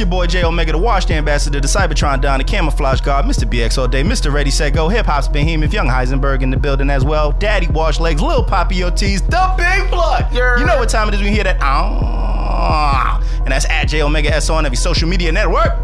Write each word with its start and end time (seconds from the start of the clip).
your 0.00 0.08
boy 0.08 0.26
Jayomega, 0.26 0.72
the 0.72 0.78
Wash 0.78 1.04
the 1.04 1.14
Ambassador, 1.14 1.60
the 1.60 1.68
Cybertron 1.68 2.20
Don, 2.22 2.38
the 2.38 2.44
Camouflage 2.44 3.02
God, 3.02 3.26
Mr. 3.26 3.48
BX 3.48 3.76
all 3.76 3.86
day, 3.86 4.02
Mr. 4.02 4.32
Ready 4.32 4.50
Set 4.50 4.72
Go, 4.72 4.88
Hip 4.88 5.04
Hop's 5.06 5.28
Behemoth, 5.28 5.72
Young 5.72 5.86
Heisenberg 5.86 6.42
in 6.42 6.50
the 6.50 6.56
building 6.56 6.88
as 6.88 7.04
well, 7.04 7.32
Daddy 7.32 7.66
Wash 7.68 8.00
Legs, 8.00 8.22
Lil 8.22 8.42
Poppy 8.42 8.82
Ortiz, 8.82 9.20
the 9.22 9.54
Big 9.56 9.90
Blood. 9.90 10.32
You 10.32 10.64
know 10.64 10.78
what 10.78 10.88
time 10.88 11.08
it 11.08 11.14
is 11.14 11.20
when 11.20 11.28
you 11.28 11.34
hear 11.34 11.44
that? 11.44 11.58
Ah, 11.60 13.22
and 13.40 13.48
that's 13.48 13.66
at 13.66 13.84
J 13.84 14.02
Omega 14.02 14.34
S 14.34 14.48
on 14.48 14.64
every 14.64 14.76
social 14.76 15.08
media 15.08 15.30
network. 15.30 15.76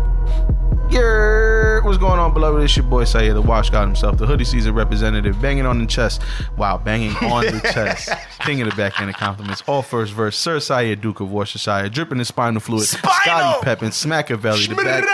Yeah, 0.90 1.55
what's 1.86 1.98
going 1.98 2.18
on, 2.18 2.34
beloved? 2.34 2.62
It's 2.64 2.76
your 2.76 2.84
boy 2.84 3.04
Syer, 3.04 3.32
the 3.32 3.40
Wash 3.40 3.70
God 3.70 3.86
himself, 3.86 4.18
the 4.18 4.26
hoodie 4.26 4.44
season 4.44 4.74
representative, 4.74 5.40
banging 5.40 5.66
on 5.66 5.78
the 5.78 5.86
chest. 5.86 6.20
Wow, 6.56 6.78
banging 6.78 7.14
on 7.16 7.44
the 7.44 7.60
chest. 7.72 8.10
King 8.40 8.60
of 8.60 8.68
the 8.68 8.74
back 8.74 9.00
end 9.00 9.08
of 9.08 9.16
compliments. 9.16 9.62
All 9.68 9.82
first 9.82 10.12
verse. 10.12 10.36
Sir 10.36 10.58
Syer, 10.58 11.00
Duke 11.00 11.20
of 11.20 11.30
Worcestershire, 11.30 11.88
dripping 11.88 12.18
his 12.18 12.26
spinal 12.28 12.60
fluid. 12.60 12.86
Spinal! 12.86 13.12
Scottie 13.22 13.64
Pippen, 13.64 13.88
Smackavelli, 13.90 14.68
the 14.68 14.74
bad! 14.74 15.04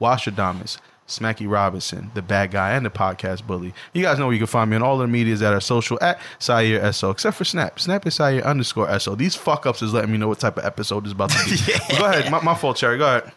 Washerdamus. 0.00 0.78
Smacky 1.08 1.50
Robinson, 1.50 2.12
the 2.14 2.22
bad 2.22 2.52
guy, 2.52 2.70
and 2.70 2.86
the 2.86 2.90
podcast 2.90 3.44
bully. 3.44 3.74
You 3.92 4.02
guys 4.02 4.20
know 4.20 4.26
where 4.26 4.32
you 4.32 4.38
can 4.38 4.46
find 4.46 4.70
me 4.70 4.76
on 4.76 4.82
all 4.84 4.96
the 4.96 5.08
medias 5.08 5.40
that 5.40 5.52
are 5.52 5.60
social 5.60 5.98
at 6.00 6.20
Syer 6.38 6.94
SO, 6.94 7.10
except 7.10 7.36
for 7.36 7.44
Snap. 7.44 7.80
Snap 7.80 8.06
is 8.06 8.14
Syer 8.14 8.44
underscore 8.44 8.96
SO. 9.00 9.16
These 9.16 9.34
fuck 9.34 9.66
ups 9.66 9.82
is 9.82 9.92
letting 9.92 10.12
me 10.12 10.18
know 10.18 10.28
what 10.28 10.38
type 10.38 10.56
of 10.56 10.64
episode 10.64 11.06
is 11.06 11.12
about 11.12 11.30
to 11.30 11.50
be. 11.50 11.56
But 11.88 11.98
Go 11.98 12.04
ahead. 12.04 12.30
My, 12.30 12.40
my 12.42 12.54
fault, 12.54 12.76
Cherry. 12.76 12.96
Go 12.96 13.06
ahead. 13.16 13.32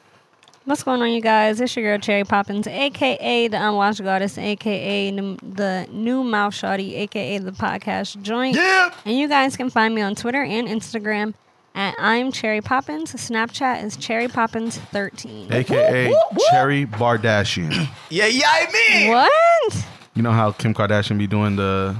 What's 0.66 0.81
going 0.81 1.02
on, 1.02 1.12
you 1.12 1.20
guys? 1.20 1.59
It's 1.59 1.76
your 1.76 1.84
girl 1.84 1.98
Cherry 1.99 2.23
Poppins, 2.23 2.67
aka 2.67 3.48
the 3.49 3.58
Unwashed 3.58 4.02
Goddess, 4.02 4.38
aka 4.38 5.12
the, 5.12 5.38
the 5.44 5.88
New 5.91 6.23
Mouth 6.23 6.54
Shawty, 6.54 6.94
aka 6.99 7.38
the 7.40 7.52
podcast 7.52 8.21
joint. 8.21 8.55
Yeah. 8.55 8.93
And 9.04 9.18
you 9.18 9.27
guys 9.27 9.57
can 9.57 9.70
find 9.70 9.93
me 9.93 10.02
on 10.02 10.15
Twitter 10.15 10.41
and 10.41 10.70
Instagram 10.70 11.34
at 11.76 11.96
I'm 11.99 12.32
Cherry 12.32 12.62
Poppins. 12.62 13.12
Snapchat 13.13 13.84
is 13.84 13.98
Cherry 13.98 14.29
Poppins 14.29 14.77
13. 14.77 15.52
AKA 15.52 16.13
Cherry 16.52 16.85
Bardashian. 16.85 17.87
Yeah, 18.09 18.27
yeah, 18.27 18.46
I 18.48 18.71
mean. 18.71 19.09
What? 19.09 19.85
You 20.13 20.21
know 20.21 20.32
how 20.32 20.52
Kim 20.54 20.74
Kardashian 20.74 21.18
be 21.18 21.27
doing 21.27 21.55
the 21.57 21.96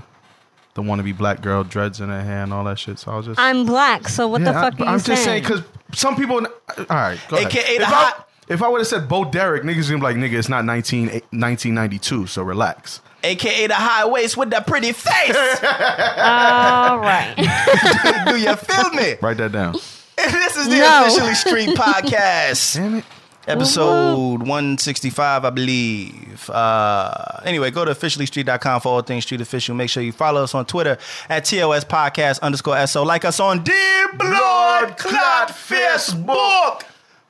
the 0.76 0.82
wannabe 0.82 1.18
black 1.18 1.42
girl 1.42 1.64
dreads 1.64 2.00
in 2.00 2.10
her 2.10 2.22
hair 2.22 2.44
and 2.44 2.54
all 2.54 2.64
that 2.64 2.80
shit. 2.80 2.98
So 3.00 3.12
I 3.12 3.18
was 3.18 3.26
just 3.26 3.40
I'm 3.40 3.66
black, 3.66 4.08
so 4.08 4.28
what 4.28 4.44
the 4.46 4.54
fuck 4.54 4.76
I, 4.80 4.84
are 4.84 4.86
you 4.86 4.92
I'm 4.94 5.00
saying? 5.00 5.16
just 5.16 5.24
saying 5.26 5.44
because 5.44 5.64
some 5.94 6.16
people. 6.16 6.38
All 6.38 6.86
right, 6.90 7.20
go 7.28 7.36
ahead. 7.38 7.48
AKA 7.48 7.78
the 7.78 7.84
if 7.84 7.88
hot- 7.90 8.20
I, 8.20 8.24
if 8.48 8.62
I 8.62 8.68
would 8.68 8.80
have 8.80 8.88
said 8.88 9.08
Bo 9.08 9.26
Derek, 9.26 9.64
niggas 9.64 9.90
gonna 9.90 10.00
be 10.00 10.04
like, 10.04 10.16
nigga, 10.16 10.38
it's 10.38 10.50
not 10.50 10.66
19, 10.66 11.08
1992, 11.08 12.28
so 12.28 12.44
relax. 12.44 13.02
AKA 13.24 13.68
the 13.68 13.74
high 13.76 14.06
waist 14.06 14.36
with 14.36 14.50
that 14.50 14.68
pretty 14.68 14.92
face. 14.92 15.36
All 15.64 17.00
right. 17.00 17.34
Do 18.28 18.38
you 18.38 18.56
feel 18.56 18.90
me? 18.92 19.16
Write 19.22 19.38
that 19.38 19.52
down. 19.54 19.74
this 20.18 20.58
is 20.58 20.68
the 20.68 20.78
No. 20.78 21.06
Officially 21.06 21.34
Street 21.36 21.70
Podcast. 21.78 22.76
Damn 22.76 22.96
it. 22.96 23.06
Episode 23.46 24.40
165, 24.40 25.44
I 25.44 25.50
believe. 25.50 26.50
Uh, 26.50 27.42
anyway, 27.44 27.72
go 27.72 27.84
to 27.84 27.92
officiallystreet.com 27.92 28.80
for 28.80 28.88
all 28.90 29.02
things 29.02 29.26
street 29.26 29.42
official. 29.42 29.76
Make 29.76 29.90
sure 29.90 30.02
you 30.02 30.14
follow 30.14 30.44
us 30.44 30.56
on 30.56 30.66
Twitter 30.66 30.98
at 31.28 31.44
TOS 31.44 31.84
Podcast 31.84 32.40
underscore 32.42 32.88
SO. 32.88 33.04
Like 33.04 33.26
us 33.26 33.42
on 33.42 33.64
Dear 33.64 34.14
Blood 34.14 34.98
Clot 34.98 35.50
Facebook. 35.50 36.84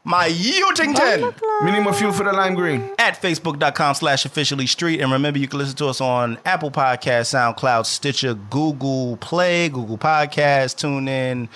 My 0.05 0.27
Utington 0.29 1.33
Minimum 1.63 1.93
fuel 1.93 2.11
for 2.11 2.23
the 2.25 2.33
lime 2.33 2.55
green. 2.55 2.89
at 2.99 3.21
facebook.com 3.21 3.95
slash 3.95 4.25
officially 4.25 4.67
street. 4.67 4.99
And 4.99 5.11
remember, 5.11 5.39
you 5.39 5.47
can 5.47 5.59
listen 5.59 5.77
to 5.77 5.87
us 5.87 6.01
on 6.01 6.37
Apple 6.45 6.71
Podcast, 6.71 7.31
SoundCloud, 7.33 7.85
Stitcher, 7.85 8.33
Google 8.33 9.15
Play, 9.17 9.69
Google 9.69 9.97
Podcasts, 9.97 10.75
TuneIn, 10.75 11.47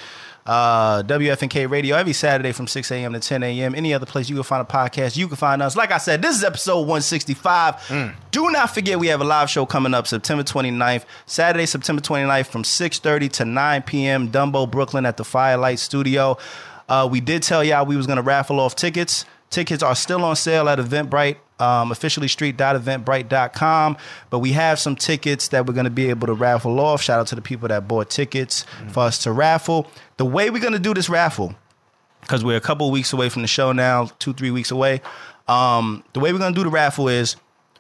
uh, 0.45 1.04
WFNK 1.04 1.70
Radio 1.70 1.98
every 1.98 2.14
Saturday 2.14 2.54
from 2.54 2.67
6 2.67 2.89
a.m. 2.92 3.11
to 3.11 3.20
10 3.20 3.44
a.m. 3.44 3.76
Any 3.76 3.94
other 3.94 4.05
place 4.05 4.30
you 4.30 4.36
can 4.36 4.44
find 4.45 4.61
a 4.61 4.72
podcast, 4.72 5.17
you 5.17 5.27
can 5.27 5.36
find 5.36 5.61
us. 5.61 5.76
Like 5.76 5.92
I 5.92 5.98
said, 5.98 6.22
this 6.22 6.38
is 6.38 6.45
episode 6.45 6.80
165. 6.88 8.16
Do 8.32 8.49
not 8.49 8.73
forget 8.73 8.98
we 8.98 9.08
have 9.08 9.20
a 9.20 9.26
live 9.26 9.49
show 9.49 9.66
coming 9.66 9.93
up 9.93 10.08
September 10.08 10.43
29th, 10.45 11.04
Saturday, 11.26 11.66
September 11.66 12.02
29th 12.02 12.48
from 12.48 12.64
6.30 12.64 13.30
to 13.33 13.43
9 13.45 13.82
p.m. 13.82 14.32
Dumbo, 14.32 14.72
Brooklyn 14.72 15.05
at 15.05 15.17
the 15.17 15.26
Firelight 15.26 15.80
Studio. 15.80 16.38
Uh, 16.87 17.08
we 17.09 17.20
did 17.20 17.43
tell 17.43 17.64
y'all 17.64 17.86
we 17.86 17.98
was 17.98 18.08
going 18.08 18.17
to 18.17 18.23
raffle 18.23 18.59
off 18.59 18.75
tickets. 18.75 19.25
Tickets 19.49 19.81
are 19.81 19.95
still 19.95 20.25
on 20.25 20.36
sale 20.36 20.67
at 20.67 20.77
Eventbrite, 20.77 21.37
um, 21.59 21.89
officiallystreet.eventbrite.com. 21.89 23.98
But 24.30 24.39
we 24.39 24.52
have 24.53 24.80
some 24.80 24.95
tickets 24.95 25.48
that 25.49 25.65
we're 25.65 25.73
going 25.73 25.86
to 25.86 25.89
be 25.89 26.09
able 26.09 26.27
to 26.27 26.33
raffle 26.33 26.80
off. 26.80 27.02
Shout 27.02 27.20
out 27.20 27.27
to 27.27 27.36
the 27.36 27.42
people 27.42 27.67
that 27.70 27.87
bought 27.87 28.09
tickets 28.09 28.65
for 28.89 29.03
us 29.03 29.23
to 29.23 29.31
raffle. 29.31 29.87
The 30.17 30.25
way 30.25 30.49
we're 30.49 30.61
going 30.61 30.73
to 30.73 30.80
do 30.80 30.93
this 30.93 31.09
raffle, 31.09 31.55
because 32.21 32.43
we're 32.43 32.58
a 32.58 32.61
couple 32.61 32.89
weeks 32.92 33.14
away 33.14 33.30
from 33.30 33.42
the 33.42 33.48
show 33.48 33.71
now, 33.71 34.05
two, 34.19 34.33
three 34.33 34.52
weeks 34.52 34.71
away. 34.71 35.02
Um, 35.48 36.04
the 36.14 36.19
way 36.19 36.33
we're 36.33 36.39
going 36.39 36.54
to 36.54 36.59
do 36.59 36.65
the 36.65 36.69
raffle 36.69 37.08
is 37.08 37.37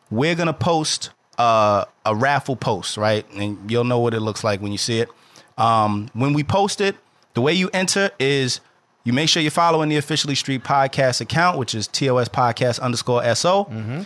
we're 0.09 0.35
going 0.35 0.47
to 0.47 0.53
post 0.53 1.09
uh, 1.37 1.85
a 2.05 2.15
raffle 2.15 2.55
post, 2.55 2.97
right? 2.97 3.25
And 3.33 3.69
you'll 3.69 3.83
know 3.83 3.99
what 3.99 4.13
it 4.13 4.21
looks 4.21 4.43
like 4.43 4.61
when 4.61 4.71
you 4.71 4.77
see 4.77 4.99
it. 4.99 5.09
Um, 5.57 6.09
when 6.13 6.33
we 6.33 6.43
post 6.43 6.81
it, 6.81 6.95
the 7.33 7.41
way 7.41 7.53
you 7.53 7.69
enter 7.73 8.11
is 8.19 8.61
you 9.07 9.13
make 9.13 9.29
sure 9.29 9.41
you're 9.41 9.51
following 9.51 9.87
the 9.87 9.95
Officially 9.95 10.35
Street 10.35 10.65
Podcast 10.65 11.21
account, 11.21 11.57
which 11.57 11.73
is 11.73 11.87
TOS 11.87 12.27
Podcast 12.27 12.77
underscore 12.81 13.23
SO. 13.35 13.63
Mm-hmm. 13.71 14.01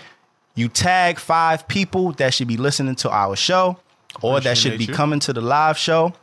You 0.53 0.67
tag 0.67 1.17
five 1.17 1.67
people 1.67 2.11
that 2.13 2.35
should 2.35 2.47
be 2.47 2.55
listening 2.55 2.93
to 2.97 3.09
our 3.09 3.35
show 3.35 3.79
or 4.21 4.39
that 4.41 4.59
should 4.59 4.77
be 4.77 4.85
you. 4.85 4.93
coming 4.93 5.19
to 5.21 5.33
the 5.33 5.41
live 5.41 5.75
show. 5.75 6.13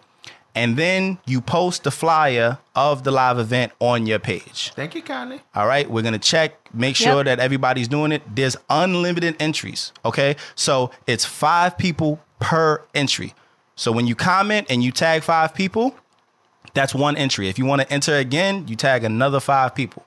And 0.55 0.77
then 0.77 1.19
you 1.27 1.41
post 1.41 1.83
the 1.83 1.91
flyer 1.91 2.59
of 2.77 3.03
the 3.03 3.11
live 3.11 3.41
event 3.41 3.73
on 3.81 4.07
your 4.07 4.21
page. 4.21 4.71
Thank 4.77 4.95
you 4.95 5.03
kindly. 5.03 5.41
All 5.57 5.67
right, 5.67 5.91
we're 5.91 6.03
gonna 6.03 6.17
check, 6.19 6.55
make 6.73 6.95
sure 6.95 7.17
Yep. 7.17 7.25
that 7.27 7.41
everybody's 7.41 7.89
doing 7.89 8.13
it. 8.13 8.23
There's 8.33 8.57
unlimited 8.71 9.35
entries. 9.41 9.93
Okay, 10.05 10.37
so 10.55 10.93
it's 11.09 11.25
five 11.25 11.77
people 11.79 12.21
per 12.39 12.81
entry. 12.95 13.35
So 13.75 13.91
when 13.91 14.07
you 14.07 14.15
comment 14.15 14.69
and 14.71 14.85
you 14.85 14.93
tag 14.93 15.25
five 15.25 15.53
people, 15.53 15.97
that's 16.75 16.95
one 16.95 17.17
entry. 17.17 17.49
If 17.49 17.59
you 17.59 17.65
want 17.65 17.83
to 17.83 17.93
enter 17.93 18.17
again, 18.17 18.67
you 18.69 18.77
tag 18.77 19.05
another 19.05 19.41
five 19.41 19.75
people. 19.75 20.05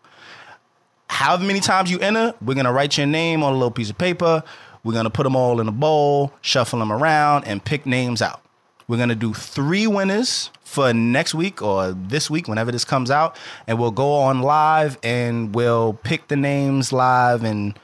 However 1.08 1.44
many 1.44 1.60
times 1.60 1.92
you 1.92 2.00
enter, 2.00 2.34
we're 2.42 2.54
gonna 2.56 2.72
write 2.72 2.98
your 2.98 3.08
name 3.08 3.44
on 3.44 3.52
a 3.52 3.56
little 3.56 3.72
piece 3.72 3.90
of 3.90 3.98
paper. 3.98 4.44
We're 4.84 4.94
gonna 4.94 5.10
put 5.10 5.24
them 5.24 5.36
all 5.36 5.60
in 5.60 5.68
a 5.68 5.72
bowl, 5.72 6.34
shuffle 6.42 6.80
them 6.80 6.92
around, 6.92 7.46
and 7.46 7.64
pick 7.64 7.86
names 7.86 8.22
out. 8.22 8.42
We're 8.88 8.98
gonna 8.98 9.16
do 9.16 9.34
three 9.34 9.88
winners 9.88 10.52
for 10.64 10.94
next 10.94 11.34
week 11.34 11.62
or 11.62 11.92
this 11.92 12.30
week, 12.30 12.48
whenever 12.48 12.72
this 12.72 12.86
comes 12.86 13.12
out, 13.12 13.38
and 13.68 13.78
we'll 13.78 13.92
go 13.92 14.14
on 14.14 14.42
live 14.42 14.98
and 15.04 15.54
we'll 15.54 15.94
pick 15.94 16.30
the 16.30 16.38
names 16.38 16.94
live 16.94 17.44
and 17.44 17.78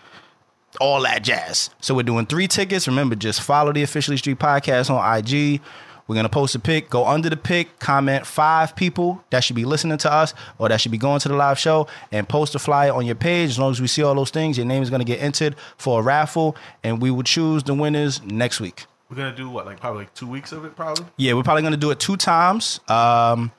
all 0.79 1.01
that 1.01 1.21
jazz. 1.23 1.69
So 1.81 1.93
we're 1.93 2.03
doing 2.03 2.25
three 2.25 2.47
tickets. 2.47 2.87
Remember, 2.87 3.15
just 3.15 3.41
follow 3.41 3.73
the 3.73 3.83
Officially 3.83 4.17
Street 4.17 4.39
Podcast 4.39 4.89
on 4.89 5.17
IG. 5.17 5.59
We're 6.07 6.15
gonna 6.15 6.29
post 6.29 6.55
a 6.55 6.59
pic. 6.59 6.89
Go 6.89 7.05
under 7.05 7.29
the 7.29 7.37
pic, 7.37 7.79
comment 7.79 8.25
five 8.25 8.75
people 8.75 9.23
that 9.29 9.43
should 9.43 9.55
be 9.55 9.65
listening 9.65 9.97
to 9.99 10.11
us 10.11 10.33
or 10.57 10.69
that 10.69 10.79
should 10.79 10.91
be 10.91 10.97
going 10.97 11.19
to 11.19 11.27
the 11.27 11.35
live 11.35 11.59
show, 11.59 11.87
and 12.11 12.27
post 12.27 12.55
a 12.55 12.59
flyer 12.59 12.93
on 12.93 13.05
your 13.05 13.15
page. 13.15 13.49
As 13.51 13.59
long 13.59 13.71
as 13.71 13.81
we 13.81 13.87
see 13.87 14.03
all 14.03 14.15
those 14.15 14.31
things, 14.31 14.57
your 14.57 14.65
name 14.65 14.81
is 14.81 14.89
gonna 14.89 15.03
get 15.03 15.21
entered 15.21 15.55
for 15.77 15.99
a 15.99 16.03
raffle, 16.03 16.55
and 16.83 17.01
we 17.01 17.11
will 17.11 17.23
choose 17.23 17.63
the 17.63 17.73
winners 17.73 18.21
next 18.23 18.59
week. 18.59 18.85
We're 19.09 19.17
gonna 19.17 19.35
do 19.35 19.49
what, 19.49 19.65
like 19.65 19.79
probably 19.79 20.03
like 20.03 20.13
two 20.13 20.27
weeks 20.27 20.51
of 20.51 20.65
it, 20.65 20.75
probably. 20.75 21.05
Yeah, 21.17 21.33
we're 21.33 21.43
probably 21.43 21.63
gonna 21.63 21.77
do 21.77 21.91
it 21.91 21.99
two 21.99 22.17
times. 22.17 22.79
Um, 22.87 23.51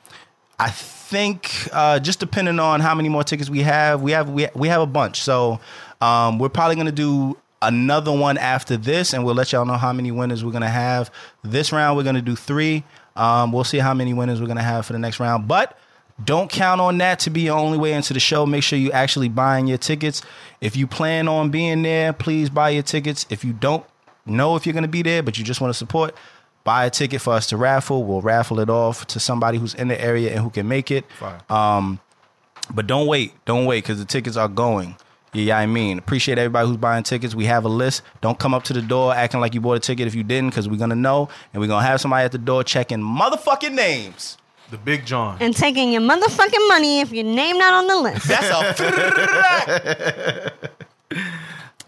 I 0.59 0.71
think 0.71 1.69
uh, 1.73 2.01
just 2.01 2.21
depending 2.21 2.59
on 2.59 2.81
how 2.81 2.95
many 2.95 3.09
more 3.09 3.25
tickets 3.25 3.49
we 3.49 3.61
have, 3.61 4.03
we 4.03 4.13
have 4.13 4.29
we 4.29 4.49
we 4.55 4.69
have 4.69 4.83
a 4.83 4.87
bunch. 4.87 5.23
So 5.23 5.61
um, 6.01 6.39
we're 6.39 6.49
probably 6.49 6.77
gonna 6.77 6.93
do 6.93 7.37
another 7.63 8.13
one 8.13 8.39
after 8.39 8.77
this, 8.77 9.13
and 9.13 9.25
we'll 9.25 9.35
let 9.35 9.53
y'all 9.53 9.65
know 9.65 9.75
how 9.77 9.93
many 9.93 10.11
winners 10.11 10.45
we're 10.45 10.53
gonna 10.53 10.69
have. 10.69 11.11
This 11.43 11.73
round 11.73 11.97
we're 11.97 12.05
gonna 12.05 12.23
do 12.23 12.37
three. 12.37 12.85
Um, 13.17 13.53
we'll 13.53 13.65
see 13.65 13.79
how 13.79 13.95
many 13.95 14.15
winners 14.15 14.41
we're 14.41 14.47
gonna 14.47 14.63
have 14.63 14.87
for 14.87 14.93
the 14.93 14.99
next 14.99 15.21
round, 15.21 15.49
but. 15.49 15.79
Don't 16.25 16.51
count 16.51 16.81
on 16.81 16.99
that 16.99 17.21
to 17.21 17.31
be 17.31 17.43
your 17.43 17.57
only 17.57 17.79
way 17.79 17.93
into 17.93 18.13
the 18.13 18.19
show. 18.19 18.45
Make 18.45 18.65
sure 18.65 18.77
you 18.77 18.91
actually 18.91 19.29
buying 19.29 19.69
your 19.69 19.79
tickets. 19.79 20.21
If 20.61 20.77
you 20.77 20.89
plan 20.89 21.29
on 21.29 21.51
being 21.51 21.83
there, 21.83 22.13
please 22.13 22.51
buy 22.51 22.71
your 22.71 22.83
tickets. 22.83 23.25
If 23.31 23.45
you 23.45 23.53
don't 23.53 23.85
know 24.27 24.57
if 24.57 24.67
you're 24.67 24.73
going 24.73 24.83
to 24.83 24.89
be 24.89 25.03
there, 25.03 25.23
but 25.23 25.39
you 25.39 25.45
just 25.45 25.61
want 25.61 25.73
to 25.73 25.79
support, 25.79 26.17
buy 26.65 26.87
a 26.87 26.91
ticket 26.91 27.21
for 27.21 27.35
us 27.35 27.47
to 27.51 27.57
raffle. 27.57 28.03
We'll 28.03 28.21
raffle 28.21 28.59
it 28.59 28.69
off 28.69 29.07
to 29.07 29.21
somebody 29.21 29.59
who's 29.59 29.75
in 29.75 29.87
the 29.87 30.01
area 30.01 30.33
and 30.33 30.41
who 30.41 30.51
can 30.51 30.67
make 30.67 30.91
it. 30.91 31.05
Um, 31.49 32.01
but 32.75 32.89
don't 32.89 33.07
wait. 33.07 33.33
Don't 33.45 33.67
wait 33.67 33.85
because 33.85 34.01
the 34.01 34.05
tickets 34.05 34.37
are 34.37 34.49
going. 34.49 34.97
Yeah, 35.35 35.43
yeah, 35.43 35.59
I 35.59 35.67
mean, 35.67 35.99
appreciate 35.99 36.39
everybody 36.39 36.67
who's 36.69 36.77
buying 36.79 37.03
tickets. 37.03 37.35
We 37.35 37.45
have 37.47 37.65
a 37.65 37.69
list. 37.69 38.03
Don't 38.23 38.39
come 38.39 38.55
up 38.55 38.65
to 38.65 38.73
the 38.73 38.81
door 38.83 39.15
acting 39.15 39.41
like 39.41 39.53
you 39.55 39.61
bought 39.61 39.77
a 39.77 39.81
ticket 39.81 40.07
if 40.07 40.15
you 40.15 40.23
didn't, 40.23 40.51
because 40.51 40.69
we're 40.69 40.77
gonna 40.79 40.95
know, 40.97 41.29
and 41.53 41.61
we're 41.61 41.67
gonna 41.69 41.87
have 41.87 42.01
somebody 42.01 42.25
at 42.25 42.33
the 42.33 42.39
door 42.39 42.65
checking 42.65 42.99
motherfucking 43.01 43.73
names. 43.75 44.39
The 44.71 44.77
Big 44.79 45.07
John. 45.07 45.39
and 45.41 45.57
taking 45.57 45.93
your 45.93 46.03
motherfucking 46.03 46.69
money 46.69 47.01
if 47.01 47.11
your 47.11 47.25
name 47.25 47.57
not 47.57 47.73
on 47.73 47.87
the 47.87 47.97
list. 47.97 48.29
That's 48.29 48.49
a 48.51 48.75
fact. 50.55 50.73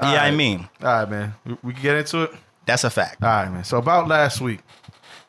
yeah, 0.02 0.22
I 0.22 0.31
mean, 0.31 0.69
All 0.82 0.88
right, 0.88 1.10
man. 1.10 1.34
We, 1.44 1.56
we 1.62 1.72
can 1.75 1.82
get 1.82 1.96
into 1.96 2.22
it. 2.22 2.31
that's 2.66 2.84
a 2.84 2.90
fact. 2.90 3.22
All 3.22 3.28
right, 3.28 3.50
man. 3.52 3.64
So 3.64 3.76
about 3.78 4.08
last 4.08 4.40
week, 4.40 4.60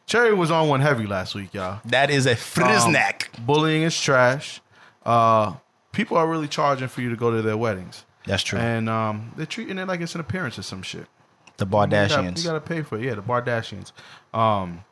Cherry 0.05 0.33
was 0.33 0.49
on 0.51 0.67
one 0.69 0.79
heavy 0.81 1.05
last 1.05 1.35
week, 1.35 1.53
y'all. 1.53 1.79
That 1.85 2.09
is 2.09 2.25
a 2.25 2.31
Um, 2.31 2.37
friznak. 2.37 3.27
bullying 3.45 3.83
is 3.83 3.99
trash. 3.99 4.61
Uh, 5.05 5.53
people 5.91 6.17
are 6.17 6.27
really 6.27 6.47
charging 6.47 6.87
for 6.87 7.01
you 7.01 7.09
to 7.09 7.15
go 7.15 7.31
to 7.31 7.41
their 7.41 7.57
weddings, 7.57 8.05
That's 8.25 8.43
true. 8.43 8.59
and 8.59 8.89
um, 8.89 9.31
they're 9.35 9.45
treating 9.45 9.77
it 9.77 9.87
like 9.87 10.01
it's 10.01 10.15
an 10.15 10.21
appearance 10.21 10.57
or 10.59 10.63
some 10.63 10.81
shit. 10.83 11.05
the 11.57 11.65
Bardashians. 11.65 12.39
you 12.39 12.45
gotta 12.49 12.61
pay 12.61 12.81
for 12.81 12.97
it. 12.97 13.03
Yeah, 13.03 13.15
the 13.15 13.21
Bardashians. 13.21 13.91
Um, 14.33 14.83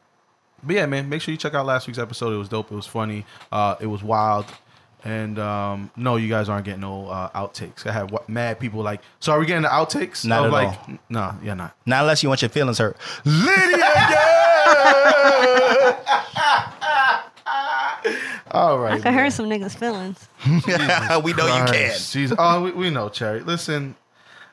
but 0.64 0.76
yeah, 0.76 0.86
man, 0.86 1.10
make 1.10 1.22
sure 1.22 1.32
you 1.32 1.38
check 1.38 1.54
out 1.54 1.66
last 1.66 1.88
week's 1.88 2.00
episode. 2.00 2.34
It 2.34 2.38
was 2.38 2.50
dope. 2.50 2.72
It 2.72 2.76
was 2.76 2.88
funny. 2.88 3.26
Uh, 3.52 3.76
it 3.80 3.88
was 3.88 4.04
wild. 4.04 4.46
And 5.06 5.40
um, 5.40 5.90
no, 5.96 6.18
you 6.18 6.28
guys 6.28 6.50
aren't 6.50 6.66
getting 6.66 6.82
no 6.82 7.08
uh, 7.08 7.30
outtakes. 7.30 7.88
I 7.88 7.94
have 7.94 8.12
what, 8.12 8.28
mad 8.28 8.60
people 8.60 8.82
like. 8.84 9.00
So 9.22 9.32
are 9.32 9.40
we 9.40 9.46
getting 9.46 9.62
the 9.64 9.70
outtakes? 9.70 10.26
Not 10.26 10.44
at 10.48 10.52
like, 10.52 10.68
all. 10.68 10.78
n- 10.90 11.00
Nah, 11.08 11.36
yeah, 11.42 11.54
not. 11.54 11.74
Not 11.86 12.02
unless 12.02 12.22
you 12.22 12.28
want 12.28 12.42
your 12.42 12.50
feelings 12.50 12.80
hurt. 12.80 12.98
Lydia. 13.24 13.80
All 18.52 18.80
right. 18.80 18.94
I 18.94 19.00
can 19.00 19.14
hurt 19.14 19.32
some 19.34 19.46
niggas' 19.48 19.76
feelings. 19.78 20.28
we 20.46 21.34
know 21.34 21.46
you 21.46 21.66
can. 21.66 21.68
Christ, 21.68 22.16
Jeez. 22.16 22.36
Oh, 22.38 22.64
we, 22.64 22.72
we 22.72 22.90
know, 22.90 23.10
Cherry. 23.10 23.42
Listen, 23.42 23.96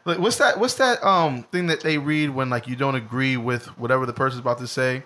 look, 0.05 0.19
what's 0.19 0.37
that? 0.39 0.59
What's 0.59 0.75
that 0.75 1.03
um 1.05 1.45
thing 1.45 1.67
that 1.69 1.81
they 1.81 1.99
read 1.99 2.31
when 2.31 2.51
like 2.51 2.67
you 2.69 2.77
don't 2.77 2.95
agree 2.97 3.37
with 3.37 3.67
whatever 3.79 4.05
the 4.07 4.13
person's 4.13 4.41
about 4.41 4.59
to 4.59 4.67
say? 4.67 5.03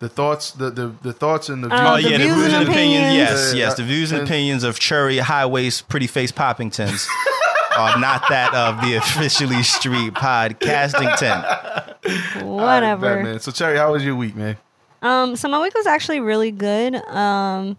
The 0.00 0.08
thoughts, 0.08 0.50
the 0.50 0.70
the, 0.70 0.94
the 1.02 1.12
thoughts 1.12 1.48
and 1.48 1.62
the 1.64 1.68
views. 1.68 1.80
Oh, 1.80 1.92
Oh 1.94 1.96
yeah, 1.96 2.18
the 2.18 2.24
views 2.24 2.34
views 2.34 2.46
and 2.46 2.54
and 2.54 2.68
opinions. 2.68 3.04
opinions. 3.06 3.16
Yes, 3.30 3.52
Yeah, 3.54 3.58
yes, 3.66 3.74
the 3.76 3.84
views 3.84 4.12
and 4.12 4.20
And- 4.20 4.28
opinions 4.28 4.64
of 4.64 4.78
Cherry 4.78 5.18
High 5.18 5.46
Waist 5.46 5.88
Pretty 5.88 6.06
Face 6.08 6.32
Poppingtons 6.32 7.06
are 7.78 7.98
not 7.98 8.28
that 8.28 8.52
of 8.54 8.80
the 8.82 8.96
officially 8.96 9.62
street 9.62 10.12
Podcasting 10.14 11.10
podcastington. 11.16 12.42
Whatever. 12.44 13.22
man. 13.22 13.40
So 13.40 13.50
Cherry, 13.52 13.78
how 13.78 13.92
was 13.92 14.04
your 14.04 14.16
week, 14.16 14.34
man? 14.36 14.56
Um, 15.02 15.36
so 15.36 15.48
my 15.48 15.60
week 15.60 15.74
was 15.74 15.86
actually 15.86 16.20
really 16.20 16.50
good. 16.50 16.94
Um, 16.96 17.78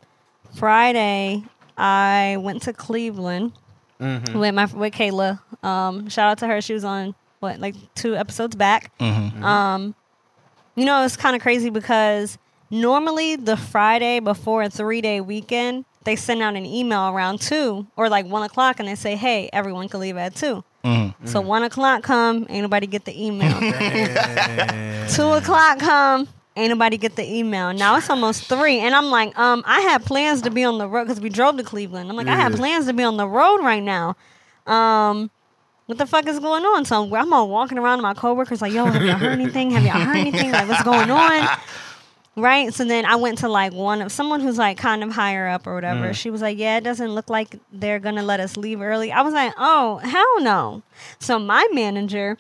Friday, 0.55 1.43
I 1.77 2.37
went 2.39 2.63
to 2.63 2.73
Cleveland 2.73 3.53
Mm-hmm. 4.01 4.37
with 4.37 4.53
my 4.53 4.65
with 4.65 4.93
Kayla. 4.93 5.39
Um, 5.63 6.09
shout 6.09 6.27
out 6.29 6.37
to 6.39 6.47
her. 6.47 6.59
She 6.59 6.73
was 6.73 6.83
on 6.83 7.15
what 7.39 7.59
like 7.61 7.75
two 7.95 8.13
episodes 8.17 8.53
back. 8.53 8.91
Um, 9.01 9.95
you 10.75 10.83
know 10.83 11.05
it's 11.05 11.15
kind 11.15 11.33
of 11.33 11.41
crazy 11.41 11.69
because 11.69 12.37
normally 12.69 13.37
the 13.37 13.55
Friday 13.55 14.19
before 14.19 14.63
a 14.63 14.69
three 14.69 14.99
day 14.99 15.21
weekend, 15.21 15.85
they 16.03 16.17
send 16.17 16.41
out 16.41 16.55
an 16.57 16.65
email 16.65 17.07
around 17.07 17.39
two 17.39 17.87
or 17.95 18.09
like 18.09 18.25
one 18.25 18.43
o'clock, 18.43 18.79
and 18.81 18.89
they 18.89 18.95
say, 18.95 19.15
"Hey, 19.15 19.49
everyone 19.53 19.87
can 19.87 20.01
leave 20.01 20.17
at 20.17 20.35
2 20.35 20.61
So 21.23 21.39
one 21.39 21.63
o'clock 21.63 22.03
come, 22.03 22.45
ain't 22.49 22.63
nobody 22.63 22.87
get 22.87 23.05
the 23.05 23.15
email. 23.25 23.49
Two 25.15 25.27
o'clock 25.31 25.79
come. 25.79 26.27
Ain't 26.57 26.69
nobody 26.69 26.97
get 26.97 27.15
the 27.17 27.29
email. 27.29 27.73
Now 27.73 27.97
it's 27.97 28.09
almost 28.09 28.45
three, 28.45 28.79
and 28.79 28.95
I'm 28.95 29.07
like, 29.07 29.37
um, 29.37 29.61
I 29.65 29.81
had 29.81 30.05
plans 30.05 30.41
to 30.43 30.49
be 30.49 30.63
on 30.63 30.77
the 30.77 30.87
road 30.87 31.05
because 31.05 31.19
we 31.19 31.29
drove 31.29 31.57
to 31.57 31.63
Cleveland. 31.63 32.09
I'm 32.09 32.15
like, 32.15 32.27
I 32.27 32.35
had 32.35 32.53
Yeah. 32.53 32.57
plans 32.57 32.85
to 32.85 32.93
be 32.93 33.03
on 33.03 33.17
the 33.17 33.27
road 33.27 33.57
right 33.61 33.83
now. 33.83 34.15
Um, 34.65 35.31
what 35.87 35.97
the 35.97 36.05
fuck 36.07 36.25
is 36.27 36.39
going 36.39 36.63
on? 36.63 36.85
So 36.85 37.13
I'm 37.13 37.33
all 37.33 37.49
walking 37.49 37.77
around 37.77 37.97
to 37.97 38.01
my 38.03 38.13
coworkers 38.13 38.61
like, 38.61 38.73
yo, 38.73 38.89
have 38.89 39.03
y'all 39.03 39.17
heard 39.17 39.33
anything? 39.33 39.71
Have 39.71 39.83
y'all 39.83 39.99
heard 39.99 40.15
anything? 40.17 40.51
Like, 40.51 40.67
what's 40.67 40.81
going 40.83 41.11
on? 41.11 41.47
Right. 42.37 42.73
So 42.73 42.83
then 42.83 43.05
I 43.05 43.15
went 43.15 43.37
to 43.37 43.47
like 43.47 43.71
one 43.71 44.01
of 44.01 44.11
someone 44.11 44.41
who's 44.41 44.57
like 44.57 44.77
kind 44.77 45.05
of 45.05 45.11
higher 45.13 45.47
up 45.47 45.65
or 45.65 45.73
whatever. 45.73 46.11
She 46.13 46.29
was 46.29 46.41
like, 46.41 46.57
Yeah, 46.57 46.75
it 46.75 46.83
doesn't 46.83 47.11
look 47.15 47.29
like 47.29 47.55
they're 47.71 47.97
gonna 47.99 48.23
let 48.23 48.41
us 48.41 48.57
leave 48.57 48.81
early. 48.81 49.09
I 49.09 49.21
was 49.21 49.33
like, 49.33 49.53
Oh, 49.57 49.99
hell 50.03 50.41
no. 50.41 50.83
So 51.17 51.39
my 51.39 51.65
manager, 51.71 52.37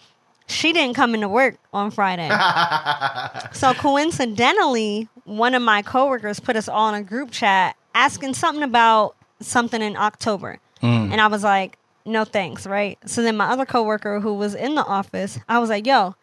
she 0.47 0.73
didn't 0.73 0.95
come 0.95 1.15
into 1.15 1.27
work 1.27 1.57
on 1.73 1.91
Friday. 1.91 2.29
so 3.53 3.73
coincidentally, 3.73 5.07
one 5.23 5.55
of 5.55 5.61
my 5.61 5.81
coworkers 5.81 6.39
put 6.39 6.55
us 6.55 6.67
all 6.67 6.89
in 6.89 6.95
a 6.95 7.03
group 7.03 7.31
chat 7.31 7.75
asking 7.93 8.33
something 8.35 8.63
about 8.63 9.15
something 9.39 9.81
in 9.81 9.95
October. 9.97 10.59
Mm. 10.81 11.11
And 11.11 11.21
I 11.21 11.27
was 11.27 11.43
like, 11.43 11.77
no 12.05 12.23
thanks, 12.23 12.67
right? 12.67 12.97
So 13.05 13.23
then 13.23 13.37
my 13.37 13.47
other 13.47 13.65
coworker 13.65 14.19
who 14.19 14.33
was 14.35 14.53
in 14.53 14.75
the 14.75 14.85
office, 14.85 15.39
I 15.49 15.59
was 15.59 15.69
like, 15.69 15.87
yo, 15.87 16.15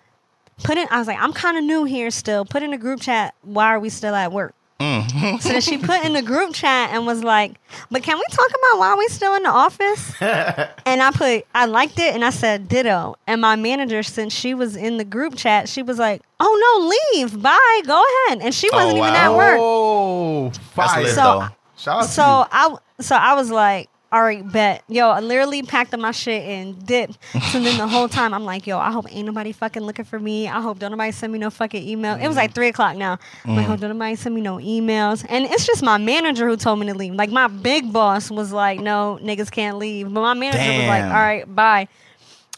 put 0.62 0.78
in 0.78 0.86
I 0.90 0.98
was 0.98 1.08
like, 1.08 1.18
I'm 1.20 1.32
kind 1.32 1.56
of 1.56 1.64
new 1.64 1.84
here 1.84 2.10
still. 2.10 2.44
Put 2.44 2.62
in 2.62 2.72
a 2.72 2.78
group 2.78 3.00
chat, 3.00 3.34
why 3.42 3.66
are 3.66 3.80
we 3.80 3.88
still 3.88 4.14
at 4.14 4.32
work? 4.32 4.54
so 5.40 5.60
she 5.60 5.78
put 5.78 6.04
in 6.04 6.12
the 6.12 6.22
group 6.22 6.54
chat 6.54 6.90
and 6.92 7.06
was 7.06 7.22
like, 7.22 7.54
but 7.90 8.02
can 8.02 8.16
we 8.18 8.24
talk 8.30 8.48
about 8.48 8.78
why 8.78 8.94
we 8.98 9.08
still 9.08 9.34
in 9.34 9.42
the 9.42 9.50
office? 9.50 10.12
and 10.20 11.02
I 11.02 11.10
put 11.12 11.46
I 11.54 11.66
liked 11.66 11.98
it 11.98 12.14
and 12.14 12.24
I 12.24 12.30
said 12.30 12.68
ditto. 12.68 13.16
And 13.26 13.40
my 13.40 13.56
manager, 13.56 14.02
since 14.02 14.32
she 14.32 14.54
was 14.54 14.76
in 14.76 14.96
the 14.96 15.04
group 15.04 15.36
chat, 15.36 15.68
she 15.68 15.82
was 15.82 15.98
like, 15.98 16.22
Oh 16.40 17.00
no, 17.12 17.20
leave. 17.20 17.40
Bye. 17.42 17.82
Go 17.86 18.02
ahead. 18.26 18.42
And 18.42 18.54
she 18.54 18.68
wasn't 18.72 18.98
even 18.98 19.12
wow. 19.12 19.32
at 19.32 19.36
work. 19.36 19.58
Oh, 19.60 20.50
fire. 20.50 21.06
So- 21.08 21.48
Shout 21.82 22.02
out 22.02 22.08
So 22.10 22.22
to 22.22 22.48
I 22.52 22.76
so 23.00 23.16
I 23.16 23.34
was 23.34 23.50
like, 23.50 23.88
all 24.12 24.22
right, 24.22 24.46
bet. 24.52 24.84
Yo, 24.88 25.08
I 25.08 25.20
literally 25.20 25.62
packed 25.62 25.94
up 25.94 26.00
my 26.00 26.10
shit 26.10 26.42
and 26.42 26.84
dipped. 26.86 27.16
So 27.50 27.58
then 27.58 27.78
the 27.78 27.88
whole 27.88 28.08
time 28.08 28.34
I'm 28.34 28.44
like, 28.44 28.66
yo, 28.66 28.78
I 28.78 28.92
hope 28.92 29.06
ain't 29.10 29.24
nobody 29.24 29.52
fucking 29.52 29.82
looking 29.82 30.04
for 30.04 30.20
me. 30.20 30.48
I 30.48 30.60
hope 30.60 30.78
don't 30.78 30.90
nobody 30.90 31.12
send 31.12 31.32
me 31.32 31.38
no 31.38 31.48
fucking 31.48 31.82
email. 31.82 32.16
It 32.16 32.28
was 32.28 32.36
like 32.36 32.54
three 32.54 32.68
o'clock 32.68 32.96
now. 32.96 33.18
I'm 33.46 33.56
like, 33.56 33.66
hope 33.66 33.80
don't 33.80 33.90
nobody 33.96 34.14
send 34.16 34.34
me 34.34 34.42
no 34.42 34.58
emails. 34.58 35.24
And 35.28 35.46
it's 35.46 35.66
just 35.66 35.82
my 35.82 35.96
manager 35.96 36.46
who 36.46 36.58
told 36.58 36.78
me 36.78 36.86
to 36.88 36.94
leave. 36.94 37.14
Like 37.14 37.30
my 37.30 37.46
big 37.46 37.90
boss 37.90 38.30
was 38.30 38.52
like, 38.52 38.80
no, 38.80 39.18
niggas 39.22 39.50
can't 39.50 39.78
leave. 39.78 40.12
But 40.12 40.20
my 40.20 40.34
manager 40.34 40.58
was 40.78 40.88
like, 40.88 41.04
all 41.04 41.10
right, 41.10 41.54
bye. 41.54 41.88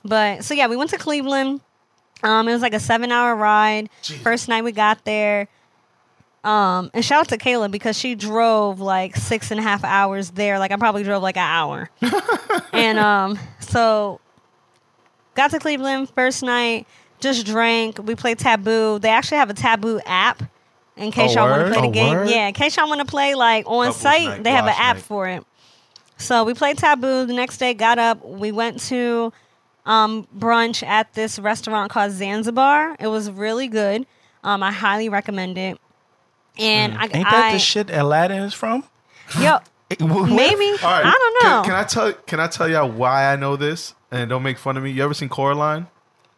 But 0.04 0.42
so 0.44 0.54
yeah, 0.54 0.66
we 0.66 0.76
went 0.76 0.90
to 0.90 0.98
Cleveland. 0.98 1.60
Um, 2.24 2.48
it 2.48 2.52
was 2.52 2.62
like 2.62 2.74
a 2.74 2.80
seven 2.80 3.12
hour 3.12 3.36
ride. 3.36 3.90
First 4.22 4.48
night 4.48 4.64
we 4.64 4.72
got 4.72 5.04
there. 5.04 5.46
Um, 6.44 6.90
and 6.92 7.02
shout 7.04 7.20
out 7.20 7.28
to 7.30 7.38
Kayla 7.38 7.70
because 7.70 7.98
she 7.98 8.14
drove 8.14 8.78
like 8.78 9.16
six 9.16 9.50
and 9.50 9.58
a 9.58 9.62
half 9.62 9.82
hours 9.82 10.30
there. 10.32 10.58
Like 10.58 10.70
I 10.72 10.76
probably 10.76 11.02
drove 11.02 11.22
like 11.22 11.36
an 11.38 11.42
hour. 11.42 11.90
and 12.72 12.98
um, 12.98 13.38
so 13.60 14.20
got 15.34 15.50
to 15.52 15.58
Cleveland 15.58 16.10
first 16.10 16.42
night, 16.42 16.86
just 17.18 17.46
drank. 17.46 17.98
We 18.04 18.14
played 18.14 18.38
Taboo. 18.38 18.98
They 18.98 19.08
actually 19.08 19.38
have 19.38 19.48
a 19.50 19.54
Taboo 19.54 20.00
app. 20.04 20.42
In 20.96 21.10
case 21.10 21.32
Oh, 21.36 21.40
y'all 21.40 21.50
want 21.50 21.66
to 21.66 21.72
play 21.72 21.82
the 21.82 21.88
Oh, 21.88 21.90
game, 21.90 22.14
word? 22.14 22.28
yeah. 22.28 22.46
In 22.46 22.54
case 22.54 22.76
y'all 22.76 22.88
want 22.88 23.00
to 23.00 23.06
play 23.06 23.34
like 23.34 23.66
on 23.66 23.86
Couples 23.86 23.96
site, 24.00 24.24
night, 24.28 24.44
they 24.44 24.50
have 24.52 24.66
an 24.66 24.74
app 24.76 24.96
night. 24.96 25.02
for 25.04 25.26
it. 25.26 25.42
So 26.18 26.44
we 26.44 26.54
played 26.54 26.78
Taboo. 26.78 27.24
The 27.26 27.32
next 27.32 27.56
day, 27.58 27.74
got 27.74 27.98
up. 27.98 28.24
We 28.24 28.52
went 28.52 28.78
to 28.82 29.32
um, 29.86 30.28
brunch 30.38 30.84
at 30.86 31.12
this 31.14 31.38
restaurant 31.38 31.90
called 31.90 32.12
Zanzibar. 32.12 32.96
It 33.00 33.08
was 33.08 33.28
really 33.30 33.66
good. 33.66 34.06
Um, 34.44 34.62
I 34.62 34.70
highly 34.70 35.08
recommend 35.08 35.58
it. 35.58 35.80
And 36.58 36.94
mm. 36.94 36.98
I, 36.98 37.02
Ain't 37.02 37.12
that 37.12 37.44
I 37.46 37.52
the 37.52 37.58
shit 37.58 37.90
Aladdin 37.90 38.42
is 38.42 38.54
from? 38.54 38.84
yo 39.40 39.58
Maybe. 40.00 40.34
maybe 40.34 40.70
All 40.82 40.90
right. 40.90 41.04
I 41.06 41.10
don't 41.10 41.44
know. 41.44 41.62
Can, 41.62 41.64
can 41.64 41.74
I 41.74 41.84
tell? 41.84 42.12
Can 42.12 42.40
I 42.40 42.46
tell 42.46 42.68
y'all 42.68 42.90
why 42.90 43.32
I 43.32 43.36
know 43.36 43.56
this? 43.56 43.94
And 44.10 44.30
don't 44.30 44.42
make 44.42 44.58
fun 44.58 44.76
of 44.76 44.82
me. 44.82 44.90
You 44.90 45.02
ever 45.04 45.14
seen 45.14 45.28
Coraline? 45.28 45.86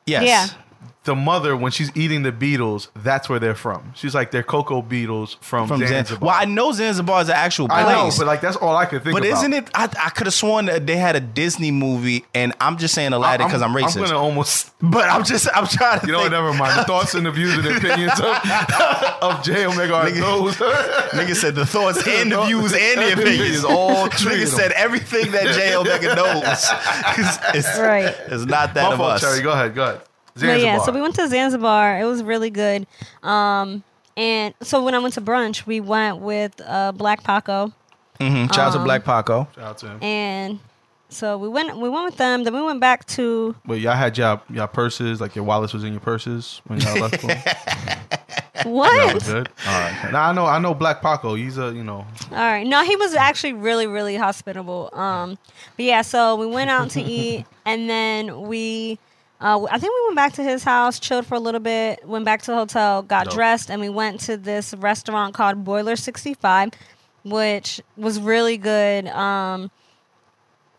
Yes. 0.04 0.24
Yeah. 0.24 0.62
The 1.04 1.14
mother, 1.14 1.56
when 1.56 1.70
she's 1.70 1.96
eating 1.96 2.24
the 2.24 2.32
beetles, 2.32 2.88
that's 2.96 3.28
where 3.28 3.38
they're 3.38 3.54
from. 3.54 3.92
She's 3.94 4.12
like 4.12 4.32
they're 4.32 4.42
cocoa 4.42 4.82
beetles 4.82 5.36
from, 5.40 5.68
From 5.68 5.78
Zanzibar. 5.78 6.02
Zanzibar. 6.04 6.26
Well, 6.26 6.36
I 6.36 6.44
know 6.46 6.72
Zanzibar 6.72 7.22
is 7.22 7.28
an 7.28 7.36
actual 7.36 7.68
place. 7.68 7.86
I 7.86 7.92
know, 7.94 8.10
but 8.18 8.26
like 8.26 8.40
that's 8.40 8.56
all 8.56 8.76
I 8.76 8.86
could 8.86 9.04
think. 9.04 9.16
Of. 9.16 9.22
But 9.22 9.28
about. 9.28 9.38
isn't 9.38 9.52
it? 9.52 9.70
I, 9.72 9.84
I 9.84 10.08
could 10.10 10.26
have 10.26 10.34
sworn 10.34 10.66
that 10.66 10.84
they 10.84 10.96
had 10.96 11.14
a 11.14 11.20
Disney 11.20 11.70
movie, 11.70 12.24
and 12.34 12.52
I'm 12.60 12.76
just 12.76 12.92
saying 12.92 13.12
Aladdin 13.12 13.46
because 13.46 13.62
I'm, 13.62 13.72
racist. 13.72 13.98
I'm 13.98 14.04
gonna 14.06 14.18
almost. 14.18 14.72
but 14.82 15.08
I'm 15.08 15.22
just, 15.22 15.46
I'm 15.54 15.68
trying 15.68 16.00
to. 16.00 16.06
You 16.06 16.12
know, 16.12 16.18
what, 16.18 16.24
think. 16.24 16.32
never 16.32 16.52
mind. 16.54 16.76
The 16.80 16.84
thoughts 16.84 17.14
and 17.14 17.24
the 17.24 17.30
views 17.30 17.54
and 17.54 17.64
the 17.64 17.76
opinions 17.76 18.18
of, 18.18 18.26
of 18.26 19.44
Jayomega 19.44 19.92
are 19.94 20.06
Nigga. 20.10 20.20
those. 20.20 20.56
Nigga 21.12 21.36
said 21.36 21.54
the 21.54 21.66
thoughts 21.66 22.04
and 22.06 22.32
the 22.32 22.42
views 22.46 22.72
and 22.72 23.00
the 23.00 23.12
opinions. 23.20 23.64
All 23.64 24.08
three 24.08 24.38
Nigga 24.42 24.46
said 24.48 24.72
everything 24.72 25.30
that 25.30 25.44
Jayomega 25.54 26.16
knows. 26.16 26.44
it's, 27.54 27.66
it's, 27.68 27.78
Right. 27.78 28.14
it's 28.26 28.44
not 28.44 28.74
that 28.74 28.88
My 28.88 28.92
of 28.92 28.98
fault, 28.98 29.12
us. 29.12 29.20
Cherry. 29.20 29.42
Go 29.42 29.52
ahead. 29.52 29.74
Go 29.74 29.84
ahead. 29.84 30.00
But 30.38 30.60
yeah, 30.60 30.78
so 30.82 30.92
we 30.92 31.00
went 31.00 31.14
to 31.16 31.26
Zanzibar. 31.28 31.98
It 32.00 32.04
was 32.04 32.22
really 32.22 32.50
good. 32.50 32.86
Um, 33.22 33.82
and 34.16 34.54
so 34.62 34.82
when 34.84 34.94
I 34.94 34.98
went 34.98 35.14
to 35.14 35.20
brunch, 35.20 35.66
we 35.66 35.80
went 35.80 36.18
with 36.18 36.60
uh, 36.66 36.92
Black 36.92 37.22
Paco, 37.24 37.72
Mhm. 38.20 38.46
Shout 38.54 38.68
out 38.68 38.72
to 38.72 38.78
Um, 38.78 38.84
Black 38.84 39.04
Paco. 39.04 39.46
Shout 39.54 39.64
out 39.64 39.78
to 39.78 39.86
him. 39.88 40.02
and 40.02 40.58
so 41.10 41.36
we 41.38 41.48
went 41.48 41.76
we 41.76 41.88
went 41.88 42.04
with 42.06 42.16
them. 42.16 42.44
Then 42.44 42.54
we 42.54 42.62
went 42.62 42.80
back 42.80 43.04
to 43.08 43.54
But 43.64 43.80
y'all 43.80 43.94
had 43.94 44.16
y'all 44.18 44.40
y'all 44.50 44.66
purses, 44.68 45.20
like 45.20 45.36
your 45.36 45.44
wallets 45.44 45.72
was 45.74 45.84
in 45.84 45.92
your 45.92 46.00
purses 46.00 46.60
when 46.66 46.80
y'all 46.80 46.98
left. 46.98 47.20
them? 47.20 47.38
what? 48.64 48.90
That 49.06 49.14
was 49.14 49.24
good. 49.24 49.48
All 49.66 49.80
right. 49.80 50.12
Now 50.12 50.30
I 50.30 50.32
know 50.32 50.46
I 50.46 50.58
know 50.58 50.74
Black 50.74 51.02
Paco. 51.02 51.34
He's 51.34 51.58
a 51.58 51.72
you 51.74 51.84
know 51.84 52.06
All 52.30 52.36
right. 52.38 52.66
No, 52.66 52.82
he 52.84 52.96
was 52.96 53.14
actually 53.14 53.52
really, 53.52 53.86
really 53.86 54.16
hospitable. 54.16 54.88
Um, 54.92 55.38
but 55.76 55.84
yeah, 55.84 56.02
so 56.02 56.36
we 56.36 56.46
went 56.46 56.70
out 56.70 56.90
to 56.90 57.02
eat, 57.02 57.44
and 57.66 57.88
then 57.88 58.42
we, 58.42 58.98
uh, 59.40 59.66
I 59.70 59.78
think 59.78 59.92
we 59.92 60.06
went 60.06 60.16
back 60.16 60.32
to 60.34 60.42
his 60.42 60.64
house, 60.64 60.98
chilled 60.98 61.26
for 61.26 61.34
a 61.34 61.40
little 61.40 61.60
bit, 61.60 62.06
went 62.06 62.24
back 62.24 62.42
to 62.42 62.50
the 62.50 62.56
hotel, 62.56 63.02
got 63.02 63.26
Dope. 63.26 63.34
dressed, 63.34 63.70
and 63.70 63.80
we 63.80 63.88
went 63.88 64.20
to 64.20 64.36
this 64.36 64.72
restaurant 64.74 65.34
called 65.34 65.64
Boiler 65.64 65.96
Sixty 65.96 66.34
Five, 66.34 66.70
which 67.24 67.80
was 67.96 68.18
really 68.18 68.56
good. 68.56 69.06
Um, 69.08 69.70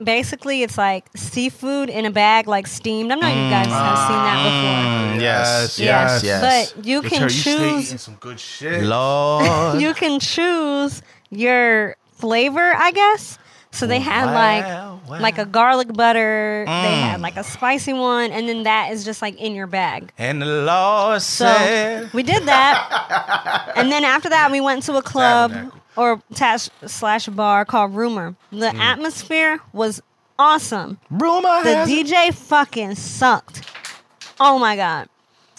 basically, 0.03 0.63
it's 0.63 0.77
like 0.77 1.05
seafood 1.15 1.89
in 1.89 2.05
a 2.05 2.11
bag, 2.11 2.47
like 2.47 2.67
steamed. 2.67 3.11
I'm 3.11 3.19
know 3.19 3.27
you 3.27 3.49
guys 3.49 3.67
have 3.67 3.97
seen 4.07 4.17
that 4.17 4.43
before. 4.43 5.17
Mm, 5.17 5.21
yes, 5.21 5.79
Yes, 5.79 6.23
yes, 6.23 6.23
yes. 6.23 6.73
But 6.75 6.85
you 6.85 6.95
Yo, 6.95 7.01
can 7.01 7.11
Cherry, 7.11 7.23
you 7.23 7.29
stay 7.29 7.51
choose 7.51 7.85
eating 7.85 7.97
some 7.97 8.15
good 8.15 8.39
shit. 8.39 8.83
Lord. 8.83 9.81
you 9.81 9.93
can 9.93 10.19
choose 10.19 11.01
your 11.29 11.95
flavor, 12.13 12.73
I 12.75 12.91
guess. 12.91 13.37
So 13.77 13.85
they 13.87 13.99
had 13.99 14.25
Wow, 14.25 14.33
like 14.33 14.65
wow. 14.65 15.19
like 15.19 15.37
a 15.37 15.45
garlic 15.45 15.93
butter. 15.93 16.63
They 16.65 16.71
Mm. 16.71 17.01
had 17.11 17.21
like 17.21 17.37
a 17.37 17.43
spicy 17.43 17.93
one, 17.93 18.31
and 18.31 18.49
then 18.49 18.63
that 18.63 18.91
is 18.91 19.05
just 19.05 19.21
like 19.21 19.35
in 19.39 19.53
your 19.55 19.67
bag. 19.67 20.11
And 20.17 20.41
the 20.41 20.45
Lord 20.47 21.21
So 21.21 21.45
said, 21.45 22.09
we 22.13 22.23
did 22.23 22.43
that, 22.47 23.71
and 23.75 23.91
then 23.91 24.03
after 24.03 24.29
that 24.29 24.51
we 24.51 24.61
went 24.61 24.83
to 24.83 24.95
a 24.97 25.01
club 25.01 25.51
Tabernacle. 25.51 25.81
or 25.95 26.21
tash 26.33 26.69
slash 26.87 27.27
bar 27.27 27.65
called 27.65 27.93
Rumor. 27.95 28.35
The 28.51 28.71
Mm. 28.71 28.79
atmosphere 28.79 29.59
was 29.73 30.01
awesome. 30.39 30.97
"Rumor 31.11 31.63
The 31.63 31.75
has 31.75 31.89
it." 31.89 32.05
DJ 32.07 32.31
fucking 32.33 32.95
sucked. 32.95 33.61
Oh 34.39 34.57
my 34.59 34.75
god. 34.75 35.07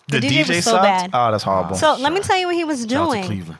The, 0.08 0.18
DJ 0.20 0.42
DJ 0.42 0.56
was 0.56 0.64
so 0.64 0.70
sucked? 0.72 0.82
bad. 0.82 1.10
Oh, 1.12 1.30
that's 1.30 1.44
horrible. 1.44 1.76
So 1.76 1.94
let 1.96 2.12
me 2.12 2.20
tell 2.20 2.37
you 2.38 2.46
what 2.46 2.56
he 2.56 2.64
was 2.64 2.80
Shout 2.80 2.92
out 2.92 3.22
to 3.22 3.28
doing. 3.28 3.58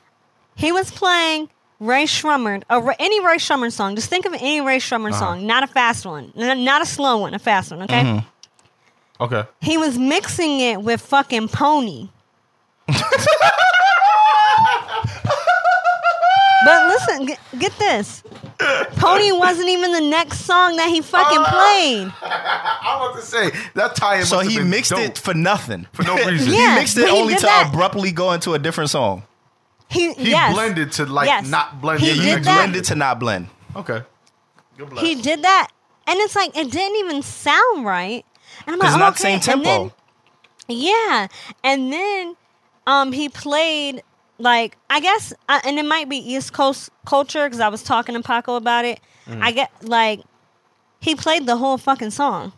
He 0.57 0.73
was 0.73 0.91
playing 0.91 1.49
Rae 1.81 2.05
Sremmurd, 2.05 2.65
a, 2.69 2.81
Ra- 2.81 2.95
any 2.99 3.25
Rae 3.25 3.37
Sremmurd 3.37 3.73
song. 3.73 3.95
Just 3.95 4.09
think 4.11 4.25
of 4.27 4.35
any 4.35 4.61
Rae 4.61 4.79
Sremmurd 4.79 5.11
Uh-huh. 5.11 5.19
song, 5.21 5.47
not 5.47 5.63
a 5.63 5.67
fast 5.69 6.05
one, 6.07 6.33
N- 6.37 6.65
not 6.65 6.83
a 6.83 6.87
slow 6.87 7.19
one, 7.19 7.35
a 7.35 7.39
fast 7.39 7.71
one. 7.71 7.83
Okay. 7.83 8.03
Mm-hmm. 8.03 9.23
Okay. 9.23 9.45
He 9.61 9.77
was 9.79 9.99
mixing 9.99 10.61
it 10.61 10.81
with 10.83 11.01
fucking 11.01 11.49
Pony. 11.49 12.09
but 16.65 16.89
listen, 16.89 17.27
get, 17.27 17.39
get 17.59 17.79
this. 17.79 18.23
Pony 18.97 19.31
wasn't 19.33 19.69
even 19.69 19.93
the 19.93 20.01
next 20.01 20.41
song 20.41 20.77
that 20.77 20.89
he 20.89 21.01
fucking 21.01 21.45
played. 21.45 22.13
I 22.23 22.97
want 23.01 23.17
to 23.17 23.23
say 23.25 23.51
that 23.75 23.95
tie 23.95 24.23
so 24.25 24.41
he 24.41 24.59
mixed 24.61 24.93
it 24.93 25.17
for 25.19 25.33
nothing. 25.35 25.87
for 25.93 26.03
no 26.03 26.15
reason. 26.27 26.53
Yeah. 26.53 26.75
he 26.75 26.81
mixed 26.81 26.97
it 26.99 27.09
he 27.09 27.17
only 27.17 27.35
did 27.35 27.41
to 27.41 27.47
that. 27.47 27.69
abruptly 27.73 28.11
go 28.13 28.33
into 28.33 28.55
a 28.55 28.59
different 28.59 28.91
song. 28.91 29.23
He, 29.91 30.13
He 30.15 30.31
yes. 30.31 30.53
blended 30.55 30.93
to 30.93 31.07
like 31.07 31.27
Yes. 31.27 31.49
not 31.49 31.81
blend. 31.81 32.01
He 32.01 32.11
in 32.11 32.17
did 32.19 32.45
that. 32.45 32.57
Blended 32.57 32.85
to 32.85 32.95
not 32.95 33.19
blend. 33.19 33.49
Okay. 33.75 34.03
Good 34.77 34.91
bless. 34.91 35.05
He 35.05 35.15
did 35.15 35.43
that, 35.43 35.69
and 36.07 36.19
it's 36.21 36.37
like 36.37 36.57
it 36.57 36.71
didn't 36.71 36.97
even 36.99 37.23
sound 37.23 37.85
right. 37.85 38.25
And 38.67 38.75
I'm 38.75 38.79
like, 38.79 38.81
Because 38.81 38.95
it's 38.95 38.99
not 39.01 39.17
the 39.17 39.21
okay. 39.21 39.23
same 39.23 39.35
And 39.35 39.43
tempo. 39.65 39.65
then- 39.65 39.93
yeah, 40.71 41.29
and 41.65 41.93
then 41.93 42.37
um 42.87 43.13
he 43.13 43.29
played 43.31 44.03
like 44.39 44.77
I 44.91 45.01
guess, 45.01 45.33
uh, 45.49 45.61
and 45.65 45.79
it 45.79 45.85
might 45.87 46.09
be 46.09 46.17
East 46.19 46.53
Coast 46.53 46.91
culture 47.07 47.47
because 47.47 47.61
I 47.61 47.69
was 47.69 47.83
talking 47.83 48.15
to 48.15 48.23
Paco 48.23 48.57
about 48.57 48.85
it. 48.85 49.01
Mm. 49.27 49.43
I 49.43 49.51
get 49.53 49.71
like 49.83 50.21
he 51.01 51.15
played 51.15 51.47
the 51.47 51.57
whole 51.57 51.79
fucking 51.79 52.11
song, 52.11 52.53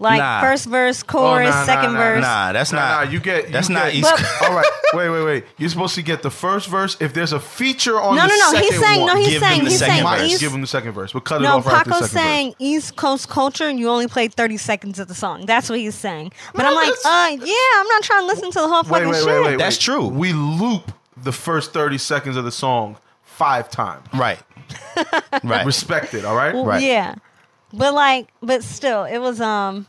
like 0.00 0.18
Nah. 0.20 0.40
first 0.40 0.66
verse, 0.66 1.02
Oh, 1.02 1.10
chorus, 1.12 1.50
nah, 1.50 1.60
nah, 1.60 1.64
second 1.66 1.92
nah, 1.94 1.98
verse. 1.98 2.22
Nah, 2.22 2.52
that's 2.52 2.72
Nah, 2.72 2.78
not. 2.78 3.04
nah, 3.06 3.10
you 3.10 3.18
get. 3.20 3.50
That's 3.52 3.68
you 3.68 3.74
not 3.74 3.86
get- 3.86 3.94
East 3.96 4.10
But- 4.10 4.18
Coast. 4.20 4.42
All 4.44 4.54
right, 4.54 4.66
wait, 4.94 5.08
wait, 5.10 5.24
wait. 5.24 5.44
You're 5.58 5.70
supposed 5.70 5.94
to 5.96 6.02
get 6.02 6.22
the 6.22 6.30
first 6.30 6.68
verse. 6.68 6.96
If 7.00 7.14
there's 7.14 7.32
a 7.32 7.40
feature 7.40 8.00
on 8.00 8.14
No, 8.16 8.22
the 8.22 8.28
no, 8.28 8.34
no. 8.36 8.50
second 8.52 8.62
He's 8.62 8.80
saying 8.80 9.00
one, 9.00 9.06
no. 9.14 9.16
He's 9.16 9.28
Give 9.30 9.42
him 9.42 9.48
saying 9.48 9.64
the 9.64 9.70
he's 9.70 9.78
second 9.78 9.92
saying 9.94 10.04
might 10.04 10.18
verse. 10.18 10.30
East. 10.30 10.40
give 10.40 10.52
him 10.54 10.60
the 10.60 10.66
second 10.66 10.92
verse, 10.92 11.12
but 11.12 11.24
cut 11.24 11.40
it 11.40 11.44
No, 11.44 11.56
off 11.56 11.66
right 11.66 11.74
after 11.76 11.90
the 11.90 11.94
Paco's 11.96 12.10
second 12.10 12.26
saying 12.28 12.54
East 12.58 12.96
Coast 12.96 13.28
culture, 13.28 13.66
and 13.68 13.78
you 13.80 13.88
only 13.88 14.06
played 14.06 14.34
thirty 14.34 14.56
seconds 14.56 14.98
of 14.98 15.08
the 15.08 15.14
song. 15.14 15.46
That's 15.46 15.68
what 15.68 15.78
he's 15.80 15.94
saying. 15.96 16.32
But 16.54 16.64
I'm 16.66 16.74
like, 16.74 16.88
uh, 17.04 17.36
yeah, 17.44 17.54
I'm 17.76 17.86
not 17.88 18.02
trying 18.02 18.20
to 18.22 18.26
listen 18.26 18.50
to 18.52 18.60
the 18.60 18.68
whole. 18.68 18.82
Wait, 18.84 18.88
fucking 18.90 19.08
wait, 19.08 19.16
shit. 19.18 19.26
wait, 19.26 19.34
wait, 19.40 19.46
wait. 19.46 19.58
That's 19.58 19.78
true. 19.78 20.06
We 20.06 20.32
loop 20.32 20.92
the 21.16 21.32
first 21.32 21.72
30 21.72 21.98
seconds 21.98 22.36
of 22.36 22.44
the 22.44 22.52
song 22.52 22.96
five 23.24 23.68
times. 23.70 24.06
Right. 24.14 24.38
right. 25.44 25.66
Respect 25.66 26.14
it, 26.14 26.24
all 26.24 26.36
right? 26.36 26.54
Well, 26.54 26.64
Right. 26.64 26.82
Yeah, 26.82 27.14
but 27.72 27.94
like, 27.94 28.28
but 28.42 28.62
still, 28.62 29.04
it 29.04 29.18
was 29.18 29.40
um, 29.40 29.86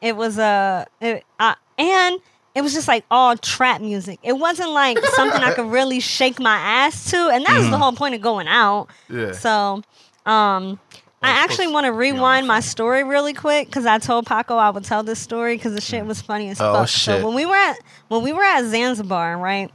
it 0.00 0.16
was 0.16 0.38
uh, 0.38 0.84
it, 1.00 1.24
uh, 1.38 1.54
and 1.78 2.20
it 2.54 2.62
was 2.62 2.72
just 2.74 2.88
like 2.88 3.04
all 3.10 3.36
trap 3.36 3.80
music. 3.80 4.18
It 4.22 4.32
wasn't 4.34 4.70
like 4.70 4.98
something 5.14 5.42
I 5.42 5.54
could 5.54 5.66
really 5.70 6.00
shake 6.00 6.38
my 6.40 6.56
ass 6.56 7.10
to, 7.10 7.16
and 7.32 7.44
that 7.46 7.58
was 7.58 7.70
the 7.70 7.78
whole 7.78 7.92
point 7.92 8.14
of 8.14 8.20
going 8.20 8.48
out. 8.48 8.88
Yeah. 9.08 9.32
So, 9.32 9.82
um. 10.26 10.80
I 11.20 11.30
actually 11.30 11.66
want 11.66 11.84
to 11.84 11.88
to 11.90 11.98
be 11.98 12.10
on 12.10 12.14
the 12.14 12.14
rewind 12.14 12.46
my 12.46 12.60
story 12.60 13.02
really 13.02 13.34
quick 13.34 13.66
because 13.66 13.86
I 13.86 13.98
told 13.98 14.24
Paco 14.24 14.54
I 14.56 14.70
would 14.70 14.84
tell 14.84 15.02
this 15.02 15.18
story 15.18 15.56
because 15.56 15.74
the 15.74 15.80
shit 15.80 16.06
was 16.06 16.22
funny 16.22 16.48
as 16.48 16.60
Oh, 16.60 16.72
fuck. 16.72 16.88
shit. 16.88 17.00
So 17.20 17.26
when 17.26 17.34
we 17.34 17.44
were 17.44 17.56
at 17.56 17.76
when 18.06 18.22
we 18.22 18.32
were 18.32 18.44
at 18.44 18.64
Zanzibar, 18.66 19.36
right? 19.36 19.68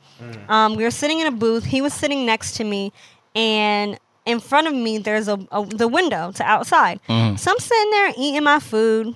Um, 0.47 0.77
we 0.77 0.85
were 0.85 0.89
sitting 0.91 1.19
in 1.19 1.27
a 1.27 1.31
booth. 1.31 1.65
He 1.65 1.81
was 1.81 1.93
sitting 1.93 2.25
next 2.25 2.53
to 2.55 2.63
me, 2.63 2.93
and 3.35 3.99
in 4.25 4.39
front 4.39 4.67
of 4.67 4.73
me 4.73 4.97
there's 4.97 5.27
a, 5.27 5.39
a 5.51 5.65
the 5.65 5.87
window 5.87 6.31
to 6.33 6.43
outside. 6.43 6.99
So 7.07 7.13
I'm 7.15 7.37
sitting 7.59 7.91
there 7.91 8.13
eating 8.17 8.43
my 8.43 8.59
food, 8.59 9.13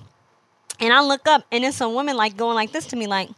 and 0.80 0.92
I 0.92 1.00
look 1.02 1.26
up, 1.28 1.44
and 1.52 1.64
it's 1.64 1.80
a 1.80 1.88
woman 1.88 2.16
like 2.16 2.36
going 2.36 2.54
like 2.54 2.72
this 2.72 2.86
to 2.88 2.96
me, 2.96 3.06
like, 3.06 3.30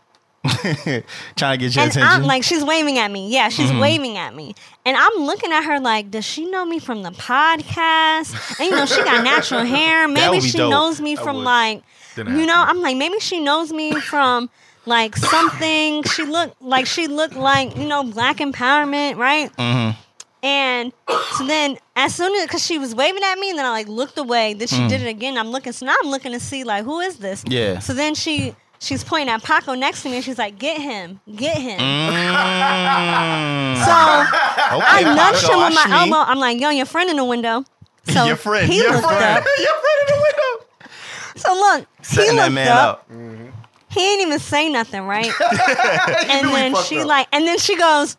Trying 0.43 1.03
to 1.03 1.57
get 1.59 1.75
your 1.75 1.83
and 1.85 1.91
attention. 1.91 2.03
I'm 2.03 2.23
like, 2.23 2.43
she's 2.45 2.65
waving 2.65 2.97
at 2.99 3.11
me. 3.11 3.31
Yeah, 3.31 3.51
she's 3.51 3.71
Mm-hmm. 3.71 3.79
waving 3.81 4.17
at 4.17 4.35
me, 4.35 4.55
and 4.87 4.97
I'm 4.97 5.13
looking 5.23 5.53
at 5.53 5.65
her 5.65 5.79
like, 5.81 6.11
does 6.11 6.25
she 6.25 6.51
know 6.51 6.65
me 6.65 6.79
from 6.79 7.03
the 7.03 7.11
podcast? 7.11 8.59
And 8.59 8.71
you 8.71 8.75
know, 8.77 8.87
she 8.87 9.03
got 9.05 9.23
natural 9.23 9.65
hair. 9.77 10.09
Maybe 10.09 10.41
she 10.41 10.59
dope. 10.59 10.71
knows 10.71 11.01
me 11.01 11.15
from 11.17 11.37
would. 11.37 11.45
like, 11.45 11.83
Didn't 12.17 12.39
you 12.39 12.47
know, 12.47 12.55
happen. 12.55 12.77
I'm 12.77 12.83
like, 12.83 12.97
maybe 12.97 13.21
she 13.21 13.39
knows 13.41 13.73
me 13.73 13.93
from 14.01 14.49
like 14.87 15.15
something. 15.17 16.03
She 16.05 16.25
looked 16.25 16.61
like 16.63 16.87
she 16.87 17.07
looked 17.07 17.37
like 17.37 17.77
you 17.77 17.87
know, 17.87 18.03
black 18.03 18.39
empowerment, 18.39 19.17
right? 19.17 19.55
Mhm. 19.57 19.97
And 20.43 20.93
so 21.37 21.47
then, 21.47 21.77
as 21.97 22.15
soon 22.15 22.35
as, 22.37 22.47
because 22.47 22.65
she 22.65 22.79
was 22.79 22.95
waving 22.95 23.23
at 23.23 23.39
me, 23.39 23.51
and 23.51 23.59
then 23.59 23.67
I 23.67 23.71
like 23.71 23.89
looked 23.89 24.17
away. 24.19 24.55
Then 24.55 24.69
she 24.69 24.87
did 24.89 25.03
it 25.03 25.09
again. 25.09 25.37
I'm 25.37 25.51
looking, 25.51 25.73
so 25.73 25.85
now 25.87 25.95
I'm 26.03 26.09
looking 26.11 26.33
to 26.33 26.41
see 26.41 26.65
like 26.65 26.85
who 26.85 27.01
is 27.01 27.17
this? 27.19 27.45
Mm. 27.45 27.53
Yeah. 27.53 27.79
So 27.81 27.93
then 27.93 28.15
she 28.15 28.55
she's 28.79 29.05
pointing 29.05 29.29
at 29.29 29.43
Paco 29.43 29.75
next 29.75 30.03
to 30.05 30.09
me, 30.09 30.17
and 30.17 30.25
she's 30.25 30.39
like, 30.39 30.59
"Get 30.59 30.81
him, 30.81 31.21
get 31.37 31.59
him." 31.61 31.79
Mm. 31.79 33.77
So 33.85 33.93
I 33.93 35.01
Okay, 35.03 35.15
nudged 35.15 35.43
him 35.49 35.59
with 35.59 35.75
my 35.75 35.85
Ashmi. 35.87 36.01
elbow. 36.11 36.31
I'm 36.31 36.39
like, 36.39 36.61
"Yo, 36.61 36.71
your 36.71 36.87
friend 36.87 37.11
in 37.11 37.17
the 37.17 37.25
window." 37.25 37.65
So 38.09 38.25
your 38.25 38.37
friend. 38.37 38.67
he 38.71 38.79
your 38.79 38.93
looked 38.93 39.07
friend. 39.07 39.39
up. 39.39 39.45
Your 39.59 39.75
friend 39.75 39.99
in 40.01 40.07
the 40.09 40.23
window. 40.23 40.67
So 41.37 41.53
look, 41.55 41.87
he 41.99 42.05
Setting 42.05 42.37
that 42.37 42.45
looked 42.45 42.55
man 42.55 42.69
up. 42.69 42.89
up. 43.11 43.11
He 43.91 44.13
ain't 44.13 44.23
even 44.23 44.39
say 44.39 44.69
nothing, 44.69 45.03
right? 45.03 45.27
and 46.31 46.49
then 46.49 46.75
she 46.85 47.01
up. 47.01 47.07
like, 47.09 47.29
and 47.33 47.47
then 47.47 47.59
she 47.59 47.77
goes. 47.77 48.17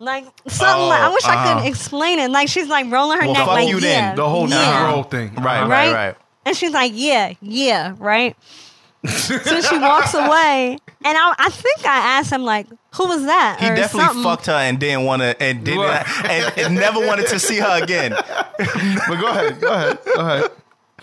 Like 0.00 0.24
something 0.48 0.84
Oh, 0.84 0.88
like 0.88 1.00
I 1.00 1.08
wish 1.10 1.24
I 1.24 1.34
uh-huh. 1.34 1.60
could 1.60 1.68
explain 1.68 2.18
it. 2.18 2.30
Like 2.30 2.48
she's 2.48 2.68
like 2.68 2.90
rolling 2.90 3.18
her 3.20 3.24
Well, 3.26 3.34
neck 3.34 3.44
fuck 3.46 3.54
like 3.54 3.68
you 3.68 3.76
yeah, 3.78 3.80
then. 4.08 4.16
The 4.16 4.28
whole 4.28 4.48
yeah. 4.48 4.56
Negro 4.92 5.10
thing. 5.10 5.34
Right, 5.36 5.58
Uh-huh. 5.60 5.68
right, 5.68 5.92
Right? 5.92 6.06
right. 6.08 6.16
And 6.46 6.56
she's 6.56 6.72
like, 6.72 6.92
yeah, 6.94 7.32
yeah, 7.40 7.94
right. 7.98 8.36
so 9.06 9.60
she 9.60 9.78
walks 9.78 10.14
away, 10.14 10.78
and 11.04 11.18
I, 11.18 11.34
I 11.38 11.50
think 11.50 11.84
I 11.84 12.18
asked 12.18 12.32
him 12.32 12.42
like, 12.42 12.66
who 12.94 13.06
was 13.06 13.24
that? 13.26 13.58
He 13.60 13.66
or 13.68 13.76
definitely 13.76 14.00
something. 14.06 14.22
fucked 14.22 14.46
her 14.46 14.52
and 14.54 14.78
didn't 14.80 15.04
want 15.04 15.20
to, 15.20 15.42
and 15.42 15.62
didn't, 15.64 15.82
and, 16.24 16.58
and 16.58 16.74
never 16.74 17.06
wanted 17.06 17.26
to 17.28 17.38
see 17.38 17.58
her 17.58 17.82
again. 17.82 18.12
But 18.56 19.20
go 19.20 19.28
ahead, 19.28 19.60
go 19.60 19.68
ahead, 19.72 19.98
go 20.06 20.20
ahead. 20.20 20.50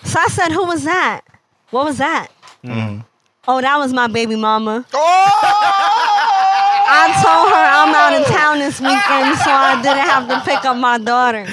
So 0.03 0.19
I 0.19 0.27
said, 0.29 0.51
who 0.51 0.65
was 0.65 0.83
that? 0.83 1.21
What 1.69 1.85
was 1.85 1.97
that? 1.99 2.29
Mm-hmm. 2.63 3.01
Oh, 3.47 3.61
that 3.61 3.77
was 3.77 3.93
my 3.93 4.07
baby 4.07 4.35
mama. 4.35 4.83
Oh! 4.93 6.00
I 6.93 7.07
told 7.23 7.47
her 7.53 7.65
I'm 7.79 7.93
out 7.95 8.13
of 8.19 8.27
town 8.27 8.59
this 8.59 8.79
weekend, 8.79 9.37
so 9.39 9.49
I 9.51 9.81
didn't 9.81 10.07
have 10.07 10.27
to 10.27 10.41
pick 10.49 10.65
up 10.65 10.77
my 10.77 10.97
daughter. 10.97 11.45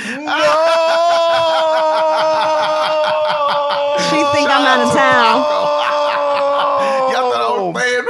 She 4.08 4.18
think 4.34 4.48
I'm 4.50 4.64
out 4.66 4.80
of 4.86 4.92
town. 4.94 5.36
Y'all 7.12 7.30
thought 7.32 7.44
I 7.44 7.60
was 7.60 7.72
playing. 7.74 8.06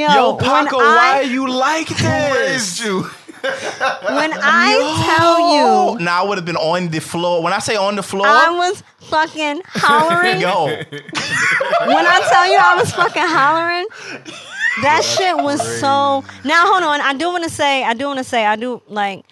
Yo, 0.00 0.14
Yo, 0.14 0.34
when 0.36 0.64
Paco, 0.64 0.78
why 0.78 1.12
I 1.14 1.18
are 1.20 1.22
you 1.24 1.46
like 1.48 1.88
Who 1.88 1.94
this? 1.96 2.36
raised 2.36 2.80
you? 2.80 3.02
when 3.42 4.32
I 4.32 4.72
tell 5.04 5.38
you, 5.54 5.98
Now 6.02 6.24
I 6.24 6.26
would 6.28 6.38
have 6.38 6.46
been 6.46 6.56
on 6.56 6.88
the 6.88 7.00
floor. 7.00 7.42
When 7.42 7.52
I 7.52 7.58
say 7.58 7.76
on 7.76 7.94
the 7.96 8.02
floor, 8.02 8.26
I 8.26 8.50
was 8.50 8.82
fucking 9.10 9.60
hollering. 9.66 10.40
yo, 10.46 10.66
when 10.66 12.06
I 12.06 12.20
tell 12.32 12.46
you 12.50 12.56
I 12.58 12.76
was 12.76 12.90
fucking 12.92 13.22
hollering, 13.22 13.86
that 14.82 15.02
shit 15.04 15.36
was 15.36 15.60
so. 15.80 16.24
Now 16.44 16.66
hold 16.66 16.82
on, 16.82 17.00
I 17.00 17.14
do 17.14 17.26
want 17.28 17.44
to 17.44 17.50
say, 17.50 17.84
I 17.84 17.94
do 17.94 18.06
want 18.06 18.18
to 18.18 18.24
say, 18.24 18.44
I 18.44 18.56
do 18.56 18.82
like 18.88 19.24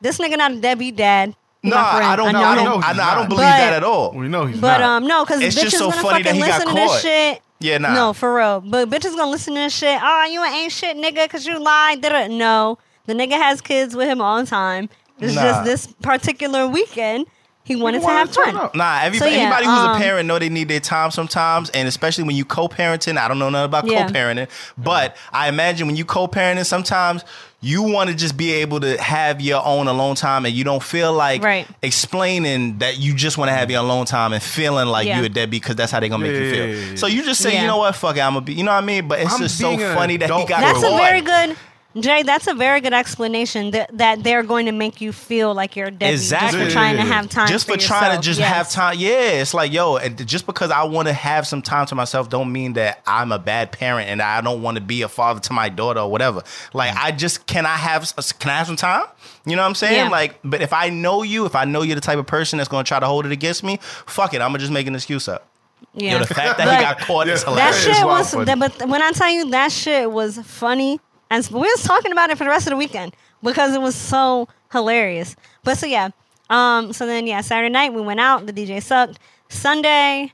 this 0.00 0.18
nigga 0.18 0.36
not 0.36 0.52
a 0.52 0.60
deadbeat 0.60 0.96
dad. 0.96 1.34
No. 1.62 1.76
I 1.78 2.14
don't. 2.14 2.32
know 2.32 2.42
I 2.42 2.54
don't. 2.56 2.84
I, 2.84 2.88
he's 2.92 2.98
I 2.98 3.14
don't 3.14 3.28
believe 3.28 3.40
But- 3.46 3.56
that 3.58 3.72
at 3.72 3.84
all. 3.84 4.12
We 4.12 4.28
know 4.28 4.44
he's 4.46 4.60
But 4.60 4.78
not. 4.78 4.82
um, 4.82 5.06
no, 5.06 5.24
because 5.24 5.40
It's 5.40 5.56
bitches 5.56 5.62
just 5.62 5.78
so 5.78 5.90
gonna 5.90 6.02
funny 6.02 6.22
that 6.24 6.34
fucking 6.34 6.42
he 6.42 6.46
got 6.46 6.60
listen 6.60 6.74
to 6.74 6.80
caught. 6.80 6.92
this 6.92 7.02
shit. 7.02 7.42
Yeah, 7.60 7.78
nah. 7.78 7.94
No, 7.94 8.12
for 8.12 8.34
real. 8.36 8.60
But 8.60 8.90
bitches 8.90 9.16
gonna 9.16 9.30
listen 9.30 9.54
to 9.54 9.60
this 9.60 9.74
shit. 9.74 9.98
Oh, 10.02 10.24
you 10.30 10.44
ain't 10.44 10.70
shit, 10.70 10.96
nigga, 10.98 11.24
because 11.24 11.46
you 11.46 11.58
lied. 11.58 12.02
Da-da. 12.02 12.26
No, 12.28 12.76
the 13.06 13.14
nigga 13.14 13.32
has 13.32 13.62
kids 13.62 13.96
with 13.96 14.06
him 14.08 14.20
all 14.20 14.38
the 14.38 14.46
time. 14.46 14.90
It's 15.20 15.34
Nah. 15.34 15.42
just 15.42 15.64
this 15.64 15.86
particular 16.02 16.66
weekend 16.66 17.26
he 17.64 17.76
wanted 17.76 18.02
to 18.02 18.06
have 18.06 18.28
to 18.28 18.34
turn 18.34 18.54
fun. 18.54 18.70
Nah, 18.74 19.00
everybody, 19.02 19.30
So, 19.32 19.36
yeah, 19.36 19.42
anybody 19.44 19.64
who's 19.66 19.78
um, 19.78 19.96
a 19.96 19.98
parent 19.98 20.26
know 20.28 20.38
they 20.38 20.48
need 20.50 20.68
their 20.68 20.80
time 20.80 21.10
sometimes, 21.10 21.70
and 21.70 21.88
especially 21.88 22.24
when 22.24 22.36
you 22.36 22.44
co-parenting. 22.44 23.16
I 23.16 23.26
don't 23.28 23.38
know 23.38 23.48
nothing 23.50 23.64
about 23.64 23.86
Yeah. 23.86 24.06
co-parenting, 24.06 24.48
but 24.76 25.16
I 25.32 25.48
imagine 25.48 25.86
when 25.86 25.96
you 25.96 26.04
co-parenting, 26.04 26.66
sometimes 26.66 27.24
you 27.62 27.82
want 27.82 28.10
to 28.10 28.14
just 28.14 28.36
be 28.36 28.52
able 28.52 28.78
to 28.80 29.00
have 29.00 29.40
your 29.40 29.64
own 29.64 29.88
alone 29.88 30.14
time, 30.14 30.44
and 30.44 30.54
you 30.54 30.62
don't 30.64 30.82
feel 30.82 31.14
like 31.14 31.42
Right. 31.42 31.66
explaining 31.82 32.78
that 32.78 32.98
you 32.98 33.14
just 33.14 33.38
want 33.38 33.48
to 33.48 33.54
have 33.54 33.70
your 33.70 33.80
alone 33.80 34.04
time 34.04 34.34
and 34.34 34.42
feeling 34.42 34.86
like 34.88 35.06
Yeah. 35.06 35.20
you 35.20 35.24
a 35.24 35.28
deadbeat 35.30 35.62
because 35.62 35.76
that's 35.76 35.90
how 35.90 36.00
they're 36.00 36.10
gonna 36.10 36.22
make 36.24 36.32
you 36.34 36.50
feel. 36.50 36.66
yeah. 36.68 36.94
So 36.96 37.06
you 37.06 37.24
just 37.24 37.40
say, 37.40 37.54
Yeah. 37.54 37.62
you 37.62 37.66
know 37.66 37.78
what, 37.78 37.96
fuck 37.96 38.16
it, 38.16 38.20
I'm 38.20 38.34
gonna 38.34 38.44
be, 38.44 38.52
you 38.52 38.64
know 38.64 38.72
what 38.72 38.82
I 38.82 38.86
mean? 38.86 39.08
But 39.08 39.20
it's 39.20 39.32
I'm 39.32 39.40
just 39.40 39.56
so 39.58 39.68
being 39.70 39.82
an 39.82 39.94
funny 39.96 40.18
that 40.18 40.26
he 40.28 40.34
adult. 40.34 40.48
got 40.50 40.60
That's 40.60 40.80
caught. 40.80 40.92
a 40.92 40.96
very 41.02 41.20
good. 41.22 41.56
Jay, 41.98 42.22
that's 42.24 42.46
a 42.48 42.54
very 42.54 42.80
good 42.80 42.92
explanation 42.92 43.70
that, 43.70 43.96
that 43.96 44.24
they're 44.24 44.42
going 44.42 44.66
to 44.66 44.72
make 44.72 45.00
you 45.00 45.12
feel 45.12 45.54
like 45.54 45.76
you're 45.76 45.86
a 45.86 45.90
deadbeat 45.90 46.10
Exactly. 46.10 46.58
just 46.58 46.70
for 46.70 46.72
trying 46.72 46.96
to 46.96 47.02
have 47.02 47.28
time 47.28 47.46
just 47.48 47.66
for, 47.66 47.74
for, 47.74 47.78
trying 47.78 48.16
to 48.16 48.22
just 48.22 48.40
Yes. 48.40 48.52
have 48.52 48.70
time. 48.70 48.96
Yeah, 48.98 49.10
it's 49.40 49.54
like 49.54 49.72
yo, 49.72 49.96
and 49.96 50.26
just 50.26 50.46
because 50.46 50.70
I 50.70 50.82
want 50.84 51.06
to 51.08 51.14
have 51.14 51.46
some 51.46 51.62
time 51.62 51.86
to 51.86 51.94
myself, 51.94 52.28
don't 52.28 52.50
mean 52.52 52.72
that 52.72 53.00
I'm 53.06 53.30
a 53.30 53.38
bad 53.38 53.70
parent 53.70 54.08
and 54.10 54.20
I 54.20 54.40
don't 54.40 54.60
want 54.62 54.76
to 54.76 54.80
be 54.82 55.02
a 55.02 55.08
father 55.08 55.40
to 55.40 55.52
my 55.52 55.68
daughter 55.68 56.00
or 56.00 56.10
whatever. 56.10 56.42
Like 56.72 56.92
mm. 56.92 57.04
I 57.04 57.12
just 57.12 57.46
can 57.46 57.64
I 57.66 57.76
have 57.76 58.12
can 58.40 58.50
I 58.50 58.56
have 58.56 58.66
some 58.66 58.76
time? 58.76 59.04
You 59.46 59.54
know 59.56 59.62
what 59.62 59.68
I'm 59.68 59.74
saying? 59.74 60.06
Yeah. 60.06 60.08
Like, 60.08 60.38
but 60.42 60.62
if 60.62 60.72
I 60.72 60.88
know 60.88 61.22
you, 61.22 61.44
if 61.44 61.54
I 61.54 61.64
know 61.64 61.82
you're 61.82 61.94
the 61.94 62.00
type 62.00 62.18
of 62.18 62.26
person 62.26 62.56
that's 62.56 62.68
going 62.68 62.82
to 62.84 62.88
try 62.88 62.98
to 62.98 63.06
hold 63.06 63.26
it 63.26 63.32
against 63.32 63.62
me, 63.62 63.78
fuck 64.06 64.32
it, 64.34 64.40
I'm 64.40 64.48
gonna 64.48 64.58
just 64.58 64.72
make 64.72 64.86
an 64.86 64.94
excuse 64.94 65.28
up. 65.28 65.46
Yeah. 65.92 66.14
Yo, 66.14 66.18
the 66.20 66.34
fact 66.34 66.58
that 66.58 66.66
he 66.76 66.82
got 66.84 66.98
caught 66.98 67.28
is 67.28 67.44
Yeah. 67.46 67.54
that 67.54 67.74
hilarious. 67.74 67.86
is 67.86 67.96
shit 67.96 68.06
was, 68.06 68.30
funny. 68.32 68.44
that, 68.46 68.58
but 68.58 68.88
when 68.88 69.02
I 69.02 69.12
tell 69.12 69.30
you 69.30 69.50
that 69.50 69.70
shit 69.70 70.10
was 70.10 70.38
funny, 70.38 70.98
and 71.30 71.46
we 71.50 71.60
was 71.60 71.82
talking 71.82 72.12
about 72.12 72.30
it 72.30 72.38
for 72.38 72.44
the 72.44 72.50
rest 72.50 72.66
of 72.66 72.70
the 72.70 72.76
weekend 72.76 73.14
because 73.42 73.74
it 73.74 73.80
was 73.80 73.94
so 73.94 74.48
hilarious. 74.72 75.36
But 75.62 75.78
so 75.78 75.86
yeah, 75.86 76.10
um, 76.50 76.92
so 76.92 77.06
then 77.06 77.26
yeah, 77.26 77.40
Saturday 77.40 77.72
night 77.72 77.92
we 77.92 78.02
went 78.02 78.20
out. 78.20 78.46
The 78.46 78.52
DJ 78.52 78.82
sucked. 78.82 79.18
Sunday, 79.48 80.32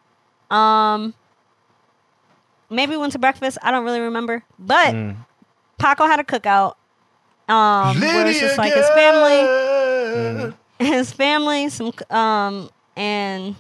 um, 0.51 1.15
maybe 2.71 2.93
we 2.93 2.99
went 2.99 3.13
to 3.13 3.19
breakfast. 3.19 3.59
I 3.63 3.71
don't 3.71 3.85
really 3.85 4.01
remember, 4.01 4.45
but 4.59 4.95
Mm. 4.95 5.17
Paco 5.79 6.07
had 6.07 6.21
a 6.21 6.25
cookout. 6.25 6.75
Um, 7.49 7.99
where 7.99 8.27
it's 8.29 8.39
just 8.39 8.59
like 8.59 8.73
his 8.75 8.89
family 8.91 10.55
his 10.79 11.13
family, 11.13 11.69
some 11.69 11.93
um 12.11 12.71
and 12.97 13.57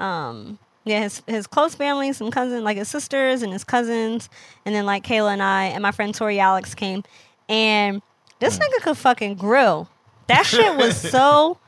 um 0.00 0.58
yeah, 0.88 1.00
his 1.00 1.22
his 1.26 1.46
close 1.46 1.74
family, 1.74 2.12
some 2.12 2.30
cousins, 2.30 2.62
like 2.62 2.76
his 2.76 2.88
sisters 2.88 3.42
and 3.42 3.52
his 3.52 3.64
cousins, 3.64 4.28
and 4.64 4.74
then 4.74 4.86
like 4.86 5.04
Kayla 5.04 5.32
and 5.32 5.42
I 5.42 5.64
and 5.66 5.82
my 5.82 5.90
friend 5.92 6.14
Tori 6.14 6.40
Alex 6.40 6.74
came, 6.74 7.04
and 7.48 8.02
this 8.40 8.58
nigga 8.58 8.82
could 8.82 8.96
fucking 8.96 9.34
grill. 9.36 9.88
That 10.28 10.46
shit 10.46 10.76
was 10.76 10.96
so 11.00 11.58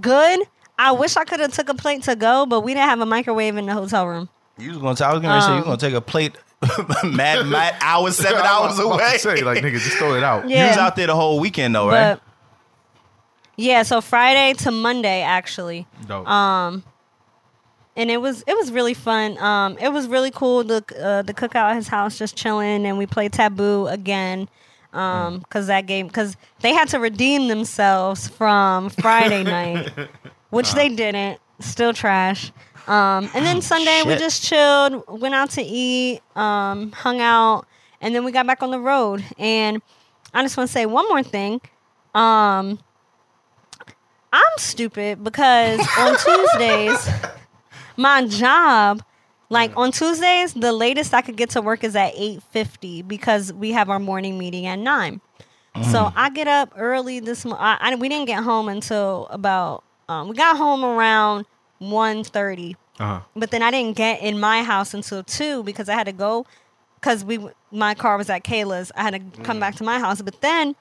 good. 0.00 0.40
I 0.78 0.92
wish 0.92 1.16
I 1.16 1.24
could 1.24 1.40
have 1.40 1.52
took 1.52 1.68
a 1.68 1.74
plate 1.74 2.02
to 2.04 2.16
go, 2.16 2.46
but 2.46 2.60
we 2.62 2.72
didn't 2.72 2.88
have 2.88 3.00
a 3.00 3.06
microwave 3.06 3.56
in 3.56 3.66
the 3.66 3.74
hotel 3.74 4.06
room. 4.06 4.28
You 4.58 4.70
was 4.70 4.78
gonna. 4.78 4.94
T- 4.96 5.04
I 5.04 5.12
was 5.12 5.22
gonna 5.22 5.40
say 5.42 5.48
you 5.48 5.52
Um, 5.52 5.58
was 5.58 5.64
gonna 5.66 5.76
take 5.78 5.94
a 5.94 6.00
plate, 6.00 6.36
mad, 7.04 7.46
mad 7.46 7.76
hours, 7.80 8.16
seven 8.16 8.40
I 8.42 8.46
hours 8.46 8.70
was 8.76 8.78
about 8.80 8.98
to 8.98 9.04
away. 9.04 9.18
Say, 9.18 9.42
like 9.42 9.58
nigga, 9.62 9.78
just 9.78 9.96
throw 9.96 10.14
it 10.14 10.22
out. 10.22 10.48
Yeah. 10.48 10.64
You 10.64 10.68
was 10.68 10.76
out 10.78 10.96
there 10.96 11.06
the 11.06 11.14
whole 11.14 11.38
weekend 11.40 11.74
though, 11.74 11.88
right? 11.88 12.18
Yeah, 13.56 13.82
so 13.82 14.00
Friday 14.00 14.54
to 14.62 14.70
Monday 14.70 15.20
actually. 15.20 15.86
Dope. 16.06 16.26
Um, 16.26 16.82
and 17.96 18.10
it 18.10 18.18
was 18.18 18.42
it 18.46 18.56
was 18.56 18.72
really 18.72 18.94
fun. 18.94 19.38
Um, 19.38 19.76
it 19.78 19.92
was 19.92 20.06
really 20.06 20.30
cool 20.30 20.64
to 20.64 20.84
uh, 21.00 21.22
to 21.22 21.32
cook 21.32 21.54
out 21.54 21.70
at 21.70 21.76
his 21.76 21.88
house, 21.88 22.18
just 22.18 22.36
chilling, 22.36 22.86
and 22.86 22.98
we 22.98 23.06
played 23.06 23.32
Taboo 23.32 23.86
again. 23.86 24.48
Um, 24.92 25.38
because 25.38 25.68
that 25.68 25.86
game, 25.86 26.08
because 26.08 26.36
they 26.62 26.72
had 26.72 26.88
to 26.88 26.98
redeem 26.98 27.46
themselves 27.46 28.26
from 28.26 28.90
Friday 28.90 29.44
night, 29.44 29.88
which 30.50 30.72
they 30.72 30.88
didn't. 30.88 31.40
Still 31.60 31.92
trash. 31.92 32.50
Um, 32.88 33.30
and 33.34 33.46
then 33.46 33.62
Sunday 33.62 34.02
we 34.04 34.12
Shit. 34.12 34.18
just 34.18 34.44
chilled, 34.44 35.04
went 35.08 35.34
out 35.34 35.50
to 35.50 35.62
eat, 35.62 36.22
um, 36.34 36.90
hung 36.90 37.20
out, 37.20 37.66
and 38.00 38.14
then 38.14 38.24
we 38.24 38.32
got 38.32 38.46
back 38.48 38.64
on 38.64 38.72
the 38.72 38.80
road. 38.80 39.24
And 39.38 39.80
I 40.34 40.42
just 40.42 40.56
want 40.56 40.68
to 40.68 40.72
say 40.72 40.86
one 40.86 41.08
more 41.08 41.22
thing. 41.22 41.60
Um, 42.14 42.80
I'm 44.32 44.58
stupid 44.58 45.22
because 45.22 45.80
on 45.98 46.16
Tuesdays, 46.24 47.08
my 48.00 48.26
job, 48.26 49.02
like 49.50 49.72
on 49.76 49.92
Tuesdays, 49.92 50.54
the 50.54 50.72
latest 50.72 51.12
I 51.14 51.22
could 51.22 51.36
get 51.36 51.50
to 51.50 51.60
work 51.62 51.84
is 51.84 51.94
at 51.96 52.14
8:50 52.14 53.06
because 53.06 53.52
we 53.52 53.72
have 53.72 53.90
our 53.90 53.98
morning 53.98 54.38
meeting 54.38 54.66
at 54.66 54.78
9. 54.78 55.20
So 55.92 56.12
I 56.16 56.30
get 56.30 56.48
up 56.48 56.72
early 56.76 57.20
this 57.20 57.44
mo- 57.44 57.56
I, 57.58 57.76
I 57.80 57.94
we 57.94 58.08
didn't 58.08 58.26
get 58.26 58.42
home 58.42 58.68
until 58.68 59.26
about 59.30 59.84
um, 60.08 60.28
we 60.28 60.34
got 60.34 60.56
home 60.56 60.84
around 60.84 61.46
1:30 61.80 62.74
Uh-huh. 62.98 63.20
but 63.36 63.50
then 63.50 63.62
I 63.62 63.70
didn't 63.70 63.96
get 63.96 64.20
in 64.20 64.38
my 64.40 64.62
house 64.62 64.92
until 64.94 65.22
two 65.22 65.62
because 65.62 65.88
I 65.88 65.94
had 65.94 66.04
to 66.06 66.12
go 66.12 66.44
because 66.96 67.24
we 67.24 67.38
my 67.70 67.94
car 67.94 68.16
was 68.18 68.28
at 68.28 68.42
Kayla's. 68.44 68.90
I 68.96 69.02
had 69.02 69.14
to 69.14 69.42
come 69.42 69.58
back 69.60 69.74
to 69.76 69.84
my 69.84 69.98
house, 69.98 70.20
but 70.22 70.40
then 70.40 70.74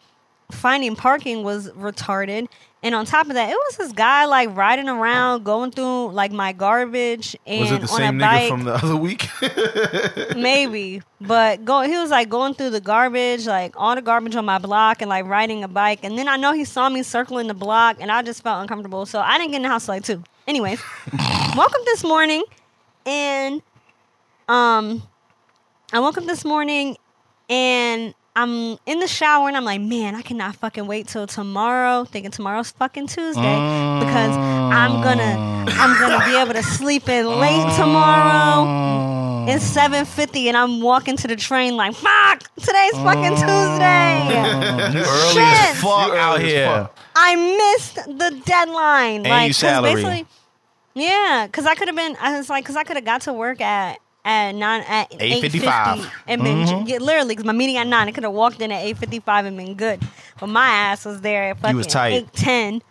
finding 0.51 0.95
parking 0.95 1.43
was 1.43 1.69
retarded. 1.71 2.47
And 2.81 2.95
on 2.95 3.05
top 3.05 3.27
of 3.27 3.33
that, 3.33 3.49
it 3.49 3.55
was 3.55 3.75
this 3.75 3.91
guy 3.91 4.25
like 4.25 4.55
riding 4.55 4.87
around, 4.87 5.43
going 5.43 5.71
through 5.71 6.11
like 6.11 6.31
my 6.31 6.53
garbage 6.53 7.35
and 7.45 7.59
Was 7.59 7.71
it 7.71 7.81
the 7.81 7.91
on 7.91 7.97
same 7.97 8.21
a 8.21 8.23
nigga 8.23 8.29
bike. 8.29 8.49
from 8.49 8.63
the 8.63 8.73
other 8.73 8.95
week? 8.95 9.27
Maybe, 10.37 11.01
but 11.19 11.65
go. 11.65 11.81
He 11.81 11.97
was 11.97 12.09
like 12.09 12.29
going 12.29 12.53
through 12.53 12.69
the 12.69 12.79
garbage, 12.79 13.45
like 13.45 13.73
all 13.75 13.95
the 13.95 14.01
garbage 14.01 14.35
on 14.37 14.45
my 14.45 14.59
block, 14.59 15.01
and 15.01 15.09
like 15.09 15.25
riding 15.25 15.61
a 15.65 15.67
bike. 15.67 15.99
And 16.03 16.17
then 16.17 16.29
I 16.29 16.37
know 16.37 16.53
he 16.53 16.63
saw 16.63 16.87
me 16.87 17.03
circling 17.03 17.47
the 17.47 17.53
block, 17.53 17.97
and 17.99 18.09
I 18.09 18.21
just 18.21 18.43
felt 18.43 18.61
uncomfortable. 18.61 19.05
So 19.05 19.19
I 19.19 19.37
didn't 19.37 19.51
get 19.51 19.57
in 19.57 19.63
the 19.63 19.69
house 19.69 19.85
till 19.85 19.95
like 19.95 20.03
two. 20.05 20.23
Anyways, 20.47 20.81
woke 21.57 21.75
up 21.75 21.85
this 21.85 22.05
morning, 22.05 22.43
and 23.05 23.61
um, 24.47 25.03
I 25.91 25.99
woke 25.99 26.17
up 26.17 26.25
this 26.25 26.45
morning, 26.45 26.95
and 27.49 28.13
I'm 28.41 28.77
in 28.85 28.99
the 28.99 29.07
shower, 29.07 29.47
and 29.47 29.57
I'm 29.57 29.65
like, 29.65 29.81
man, 29.81 30.15
I 30.15 30.21
cannot 30.21 30.55
fucking 30.55 30.87
wait 30.87 31.07
till 31.07 31.27
tomorrow. 31.27 32.05
Thinking 32.05 32.31
tomorrow's 32.31 32.71
fucking 32.71 33.07
Tuesday 33.07 33.55
because 33.99 34.35
I'm 34.35 35.01
gonna, 35.01 35.35
ah. 35.37 35.65
I'm 35.83 35.99
gonna 35.99 36.25
be 36.25 36.37
able 36.37 36.53
to 36.53 36.63
sleep 36.63 37.09
in 37.09 37.25
late 37.27 37.75
tomorrow. 37.75 38.65
Ah. 38.65 39.45
It's 39.47 39.63
seven 39.63 40.05
fifty, 40.05 40.47
and 40.47 40.55
I'm 40.55 40.81
walking 40.81 41.17
to 41.17 41.27
the 41.27 41.35
train 41.35 41.75
like, 41.75 41.95
"Fuck! 41.95 42.43
Today's 42.59 42.93
fucking 42.93 43.31
Tuesday." 43.31 43.45
Ah. 44.31 44.91
You 44.93 44.99
early 44.99 45.33
Shit. 45.33 45.43
as 45.71 45.81
fuck 45.81 46.13
out 46.13 46.39
here. 46.39 46.65
fuck. 46.67 46.97
I 47.15 47.35
missed 47.35 47.95
the 47.95 48.41
deadline. 48.45 49.15
And 49.25 49.29
like, 49.29 49.47
you 49.47 49.53
'cause 49.53 49.57
salary. 49.57 49.95
basically, 49.95 50.25
yeah, 50.93 51.45
because 51.47 51.65
I 51.65 51.75
could 51.75 51.87
have 51.87 51.97
been. 51.97 52.15
I 52.21 52.37
was 52.37 52.49
like, 52.49 52.63
because 52.63 52.75
I 52.75 52.83
could 52.83 52.95
have 52.95 53.05
got 53.05 53.21
to 53.21 53.33
work 53.33 53.59
at 53.59 53.99
at 54.25 54.53
nine 54.53 54.81
at 54.87 55.07
eight 55.19 55.41
fifty 55.41 55.59
8:55. 55.59 56.11
and 56.27 56.43
been 56.43 56.57
Mm-hmm. 56.65 56.87
yeah, 56.87 56.97
literally 56.97 57.29
because 57.35 57.45
my 57.45 57.53
meeting 57.53 57.77
at 57.77 57.87
nine. 57.87 58.07
I 58.07 58.11
could 58.11 58.23
have 58.23 58.33
walked 58.33 58.61
in 58.61 58.71
at 58.71 58.83
eight 58.83 58.97
fifty 58.97 59.19
five 59.19 59.45
and 59.45 59.55
been 59.57 59.75
good, 59.75 60.01
but 60.39 60.47
my 60.47 60.67
ass 60.67 61.05
was 61.05 61.21
there 61.21 61.51
at 61.51 61.59
fucking 61.59 61.77
was 61.77 61.87
tight. 61.87 62.09
eight 62.13 62.33
ten. 62.33 62.81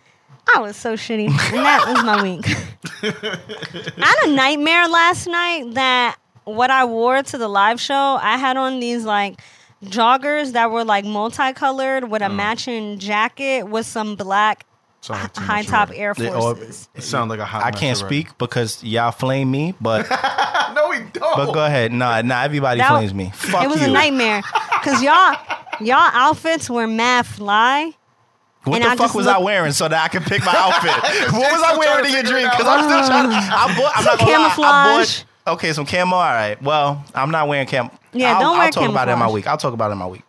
I 0.55 0.59
was 0.61 0.75
so 0.75 0.93
shitty, 0.93 1.27
and 1.27 1.33
that 1.65 1.85
was 1.87 2.03
my 2.03 2.23
week. 2.23 2.43
I 3.03 4.05
had 4.05 4.29
a 4.29 4.31
nightmare 4.33 4.87
last 4.87 5.27
night 5.27 5.73
that 5.75 6.17
what 6.45 6.71
I 6.71 6.85
wore 6.85 7.21
to 7.21 7.37
the 7.37 7.47
live 7.47 7.79
show, 7.79 8.17
I 8.19 8.37
had 8.37 8.57
on 8.57 8.79
these 8.79 9.05
like 9.05 9.39
joggers 9.85 10.53
that 10.53 10.71
were 10.71 10.83
like 10.83 11.05
multicolored 11.05 12.09
with 12.09 12.21
a 12.23 12.29
matching 12.29 12.97
jacket 12.99 13.67
with 13.69 13.85
some 13.85 14.15
black 14.15 14.65
Sound 15.01 15.21
like 15.23 15.35
high 15.37 15.61
top. 15.63 15.91
Air 15.93 16.13
Yeah, 16.17 16.29
or- 16.35 16.55
Forces. 16.55 16.89
It 16.93 17.03
sounds 17.03 17.29
like 17.29 17.39
a 17.39 17.45
hot. 17.45 17.63
I 17.63 17.71
can't 17.71 17.97
already. 18.01 18.23
speak 18.23 18.37
because 18.37 18.83
y'all 18.83 19.11
flame 19.11 19.49
me, 19.49 19.73
but 19.79 20.09
no, 20.75 20.89
we 20.89 20.99
don't. 21.13 21.35
but 21.37 21.53
go 21.53 21.65
ahead. 21.65 21.93
Nah, 21.93 22.21
nah, 22.21 22.41
everybody 22.43 22.79
That- 22.81 22.89
flames 22.89 23.13
me. 23.13 23.31
Fuck 23.33 23.63
it 23.63 23.69
was 23.69 23.79
you. 23.81 23.87
a 23.87 23.91
nightmare 23.91 24.41
because 24.81 25.01
y'all 25.01 25.35
y'all 25.79 26.09
outfits 26.13 26.69
were 26.69 26.87
mad 26.87 27.25
fly. 27.25 27.91
What 28.65 28.75
and 28.75 28.83
the 28.83 28.87
I 28.87 28.95
fuck 28.97 29.05
just 29.05 29.15
was 29.15 29.25
I 29.25 29.37
wearing 29.39 29.71
so 29.71 29.87
that 29.87 30.03
I 30.03 30.07
could 30.09 30.23
pick 30.23 30.43
my 30.45 30.53
outfit? 30.53 30.91
what 31.33 31.51
was 31.51 31.61
I 31.63 31.77
wearing 31.77 32.05
in 32.07 32.11
your 32.11 32.23
dream? 32.23 32.49
Because. 32.49 32.67
I'm 32.67 32.83
still 32.83 33.07
trying 33.07 33.29
to. 33.29 33.35
I 33.37 33.77
bought. 33.77 33.93
I'm 33.95 34.03
Some 34.03 34.17
not 34.17 34.19
gonna 34.19 34.61
lie. 34.61 34.93
I 34.93 34.97
bought. 34.97 35.25
Okay, 35.55 35.71
some 35.73 35.85
camo. 35.85 36.17
All 36.17 36.21
right. 36.21 36.61
Well, 36.61 37.03
I'm 37.15 37.31
not 37.31 37.47
wearing 37.47 37.65
cam. 37.67 37.89
Yeah, 38.11 38.33
I'll, 38.33 38.41
don't 38.41 38.53
I'll 38.55 38.59
wear 38.59 38.71
talk 38.71 38.89
about 38.89 39.07
it 39.07 39.11
in 39.13 39.19
my 39.19 39.29
week. 39.31 39.47
I'll 39.47 39.57
talk 39.57 39.73
about 39.73 39.89
it 39.89 39.93
in 39.93 39.97
my 39.97 40.07
week. 40.07 40.23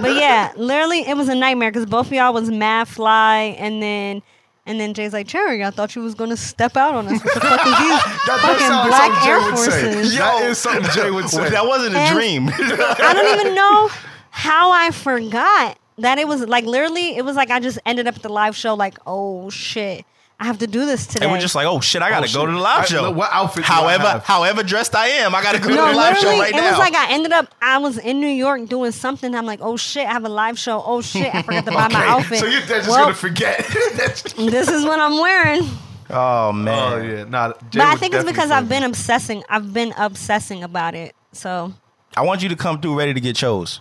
But 0.00 0.14
yeah, 0.14 0.52
literally 0.56 1.00
it 1.08 1.16
was 1.16 1.28
a 1.28 1.34
nightmare 1.34 1.70
because 1.70 1.86
both 1.86 2.06
of 2.08 2.12
y'all 2.12 2.32
was 2.34 2.50
mad 2.50 2.86
fly 2.88 3.56
and 3.58 3.82
then 3.82 4.22
and 4.68 4.80
then 4.80 4.94
Jay's 4.94 5.12
like, 5.12 5.28
Cherry, 5.28 5.64
I 5.64 5.70
thought 5.70 5.94
you 5.94 6.02
was 6.02 6.14
gonna 6.14 6.36
step 6.36 6.76
out 6.76 6.94
on 6.94 7.06
us. 7.06 7.24
What 7.24 7.34
the 7.34 7.40
fuck 7.40 7.60
is 7.66 7.78
these 7.78 8.26
That 8.26 8.38
fucking 8.42 8.66
sound 8.66 8.90
like 8.90 9.10
black 9.12 9.12
something 9.12 9.24
Jay 9.24 9.30
Air 9.30 9.40
would 9.40 9.58
say. 9.58 9.94
Forces? 9.94 10.18
That 10.18 10.42
is 10.44 10.58
something 10.58 10.90
Jay 10.92 11.10
would 11.10 11.28
say. 11.30 11.50
That 11.50 11.66
wasn't 11.66 11.94
a 11.94 11.98
And- 11.98 12.14
dream. 12.16 12.48
I 12.52 13.12
don't 13.14 13.40
even 13.40 13.54
know 13.54 13.88
how 14.30 14.72
I 14.72 14.90
forgot 14.90 15.78
that 15.98 16.18
it 16.18 16.28
was 16.28 16.46
like 16.46 16.64
literally 16.64 17.16
it 17.16 17.24
was 17.24 17.36
like 17.36 17.50
I 17.50 17.58
just 17.60 17.78
ended 17.86 18.06
up 18.06 18.16
at 18.16 18.22
the 18.22 18.28
live 18.28 18.54
show 18.56 18.74
like, 18.74 18.98
oh 19.06 19.48
shit. 19.50 20.04
I 20.38 20.44
have 20.44 20.58
to 20.58 20.66
do 20.66 20.84
this 20.84 21.06
today. 21.06 21.24
and 21.24 21.32
we're 21.32 21.40
just 21.40 21.54
like, 21.54 21.66
oh 21.66 21.80
shit, 21.80 22.02
I 22.02 22.10
gotta 22.10 22.26
Oh, 22.26 22.32
go 22.32 22.40
shit. 22.40 22.46
to 22.48 22.52
the 22.52 22.58
live 22.58 22.82
I- 22.82 22.84
show. 22.84 23.02
look, 23.02 23.16
what 23.16 23.30
outfit 23.32 23.64
do 23.64 23.72
I 23.72 23.74
However, 23.74 24.04
have? 24.08 24.24
however 24.24 24.62
dressed 24.62 24.94
I 24.94 25.06
am, 25.06 25.34
I 25.34 25.42
gotta 25.42 25.58
go 25.58 25.68
to 25.70 25.74
the 25.74 25.80
live 25.80 26.18
show 26.18 26.24
literally, 26.28 26.40
right 26.40 26.50
it 26.54 26.56
now. 26.56 26.70
was 26.70 26.78
like 26.78 26.94
I 26.94 27.12
ended 27.12 27.32
up. 27.32 27.54
I 27.62 27.78
was 27.78 27.96
in 27.96 28.20
New 28.20 28.26
York 28.28 28.66
doing 28.68 28.92
something. 28.92 29.34
I'm 29.34 29.46
like, 29.46 29.60
oh 29.62 29.76
shit, 29.78 30.06
I 30.06 30.12
have 30.12 30.24
a 30.26 30.28
live 30.28 30.58
show. 30.58 30.82
Oh 30.84 31.00
shit, 31.00 31.34
I 31.34 31.40
forgot 31.42 31.64
to 31.64 31.70
buy 31.72 31.88
my 31.88 32.04
outfit. 32.06 32.38
So 32.40 32.46
you're 32.46 32.60
just 32.60 32.86
well, 32.88 33.04
gonna 33.04 33.14
forget. 33.14 33.58
That's- 33.96 34.22
this 34.36 34.68
is 34.68 34.84
what 34.84 35.00
I'm 35.00 35.18
wearing. 35.18 35.62
oh, 36.10 36.48
oh 36.48 36.52
man. 36.52 36.92
oh 36.92 37.02
yeah, 37.02 37.24
nah. 37.24 37.52
Jay 37.70 37.78
but 37.78 37.80
I 37.80 37.90
would 37.92 38.00
think 38.00 38.12
it's 38.14 38.24
definitely 38.24 38.32
because 38.32 38.48
say 38.50 38.54
I've 38.56 38.68
been 38.68 38.82
obsessing. 38.82 39.42
I've 39.48 39.72
been 39.72 39.94
obsessing 39.96 40.62
about 40.62 40.94
it. 40.94 41.14
So 41.32 41.72
I 42.14 42.20
want 42.22 42.42
you 42.42 42.50
to 42.50 42.56
come 42.56 42.82
through 42.82 42.98
ready 42.98 43.14
to 43.14 43.20
get 43.20 43.36
chose. 43.36 43.80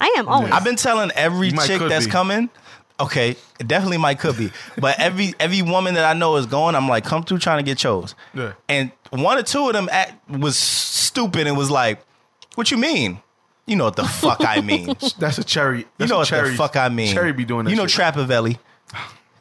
I 0.00 0.14
am 0.18 0.28
always. 0.28 0.52
I've 0.52 0.62
been 0.62 0.76
telling 0.76 1.10
every 1.16 1.48
You 1.48 1.54
might 1.54 1.66
chick 1.66 1.78
could 1.80 1.90
that's 1.90 2.04
be. 2.06 2.12
coming. 2.12 2.48
Okay, 3.00 3.36
it 3.60 3.68
definitely 3.68 3.98
might 3.98 4.18
could 4.18 4.36
be, 4.36 4.50
but 4.76 4.98
every 5.00 5.34
every 5.38 5.62
woman 5.62 5.94
that 5.94 6.04
I 6.04 6.18
know 6.18 6.36
is 6.36 6.46
going. 6.46 6.74
I'm 6.74 6.88
like, 6.88 7.04
come 7.04 7.22
through 7.22 7.38
trying 7.38 7.58
to 7.58 7.62
get 7.62 7.78
chose. 7.78 8.14
Yeah. 8.34 8.54
And 8.68 8.90
one 9.10 9.38
or 9.38 9.42
two 9.42 9.68
of 9.68 9.72
them 9.72 9.88
act, 9.92 10.28
was 10.28 10.56
stupid 10.56 11.46
and 11.46 11.56
was 11.56 11.70
like, 11.70 12.00
"What 12.56 12.70
you 12.70 12.76
mean?" 12.76 13.20
You 13.66 13.76
know 13.76 13.84
what 13.84 13.96
the 13.96 14.04
fuck 14.04 14.44
I 14.44 14.62
mean. 14.62 14.96
That's 15.18 15.38
a 15.38 15.44
cherry. 15.44 15.86
You 15.98 16.06
know 16.06 16.18
what 16.18 16.28
cherry, 16.28 16.50
the 16.50 16.56
fuck 16.56 16.74
I 16.74 16.88
mean. 16.88 17.14
Cherry 17.14 17.32
be 17.32 17.44
doing 17.44 17.66
that. 17.66 17.70
You 17.70 17.76
know 17.76 17.86
shit. 17.86 18.14
Trappavelli. 18.14 18.58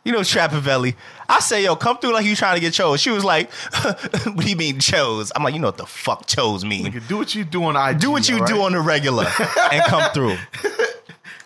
You 0.03 0.11
know 0.11 0.19
Trappavelli. 0.19 0.95
I 1.27 1.39
say, 1.39 1.63
yo, 1.63 1.75
come 1.75 1.97
through 1.97 2.13
like 2.13 2.25
you 2.25 2.35
trying 2.35 2.55
to 2.55 2.61
get 2.61 2.73
chose. 2.73 3.01
She 3.01 3.09
was 3.09 3.23
like, 3.23 3.51
what 3.83 4.37
do 4.39 4.49
you 4.49 4.55
mean 4.55 4.79
chose? 4.79 5.31
I'm 5.35 5.43
like, 5.43 5.53
you 5.53 5.59
know 5.59 5.67
what 5.67 5.77
the 5.77 5.85
fuck 5.85 6.25
chose 6.27 6.63
mean. 6.63 6.85
Nigga, 6.85 7.07
do 7.07 7.17
what 7.17 7.33
you 7.35 7.43
do 7.45 7.63
on 7.63 7.75
IG. 7.75 7.99
Do 7.99 8.11
what 8.11 8.29
you 8.29 8.45
do 8.45 8.61
on 8.61 8.73
the 8.73 8.81
regular 8.81 9.25
and 9.71 9.83
come 9.83 10.11
through. 10.13 10.37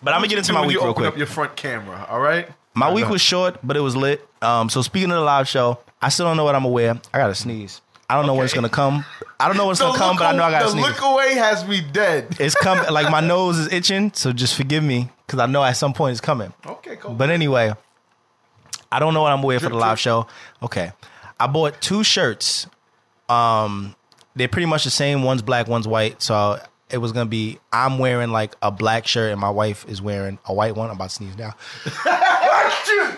But 0.02 0.14
I'm 0.14 0.18
gonna 0.18 0.28
get 0.28 0.38
into 0.38 0.52
my 0.52 0.62
week 0.62 0.72
you 0.72 0.80
real 0.80 0.90
open 0.90 1.02
quick. 1.02 1.12
up 1.12 1.18
your 1.18 1.26
front 1.26 1.56
camera. 1.56 2.06
All 2.10 2.20
right. 2.20 2.48
My 2.74 2.88
I 2.88 2.92
week 2.92 3.04
know. 3.04 3.12
was 3.12 3.20
short, 3.20 3.58
but 3.62 3.76
it 3.76 3.80
was 3.80 3.94
lit. 3.96 4.26
Um, 4.40 4.68
so 4.70 4.82
speaking 4.82 5.10
of 5.10 5.16
the 5.16 5.22
live 5.22 5.46
show, 5.48 5.78
I 6.00 6.08
still 6.08 6.26
don't 6.26 6.36
know 6.36 6.44
what 6.44 6.54
I'm 6.54 6.62
gonna 6.62 6.72
wear. 6.72 7.00
I 7.12 7.18
gotta 7.18 7.34
sneeze. 7.34 7.80
I 8.10 8.16
don't 8.16 8.26
know 8.26 8.34
when 8.34 8.44
it's 8.44 8.52
gonna 8.54 8.68
come. 8.68 9.04
I 9.38 9.46
don't 9.48 9.56
know 9.56 9.64
when 9.66 9.72
it's 9.72 9.80
gonna 9.80 9.96
come, 9.98 10.16
but 10.16 10.26
I 10.26 10.36
know 10.36 10.42
I 10.44 10.50
gotta 10.50 10.64
The 10.66 10.70
sneeze. 10.72 10.84
look 10.86 11.00
away 11.02 11.34
has 11.34 11.66
me 11.66 11.80
dead. 11.92 12.36
It's 12.40 12.54
coming. 12.54 12.84
Like 12.92 13.10
my 13.10 13.20
nose 13.20 13.58
is 13.58 13.72
itching, 13.72 14.12
so 14.14 14.32
just 14.32 14.54
forgive 14.54 14.82
me 14.82 15.08
because 15.26 15.38
I 15.38 15.46
know 15.46 15.62
at 15.64 15.72
some 15.76 15.92
point 15.92 16.12
it's 16.12 16.20
coming. 16.20 16.52
Okay, 16.66 16.96
cool. 16.96 17.14
But 17.14 17.30
anyway, 17.30 17.72
I 18.90 18.98
don't 18.98 19.14
know 19.14 19.22
what 19.22 19.32
I'm 19.32 19.38
gonna 19.38 19.46
wear 19.46 19.60
for 19.60 19.68
the 19.68 19.76
live 19.76 19.96
drip. 19.96 19.98
show. 20.00 20.26
Okay, 20.62 20.92
I 21.40 21.46
bought 21.46 21.80
two 21.80 22.02
shirts. 22.04 22.66
Um, 23.28 23.94
they're 24.34 24.48
pretty 24.48 24.66
much 24.66 24.84
the 24.84 24.90
same. 24.90 25.22
One's 25.22 25.42
black, 25.42 25.68
one's 25.68 25.86
white. 25.88 26.20
So 26.22 26.58
it 26.92 26.98
was 26.98 27.12
gonna 27.12 27.26
be 27.26 27.58
I'm 27.72 27.98
wearing 27.98 28.30
like 28.30 28.54
a 28.62 28.70
black 28.70 29.06
shirt, 29.06 29.32
and 29.32 29.40
my 29.40 29.50
wife 29.50 29.84
is 29.88 30.00
wearing 30.02 30.38
a 30.46 30.52
white 30.54 30.76
one. 30.76 30.88
I'm 30.90 30.96
about 30.96 31.10
to 31.10 31.14
sneeze 31.16 31.36
now. 31.36 31.54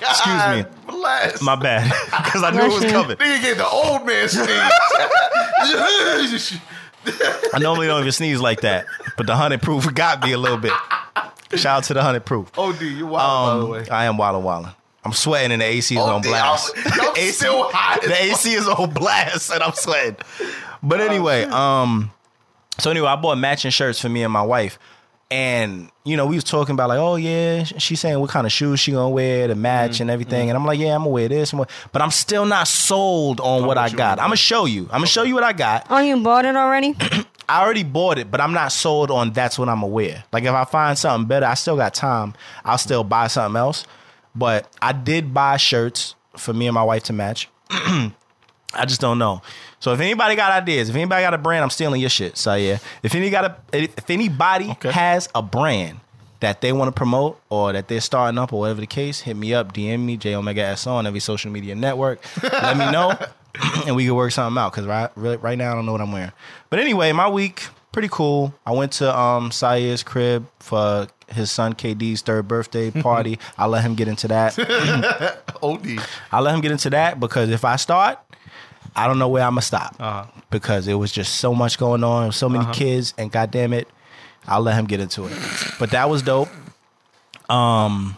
Excuse 0.00 0.46
me. 0.48 0.64
Bless. 0.86 1.40
My 1.42 1.54
bad, 1.56 1.84
because 2.24 2.42
I 2.42 2.50
knew 2.50 2.62
it 2.62 2.72
was 2.82 2.84
coming. 2.90 3.16
Nigga 3.16 3.42
get 3.42 3.56
the 3.56 3.66
old 3.68 4.04
man 4.06 4.28
sneeze. 4.28 4.48
I 7.54 7.58
normally 7.60 7.86
don't 7.86 8.00
even 8.00 8.12
sneeze 8.12 8.40
like 8.40 8.62
that, 8.62 8.86
but 9.16 9.26
the 9.26 9.36
hundred 9.36 9.62
proof 9.62 9.92
got 9.94 10.22
me 10.22 10.32
a 10.32 10.38
little 10.38 10.56
bit. 10.58 10.72
Shout 11.54 11.78
out 11.78 11.84
to 11.84 11.94
the 11.94 12.02
hundred 12.02 12.24
proof. 12.24 12.50
OD, 12.58 12.80
you 12.82 13.06
wild 13.06 13.46
by 13.46 13.54
the 13.56 13.62
Um, 13.64 13.70
way. 13.70 13.88
I 13.90 14.04
am 14.06 14.16
wildin' 14.16 14.42
wildin'. 14.42 14.74
I'm 15.04 15.12
sweating 15.12 15.52
and 15.52 15.60
the 15.60 15.66
AC 15.66 15.94
is 15.94 16.00
OD, 16.00 16.08
on 16.10 16.22
blast. 16.22 16.72
I'm- 16.76 17.32
still 17.32 17.70
hot 17.70 18.00
The 18.02 18.14
AC 18.22 18.54
is 18.54 18.66
on 18.66 18.90
blast 18.94 19.50
and 19.52 19.62
I'm 19.62 19.74
sweating. 19.74 20.16
But 20.82 21.00
anyway, 21.02 21.44
um, 21.44 22.10
so 22.78 22.90
anyway, 22.90 23.08
I 23.08 23.16
bought 23.16 23.38
matching 23.38 23.70
shirts 23.70 24.00
for 24.00 24.08
me 24.08 24.22
and 24.22 24.32
my 24.32 24.42
wife. 24.42 24.78
And 25.30 25.90
you 26.04 26.16
know, 26.16 26.26
we 26.26 26.34
was 26.36 26.44
talking 26.44 26.74
about 26.74 26.90
like, 26.90 26.98
oh 26.98 27.16
yeah, 27.16 27.64
she's 27.64 27.98
saying 27.98 28.20
what 28.20 28.30
kind 28.30 28.46
of 28.46 28.52
shoes 28.52 28.78
she 28.78 28.92
gonna 28.92 29.08
wear 29.08 29.48
to 29.48 29.54
match 29.54 30.00
and 30.00 30.10
everything. 30.10 30.50
And 30.50 30.56
I'm 30.56 30.64
like, 30.66 30.78
yeah, 30.78 30.94
I'm 30.94 31.00
gonna 31.00 31.10
wear 31.10 31.28
this. 31.28 31.52
I'm 31.52 31.58
gonna- 31.60 31.70
But 31.92 32.02
I'm 32.02 32.10
still 32.10 32.44
not 32.46 32.68
sold 32.68 33.40
on 33.40 33.60
what 33.62 33.68
what 33.68 33.78
I 33.78 33.88
got. 33.88 34.18
I'm 34.20 34.26
gonna 34.26 34.36
show 34.36 34.66
you. 34.66 34.82
I'm 34.84 34.98
gonna 35.00 35.06
show 35.06 35.22
you 35.22 35.34
what 35.34 35.42
I 35.42 35.52
got. 35.54 35.86
Oh, 35.90 35.98
you 35.98 36.18
bought 36.22 36.44
it 36.44 36.54
already? 36.54 36.94
I 37.48 37.62
already 37.62 37.82
bought 37.84 38.18
it, 38.18 38.30
but 38.30 38.40
I'm 38.40 38.52
not 38.52 38.70
sold 38.70 39.10
on 39.10 39.32
that's 39.32 39.58
what 39.58 39.68
I'm 39.68 39.76
gonna 39.80 39.88
wear. 39.88 40.24
Like 40.32 40.44
if 40.44 40.52
I 40.52 40.64
find 40.64 40.96
something 40.96 41.26
better, 41.26 41.46
I 41.46 41.54
still 41.54 41.76
got 41.76 41.94
time. 41.94 42.34
I'll 42.64 42.78
still 42.78 43.02
buy 43.02 43.26
something 43.28 43.58
else. 43.58 43.84
But 44.36 44.68
I 44.82 44.92
did 44.92 45.32
buy 45.34 45.56
shirts 45.56 46.14
for 46.36 46.52
me 46.52 46.66
and 46.66 46.74
my 46.74 46.82
wife 46.84 47.04
to 47.04 47.12
match. 47.12 47.48
I 47.70 48.84
just 48.86 49.00
don't 49.00 49.18
know. 49.18 49.40
So 49.84 49.92
if 49.92 50.00
anybody 50.00 50.34
got 50.34 50.50
ideas, 50.50 50.88
if 50.88 50.96
anybody 50.96 51.22
got 51.22 51.34
a 51.34 51.38
brand, 51.38 51.62
I'm 51.62 51.68
stealing 51.68 52.00
your 52.00 52.08
shit. 52.08 52.38
So 52.38 52.54
yeah, 52.54 52.78
if 53.02 53.14
any 53.14 53.28
got 53.28 53.44
a, 53.44 53.56
if 53.70 54.08
anybody 54.08 54.70
Okay. 54.70 54.90
has 54.90 55.28
a 55.34 55.42
brand 55.42 56.00
that 56.40 56.62
they 56.62 56.72
want 56.72 56.88
to 56.88 56.92
promote 56.92 57.38
or 57.50 57.74
that 57.74 57.88
they're 57.88 58.00
starting 58.00 58.38
up 58.38 58.54
or 58.54 58.60
whatever 58.60 58.80
the 58.80 58.86
case, 58.86 59.20
hit 59.20 59.36
me 59.36 59.52
up, 59.52 59.74
DM 59.74 60.00
me, 60.00 60.16
Jayomega 60.16 60.78
SO 60.78 60.92
on 60.94 61.06
every 61.06 61.20
social 61.20 61.50
media 61.52 61.74
network. 61.74 62.24
Let 62.42 62.78
me 62.78 62.90
know, 62.90 63.12
and 63.86 63.94
we 63.94 64.06
can 64.06 64.14
work 64.14 64.32
something 64.32 64.58
out. 64.58 64.72
Because 64.72 64.86
right, 64.86 65.10
right 65.42 65.58
now 65.58 65.72
I 65.72 65.74
don't 65.74 65.84
know 65.84 65.92
what 65.92 66.00
I'm 66.00 66.12
wearing. 66.12 66.32
But 66.70 66.78
anyway, 66.78 67.12
my 67.12 67.28
week 67.28 67.66
pretty 67.92 68.08
cool. 68.10 68.54
I 68.64 68.72
went 68.72 68.92
to 68.92 69.14
um 69.14 69.50
crib 70.06 70.46
for 70.60 71.08
his 71.28 71.50
son 71.50 71.74
KD's 71.74 72.22
third 72.22 72.48
birthday 72.48 72.90
party. 73.02 73.38
I 73.58 73.66
let 73.66 73.82
him 73.82 73.96
get 73.96 74.08
into 74.08 74.28
that. 74.28 74.58
OD. 75.62 75.98
I 76.32 76.40
let 76.40 76.54
him 76.54 76.62
get 76.62 76.72
into 76.72 76.88
that 76.88 77.20
because 77.20 77.50
if 77.50 77.66
I 77.66 77.76
start, 77.76 78.18
I 78.96 79.06
don't 79.06 79.18
know 79.18 79.28
where 79.28 79.42
I'm 79.44 79.52
gonna 79.52 79.62
stop 79.62 79.96
Uh-huh. 79.98 80.24
because 80.50 80.86
it 80.88 80.94
was 80.94 81.10
just 81.12 81.34
so 81.36 81.54
much 81.54 81.78
going 81.78 82.04
on, 82.04 82.32
so 82.32 82.48
many 82.48 82.64
kids, 82.72 83.12
and 83.18 83.30
goddamn 83.30 83.72
it, 83.72 83.88
I'll 84.46 84.60
let 84.60 84.74
him 84.76 84.86
get 84.86 85.00
into 85.00 85.26
it. 85.26 85.32
But 85.78 85.90
that 85.90 86.08
was 86.08 86.22
dope. 86.22 86.48
Um, 87.48 88.16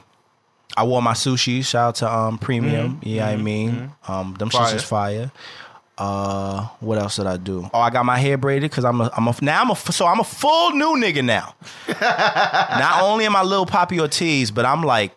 I 0.77 0.85
wore 0.85 1.01
my 1.03 1.13
sushi. 1.15 1.65
Shout 1.65 1.89
out 1.89 1.95
to 1.97 2.13
um 2.13 2.39
Premium. 2.39 3.01
Yeah, 3.03 3.27
I 3.29 3.37
mean, 3.37 3.93
um, 4.07 4.35
them 4.35 4.51
shits 4.51 4.59
Fire. 4.69 4.77
is 4.77 4.83
fire. 4.85 5.33
Uh, 5.99 6.67
what 6.81 6.99
else 6.99 7.17
did 7.17 7.27
I 7.27 7.39
do? 7.39 7.71
Oh, 7.73 7.81
I 7.81 7.89
got 7.89 8.05
my 8.05 8.19
hair 8.19 8.37
braided 8.37 8.71
because 8.71 8.85
I'm 8.85 9.01
a, 9.01 9.11
I'm 9.17 9.27
a 9.29 9.35
now 9.41 9.63
I'm 9.63 9.71
a 9.71 9.77
so 9.77 10.07
I'm 10.07 10.21
a 10.21 10.25
full 10.25 10.73
new 10.73 10.95
nigga 10.97 11.25
now. 11.25 11.55
Not 12.01 13.03
only 13.03 13.25
am 13.25 13.35
I 13.35 13.43
little 13.43 13.65
Poppy 13.65 13.99
Ortiz, 13.99 14.51
but 14.51 14.67
I'm 14.67 14.83
like 14.83 15.17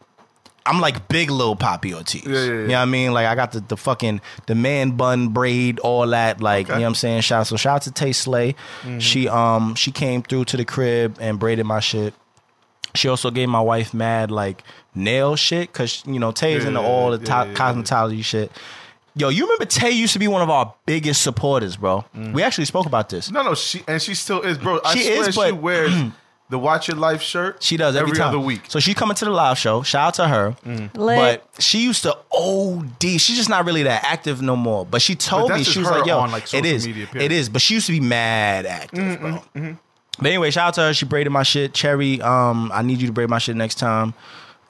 I'm 0.69 0.79
like 0.79 1.07
big 1.07 1.31
Lil 1.31 1.55
Poppy 1.55 1.93
Ortiz. 1.93 2.23
Yeah, 2.25 2.31
yeah, 2.33 2.39
yeah. 2.39 2.45
You 2.45 2.67
know 2.67 2.73
what 2.75 2.79
I 2.81 2.85
mean? 2.85 3.13
Like 3.13 3.25
I 3.27 3.35
got 3.35 3.51
the, 3.53 3.59
the 3.61 3.75
fucking 3.77 4.21
the 4.45 4.55
man 4.55 4.91
bun 4.91 5.29
braid, 5.29 5.79
all 5.79 6.05
that. 6.07 6.41
Like 6.41 6.67
Okay. 6.67 6.73
you 6.75 6.79
know 6.79 6.83
what 6.85 6.89
I'm 6.89 6.95
saying? 6.95 7.21
Shout 7.21 7.47
so 7.47 7.57
shout 7.57 7.75
out 7.77 7.81
to 7.83 7.91
Tay 7.91 8.11
Slay. 8.11 8.55
She 8.99 9.27
um 9.27 9.75
she 9.75 9.91
came 9.91 10.21
through 10.21 10.45
to 10.45 10.57
the 10.57 10.65
crib 10.65 11.17
and 11.19 11.39
braided 11.39 11.65
my 11.65 11.79
shit. 11.79 12.13
She 12.95 13.07
also 13.07 13.29
gave 13.31 13.49
my 13.49 13.61
wife 13.61 13.93
mad 13.93 14.31
like 14.31 14.63
nail 14.95 15.35
shit 15.35 15.71
because 15.71 16.03
you 16.05 16.19
know 16.19 16.31
Tay's 16.31 16.65
into 16.65 16.79
all 16.79 17.11
the 17.11 17.17
yeah, 17.17 17.23
to- 17.23 17.31
yeah, 17.31 17.43
yeah. 17.45 17.53
cosmetology 17.53 18.23
shit. 18.23 18.51
Yo, 19.15 19.29
you 19.29 19.43
remember 19.43 19.65
Tay 19.65 19.91
used 19.91 20.13
to 20.13 20.19
be 20.19 20.27
one 20.27 20.41
of 20.41 20.49
our 20.49 20.73
biggest 20.85 21.21
supporters, 21.23 21.75
bro. 21.75 22.05
Mm. 22.15 22.31
We 22.33 22.41
actually 22.43 22.65
spoke 22.65 22.85
about 22.85 23.09
this. 23.09 23.29
No, 23.31 23.41
no, 23.43 23.53
she 23.55 23.81
and 23.87 24.01
she 24.01 24.13
still 24.15 24.41
is, 24.41 24.57
bro. 24.57 24.79
I 24.85 24.95
She 24.95 25.03
swear 25.03 25.29
is, 25.29 25.35
she 25.35 25.51
wears 25.51 25.93
the 26.49 26.57
Watch 26.59 26.87
Your 26.87 26.97
Life 26.97 27.21
shirt. 27.21 27.61
She 27.61 27.77
does 27.77 27.95
every, 27.95 28.13
time. 28.17 28.29
other 28.29 28.39
week. 28.39 28.61
So 28.67 28.79
she's 28.79 28.95
coming 28.95 29.15
to 29.15 29.25
the 29.25 29.31
live 29.31 29.57
show. 29.57 29.83
Shout 29.83 30.07
out 30.07 30.13
to 30.15 30.27
her. 30.27 30.55
Lit. 30.65 30.93
But 30.95 31.61
she 31.61 31.83
used 31.83 32.03
to 32.03 32.17
OD. 32.31 33.01
She's 33.01 33.37
just 33.37 33.49
not 33.49 33.65
really 33.65 33.83
that 33.83 34.03
active 34.03 34.41
no 34.41 34.55
more. 34.55 34.85
But 34.85 35.01
she 35.01 35.15
told 35.15 35.49
But 35.49 35.59
me 35.59 35.63
she 35.63 35.79
was 35.79 35.89
like, 35.89 36.05
"Yo, 36.05 36.17
on, 36.19 36.31
like, 36.31 36.43
it 36.43 36.49
social 36.49 36.65
is, 36.65 36.87
media, 36.87 37.07
period. 37.07 37.31
it 37.31 37.35
is." 37.35 37.49
But 37.49 37.61
she 37.61 37.75
used 37.75 37.85
to 37.85 37.91
be 37.91 37.99
mad 37.99 38.65
active, 38.65 39.19
bro. 39.19 39.31
Mm-hmm, 39.55 39.71
But 40.17 40.25
anyway, 40.27 40.49
shout 40.51 40.69
out 40.69 40.73
to 40.75 40.81
her. 40.81 40.93
She 40.93 41.05
braided 41.05 41.31
my 41.31 41.43
shit. 41.43 41.73
Cherry, 41.73 42.21
um, 42.21 42.71
I 42.73 42.81
need 42.81 42.99
you 42.99 43.07
to 43.07 43.13
braid 43.13 43.29
my 43.29 43.37
shit 43.37 43.55
next 43.55 43.75
time. 43.75 44.13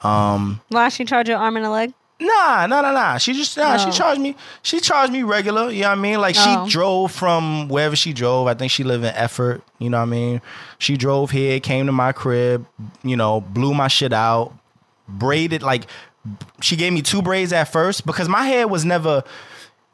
Why 0.02 0.88
she 0.90 1.04
charge 1.04 1.28
your 1.28 1.38
arm 1.38 1.56
and 1.56 1.66
a 1.66 1.70
leg? 1.70 1.92
Nah, 2.20 2.66
nah, 2.66 2.82
nah, 2.82 2.92
nah. 2.92 3.16
She 3.16 3.32
just 3.32 3.56
nah. 3.56 3.78
She 3.78 3.88
Oh. 3.88 3.92
charged 3.92 4.20
me. 4.20 4.36
She 4.62 4.80
charged 4.80 5.12
me 5.12 5.22
regular. 5.22 5.70
You 5.70 5.82
know 5.82 5.88
what 5.88 5.98
I 5.98 6.00
mean? 6.00 6.20
Like 6.20 6.36
Oh. 6.38 6.66
she 6.66 6.72
drove 6.72 7.10
from 7.10 7.68
wherever 7.68 7.96
she 7.96 8.12
drove. 8.12 8.46
I 8.46 8.54
think 8.54 8.70
she 8.70 8.84
lived 8.84 9.04
in 9.04 9.14
Effort. 9.14 9.62
You 9.78 9.88
know 9.88 9.96
what 9.96 10.04
I 10.04 10.06
mean? 10.06 10.42
She 10.78 10.96
drove 10.98 11.30
here, 11.30 11.58
came 11.60 11.86
to 11.86 11.92
my 11.92 12.12
crib. 12.12 12.66
You 13.02 13.16
know, 13.16 13.40
blew 13.40 13.72
my 13.72 13.88
shit 13.88 14.12
out, 14.12 14.52
braided 15.08 15.62
like. 15.62 15.86
She 16.60 16.76
gave 16.76 16.92
me 16.92 17.00
two 17.00 17.22
braids 17.22 17.50
at 17.50 17.64
first 17.64 18.04
because 18.04 18.28
my 18.28 18.42
hair 18.42 18.68
was 18.68 18.84
never 18.84 19.24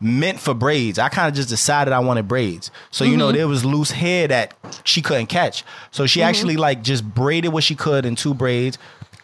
meant 0.00 0.38
for 0.38 0.54
braids. 0.54 0.98
I 0.98 1.08
kind 1.08 1.28
of 1.28 1.34
just 1.34 1.48
decided 1.48 1.92
I 1.92 2.00
wanted 2.00 2.28
braids. 2.28 2.70
So 2.90 3.04
you 3.04 3.16
know 3.16 3.28
mm-hmm. 3.28 3.36
there 3.36 3.48
was 3.48 3.64
loose 3.64 3.92
hair 3.92 4.28
that 4.28 4.54
she 4.84 5.00
couldn't 5.02 5.26
catch. 5.26 5.64
So 5.90 6.06
she 6.06 6.20
mm-hmm. 6.20 6.28
actually 6.28 6.56
like 6.56 6.82
just 6.82 7.04
braided 7.04 7.52
what 7.52 7.64
she 7.64 7.74
could 7.74 8.04
in 8.04 8.16
two 8.16 8.34
braids, 8.34 8.76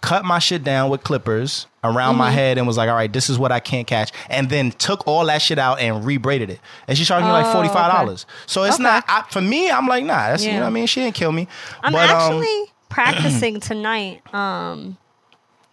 cut 0.03 0.25
my 0.27 0.39
shit 0.39 0.63
down 0.63 0.91
with 0.91 1.03
clippers 1.03 1.67
around 1.83 2.17
my 2.17 2.31
head 2.31 2.59
and 2.59 2.67
was 2.67 2.77
like, 2.77 2.89
"All 2.91 2.95
right, 2.95 3.11
this 3.13 3.31
is 3.31 3.39
what 3.39 3.51
I 3.51 3.59
can't 3.61 3.87
catch." 3.87 4.13
And 4.29 4.51
then 4.51 4.71
took 4.73 5.07
all 5.09 5.25
that 5.27 5.41
shit 5.41 5.59
out 5.59 5.81
and 5.81 6.05
rebraided 6.05 6.51
it. 6.51 6.61
And 6.87 6.99
she 6.99 7.05
charged 7.07 7.25
me 7.25 7.33
like 7.33 7.47
Oh, 7.47 7.55
$45. 7.63 8.27
So 8.47 8.65
it's 8.65 8.75
Okay. 8.75 8.83
not 8.83 9.05
I, 9.09 9.23
for 9.31 9.41
me, 9.41 9.71
I'm 9.71 9.87
like, 9.87 10.05
"Nah, 10.05 10.29
that's 10.29 10.45
you 10.45 10.53
know 10.53 10.61
what 10.61 10.67
I 10.67 10.71
mean? 10.71 10.87
She 10.87 11.01
didn't 11.01 11.15
kill 11.15 11.33
me." 11.33 11.49
I'm 11.83 11.93
But, 11.95 12.11
um, 12.11 12.17
actually 12.35 12.65
practicing 12.91 13.61
tonight. 13.61 14.23
Um, 14.35 14.99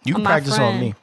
you 0.04 0.14
can 0.14 0.24
practice 0.24 0.58
on 0.58 0.80
me. 0.80 0.94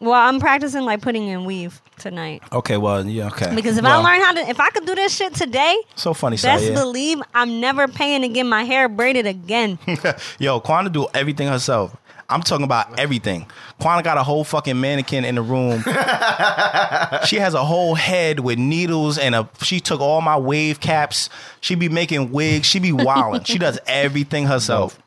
well, 0.00 0.12
I'm 0.12 0.38
practicing 0.40 0.82
like 0.82 1.00
putting 1.00 1.28
in 1.28 1.44
weave 1.46 1.80
tonight 1.98 2.42
Okay, 2.52 2.76
well, 2.76 3.06
yeah, 3.06 3.28
okay. 3.28 3.54
because 3.54 3.78
if 3.78 3.84
Well, 3.84 4.00
I 4.04 4.12
learn 4.12 4.20
how 4.20 4.32
to, 4.32 4.40
if 4.50 4.58
I 4.60 4.68
could 4.70 4.84
do 4.84 4.94
this 4.94 5.14
shit 5.14 5.32
today, 5.34 5.76
so 5.94 6.12
funny, 6.12 6.34
best 6.36 6.64
Saya. 6.64 6.74
believe 6.74 7.22
I'm 7.32 7.60
never 7.60 7.86
paying 7.88 8.22
to 8.22 8.28
get 8.28 8.44
my 8.44 8.64
hair 8.64 8.88
braided 8.88 9.26
again. 9.26 9.78
Yo, 10.38 10.60
Quana 10.60 10.90
do 10.90 11.06
everything 11.14 11.48
herself. 11.48 11.96
I'm 12.28 12.42
talking 12.42 12.64
about 12.64 12.98
everything. 12.98 13.46
Quana 13.80 14.02
got 14.02 14.16
a 14.16 14.22
whole 14.22 14.44
fucking 14.44 14.80
mannequin 14.80 15.24
in 15.24 15.34
the 15.34 15.42
room. 15.42 15.82
she 17.26 17.36
has 17.36 17.54
a 17.54 17.64
whole 17.64 17.94
head 17.94 18.40
with 18.40 18.58
needles 18.58 19.18
and 19.18 19.34
a. 19.34 19.48
She 19.62 19.80
took 19.80 20.00
all 20.00 20.20
my 20.20 20.36
wave 20.36 20.80
caps. 20.80 21.28
She 21.60 21.74
be 21.74 21.88
making 21.88 22.32
wigs. 22.32 22.66
She 22.66 22.78
be 22.78 22.92
wilding. 22.92 23.44
she 23.44 23.58
does 23.58 23.78
everything 23.86 24.46
herself. 24.46 24.98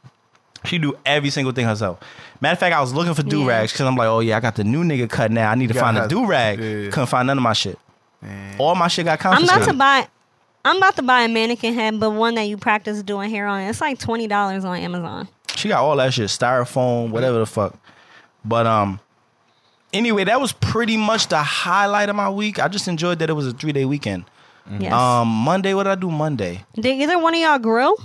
She 0.66 0.78
do 0.80 0.98
every 1.06 1.30
single 1.30 1.54
thing 1.54 1.66
herself. 1.66 2.00
Matter 2.42 2.54
of 2.54 2.60
fact, 2.60 2.76
I 2.76 2.82
was 2.82 2.94
looking 2.94 3.14
for 3.14 3.24
do 3.24 3.48
rags 3.48 3.72
because 3.72 3.86
I'm 3.88 3.96
like, 3.96 4.08
oh 4.08 4.20
yeah, 4.20 4.38
I 4.38 4.40
got 4.40 4.56
the 4.56 4.64
new 4.64 4.84
nigga 4.84 5.10
cut 5.10 5.32
now. 5.32 5.50
I 5.50 5.56
need 5.56 5.68
to 5.68 5.74
gotta 5.74 5.86
find 5.86 5.98
a 5.98 6.02
have- 6.02 6.10
do 6.10 6.26
rag. 6.26 6.60
yeah, 6.60 6.66
yeah. 6.66 6.90
Couldn't 6.90 7.08
find 7.08 7.26
none 7.28 7.38
of 7.38 7.44
my 7.44 7.54
shit. 7.54 7.80
All 8.60 8.76
my 8.76 8.88
shit 8.88 9.06
got 9.06 9.14
I'm 9.26 9.32
confiscated. 9.34 9.56
about 9.64 9.72
to 9.72 9.78
buy. 9.78 10.08
I'm 10.66 10.78
about 10.78 10.96
to 10.98 11.02
buy 11.04 11.22
a 11.22 11.28
mannequin 11.30 11.74
head, 11.76 12.00
but 12.00 12.10
one 12.12 12.36
that 12.36 12.44
you 12.44 12.58
practice 12.58 13.02
doing 13.02 13.30
hair 13.30 13.48
on. 13.48 13.62
It's 13.62 13.80
like 13.80 14.00
twenty 14.00 14.28
dollars 14.28 14.66
on 14.66 14.78
Amazon. 14.78 15.28
She 15.58 15.68
got 15.70 15.82
all 15.84 15.96
that 15.98 16.14
shit, 16.14 16.28
styrofoam, 16.30 17.10
whatever 17.10 17.40
the 17.40 17.46
fuck. 17.46 17.76
But 18.46 18.66
um, 18.68 19.00
anyway, 19.92 20.24
that 20.26 20.40
was 20.40 20.52
pretty 20.52 20.98
much 20.98 21.28
the 21.28 21.42
highlight 21.42 22.10
of 22.10 22.16
my 22.16 22.30
week. 22.30 22.60
I 22.60 22.68
just 22.68 22.88
enjoyed 22.88 23.20
that 23.20 23.30
it 23.30 23.34
was 23.34 23.48
a 23.48 23.52
three 23.54 23.72
day 23.72 23.86
weekend. 23.86 24.26
Yes. 24.80 24.92
Um, 24.94 25.28
Monday, 25.30 25.74
what 25.74 25.84
did 25.84 25.92
I 25.92 25.96
do 25.96 26.12
Monday? 26.12 26.66
Did 26.76 26.86
either 27.02 27.18
one 27.20 27.34
of 27.34 27.40
y'all 27.40 27.58
grill? 27.58 27.96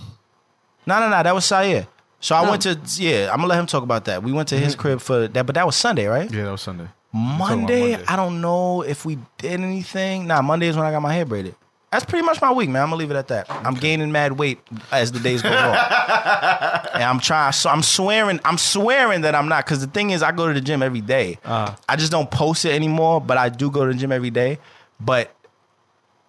No, 0.86 0.98
no, 1.00 1.08
no. 1.08 1.22
That 1.22 1.34
was 1.34 1.44
Syer. 1.44 1.86
So 2.20 2.36
I 2.36 2.46
Oh. 2.46 2.50
went 2.50 2.62
to 2.62 2.78
yeah. 2.96 3.30
I'm 3.30 3.36
gonna 3.38 3.48
let 3.48 3.58
him 3.58 3.66
talk 3.66 3.82
about 3.82 4.04
that. 4.06 4.22
We 4.22 4.32
went 4.32 4.48
to 4.48 4.58
his 4.58 4.74
crib 4.76 5.00
for 5.00 5.26
that, 5.28 5.44
but 5.44 5.54
that 5.56 5.66
was 5.66 5.76
Sunday, 5.76 6.06
right? 6.06 6.30
Yeah, 6.30 6.44
that 6.44 6.52
was 6.52 6.62
Sunday. 6.62 6.86
Monday, 7.12 7.90
Monday. 7.96 8.04
I 8.08 8.16
don't 8.16 8.40
know 8.40 8.82
if 8.82 9.04
we 9.04 9.18
did 9.38 9.60
anything. 9.60 10.26
Nah, 10.28 10.40
Monday 10.40 10.68
is 10.68 10.76
when 10.76 10.86
I 10.86 10.90
got 10.92 11.02
my 11.02 11.12
hair 11.12 11.24
braided. 11.26 11.54
That's 11.92 12.06
pretty 12.06 12.24
much 12.24 12.40
my 12.40 12.50
week, 12.50 12.70
man. 12.70 12.82
I'm 12.82 12.88
gonna 12.88 12.96
leave 12.96 13.10
it 13.10 13.16
at 13.16 13.28
that. 13.28 13.50
I'm 13.50 13.74
gaining 13.74 14.10
mad 14.12 14.32
weight 14.32 14.58
as 14.90 15.12
the 15.12 15.20
days 15.20 15.42
go 15.42 15.50
on, 15.50 15.54
and 16.94 17.02
I'm 17.04 17.20
trying. 17.20 17.52
So 17.52 17.68
I'm 17.68 17.82
swearing. 17.82 18.40
I'm 18.46 18.56
swearing 18.56 19.20
that 19.20 19.34
I'm 19.34 19.46
not. 19.46 19.66
Because 19.66 19.82
the 19.82 19.86
thing 19.92 20.08
is, 20.08 20.22
I 20.22 20.32
go 20.32 20.48
to 20.48 20.54
the 20.54 20.62
gym 20.62 20.82
every 20.82 21.02
day. 21.02 21.38
Uh. 21.44 21.74
I 21.86 21.96
just 21.96 22.10
don't 22.10 22.30
post 22.30 22.64
it 22.64 22.72
anymore, 22.72 23.20
but 23.20 23.36
I 23.36 23.50
do 23.50 23.70
go 23.70 23.84
to 23.86 23.92
the 23.92 23.98
gym 23.98 24.10
every 24.10 24.30
day. 24.30 24.58
But 24.98 25.36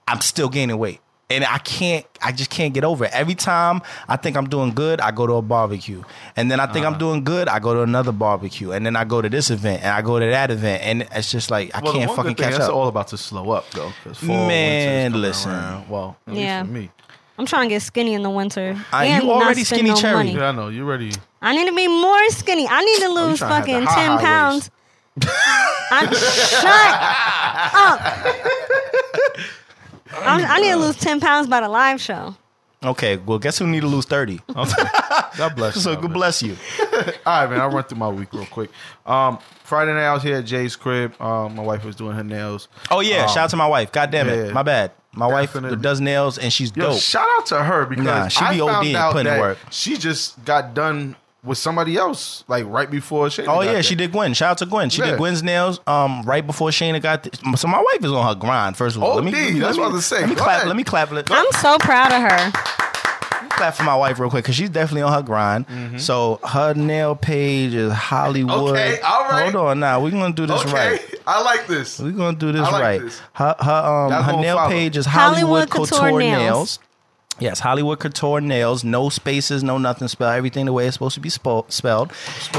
I'm 0.05 0.19
still 0.19 0.49
gaining 0.49 0.77
weight. 0.77 0.99
And 1.29 1.43
I 1.45 1.57
can't, 1.57 2.05
I 2.21 2.31
just 2.31 2.49
can't 2.51 2.73
get 2.73 2.83
over 2.83 3.05
it. 3.05 3.11
Every 3.13 3.33
time 3.33 3.81
I 4.07 4.17
think 4.17 4.37
I'm 4.37 4.47
doing 4.49 4.71
good, 4.73 5.01
I 5.01 5.09
go 5.11 5.25
to 5.25 5.33
a 5.33 5.41
barbecue. 5.41 6.03
And 6.35 6.51
then 6.51 6.59
I 6.59 6.65
think 6.67 6.85
Uh-huh. 6.85 6.93
I'm 6.93 6.99
doing 6.99 7.23
good, 7.23 7.47
I 7.47 7.59
go 7.59 7.73
to 7.73 7.81
another 7.81 8.11
barbecue. 8.11 8.71
And 8.71 8.85
then 8.85 8.95
I 8.95 9.03
go 9.03 9.21
to 9.21 9.29
this 9.29 9.49
event 9.49 9.81
and 9.83 9.91
I 9.91 10.01
go 10.01 10.19
to 10.19 10.25
that 10.27 10.51
event. 10.51 10.83
And 10.83 11.07
it's 11.11 11.31
just 11.31 11.49
like, 11.49 11.73
I 11.75 11.79
Well, 11.79 11.93
can't 11.93 12.07
one 12.09 12.17
fucking 12.17 12.31
good 12.33 12.37
thing, 12.37 12.49
catch 12.51 12.57
that's 12.59 12.69
up. 12.69 12.75
all 12.75 12.87
about 12.87 13.07
to 13.07 13.17
slow 13.17 13.51
up 13.51 13.69
though. 13.71 13.91
'cause 14.03 14.17
fall, 14.19 14.27
winter 14.29 14.43
is 14.43 14.47
Man, 14.47 15.21
listen. 15.21 15.51
around. 15.51 15.89
Well, 15.89 16.17
at 16.27 16.33
Yeah. 16.35 16.59
least 16.61 16.67
for 16.67 16.73
me. 16.73 16.89
I'm 17.39 17.45
trying 17.47 17.67
to 17.69 17.73
get 17.75 17.81
skinny 17.81 18.13
in 18.13 18.21
the 18.21 18.29
winter. 18.29 18.77
Uh, 18.91 18.97
and 18.97 19.23
you 19.23 19.31
already 19.31 19.63
skinny 19.63 19.89
no 19.89 19.95
cherry. 19.95 20.15
money. 20.17 20.33
Yeah, 20.35 20.49
I 20.49 20.51
know. 20.51 20.67
You 20.67 20.83
ready? 20.85 21.11
I 21.41 21.55
need 21.55 21.65
to 21.67 21.73
be 21.73 21.87
more 21.87 22.29
skinny. 22.29 22.67
I 22.69 22.81
need 22.83 22.99
to 22.99 23.09
lose 23.09 23.39
trying 23.39 23.49
to 23.49 23.55
have 23.55 23.63
fucking 23.65 23.79
the 23.85 23.89
high, 23.89 23.95
ten 23.95 24.11
high 24.11 24.21
pounds. 24.21 24.69
I'm, 25.91 26.13
shut 26.13 26.93
up. 27.73 27.99
I'm, 30.15 30.45
I 30.45 30.59
need 30.59 30.71
to 30.71 30.77
lose 30.77 30.97
ten 30.97 31.19
pounds 31.19 31.47
by 31.47 31.61
the 31.61 31.69
live 31.69 31.99
show. 32.01 32.35
Okay, 32.83 33.15
well, 33.15 33.39
guess 33.39 33.57
who 33.59 33.65
need 33.65 33.79
to 33.79 33.87
lose 33.87 34.03
30? 34.03 34.41
God 35.37 35.55
bless 35.55 35.75
you. 35.77 35.81
so 35.81 35.93
man. 35.93 36.01
good 36.01 36.11
bless 36.11 36.43
you. 36.43 36.57
All 36.81 36.91
right, 37.25 37.49
man. 37.49 37.61
I'll 37.61 37.69
run 37.69 37.85
through 37.85 37.97
my 37.97 38.09
week 38.09 38.33
real 38.33 38.45
quick. 38.45 38.71
Um, 39.05 39.39
Friday 39.63 39.93
night, 39.93 40.03
I 40.03 40.13
was 40.13 40.21
here 40.21 40.35
at 40.35 40.43
Jay's 40.45 40.75
crib. 40.75 41.19
Um, 41.21 41.55
my 41.55 41.63
wife 41.63 41.85
was 41.85 41.95
doing 41.95 42.13
her 42.13 42.25
nails. 42.25 42.67
Oh, 42.91 42.99
yeah, 42.99 43.21
Um, 43.23 43.27
shout 43.29 43.37
out 43.37 43.49
to 43.51 43.55
my 43.55 43.67
wife. 43.67 43.93
God 43.93 44.11
damn 44.11 44.27
it. 44.27 44.47
yeah. 44.47 44.51
My 44.51 44.63
bad. 44.63 44.91
My 45.13 45.29
Definitely. 45.29 45.69
wife 45.77 45.81
does 45.81 46.01
nails 46.01 46.37
and 46.37 46.51
she's 46.51 46.75
Yo, 46.75 46.89
dope. 46.91 46.99
shout 46.99 47.25
out 47.39 47.45
to 47.45 47.63
her 47.63 47.85
because 47.85 48.03
Nah, 48.05 48.27
she 48.27 48.41
I 48.43 48.53
be 48.55 48.59
found 48.59 48.87
OD 48.87 48.95
out 48.95 49.11
putting 49.13 49.27
in 49.27 49.33
that 49.33 49.39
work. 49.39 49.57
she 49.69 49.95
just 49.95 50.43
got 50.43 50.73
done 50.73 51.15
with 51.43 51.57
somebody 51.57 51.97
else, 51.97 52.43
like 52.47 52.65
right 52.67 52.89
before 52.89 53.27
Shayna 53.27 53.43
Oh 53.43 53.45
got 53.55 53.59
yeah, 53.65 53.71
there. 53.73 53.83
she 53.83 53.95
did 53.95 54.11
Gwen. 54.11 54.33
Shout 54.33 54.51
out 54.51 54.57
to 54.59 54.65
Gwen. 54.65 54.89
She 54.89 55.01
Yeah. 55.01 55.11
did 55.11 55.17
Gwen's 55.17 55.43
nails 55.43 55.79
um 55.87 56.21
right 56.23 56.45
before 56.45 56.69
Shayna 56.69 57.01
got. 57.01 57.23
Th- 57.23 57.35
so 57.57 57.67
my 57.67 57.79
wife 57.79 58.03
is 58.03 58.11
on 58.11 58.25
her 58.27 58.35
grind. 58.35 58.77
First 58.77 58.95
of 58.95 59.03
all, 59.03 59.15
let 59.15 59.23
me, 59.23 59.31
OD, 59.31 59.35
let 59.35 59.53
me, 59.53 59.59
that's 59.59 59.77
let 59.77 59.83
what 59.83 59.91
I 59.91 59.93
was 59.93 60.05
saying. 60.05 60.21
Let 60.21 60.29
me 60.29 60.35
clap. 60.35 60.55
ahead. 60.57 60.67
Let 60.67 60.75
me 60.77 60.83
clap. 60.83 61.11
Let, 61.11 61.31
I'm 61.31 61.45
so 61.53 61.77
proud 61.79 62.11
of 62.13 62.21
her. 62.21 62.51
clap 63.49 63.75
for 63.75 63.83
my 63.83 63.95
wife 63.95 64.19
real 64.19 64.29
quick 64.29 64.43
because 64.43 64.55
she's 64.55 64.69
definitely 64.69 65.01
on 65.03 65.13
her 65.13 65.21
grind. 65.21 65.65
So 66.01 66.39
her 66.47 66.73
nail 66.73 67.15
page 67.15 67.73
is 67.75 67.91
Hollywood. 67.93 68.53
Mm-hmm. 68.53 68.67
Okay, 68.75 68.99
all 69.01 69.21
right. 69.29 69.51
Hold 69.53 69.67
on, 69.67 69.79
now 69.79 70.01
we're 70.01 70.11
gonna 70.11 70.33
do 70.33 70.45
this 70.45 70.61
Okay, 70.65 70.73
right. 70.73 71.15
I 71.27 71.41
like 71.43 71.67
this. 71.67 71.99
We're 71.99 72.11
gonna 72.11 72.37
do 72.37 72.51
this 72.51 72.65
I 72.67 72.71
like 72.71 72.81
right. 72.81 73.01
this. 73.01 73.21
Her 73.33 73.55
her 73.59 73.71
um 73.71 74.11
Y'all 74.11 74.23
her 74.23 74.33
nail 74.41 74.55
follow. 74.57 74.69
page 74.71 74.97
is 74.97 75.05
Hollywood 75.05 75.69
Hollywood, 75.69 75.69
Couture 75.69 75.99
Couture, 75.99 76.19
Nails. 76.19 76.39
nails. 76.41 76.79
Yes, 77.39 77.59
Hollywood 77.59 77.99
Couture 77.99 78.41
nails, 78.41 78.83
no 78.83 79.09
spaces, 79.09 79.63
no 79.63 79.77
nothing. 79.77 80.07
Spell 80.07 80.29
everything 80.29 80.65
the 80.65 80.73
way 80.73 80.85
it's 80.85 80.95
supposed 80.95 81.15
to 81.15 81.21
be 81.21 81.29
spo- 81.29 81.69
spelled 81.71 82.11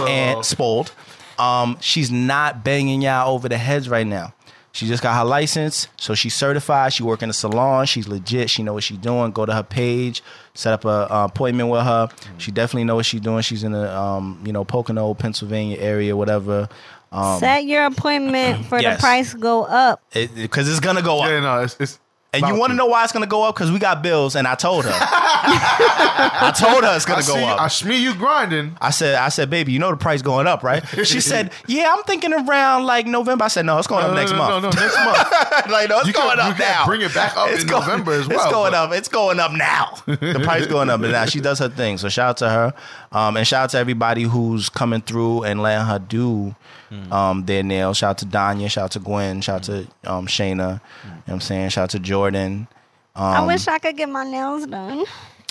and 0.09 0.45
spoiled. 0.45 0.93
Um, 1.39 1.79
she's 1.81 2.11
not 2.11 2.65
banging 2.65 3.03
y'all 3.03 3.33
over 3.33 3.49
the 3.49 3.59
heads 3.59 3.89
right 3.89 4.07
now. 4.07 4.35
She 4.73 4.89
just 4.89 5.05
got 5.05 5.17
her 5.17 5.25
license, 5.25 5.87
so 5.97 6.17
she's 6.17 6.35
certified. 6.35 6.93
She 6.93 7.05
work 7.05 7.23
in 7.23 7.31
a 7.31 7.33
salon. 7.33 7.87
She's 7.87 8.09
legit. 8.09 8.51
She 8.51 8.65
know 8.65 8.73
what 8.73 8.83
she's 8.83 8.99
doing. 8.99 9.31
Go 9.31 9.47
to 9.47 9.55
her 9.55 9.63
page, 9.63 10.21
set 10.55 10.73
up 10.73 10.85
a 10.85 10.89
uh, 11.15 11.25
appointment 11.27 11.71
with 11.71 11.85
her. 11.85 12.09
She 12.39 12.51
definitely 12.51 12.83
know 12.83 12.97
what 12.97 13.07
she's 13.07 13.21
doing. 13.21 13.43
She's 13.43 13.63
in 13.63 13.71
the 13.71 13.97
um, 13.97 14.43
you 14.45 14.53
know 14.53 14.65
Pocono, 14.65 15.15
Pennsylvania 15.15 15.79
area, 15.79 16.17
whatever. 16.17 16.69
Um, 17.13 17.39
Set 17.39 17.65
your 17.67 17.85
appointment 17.85 18.67
for 18.69 18.81
yes. 18.81 18.97
the 18.97 19.01
price 19.01 19.33
go 19.35 19.63
up. 19.63 20.03
because 20.13 20.69
it's 20.69 20.81
gonna 20.81 21.03
go 21.03 21.21
up. 21.21 21.29
Yeah, 21.29 21.39
no, 21.39 21.63
it's, 21.63 21.77
it's 21.79 22.01
And 22.35 22.47
you 22.49 22.59
want 22.59 22.71
to 22.71 22.77
know 22.77 22.87
why 22.87 23.05
it's 23.05 23.13
gonna 23.13 23.27
go 23.27 23.43
up? 23.45 23.55
Because 23.55 23.71
we 23.71 23.79
got 23.79 24.03
bills, 24.03 24.37
and 24.37 24.47
I 24.47 24.55
told 24.55 24.85
her. 24.85 24.91
I 24.93 26.53
told 26.57 26.85
her 26.85 26.95
it's 26.97 27.05
gonna 27.05 27.23
go 27.27 27.37
you- 27.37 27.45
up. 27.45 27.61
I 27.61 27.69
smee 27.69 27.97
you 27.99 28.15
grinding. 28.15 28.77
I 28.81 28.91
said, 28.91 29.15
I 29.17 29.29
said, 29.29 29.51
baby, 29.51 29.73
you 29.73 29.79
know 29.79 29.91
the 29.91 29.97
price 29.97 30.23
going 30.23 30.47
up, 30.47 30.63
right? 30.63 30.85
She 31.05 31.21
said, 31.33 31.53
yeah, 31.67 31.95
I'm 31.97 32.03
thinking 32.05 32.33
around 32.33 32.85
like 32.85 33.07
November. 33.07 33.45
I 33.45 33.49
said, 33.49 33.67
no, 33.67 33.79
it's 33.79 33.87
going 33.87 34.05
up 34.05 34.11
No, 34.11 34.17
next 34.17 34.33
no, 34.33 34.39
month. 34.39 34.63
no, 34.65 34.71
no, 34.71 34.81
next 34.81 34.97
month. 35.05 35.71
like, 35.71 35.89
no, 35.89 35.99
it's 35.99 36.07
You 36.09 36.13
going 36.13 36.37
you 36.39 36.43
up 36.43 36.57
can 36.57 36.59
now. 36.59 36.87
bring 36.87 37.01
it 37.03 37.15
back 37.15 37.37
up 37.37 37.51
in 37.51 37.67
November 37.67 38.13
as 38.13 38.29
well, 38.29 38.39
It's 38.39 38.53
going 38.53 38.73
but- 38.73 38.79
up. 38.79 38.93
It's 38.93 39.09
going 39.09 39.41
up 39.41 39.53
now. 39.53 39.95
the 40.07 40.41
price 40.45 40.67
going 40.67 40.91
up, 40.91 41.01
and 41.03 41.13
now 41.13 41.27
she 41.27 41.41
does 41.41 41.59
her 41.59 41.69
thing. 41.69 41.99
So 41.99 42.09
shout 42.09 42.31
out 42.31 42.37
to 42.39 42.49
her, 42.49 42.75
um, 43.13 43.37
and 43.37 43.47
shout 43.47 43.65
out 43.65 43.71
to 43.71 43.79
everybody 43.79 44.23
who's 44.23 44.69
coming 44.69 45.01
through 45.01 45.45
and 45.45 45.61
letting 45.63 45.87
her 45.87 45.99
do 45.99 46.55
Hmm. 46.91 47.13
um, 47.13 47.45
their 47.47 47.63
nails. 47.63 47.97
Shout 47.97 48.11
out 48.11 48.19
to 48.19 48.27
Danya. 48.27 48.71
Shout 48.71 48.85
out 48.85 48.91
to 48.93 48.99
Gwen. 48.99 49.41
Shout 49.41 49.55
out 49.57 49.63
to 49.65 49.87
um, 50.05 50.27
Shayna. 50.27 50.83
You 51.27 51.31
know 51.31 51.35
what 51.35 51.35
I'm 51.37 51.41
saying? 51.41 51.69
Shout 51.71 51.83
out 51.85 51.91
to 51.91 51.99
Jordan. 51.99 52.69
I 53.17 53.39
Um, 53.39 53.47
wish 53.47 53.67
I 53.69 53.79
could 53.79 53.97
get 53.97 54.09
my 54.09 54.25
nails 54.25 54.67
done. 54.67 55.05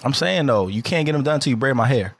I'm 0.03 0.13
saying 0.13 0.45
though, 0.45 0.67
you 0.67 0.81
can't 0.81 1.05
get 1.05 1.13
them 1.13 1.23
done 1.23 1.35
until 1.35 1.51
you 1.51 1.57
braid 1.57 1.75
my 1.75 1.87
hair. 1.87 2.13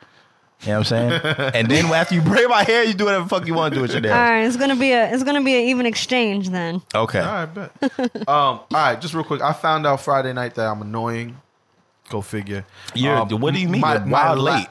You 0.62 0.70
know 0.70 0.80
what 0.80 0.92
I'm 0.94 1.12
saying? 1.22 1.52
and 1.54 1.70
then 1.70 1.86
after 1.88 2.16
you 2.16 2.22
braid 2.22 2.48
my 2.48 2.64
hair, 2.64 2.84
you 2.86 2.94
do 2.94 3.06
whatever 3.06 3.24
the 3.24 3.30
fuck 3.30 3.46
you 3.46 3.54
want 3.54 3.74
to 3.74 3.78
do 3.78 3.82
with 3.82 3.92
your 3.92 4.00
nails. 4.02 4.14
All 4.16 4.22
right, 4.22 4.44
it's 4.46 4.56
gonna 4.56 4.78
be 4.78 4.92
a 4.94 5.12
it's 5.14 5.24
gonna 5.24 5.44
be 5.44 5.54
an 5.56 5.68
even 5.68 5.86
exchange 5.86 6.50
then. 6.50 6.82
Okay. 6.96 7.20
All 7.20 7.26
right, 7.26 7.46
bet. 7.54 7.72
um, 8.16 8.26
all 8.28 8.66
right, 8.72 9.00
just 9.02 9.14
real 9.14 9.26
quick. 9.26 9.42
I 9.42 9.52
found 9.54 9.86
out 9.86 10.00
Friday 10.00 10.32
night 10.32 10.56
that 10.56 10.66
I'm 10.68 10.82
annoying. 10.82 11.38
Go 12.10 12.22
figure. 12.22 12.66
You're, 12.96 13.16
Um, 13.18 13.30
what 13.42 13.54
do 13.54 13.60
you 13.60 13.68
mean? 13.70 13.82
my- 13.82 13.94
You're 13.96 14.06
my 14.06 14.12
wild 14.26 14.40
la- 14.40 14.56
late. 14.56 14.68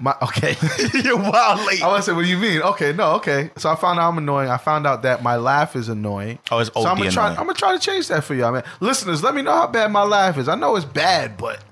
My 0.00 0.14
okay. 0.22 0.54
You're 1.02 1.16
wild 1.16 1.66
late. 1.66 1.82
I 1.82 1.88
want 1.88 1.98
to 1.98 2.02
say, 2.08 2.12
what 2.14 2.22
do 2.22 2.28
you 2.28 2.38
mean? 2.38 2.62
Okay, 2.62 2.92
no, 2.92 3.14
okay. 3.14 3.50
So 3.56 3.68
I 3.68 3.74
found 3.74 3.98
out 3.98 4.08
I'm 4.10 4.18
annoying. 4.18 4.48
I 4.48 4.56
found 4.56 4.86
out 4.86 5.02
that 5.02 5.24
my 5.24 5.34
laugh 5.36 5.74
is 5.74 5.88
annoying. 5.88 6.38
Oh, 6.52 6.58
it's 6.60 6.70
so 6.72 6.86
I'm 6.86 6.96
gonna 6.98 7.10
try. 7.10 7.24
annoying. 7.26 7.38
I'm 7.40 7.46
gonna 7.46 7.58
try 7.58 7.72
to 7.72 7.80
change 7.80 8.06
that 8.08 8.22
for 8.22 8.34
y'all, 8.36 8.52
man. 8.52 8.62
Listeners, 8.78 9.24
let 9.24 9.34
me 9.34 9.42
know 9.42 9.52
how 9.52 9.66
bad 9.66 9.90
my 9.90 10.04
laugh 10.04 10.38
is. 10.38 10.48
I 10.48 10.54
know 10.54 10.76
it's 10.76 10.84
bad, 10.84 11.36
but 11.36 11.64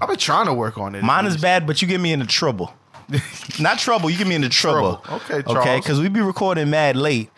I've 0.00 0.08
been 0.08 0.16
trying 0.16 0.46
to 0.46 0.54
work 0.54 0.78
on 0.78 0.94
it. 0.94 1.04
Mine 1.04 1.26
is 1.26 1.36
bad, 1.36 1.66
but 1.66 1.82
you 1.82 1.88
get 1.88 2.00
me 2.00 2.12
into 2.14 2.26
trouble. 2.26 2.72
Not 3.60 3.78
trouble. 3.78 4.08
You 4.08 4.16
get 4.16 4.26
me 4.26 4.34
into 4.34 4.48
trouble. 4.48 4.96
Trouble. 5.04 5.16
Okay, 5.26 5.42
Okay. 5.46 5.76
Because 5.78 6.00
we 6.00 6.08
be 6.08 6.22
recording 6.22 6.70
mad 6.70 6.96
late, 6.96 7.30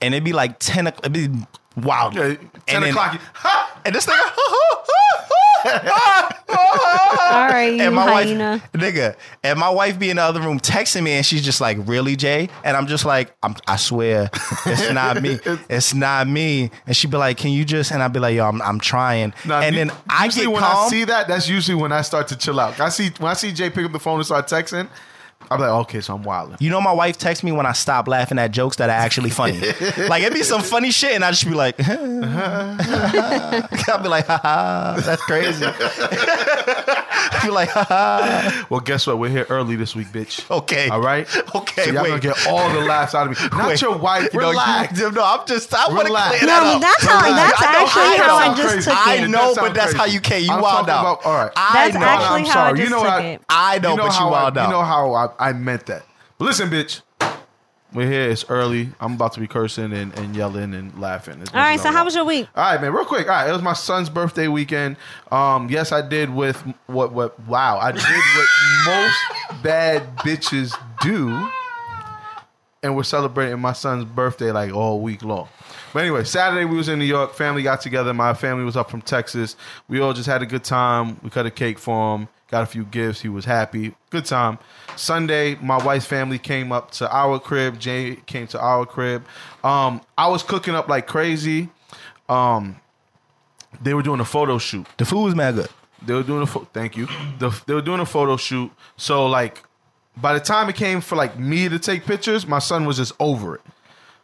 and 0.00 0.14
it'd 0.14 0.24
be 0.24 0.32
like 0.32 0.58
ten. 0.58 0.86
o'clock. 0.86 1.04
It'd 1.04 1.12
be 1.12 1.28
wild. 1.82 2.16
Okay, 2.18 2.36
ten 2.66 2.76
And 2.76 2.84
then- 2.84 2.90
o'clock. 2.90 3.18
Ha! 3.34 3.80
And 3.84 3.94
this 3.94 4.06
nigga. 4.06 4.20
All 6.52 7.46
right, 7.48 7.72
you 7.74 7.82
and 7.82 7.94
my 7.94 8.02
hyena. 8.10 8.50
wife, 8.52 8.72
nigga, 8.72 9.14
and 9.44 9.58
my 9.58 9.68
wife 9.70 9.98
be 9.98 10.10
in 10.10 10.16
the 10.16 10.22
other 10.22 10.40
room 10.40 10.58
texting 10.58 11.02
me, 11.02 11.12
and 11.12 11.24
she's 11.24 11.44
just 11.44 11.60
like, 11.60 11.76
"Really, 11.86 12.16
Jay?" 12.16 12.48
And 12.64 12.76
I'm 12.76 12.86
just 12.86 13.04
like, 13.04 13.34
I'm, 13.42 13.54
"I 13.68 13.76
swear, 13.76 14.30
it's 14.66 14.90
not 14.92 15.20
me. 15.22 15.38
It's 15.68 15.94
not 15.94 16.26
me." 16.26 16.70
And 16.86 16.96
she'd 16.96 17.10
be 17.10 17.16
like, 17.18 17.36
"Can 17.36 17.50
you 17.52 17.64
just?" 17.64 17.92
And 17.92 18.02
I'd 18.02 18.12
be 18.12 18.20
like, 18.20 18.34
"Yo, 18.34 18.46
I'm, 18.46 18.60
I'm 18.62 18.80
trying." 18.80 19.32
Nah, 19.44 19.60
and 19.60 19.74
you- 19.76 19.84
then 19.86 19.96
I 20.08 20.28
get 20.28 20.48
when 20.50 20.60
calm. 20.60 20.86
I 20.86 20.88
see 20.88 21.04
that, 21.04 21.28
that's 21.28 21.48
usually 21.48 21.80
when 21.80 21.92
I 21.92 22.02
start 22.02 22.28
to 22.28 22.36
chill 22.36 22.58
out. 22.58 22.80
I 22.80 22.88
see 22.88 23.10
when 23.18 23.30
I 23.30 23.34
see 23.34 23.52
Jay 23.52 23.70
pick 23.70 23.84
up 23.84 23.92
the 23.92 24.00
phone 24.00 24.16
and 24.16 24.26
start 24.26 24.48
texting. 24.48 24.88
I'm 25.52 25.58
like, 25.60 25.68
okay, 25.70 26.00
so 26.00 26.14
I'm 26.14 26.22
wilding. 26.22 26.56
You 26.60 26.70
know, 26.70 26.80
my 26.80 26.92
wife 26.92 27.18
texts 27.18 27.42
me 27.42 27.50
when 27.50 27.66
I 27.66 27.72
stop 27.72 28.06
laughing 28.06 28.38
at 28.38 28.52
jokes 28.52 28.76
that 28.76 28.88
are 28.88 28.92
actually 28.92 29.30
funny. 29.30 29.58
like 30.08 30.22
it'd 30.22 30.32
be 30.32 30.44
some 30.44 30.62
funny 30.62 30.92
shit, 30.92 31.10
and 31.12 31.24
I 31.24 31.30
just 31.32 31.44
be 31.44 31.50
like, 31.54 31.74
I'll 31.88 33.66
be 34.02 34.08
like, 34.08 34.26
ha 34.26 34.38
ha, 34.42 35.02
that's 35.04 35.22
crazy. 35.22 35.64
I'll 35.66 37.42
be 37.42 37.48
like, 37.50 37.68
ha 37.70 37.84
ha. 37.88 38.66
Well, 38.70 38.80
guess 38.80 39.06
what? 39.06 39.18
We're 39.18 39.30
here 39.30 39.46
early 39.50 39.76
this 39.76 39.94
week, 39.96 40.08
bitch. 40.08 40.48
Okay. 40.50 40.88
All 40.88 41.00
right. 41.00 41.26
Okay, 41.54 41.84
So 41.84 41.90
y'all 41.90 42.02
wait. 42.04 42.08
gonna 42.10 42.20
get 42.20 42.46
all 42.46 42.68
the 42.72 42.80
laughs 42.80 43.14
out 43.14 43.26
of 43.26 43.32
me. 43.40 43.48
Not 43.56 43.68
Wait. 43.68 43.80
your 43.82 43.96
wife. 43.96 44.32
You 44.32 44.40
know, 44.40 44.50
Relax. 44.50 44.98
you- 44.98 45.10
no, 45.10 45.24
I'm 45.24 45.46
just. 45.46 45.74
I 45.74 45.88
want 45.88 46.00
to 46.00 46.04
Relax. 46.06 46.38
clear 46.38 46.48
No, 46.48 46.60
that 46.60 46.62
but 46.62 46.74
up. 46.76 46.82
that's 46.82 47.04
how 47.04 47.24
Relax. 47.26 47.50
that's 47.50 47.62
I 47.62 47.72
know, 47.72 47.84
actually 47.86 48.02
I 48.02 48.16
how. 48.16 48.36
I 48.36 48.54
just 48.54 48.68
crazy. 48.68 48.90
took 48.90 49.06
I 49.06 49.14
it. 49.16 49.24
It 49.24 49.28
know, 49.28 49.38
does 49.38 49.56
but 49.56 49.64
sound 49.64 49.76
that's 49.76 49.92
how 49.94 50.04
you 50.04 50.20
can. 50.20 50.42
You 50.44 50.52
I'm 50.52 50.60
wild 50.60 50.86
talking 50.86 50.94
out. 50.94 51.00
about- 51.00 51.24
all 51.26 51.34
right. 51.44 51.52
I 51.56 51.72
That's 51.90 51.94
know. 51.94 52.00
actually 52.06 52.40
I'm 52.40 52.44
how 52.46 52.50
I 52.50 52.52
sorry. 52.52 52.78
just 52.78 52.90
you 52.90 52.96
know 52.96 53.02
took 53.02 53.12
I, 53.12 53.20
it. 53.22 53.40
I 53.48 53.78
know, 53.78 53.90
you 53.90 53.96
know 53.96 54.02
but 54.04 54.12
you 54.12 54.18
how 54.18 54.30
wild 54.30 54.58
I, 54.58 54.60
out. 54.62 54.66
You 54.66 54.72
know 54.72 54.82
how 54.82 55.14
I, 55.14 55.28
I 55.40 55.52
meant 55.54 55.86
that. 55.86 56.04
But 56.38 56.44
listen, 56.44 56.70
bitch. 56.70 57.00
We're 57.92 58.08
here. 58.08 58.30
It's 58.30 58.44
early. 58.48 58.90
I'm 59.00 59.14
about 59.14 59.32
to 59.32 59.40
be 59.40 59.48
cursing 59.48 59.92
and, 59.92 60.16
and 60.16 60.36
yelling 60.36 60.74
and 60.74 60.96
laughing. 61.00 61.42
All 61.52 61.60
right, 61.60 61.80
so 61.80 61.90
how 61.90 62.04
was 62.04 62.14
your 62.14 62.24
week? 62.24 62.46
All 62.54 62.62
right, 62.62 62.80
man. 62.80 62.92
Real 62.92 63.04
quick. 63.04 63.26
All 63.28 63.34
right, 63.34 63.48
it 63.48 63.52
was 63.52 63.62
my 63.62 63.72
son's 63.72 64.08
birthday 64.08 64.46
weekend. 64.46 64.96
Um, 65.32 65.68
yes, 65.68 65.90
I 65.90 66.06
did 66.06 66.30
with 66.30 66.56
what 66.86 67.10
what. 67.12 67.40
Wow, 67.48 67.78
I 67.80 67.90
did 67.90 68.02
what 68.02 68.48
most 68.86 69.62
bad 69.64 70.16
bitches 70.18 70.72
do, 71.00 71.48
and 72.84 72.94
we're 72.94 73.02
celebrating 73.02 73.58
my 73.58 73.72
son's 73.72 74.04
birthday 74.04 74.52
like 74.52 74.72
all 74.72 75.00
week 75.00 75.24
long. 75.24 75.48
But 75.92 76.00
anyway, 76.00 76.22
Saturday 76.22 76.66
we 76.66 76.76
was 76.76 76.88
in 76.88 77.00
New 77.00 77.04
York. 77.04 77.34
Family 77.34 77.64
got 77.64 77.80
together. 77.80 78.14
My 78.14 78.34
family 78.34 78.62
was 78.62 78.76
up 78.76 78.88
from 78.88 79.02
Texas. 79.02 79.56
We 79.88 79.98
all 79.98 80.12
just 80.12 80.28
had 80.28 80.42
a 80.42 80.46
good 80.46 80.62
time. 80.62 81.18
We 81.24 81.30
cut 81.30 81.46
a 81.46 81.50
cake 81.50 81.80
for 81.80 82.16
him. 82.16 82.28
Got 82.50 82.62
a 82.62 82.66
few 82.66 82.84
gifts. 82.84 83.20
He 83.20 83.28
was 83.28 83.44
happy. 83.44 83.94
Good 84.10 84.26
time. 84.26 84.58
Sunday, 85.00 85.54
my 85.56 85.82
wife's 85.82 86.04
family 86.06 86.38
came 86.38 86.72
up 86.72 86.90
to 86.92 87.10
our 87.14 87.38
crib. 87.38 87.78
Jay 87.78 88.16
came 88.26 88.46
to 88.48 88.60
our 88.60 88.84
crib. 88.84 89.24
Um, 89.64 90.02
I 90.16 90.28
was 90.28 90.42
cooking 90.42 90.74
up 90.74 90.88
like 90.88 91.06
crazy. 91.06 91.70
Um, 92.28 92.76
they 93.80 93.94
were 93.94 94.02
doing 94.02 94.20
a 94.20 94.24
photo 94.24 94.58
shoot. 94.58 94.86
The 94.98 95.04
food 95.06 95.24
was 95.24 95.34
mad 95.34 95.54
good. 95.54 95.68
they 96.04 96.12
were 96.14 96.22
doing 96.22 96.42
a 96.42 96.46
pho- 96.46 96.68
thank 96.72 96.96
you. 96.96 97.08
The, 97.38 97.50
they 97.66 97.74
were 97.74 97.82
doing 97.82 98.00
a 98.00 98.06
photo 98.06 98.36
shoot. 98.36 98.70
So 98.96 99.26
like, 99.26 99.64
by 100.16 100.34
the 100.34 100.40
time 100.40 100.68
it 100.68 100.76
came 100.76 101.00
for 101.00 101.16
like 101.16 101.38
me 101.38 101.68
to 101.68 101.78
take 101.78 102.04
pictures, 102.04 102.46
my 102.46 102.58
son 102.58 102.84
was 102.84 102.98
just 102.98 103.12
over 103.18 103.54
it. 103.54 103.62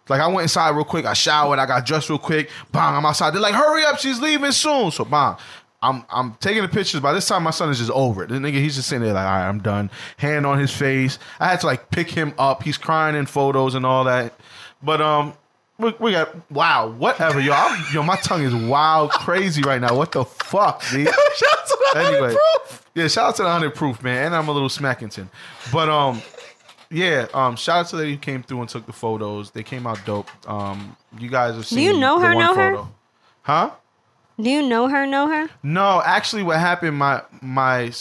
Like 0.09 0.21
I 0.21 0.27
went 0.29 0.43
inside 0.43 0.71
real 0.71 0.85
quick. 0.85 1.05
I 1.05 1.15
showered. 1.15 1.59
I 1.59 1.67
got 1.67 1.85
dressed 1.85 2.09
real 2.11 2.19
quick. 2.19 2.51
Bang! 2.71 2.95
I'm 2.95 3.05
outside. 3.05 3.35
They're 3.35 3.41
like, 3.41 3.55
"Hurry 3.55 3.85
up! 3.85 3.99
She's 3.99 4.21
leaving 4.21 4.53
soon." 4.53 4.91
So 4.93 5.05
bang! 5.05 5.37
I'm 5.83 6.05
I'm 6.11 6.35
taking 6.41 6.63
the 6.63 6.69
pictures. 6.69 7.01
By 7.01 7.13
this 7.13 7.27
time, 7.29 7.43
my 7.43 7.51
son 7.51 7.71
is 7.71 7.79
just 7.79 7.91
over 7.91 8.25
it. 8.25 8.29
The 8.29 8.37
nigga, 8.37 8.55
he's 8.55 8.77
just 8.77 8.89
sitting 8.89 9.05
there 9.05 9.15
like, 9.15 9.27
"All 9.27 9.33
right, 9.33 9.49
I'm 9.49 9.61
done." 9.61 9.91
Hand 10.17 10.47
on 10.47 10.59
his 10.59 10.71
face. 10.71 11.19
I 11.39 11.49
had 11.49 11.61
to 11.61 11.67
like 11.67 11.91
pick 11.91 12.11
him 12.11 12.35
up. 12.39 12.63
He's 12.63 12.79
crying 12.79 13.15
in 13.15 13.27
photos 13.27 13.75
and 13.75 13.85
all 13.85 14.05
that. 14.05 14.35
But 14.83 15.01
um, 15.01 15.35
we, 15.79 15.95
we 16.01 16.13
got 16.13 16.51
wow, 16.51 16.89
whatever, 16.89 17.41
yo. 17.41 17.53
I'm, 17.55 17.85
yo, 17.93 18.03
my 18.03 18.17
tongue 18.17 18.43
is 18.43 18.55
wild, 18.55 19.11
crazy 19.11 19.63
right 19.63 19.81
now. 19.81 19.95
What 19.95 20.13
the 20.13 20.25
fuck, 20.25 20.83
dude? 20.91 21.09
anyway, 21.95 22.35
yeah, 22.95 23.09
shout 23.09 23.29
out 23.29 23.37
to 23.37 23.43
the 23.43 23.51
hundred 23.51 23.75
proof 23.75 24.03
man, 24.03 24.27
and 24.27 24.35
I'm 24.35 24.49
a 24.49 24.53
little 24.53 24.71
Smackington. 24.71 25.29
But 25.73 25.89
um, 25.89 26.23
yeah, 26.91 27.27
um, 27.35 27.57
shout 27.57 27.79
out 27.79 27.87
to 27.89 27.97
the 27.97 28.03
lady 28.03 28.15
who 28.15 28.19
came 28.19 28.43
through 28.43 28.61
and 28.61 28.69
took 28.69 28.87
the 28.87 28.93
photos. 28.93 29.51
They 29.51 29.63
came 29.63 29.87
out 29.87 29.99
dope. 30.07 30.31
Um, 30.49 30.97
you 31.19 31.29
guys 31.29 31.55
have 31.55 31.67
seen. 31.67 31.81
you 31.81 31.99
know 31.99 32.19
her, 32.21 32.35
know 32.35 32.55
her? 32.55 32.85
Huh? 33.43 33.71
Do 34.41 34.51
you 34.51 34.63
know 34.63 34.89
her? 34.89 35.07
Know 35.07 35.29
her? 35.29 35.49
No, 35.63 36.03
actually, 36.05 36.43
what 36.43 36.59
happened? 36.59 36.97
My 36.97 37.23
my 37.41 37.93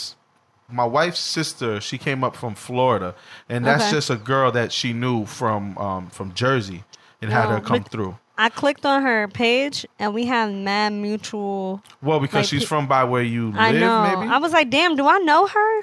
my 0.68 0.84
wife's 0.84 1.20
sister, 1.20 1.80
she 1.80 1.96
came 1.98 2.22
up 2.24 2.36
from 2.36 2.54
Florida, 2.54 3.14
and 3.48 3.64
that's 3.64 3.84
Okay. 3.84 3.92
just 3.92 4.10
a 4.10 4.16
girl 4.16 4.50
that 4.52 4.72
she 4.72 4.92
knew 4.92 5.24
from 5.26 5.76
um 5.78 6.08
from 6.10 6.34
Jersey, 6.34 6.84
and 7.22 7.30
had 7.32 7.48
her 7.48 7.56
Oh, 7.58 7.60
come 7.60 7.82
but- 7.82 7.90
through. 7.90 8.18
I 8.38 8.50
clicked 8.50 8.84
on 8.84 9.00
her 9.02 9.28
page 9.28 9.86
and 9.98 10.12
we 10.12 10.26
have 10.26 10.52
mad 10.52 10.92
mutual. 10.92 11.82
Well, 12.02 12.20
because 12.20 12.34
like, 12.40 12.44
she's 12.44 12.64
pe- 12.64 12.66
from 12.66 12.86
by 12.86 13.04
where 13.04 13.22
you 13.22 13.46
live, 13.46 13.56
I 13.58 13.72
know. 13.72 14.02
maybe. 14.20 14.30
I 14.30 14.36
was 14.36 14.52
like, 14.52 14.68
damn, 14.68 14.94
do 14.94 15.08
I 15.08 15.16
know 15.20 15.46
her? 15.46 15.80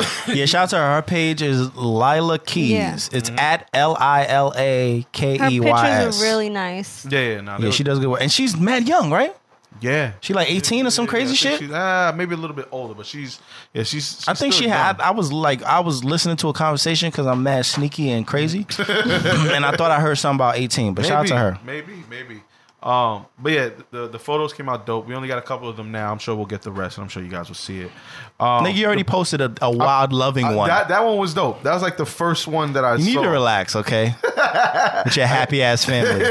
Yeah, 0.34 0.46
shout 0.46 0.64
out 0.64 0.70
to 0.70 0.76
her. 0.78 0.94
Her 0.96 1.02
page 1.02 1.42
is 1.42 1.72
Lila 1.76 2.40
Keys. 2.40 2.70
Yeah. 2.72 2.96
It's 3.12 3.30
at 3.38 3.68
L 3.72 3.96
I 4.00 4.26
L 4.26 4.52
A 4.56 5.06
K 5.12 5.36
Her 5.38 5.48
E 5.48 5.60
Y 5.60 5.70
pictures 5.70 6.20
are 6.20 6.24
really 6.24 6.48
nice. 6.50 7.06
yeah, 7.08 7.20
yeah, 7.34 7.40
no, 7.40 7.58
Yeah, 7.58 7.70
she 7.70 7.84
does 7.84 8.00
good 8.00 8.08
work, 8.08 8.20
and 8.20 8.32
she's 8.32 8.56
mad 8.56 8.88
young, 8.88 9.12
right? 9.12 9.36
Yeah, 9.80 10.12
She 10.20 10.32
like 10.34 10.50
18 10.50 10.86
or 10.86 10.90
some 10.90 11.04
Yeah, 11.06 11.10
crazy 11.10 11.32
I 11.32 11.34
shit. 11.56 11.70
ah, 11.72 12.08
uh, 12.08 12.12
maybe 12.12 12.34
a 12.34 12.38
little 12.38 12.54
bit 12.54 12.68
older, 12.70 12.94
but 12.94 13.06
she's 13.06 13.40
yeah, 13.72 13.82
she's. 13.82 14.16
she's 14.16 14.28
I 14.28 14.34
think 14.34 14.52
still 14.52 14.64
she 14.64 14.68
had. 14.68 15.00
I, 15.00 15.08
I 15.08 15.10
was 15.10 15.32
like, 15.32 15.62
I 15.64 15.80
was 15.80 16.04
listening 16.04 16.36
to 16.36 16.48
a 16.48 16.52
conversation 16.52 17.10
because 17.10 17.26
I'm 17.26 17.42
mad 17.42 17.66
sneaky 17.66 18.10
and 18.10 18.26
crazy, 18.26 18.60
and 18.78 19.64
I 19.64 19.74
thought 19.76 19.90
I 19.90 20.00
heard 20.00 20.16
something 20.18 20.36
about 20.36 20.56
18. 20.56 20.94
But 20.94 21.06
shout 21.06 21.20
out 21.20 21.26
to 21.28 21.36
her. 21.36 21.58
Maybe, 21.64 22.04
maybe. 22.08 22.42
Um, 22.82 23.26
but 23.38 23.52
yeah, 23.52 23.70
the 23.92 24.08
the 24.08 24.18
photos 24.18 24.52
came 24.52 24.68
out 24.68 24.86
dope. 24.86 25.06
We 25.06 25.14
only 25.14 25.28
got 25.28 25.38
a 25.38 25.42
couple 25.42 25.68
of 25.68 25.76
them 25.76 25.92
now. 25.92 26.10
I'm 26.10 26.18
sure 26.18 26.34
we'll 26.34 26.46
get 26.46 26.62
the 26.62 26.72
rest, 26.72 26.98
and 26.98 27.04
I'm 27.04 27.08
sure 27.08 27.22
you 27.22 27.28
guys 27.30 27.46
will 27.48 27.54
see 27.54 27.80
it. 27.80 27.92
Um, 28.40 28.64
Nigga, 28.64 28.74
you 28.74 28.86
already 28.86 29.04
posted 29.04 29.40
a, 29.40 29.52
a 29.62 29.70
wild 29.70 30.12
loving 30.12 30.46
uh, 30.46 30.54
one. 30.54 30.68
That 30.68 30.88
that 30.88 31.04
one 31.04 31.16
was 31.16 31.32
dope. 31.32 31.62
That 31.62 31.74
was 31.74 31.82
like 31.82 31.96
the 31.96 32.06
first 32.06 32.48
one 32.48 32.72
that 32.72 32.84
I 32.84 32.96
you 32.96 33.04
need 33.04 33.14
saw. 33.14 33.22
to 33.22 33.28
relax, 33.28 33.76
okay? 33.76 34.14
With 35.04 35.16
your 35.16 35.26
happy 35.26 35.62
ass 35.62 35.84
family. 35.84 36.24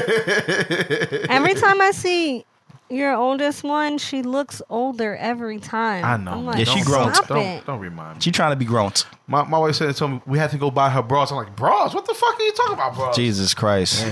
Every 1.30 1.54
time 1.54 1.80
I 1.80 1.91
see 1.93 2.45
your 2.91 3.13
oldest 3.15 3.63
one, 3.63 3.97
she 3.97 4.21
looks 4.21 4.62
older 4.69 5.15
every 5.15 5.60
time. 5.60 6.04
I 6.06 6.17
know. 6.17 6.32
I'm 6.32 6.45
like, 6.45 6.58
Yeah, 6.60 6.65
she 6.65 6.80
Don't- 6.82 6.86
grown. 6.86 7.13
Stop 7.15 7.27
Don't, 7.30 7.39
it. 7.39 7.65
don't 7.65 7.80
remind 7.80 8.15
me. 8.17 8.21
She 8.21 8.32
trying 8.32 8.51
to 8.51 8.56
be 8.56 8.65
grown. 8.65 8.91
My, 9.27 9.43
my 9.43 9.58
wife 9.58 9.75
said 9.75 9.89
it 9.89 9.95
told 9.95 10.12
me 10.12 10.21
we 10.25 10.38
had 10.38 10.51
to 10.51 10.58
go 10.58 10.69
buy 10.69 10.89
her 10.89 11.01
bras. 11.01 11.32
I'm 11.32 11.38
like, 11.38 11.56
bras? 11.56 11.93
What 11.93 12.06
the 12.06 12.13
fuck 12.13 12.38
are 12.39 12.43
you 12.43 12.51
talking 12.54 12.73
about, 12.73 12.95
bras? 12.95 13.15
Jesus 13.15 13.54
Christ. 13.54 14.06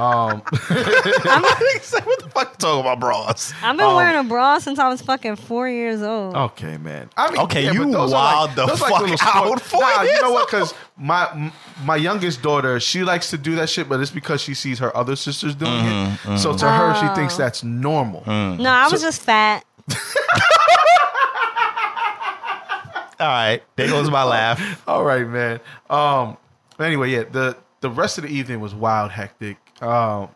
Um, 0.00 0.42
I'm, 0.70 1.42
what 1.42 2.18
the 2.20 2.30
fuck 2.32 2.48
you 2.52 2.56
talking 2.58 2.80
about 2.80 3.00
bras? 3.00 3.52
I've 3.62 3.76
been 3.76 3.84
Um, 3.86 3.96
wearing 3.96 4.16
a 4.16 4.24
bra 4.24 4.58
since 4.58 4.78
I 4.78 4.88
was 4.88 5.02
fucking 5.02 5.36
four 5.36 5.68
years 5.68 6.00
old. 6.00 6.34
okay, 6.34 6.78
man. 6.78 7.10
I 7.18 7.30
mean, 7.30 7.40
Okay, 7.42 7.64
yeah, 7.64 7.72
you 7.72 7.84
but 7.84 7.92
those 7.92 8.12
are 8.12 8.14
wild 8.14 8.54
the 8.56 8.66
fuck 8.68 9.00
little 9.02 9.16
out 9.20 9.44
sport- 9.44 9.60
for 9.60 9.80
Nah, 9.80 10.02
you 10.02 10.22
know 10.22 10.30
what? 10.32 10.48
Because 10.48 10.72
my 10.96 11.52
my 11.84 11.96
youngest 11.96 12.40
daughter, 12.40 12.80
she 12.80 13.02
likes 13.04 13.28
to 13.30 13.36
do 13.38 13.54
that 13.56 13.68
shit, 13.68 13.88
but 13.90 14.00
it's 14.00 14.10
because 14.10 14.40
she 14.40 14.54
sees 14.54 14.78
her 14.78 14.96
other 14.96 15.16
sisters 15.16 15.54
doing 15.54 15.70
Mm-hmm, 15.72 16.32
it. 16.32 16.38
So 16.38 16.56
to 16.56 16.68
her, 16.70 16.94
she 16.94 17.06
Oh. 17.06 17.14
thinks 17.14 17.36
that's 17.36 17.62
normal. 17.62 18.22
Mm. 18.22 18.58
No, 18.60 18.70
I 18.70 18.88
was 18.88 19.02
just 19.02 19.20
fat. 19.20 19.64
All 23.20 23.26
right, 23.26 23.62
there 23.76 23.88
goes 23.88 24.08
my 24.10 24.24
laugh. 24.24 24.82
All 24.88 25.04
right, 25.04 25.26
man. 25.28 25.60
Um. 25.90 26.38
Anyway, 26.78 27.10
yeah. 27.10 27.24
The 27.30 27.54
the 27.82 27.90
rest 27.90 28.16
of 28.16 28.24
the 28.24 28.30
evening 28.30 28.60
was 28.60 28.74
wild, 28.74 29.10
hectic. 29.10 29.58
Um. 29.80 30.30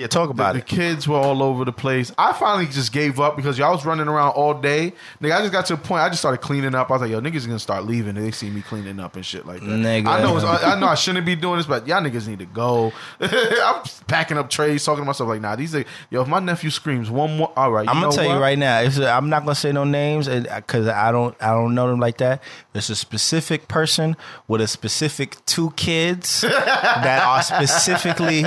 Yeah, 0.00 0.06
talk 0.06 0.28
The, 0.28 0.32
about 0.32 0.52
the 0.54 0.60
it. 0.60 0.66
kids 0.66 1.06
were 1.06 1.16
all 1.18 1.42
over 1.42 1.64
the 1.66 1.72
place. 1.72 2.10
I 2.16 2.32
finally 2.32 2.66
just 2.66 2.90
gave 2.90 3.20
up 3.20 3.36
because 3.36 3.58
y'all 3.58 3.72
was 3.72 3.84
running 3.84 4.08
around 4.08 4.30
all 4.30 4.54
day. 4.54 4.94
Nigga, 5.20 5.36
I 5.36 5.40
just 5.40 5.52
got 5.52 5.66
to 5.66 5.74
a 5.74 5.76
point. 5.76 6.00
I 6.02 6.08
just 6.08 6.20
started 6.22 6.38
cleaning 6.38 6.74
up. 6.74 6.88
I 6.90 6.94
was 6.94 7.02
like, 7.02 7.10
yo, 7.10 7.20
niggas 7.20 7.44
are 7.44 7.48
gonna 7.48 7.58
start 7.58 7.84
leaving. 7.84 8.14
They 8.14 8.30
see 8.30 8.48
me 8.48 8.62
cleaning 8.62 8.98
up 8.98 9.14
and 9.16 9.26
shit 9.26 9.46
like 9.46 9.60
that. 9.60 9.66
Nigga. 9.66 10.06
I 10.06 10.22
know. 10.22 10.38
I 10.38 10.80
know 10.80 10.86
I 10.86 10.94
shouldn't 10.94 11.26
be 11.26 11.36
doing 11.36 11.58
this, 11.58 11.66
but 11.66 11.86
y'all 11.86 12.00
niggas 12.02 12.26
need 12.26 12.38
to 12.38 12.46
go. 12.46 12.92
I'm 13.20 13.82
packing 14.06 14.38
up 14.38 14.48
trays, 14.48 14.84
talking 14.84 15.02
to 15.02 15.06
myself 15.06 15.28
like, 15.28 15.42
nah, 15.42 15.54
these 15.54 15.74
are 15.74 15.84
yo. 16.08 16.22
If 16.22 16.28
my 16.28 16.40
nephew 16.40 16.70
screams 16.70 17.10
one 17.10 17.36
more, 17.36 17.52
all 17.56 17.70
right. 17.70 17.84
You 17.84 17.90
I'm 17.90 18.00
gonna 18.00 18.12
tell 18.14 18.26
what? 18.26 18.34
you 18.34 18.40
right 18.40 18.58
now. 18.58 18.78
I'm 19.14 19.28
not 19.28 19.40
gonna 19.40 19.54
say 19.54 19.70
no 19.72 19.84
names 19.84 20.28
because 20.28 20.86
uh, 20.86 20.94
I 20.96 21.12
don't, 21.12 21.36
I 21.42 21.48
don't 21.50 21.74
know 21.74 21.88
them 21.90 22.00
like 22.00 22.16
that. 22.18 22.42
It's 22.72 22.88
a 22.88 22.96
specific 22.96 23.68
person 23.68 24.16
with 24.48 24.60
a 24.62 24.66
specific 24.66 25.44
two 25.44 25.72
kids 25.72 26.40
that 26.42 27.22
are 27.22 27.42
specifically 27.42 28.44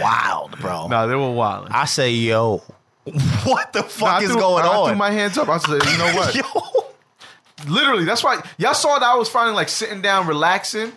wild, 0.00 0.58
bro. 0.58 0.79
Nah, 0.88 1.06
they 1.06 1.14
were 1.14 1.30
wild. 1.32 1.68
I 1.70 1.84
say, 1.84 2.10
yo, 2.12 2.58
what 3.44 3.72
the 3.72 3.82
fuck 3.82 4.08
I 4.08 4.22
is 4.22 4.30
threw- 4.30 4.40
going 4.40 4.64
I 4.64 4.68
on? 4.68 4.88
threw 4.88 4.96
my 4.96 5.10
hands 5.10 5.36
up. 5.38 5.48
I 5.48 5.58
said, 5.58 5.82
you 5.84 5.98
know 5.98 6.12
what? 6.14 6.34
yo, 7.64 7.66
Literally, 7.68 8.04
that's 8.04 8.24
why 8.24 8.42
y'all 8.58 8.72
saw 8.74 8.98
that 8.98 9.06
I 9.06 9.14
was 9.16 9.28
finally 9.28 9.54
like 9.54 9.68
sitting 9.68 10.00
down, 10.00 10.26
relaxing. 10.26 10.92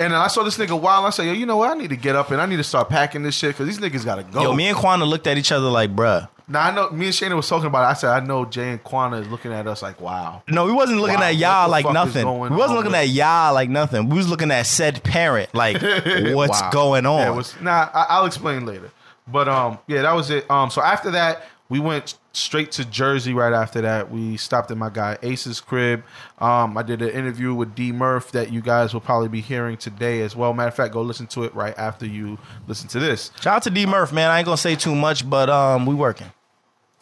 And 0.00 0.12
then 0.12 0.20
I 0.20 0.26
saw 0.26 0.42
this 0.42 0.58
nigga 0.58 0.78
wild. 0.78 1.06
I 1.06 1.10
said, 1.10 1.26
yo, 1.26 1.32
you 1.32 1.46
know 1.46 1.56
what? 1.56 1.70
I 1.70 1.74
need 1.74 1.90
to 1.90 1.96
get 1.96 2.14
up 2.16 2.30
and 2.30 2.40
I 2.40 2.46
need 2.46 2.56
to 2.56 2.64
start 2.64 2.88
packing 2.88 3.22
this 3.22 3.36
shit 3.36 3.50
because 3.56 3.66
these 3.68 3.78
niggas 3.78 4.04
gotta 4.04 4.24
go. 4.24 4.42
yo, 4.42 4.52
me 4.52 4.66
and 4.68 4.76
Quana 4.76 5.04
looked 5.04 5.26
at 5.26 5.38
each 5.38 5.52
other 5.52 5.68
like, 5.70 5.94
bruh. 5.94 6.28
Now 6.46 6.60
I 6.62 6.74
know 6.74 6.90
me 6.90 7.06
and 7.06 7.14
Shayna 7.14 7.34
was 7.36 7.48
talking 7.48 7.68
about 7.68 7.84
it. 7.84 7.86
I 7.86 7.92
said, 7.94 8.10
I 8.10 8.20
know 8.20 8.44
Jay 8.44 8.70
and 8.72 8.84
Quana 8.84 9.16
is 9.18 9.28
looking 9.28 9.50
at 9.52 9.66
us 9.66 9.80
like, 9.82 9.98
wow. 10.00 10.42
No, 10.46 10.66
we 10.66 10.72
wasn't 10.72 11.00
looking 11.00 11.14
Wow, 11.16 11.22
at 11.22 11.28
what 11.28 11.36
y'all 11.36 11.64
the 11.66 11.70
like 11.70 11.84
fuck 11.84 11.90
is 11.92 11.94
nothing. 11.94 12.22
going 12.24 12.50
We 12.52 12.58
wasn't 12.58 12.78
on 12.78 12.84
looking 12.84 12.98
at 12.98 13.08
y'all 13.08 13.54
like 13.54 13.70
nothing. 13.70 14.08
We 14.10 14.16
was 14.18 14.28
looking 14.28 14.50
at 14.50 14.66
said 14.66 15.02
parent 15.04 15.54
like, 15.54 15.80
what's 16.34 16.60
Wow. 16.60 16.70
going 16.70 17.06
on? 17.06 17.20
Yeah, 17.20 17.32
it 17.32 17.36
was, 17.36 17.58
nah, 17.62 17.88
I, 17.94 18.06
I'll 18.10 18.26
explain 18.26 18.66
later. 18.66 18.90
But 19.26 19.48
um, 19.48 19.78
yeah, 19.86 20.02
that 20.02 20.12
was 20.12 20.30
it. 20.30 20.50
Um, 20.50 20.70
so 20.70 20.82
after 20.82 21.10
that, 21.12 21.44
we 21.70 21.80
went 21.80 22.18
straight 22.32 22.72
to 22.72 22.84
Jersey. 22.84 23.32
Right 23.32 23.52
after 23.54 23.80
that, 23.80 24.10
we 24.10 24.36
stopped 24.36 24.70
at 24.70 24.76
my 24.76 24.90
guy 24.90 25.16
Ace's 25.22 25.60
crib. 25.60 26.04
Um, 26.38 26.76
I 26.76 26.82
did 26.82 27.00
an 27.00 27.08
interview 27.10 27.54
with 27.54 27.74
D 27.74 27.90
Murph 27.90 28.32
that 28.32 28.52
you 28.52 28.60
guys 28.60 28.92
will 28.92 29.00
probably 29.00 29.28
be 29.28 29.40
hearing 29.40 29.76
today 29.78 30.20
as 30.20 30.36
well. 30.36 30.52
Matter 30.52 30.68
of 30.68 30.74
fact, 30.74 30.92
go 30.92 31.00
listen 31.00 31.26
to 31.28 31.44
it 31.44 31.54
right 31.54 31.76
after 31.78 32.04
you 32.06 32.38
listen 32.68 32.88
to 32.88 33.00
this. 33.00 33.30
Shout 33.40 33.56
out 33.56 33.62
to 33.62 33.70
D 33.70 33.86
Murph, 33.86 34.12
man. 34.12 34.30
I 34.30 34.38
ain't 34.38 34.44
gonna 34.44 34.56
say 34.58 34.76
too 34.76 34.94
much, 34.94 35.28
but 35.28 35.48
um, 35.48 35.86
we 35.86 35.94
working. 35.94 36.30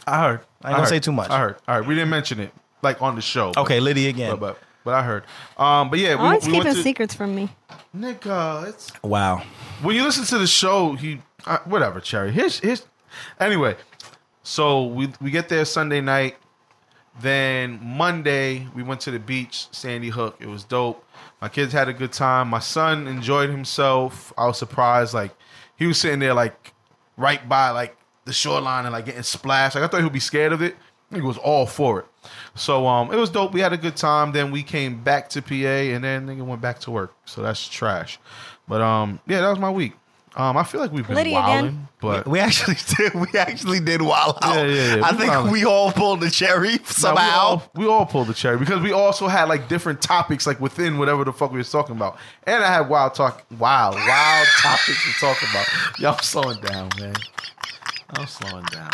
I 0.07 0.19
heard. 0.21 0.41
I 0.63 0.69
ain't 0.69 0.75
gonna 0.77 0.79
heard. 0.81 0.89
say 0.89 1.01
too 1.01 1.13
much. 1.13 1.31
I 1.31 1.39
heard. 1.41 1.57
All 1.67 1.79
right, 1.81 1.87
we 1.87 1.95
didn't 1.97 2.11
mention 2.11 2.39
it 2.39 2.53
like 2.83 3.03
on 3.03 3.17
the 3.17 3.21
show. 3.23 3.53
Okay, 3.57 3.81
Liddy 3.81 4.07
again. 4.09 4.31
But 4.31 4.41
but, 4.41 4.59
but 4.85 4.95
I 4.95 5.03
heard. 5.03 5.25
Um, 5.57 5.91
but 5.91 5.99
yeah, 5.99 6.15
we, 6.15 6.21
Always 6.23 6.45
we 6.47 6.53
keeping 6.53 6.65
went 6.67 6.77
to, 6.77 6.83
secrets 6.83 7.15
from 7.15 7.35
me. 7.35 7.51
Nigga, 7.97 8.69
it's 8.69 8.91
Wow. 9.03 9.43
when 9.83 9.97
you 9.97 10.03
listen 10.05 10.25
to 10.25 10.39
the 10.39 10.47
show, 10.47 10.95
he 10.95 11.21
uh, 11.47 11.59
whatever, 11.65 12.01
Cherry. 12.01 12.33
Here's 12.33 12.61
here's 12.61 12.87
anyway. 13.41 13.77
So 14.43 14.85
we 14.87 15.13
we 15.21 15.31
get 15.31 15.49
there 15.49 15.65
Sunday 15.65 16.01
night. 16.01 16.37
Then 17.21 17.79
Monday 17.83 18.67
we 18.75 18.83
went 18.83 19.01
to 19.03 19.11
the 19.11 19.19
beach, 19.19 19.69
Sandy 19.71 20.09
Hook. 20.09 20.37
It 20.41 20.47
was 20.47 20.65
dope. 20.65 21.05
My 21.41 21.49
kids 21.49 21.73
had 21.73 21.89
a 21.89 21.93
good 21.93 22.13
time. 22.13 22.49
My 22.49 22.59
son 22.59 23.07
enjoyed 23.07 23.51
himself. 23.51 24.33
I 24.39 24.47
was 24.47 24.59
surprised. 24.59 25.13
Like 25.13 25.35
he 25.77 25.87
was 25.87 25.99
sitting 25.99 26.21
there 26.21 26.35
like 26.35 26.73
right 27.17 27.47
by 27.49 27.71
like 27.71 27.97
the 28.25 28.33
shoreline 28.33 28.85
and 28.85 28.93
like 28.93 29.07
getting 29.07 29.23
splashed. 29.23 29.75
Like 29.75 29.85
I 29.85 29.89
thought 29.89 29.99
he 29.99 30.05
would 30.05 30.13
be 30.13 30.21
scared 30.21 30.53
of 30.53 30.63
it. 30.63 30.77
He 31.13 31.21
was 31.21 31.37
all 31.37 31.67
for 31.67 32.01
it. 32.01 32.07
So 32.55 32.87
um, 32.87 33.13
it 33.13 33.17
was 33.17 33.29
dope. 33.29 33.53
We 33.53 33.61
had 33.61 33.73
a 33.73 33.77
good 33.77 33.97
time. 33.97 34.33
Then 34.33 34.51
we 34.51 34.63
came 34.63 35.03
back 35.03 35.29
to 35.31 35.43
PA, 35.43 35.55
and 35.55 36.03
then 36.03 36.27
nigga 36.27 36.45
went 36.45 36.63
back 36.63 36.79
to 36.81 36.91
work. 36.91 37.15
So 37.27 37.43
that's 37.43 37.69
trash. 37.69 38.19
But 38.67 38.81
um, 38.81 39.21
yeah, 39.27 39.41
that 39.43 39.51
was 39.51 39.59
my 39.59 39.71
week. 39.71 39.93
Um, 40.35 40.57
I 40.57 40.65
feel 40.65 40.81
like 40.81 40.93
we've 40.93 41.07
been 41.07 41.15
Liddy 41.17 41.33
wilding, 41.33 41.67
again. 41.67 41.89
but 42.01 42.27
We 42.27 42.39
actually 42.39 42.77
did. 42.97 43.15
We 43.15 43.39
actually 43.39 43.81
did 43.81 44.01
wild 44.01 44.39
out. 44.41 44.57
Yeah, 44.57 44.65
yeah, 44.65 44.97
yeah. 44.97 45.05
I 45.07 45.13
We 45.13 45.19
think 45.19 45.31
wildin'. 45.33 45.53
we 45.53 45.65
all 45.67 45.93
pulled 45.93 46.21
the 46.21 46.31
cherry 46.31 46.73
Nah, 46.79 46.85
somehow. 46.87 47.23
we, 47.25 47.29
all, 47.29 47.71
we 47.75 47.87
all 47.87 48.07
pulled 48.07 48.29
the 48.29 48.35
cherry 48.35 48.57
because 48.57 48.81
we 48.81 48.93
also 48.93 49.29
had 49.29 49.45
like 49.51 49.69
different 49.69 50.01
topics 50.01 50.47
like 50.47 50.59
within 50.59 50.97
whatever 50.97 51.25
the 51.25 51.33
fuck 51.35 51.53
we 51.53 51.59
was 51.59 51.71
talking 51.71 51.95
about, 51.97 52.17
and 52.45 52.65
I 52.65 52.73
had 52.73 52.89
wild 52.89 53.15
talk, 53.15 53.45
wild, 53.59 53.95
wild 53.97 54.47
topics 54.63 55.05
to 55.05 55.21
talk 55.21 55.37
about. 55.51 55.67
Y'all 56.01 56.15
I'm 56.15 56.23
slowing 56.23 56.61
down, 56.63 56.89
man. 56.99 57.15
I'm 58.17 58.27
slowing 58.27 58.65
down. 58.67 58.91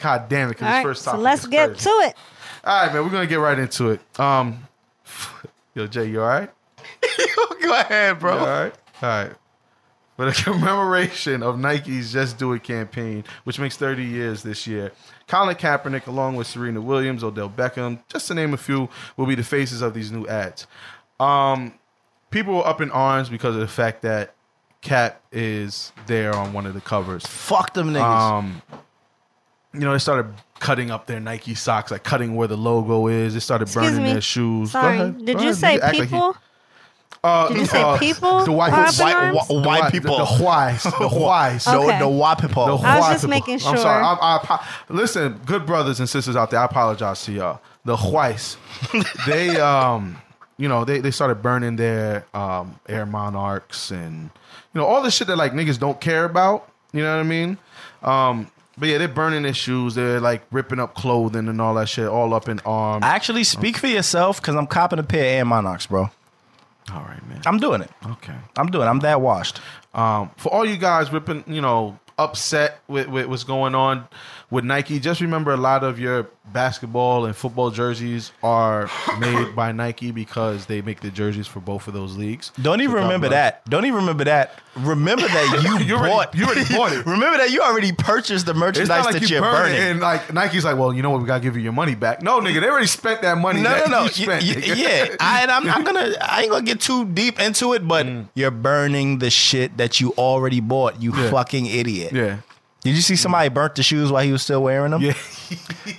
God 0.00 0.28
damn 0.28 0.48
it! 0.48 0.52
Because 0.52 0.66
All 0.66 0.72
right, 0.72 0.82
first 0.82 1.02
so 1.02 1.10
topic. 1.12 1.22
let's 1.24 1.42
is 1.42 1.48
get 1.50 1.68
crazy. 1.68 1.82
to 1.84 1.90
it. 2.08 2.16
All 2.64 2.82
right, 2.86 2.92
man. 2.92 3.04
We're 3.04 3.10
gonna 3.10 3.26
get 3.28 3.36
right 3.38 3.58
into 3.58 3.90
it. 3.90 4.00
Um, 4.18 4.66
yo, 5.74 5.86
Jay, 5.86 6.08
you 6.08 6.20
all 6.20 6.26
right? 6.28 6.50
Go 7.62 7.78
ahead, 7.78 8.16
You 8.16 8.20
bro. 8.20 8.38
all 8.38 8.44
right? 8.46 8.74
All 9.02 9.08
right. 9.08 9.32
For 10.20 10.26
the 10.26 10.32
commemoration 10.44 11.42
of 11.42 11.58
Nike's 11.58 12.12
Just 12.12 12.36
Do 12.36 12.52
It 12.52 12.62
campaign, 12.62 13.24
which 13.44 13.58
makes 13.58 13.78
30 13.78 14.04
years 14.04 14.42
this 14.42 14.66
year. 14.66 14.92
Colin 15.28 15.56
Kaepernick, 15.56 16.06
along 16.08 16.36
with 16.36 16.46
Serena 16.46 16.78
Williams, 16.82 17.24
Odell 17.24 17.48
Beckham, 17.48 18.00
just 18.06 18.28
to 18.28 18.34
name 18.34 18.52
a 18.52 18.58
few, 18.58 18.90
will 19.16 19.24
be 19.24 19.34
the 19.34 19.42
faces 19.42 19.80
of 19.80 19.94
these 19.94 20.12
new 20.12 20.26
ads. 20.26 20.66
Um, 21.18 21.72
people 22.30 22.56
were 22.56 22.66
up 22.66 22.82
in 22.82 22.90
arms 22.90 23.30
because 23.30 23.54
of 23.54 23.62
the 23.62 23.66
fact 23.68 24.02
that 24.02 24.34
Cap 24.82 25.22
is 25.32 25.90
there 26.06 26.34
on 26.36 26.52
one 26.52 26.66
of 26.66 26.74
the 26.74 26.82
covers. 26.82 27.24
Fuck 27.24 27.72
them 27.72 27.94
niggas. 27.94 28.02
Um, 28.02 28.60
you 29.72 29.80
know, 29.80 29.92
they 29.92 29.98
started 29.98 30.34
cutting 30.58 30.90
up 30.90 31.06
their 31.06 31.20
Nike 31.20 31.54
socks, 31.54 31.90
like 31.90 32.02
cutting 32.02 32.36
where 32.36 32.46
the 32.46 32.58
logo 32.58 33.06
is. 33.06 33.32
They 33.32 33.40
started 33.40 33.68
Excuse 33.68 33.86
burning 33.92 34.04
me. 34.04 34.12
their 34.12 34.20
shoes. 34.20 34.70
Go 34.74 34.80
Sorry. 34.82 34.98
ahead. 34.98 35.24
Did 35.24 35.36
Go 35.38 35.42
you 35.44 35.48
ahead. 35.48 35.56
say 35.56 35.74
act 35.76 35.82
like 35.82 35.94
he- 35.94 36.00
people? 36.02 36.36
Uh, 37.22 37.48
Did 37.48 37.56
you 37.58 37.66
say 37.66 37.82
uh, 37.82 37.98
people 37.98 38.44
The 38.44 38.52
white, 38.52 38.72
are 38.72 38.86
up 38.86 38.94
white, 38.98 39.14
arms? 39.14 39.38
wh- 39.38 39.48
the 39.48 39.54
white 39.54 39.64
white- 39.82 39.92
people. 39.92 40.18
The, 40.18 40.24
the 40.24 40.42
whites. 40.44 40.82
The 40.84 41.08
whites. 41.08 41.64
the, 41.66 41.76
Okay. 41.78 41.98
the 41.98 42.08
white 42.08 42.38
people. 42.38 42.66
The 42.78 42.86
I 42.86 42.98
was 42.98 43.08
just 43.08 43.18
people. 43.24 43.28
making 43.30 43.54
I'm 43.54 43.60
sure. 43.60 43.76
sorry. 43.76 44.04
I, 44.04 44.12
I, 44.14 44.34
apo- 44.36 44.64
listen, 44.94 45.40
good 45.44 45.66
brothers 45.66 46.00
and 46.00 46.08
sisters 46.08 46.36
out 46.36 46.50
there. 46.50 46.60
I 46.60 46.64
apologize 46.64 47.24
to 47.24 47.32
y'all. 47.32 47.60
The 47.84 47.96
whites. 47.96 48.56
they, 49.26 49.58
um, 49.60 50.16
you 50.56 50.68
know, 50.68 50.84
they, 50.84 51.00
they 51.00 51.10
started 51.10 51.42
burning 51.42 51.76
their 51.76 52.24
um, 52.34 52.78
Air 52.88 53.06
Monarchs 53.06 53.90
and 53.90 54.30
you 54.74 54.80
know 54.80 54.86
all 54.86 55.02
the 55.02 55.10
shit 55.10 55.26
that 55.28 55.36
like 55.36 55.52
niggas 55.52 55.78
don't 55.78 56.00
care 56.00 56.24
about. 56.24 56.70
You 56.92 57.02
know 57.02 57.14
what 57.16 57.20
I 57.20 57.28
mean? 57.28 57.58
Um, 58.02 58.50
but 58.78 58.88
yeah, 58.88 58.98
they're 58.98 59.08
burning 59.08 59.42
their 59.42 59.52
shoes. 59.54 59.94
They're 59.94 60.20
like 60.20 60.42
ripping 60.50 60.80
up 60.80 60.94
clothing 60.94 61.48
and 61.48 61.60
all 61.60 61.74
that 61.74 61.88
shit, 61.88 62.06
all 62.08 62.32
up 62.34 62.48
in 62.48 62.60
arms. 62.60 63.04
Actually, 63.04 63.44
speak 63.44 63.76
for 63.76 63.86
yourself 63.88 64.40
because 64.40 64.54
I'm 64.56 64.66
copping 64.66 64.98
a 64.98 65.02
pair 65.02 65.20
of 65.20 65.26
Air 65.26 65.44
Monarchs, 65.44 65.86
bro. 65.86 66.10
All 66.92 67.02
right, 67.02 67.26
man. 67.28 67.42
I'm 67.46 67.58
doing 67.58 67.80
it. 67.82 67.90
Okay. 68.04 68.34
I'm 68.56 68.68
doing 68.68 68.86
it. 68.86 68.90
I'm 68.90 69.00
that 69.00 69.20
washed. 69.20 69.60
Um, 69.94 70.30
for 70.36 70.52
all 70.52 70.64
you 70.64 70.76
guys 70.76 71.12
ripping, 71.12 71.44
you 71.46 71.60
know, 71.60 71.98
upset 72.18 72.80
with, 72.86 73.08
with 73.08 73.26
what's 73.26 73.44
going 73.44 73.74
on 73.74 74.06
with 74.50 74.64
Nike, 74.64 74.98
just 74.98 75.20
remember 75.20 75.52
a 75.52 75.56
lot 75.56 75.84
of 75.84 75.98
your 75.98 76.28
basketball 76.52 77.26
and 77.26 77.36
football 77.36 77.70
jerseys 77.70 78.32
are 78.42 78.90
made 79.20 79.54
by 79.54 79.70
Nike 79.70 80.10
because 80.10 80.66
they 80.66 80.82
make 80.82 80.98
the 81.00 81.10
jerseys 81.10 81.46
for 81.46 81.60
both 81.60 81.86
of 81.86 81.94
those 81.94 82.16
leagues. 82.16 82.50
Don't 82.60 82.80
even 82.80 82.96
So 82.96 83.02
remember 83.02 83.28
that. 83.28 83.64
Don't 83.70 83.84
even 83.84 84.00
remember 84.00 84.24
that. 84.24 84.58
Remember 84.76 85.28
that 85.28 85.62
you, 85.80 85.84
You 85.86 85.94
already- 85.96 86.12
bought. 86.12 86.34
you 86.34 86.44
already 86.44 86.74
bought 86.74 86.92
it. 86.92 87.06
remember 87.06 87.38
that 87.38 87.50
you 87.52 87.60
already 87.62 87.92
purchased 87.92 88.46
the 88.46 88.54
merchandise 88.54 89.04
like 89.04 89.14
that 89.14 89.22
you 89.22 89.28
you're 89.28 89.40
burn 89.42 89.66
burning. 89.70 89.80
and 89.80 90.00
like 90.00 90.32
Nike's 90.34 90.64
like, 90.64 90.76
well, 90.76 90.92
you 90.92 91.02
know 91.02 91.10
what, 91.10 91.20
we 91.20 91.26
gotta 91.26 91.42
give 91.42 91.56
you 91.56 91.62
your 91.62 91.72
money 91.72 91.94
back. 91.94 92.20
No, 92.22 92.40
nigga, 92.40 92.60
they 92.60 92.68
already 92.68 92.86
spent 92.88 93.22
that 93.22 93.38
money. 93.38 93.60
No, 93.62 93.70
that 93.70 93.88
no, 93.88 93.98
no. 93.98 94.02
Y- 94.04 94.08
spent, 94.08 94.42
y- 94.42 94.48
nigga. 94.54 94.76
yeah, 94.76 95.16
I, 95.20 95.42
and 95.42 95.50
I'm 95.52 95.64
not 95.66 95.84
gonna. 95.84 96.12
I 96.20 96.42
ain't 96.42 96.50
gonna 96.50 96.64
get 96.64 96.80
too 96.80 97.04
deep 97.04 97.38
into 97.40 97.72
it, 97.74 97.86
but 97.86 98.06
you're 98.34 98.50
burning 98.50 99.18
the 99.18 99.30
shit 99.30 99.76
that 99.76 100.00
you 100.00 100.10
already 100.18 100.60
bought. 100.60 101.00
You 101.00 101.12
Mm. 101.12 101.18
Yeah. 101.24 101.30
fucking 101.30 101.66
idiot. 101.66 102.12
yeah, 102.12 102.36
Did 102.82 102.96
you 102.96 103.02
see 103.02 103.16
somebody 103.16 103.48
burnt 103.50 103.74
the 103.74 103.82
shoes 103.82 104.10
while 104.10 104.24
he 104.24 104.32
was 104.32 104.42
still 104.42 104.62
wearing 104.62 104.92
them? 104.92 105.02
yeah. 105.02 105.12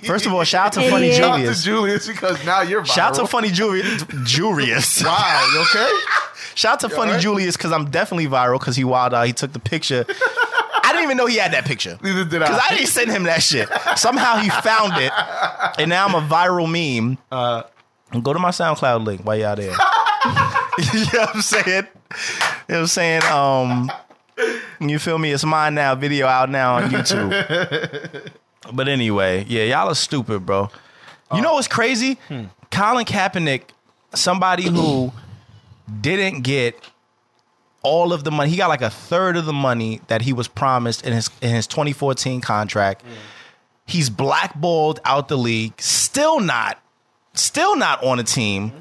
First 0.04 0.26
of 0.26 0.32
all, 0.32 0.42
shout 0.42 0.66
out 0.66 0.72
to 0.74 0.80
Funny 0.90 1.06
Idiot. 1.08 1.16
Shout 1.22 1.30
out 1.30 1.36
to 1.36 1.42
Julius. 1.42 1.64
Julius 1.64 2.06
because 2.08 2.44
now 2.44 2.62
you're 2.62 2.82
viral. 2.82 2.86
Shout 2.86 3.08
out 3.10 3.14
to 3.20 3.26
Funny 3.28 3.50
Julius. 3.50 4.04
Julius. 4.24 5.04
Wow, 5.04 5.50
you 5.54 5.60
okay? 5.60 5.90
Shout 6.54 6.72
out 6.74 6.80
to 6.80 6.88
Funny 6.88 7.10
alright? 7.12 7.22
Julius 7.22 7.56
because 7.56 7.70
I'm 7.72 7.90
definitely 7.90 8.26
viral 8.26 8.58
because 8.58 8.74
he 8.76 8.84
wild 8.84 9.14
out. 9.14 9.26
He 9.26 9.32
took 9.32 9.52
the 9.52 9.58
picture. 9.60 10.04
I 10.84 10.88
didn't 10.92 11.04
even 11.04 11.16
know 11.16 11.26
he 11.26 11.36
had 11.36 11.52
that 11.52 11.64
picture. 11.64 11.98
Neither 12.02 12.24
did 12.24 12.42
I. 12.42 12.46
Because 12.46 12.62
I 12.70 12.74
didn't 12.74 12.88
send 12.88 13.10
him 13.10 13.22
that 13.24 13.42
shit. 13.42 13.68
Somehow 13.96 14.38
he 14.38 14.50
found 14.50 14.94
it, 14.96 15.12
and 15.78 15.88
now 15.88 16.06
I'm 16.06 16.14
a 16.16 16.20
viral 16.26 16.68
meme. 16.70 17.16
Uh, 17.30 17.62
Go 18.22 18.32
to 18.32 18.38
my 18.38 18.50
SoundCloud 18.50 19.06
link 19.06 19.22
while 19.22 19.36
y'all 19.36 19.56
there. 19.56 19.70
you 19.70 21.00
know 21.12 21.20
what 21.20 21.36
I'm 21.36 21.40
saying? 21.42 21.64
You 21.66 21.72
know 21.72 21.86
what 22.66 22.76
I'm 22.80 22.86
saying? 22.88 23.22
Um, 23.22 23.90
you 24.80 24.98
feel 24.98 25.18
me? 25.18 25.32
It's 25.32 25.44
mine 25.44 25.74
now. 25.74 25.94
Video 25.94 26.26
out 26.26 26.50
now 26.50 26.76
on 26.76 26.90
YouTube. 26.90 28.30
but 28.72 28.88
anyway, 28.88 29.44
yeah, 29.48 29.64
y'all 29.64 29.88
are 29.88 29.94
stupid, 29.94 30.46
bro. 30.46 30.70
You 31.34 31.40
know 31.40 31.54
what's 31.54 31.68
crazy? 31.68 32.18
Hmm. 32.28 32.44
Colin 32.70 33.06
Kaepernick, 33.06 33.62
somebody 34.14 34.64
who 34.64 35.12
didn't 36.00 36.42
get 36.42 36.78
all 37.82 38.12
of 38.12 38.24
the 38.24 38.30
money. 38.30 38.50
He 38.50 38.56
got 38.56 38.68
like 38.68 38.82
a 38.82 38.90
third 38.90 39.36
of 39.36 39.46
the 39.46 39.52
money 39.52 40.00
that 40.08 40.22
he 40.22 40.32
was 40.32 40.48
promised 40.48 41.06
in 41.06 41.12
his 41.12 41.30
in 41.40 41.50
his 41.50 41.66
2014 41.66 42.40
contract. 42.40 43.02
Hmm. 43.02 43.08
He's 43.86 44.10
blackballed 44.10 45.00
out 45.04 45.28
the 45.28 45.36
league. 45.36 45.80
Still 45.80 46.40
not, 46.40 46.82
still 47.34 47.76
not 47.76 48.02
on 48.04 48.18
a 48.18 48.24
team. 48.24 48.70
Hmm. 48.70 48.78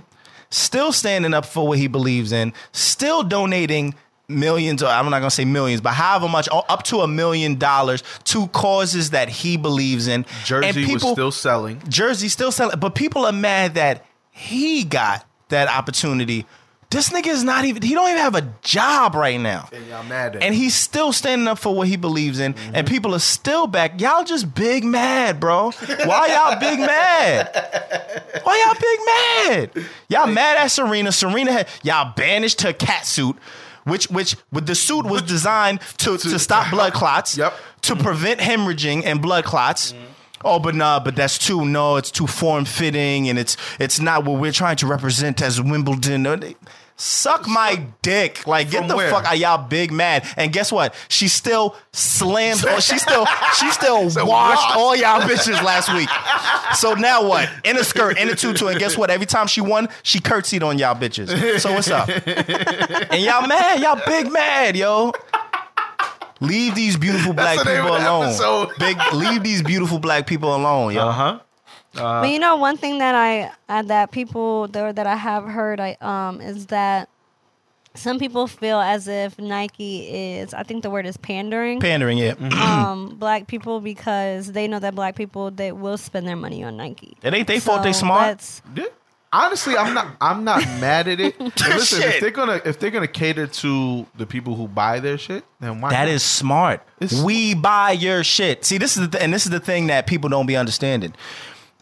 Still 0.53 0.91
standing 0.91 1.33
up 1.33 1.45
for 1.45 1.65
what 1.65 1.77
he 1.77 1.87
believes 1.87 2.33
in. 2.33 2.51
Still 2.73 3.23
donating 3.23 3.95
millions, 4.31 4.81
or 4.83 4.87
I'm 4.87 5.09
not 5.09 5.19
gonna 5.19 5.31
say 5.31 5.45
millions, 5.45 5.81
but 5.81 5.93
however 5.93 6.27
much, 6.27 6.47
oh, 6.51 6.63
up 6.69 6.83
to 6.83 7.01
a 7.01 7.07
million 7.07 7.55
dollars 7.55 8.03
to 8.25 8.47
causes 8.47 9.11
that 9.11 9.29
he 9.29 9.57
believes 9.57 10.07
in. 10.07 10.25
Jersey 10.45 10.93
was 10.93 11.01
still 11.01 11.31
selling. 11.31 11.81
Jersey 11.87 12.29
still 12.29 12.51
selling, 12.51 12.79
but 12.79 12.95
people 12.95 13.25
are 13.25 13.31
mad 13.31 13.75
that 13.75 14.05
he 14.31 14.83
got 14.83 15.25
that 15.49 15.67
opportunity. 15.67 16.45
This 16.91 17.09
nigga 17.09 17.27
is 17.27 17.41
not 17.41 17.63
even. 17.63 17.81
He 17.83 17.93
don't 17.93 18.09
even 18.09 18.21
have 18.21 18.35
a 18.35 18.53
job 18.63 19.15
right 19.15 19.39
now, 19.39 19.69
And 19.71 19.87
y'all 19.87 20.03
mad 20.03 20.35
at 20.35 20.43
and 20.43 20.53
he's 20.53 20.75
still 20.75 21.13
standing 21.13 21.47
up 21.47 21.57
for 21.57 21.73
what 21.73 21.87
he 21.87 21.95
believes 21.95 22.39
in. 22.39 22.53
And 22.53 22.55
mm-hmm. 22.55 22.85
people 22.85 23.15
are 23.15 23.19
still 23.19 23.65
back. 23.65 24.01
Y'all 24.01 24.25
just 24.25 24.53
big 24.53 24.83
mad, 24.83 25.39
bro. 25.39 25.71
Why 25.71 26.27
y'all 26.27 26.59
big 26.59 26.79
mad? 26.79 28.21
Why 28.43 28.65
y'all 28.65 29.69
big 29.71 29.75
mad? 29.79 29.89
Y'all 30.09 30.27
mad 30.27 30.57
at 30.57 30.67
Serena. 30.67 31.13
Serena 31.13 31.53
had 31.53 31.69
y'all 31.81 32.13
banished 32.13 32.61
her 32.61 32.73
cat 32.73 33.05
suit. 33.05 33.37
Which, 33.83 34.09
which, 34.09 34.35
with 34.51 34.67
the 34.67 34.75
suit 34.75 35.05
was 35.05 35.21
designed 35.23 35.81
to, 35.99 36.17
to 36.17 36.39
stop 36.39 36.69
blood 36.71 36.93
clots, 36.93 37.37
Yep. 37.37 37.53
to 37.83 37.95
prevent 37.95 38.39
hemorrhaging 38.39 39.03
and 39.05 39.21
blood 39.21 39.43
clots. 39.43 39.91
Mm-hmm. 39.93 40.05
Oh, 40.43 40.59
but 40.59 40.73
nah, 40.73 40.99
but 40.99 41.15
that's 41.15 41.37
too 41.37 41.65
no, 41.65 41.97
it's 41.97 42.09
too 42.09 42.25
form 42.27 42.65
fitting, 42.65 43.29
and 43.29 43.37
it's 43.37 43.57
it's 43.79 43.99
not 43.99 44.25
what 44.25 44.39
we're 44.39 44.51
trying 44.51 44.75
to 44.77 44.87
represent 44.87 45.39
as 45.41 45.61
Wimbledon. 45.61 46.25
Uh, 46.25 46.39
Suck 46.95 47.47
my 47.47 47.83
dick, 48.03 48.45
like 48.45 48.69
get 48.69 48.79
From 48.79 48.87
the 48.89 48.95
where? 48.95 49.09
fuck 49.09 49.25
out, 49.25 49.37
y'all 49.39 49.67
big 49.67 49.91
mad. 49.91 50.25
And 50.37 50.53
guess 50.53 50.71
what? 50.71 50.93
She 51.07 51.27
still 51.27 51.75
slammed. 51.93 52.63
oh, 52.67 52.79
she 52.79 52.97
still 52.99 53.25
she 53.57 53.71
still 53.71 54.03
washed 54.05 54.27
washed. 54.27 54.75
all 54.77 54.95
y'all 54.95 55.21
bitches 55.21 55.61
last 55.63 55.91
week. 55.93 56.09
So 56.75 56.93
now 56.93 57.27
what? 57.27 57.49
In 57.63 57.77
a 57.77 57.83
skirt, 57.83 58.19
in 58.19 58.29
a 58.29 58.35
tutu, 58.35 58.67
and 58.67 58.77
guess 58.79 58.97
what? 58.97 59.09
Every 59.09 59.25
time 59.25 59.47
she 59.47 59.61
won, 59.61 59.89
she 60.03 60.19
curtsied 60.19 60.63
on 60.63 60.77
y'all 60.77 60.95
bitches. 60.95 61.59
So 61.59 61.73
what's 61.73 61.89
up? 61.89 62.07
And 63.11 63.23
y'all 63.23 63.47
mad? 63.47 63.81
Y'all 63.81 63.99
big 64.05 64.31
mad, 64.31 64.75
yo. 64.77 65.11
Leave 66.39 66.73
these 66.75 66.97
beautiful 66.97 67.33
black 67.33 67.59
the 67.59 67.65
name 67.65 67.81
people 67.81 67.95
of 67.95 68.01
the 68.01 68.09
alone. 68.09 68.25
episode. 68.25 68.69
Big, 68.79 68.97
leave 69.13 69.43
these 69.43 69.61
beautiful 69.61 69.99
black 69.99 70.25
people 70.25 70.55
alone, 70.55 70.93
yo. 70.93 71.07
Uh 71.07 71.11
huh. 71.11 71.39
But 71.93 72.29
you 72.29 72.39
know, 72.39 72.55
one 72.57 72.77
thing 72.77 72.99
that 72.99 73.15
I 73.15 73.51
uh, 73.69 73.81
that 73.83 74.11
people 74.11 74.67
there 74.67 74.93
that 74.93 75.07
I 75.07 75.15
have 75.15 75.45
heard 75.45 75.79
I 75.79 75.97
um 76.01 76.41
is 76.41 76.67
that 76.67 77.09
some 77.93 78.19
people 78.19 78.47
feel 78.47 78.79
as 78.79 79.07
if 79.07 79.37
Nike 79.37 80.07
is 80.07 80.53
I 80.53 80.63
think 80.63 80.83
the 80.83 80.89
word 80.89 81.05
is 81.05 81.17
pandering 81.17 81.81
Pandering, 81.81 82.17
yeah. 82.17 82.33
um 82.61 83.15
black 83.17 83.47
people 83.47 83.81
because 83.81 84.51
they 84.53 84.67
know 84.67 84.79
that 84.79 84.95
black 84.95 85.15
people 85.15 85.51
they 85.51 85.71
will 85.71 85.97
spend 85.97 86.27
their 86.27 86.37
money 86.37 86.63
on 86.63 86.77
Nike. 86.77 87.17
It 87.21 87.33
ain't 87.33 87.47
they 87.47 87.59
fault 87.59 87.83
they 87.83 87.93
smart. 87.93 88.61
Honestly, 89.33 89.77
I'm 89.77 89.93
not. 89.93 90.17
I'm 90.19 90.43
not 90.43 90.59
mad 90.81 91.07
at 91.07 91.21
it. 91.21 91.35
And 91.39 91.53
listen, 91.55 92.01
Shit. 92.01 92.15
if 92.15 92.21
they're 92.21 92.31
gonna 92.31 92.61
if 92.65 92.79
they're 92.79 92.89
gonna 92.91 93.07
cater 93.07 93.47
to 93.47 94.05
the 94.17 94.25
people 94.25 94.55
who 94.55 94.67
buy 94.67 94.99
their 94.99 95.17
shit, 95.17 95.45
then 95.61 95.79
why? 95.79 95.89
That 95.91 96.05
not? 96.05 96.09
is 96.09 96.21
smart. 96.21 96.81
It's- 96.99 97.21
we 97.23 97.53
buy 97.53 97.91
your 97.91 98.25
shit. 98.25 98.65
See, 98.65 98.77
this 98.77 98.97
is 98.97 99.03
the 99.03 99.17
th- 99.17 99.23
and 99.23 99.33
this 99.33 99.45
is 99.45 99.51
the 99.51 99.61
thing 99.61 99.87
that 99.87 100.05
people 100.05 100.29
don't 100.29 100.47
be 100.47 100.57
understanding. 100.57 101.13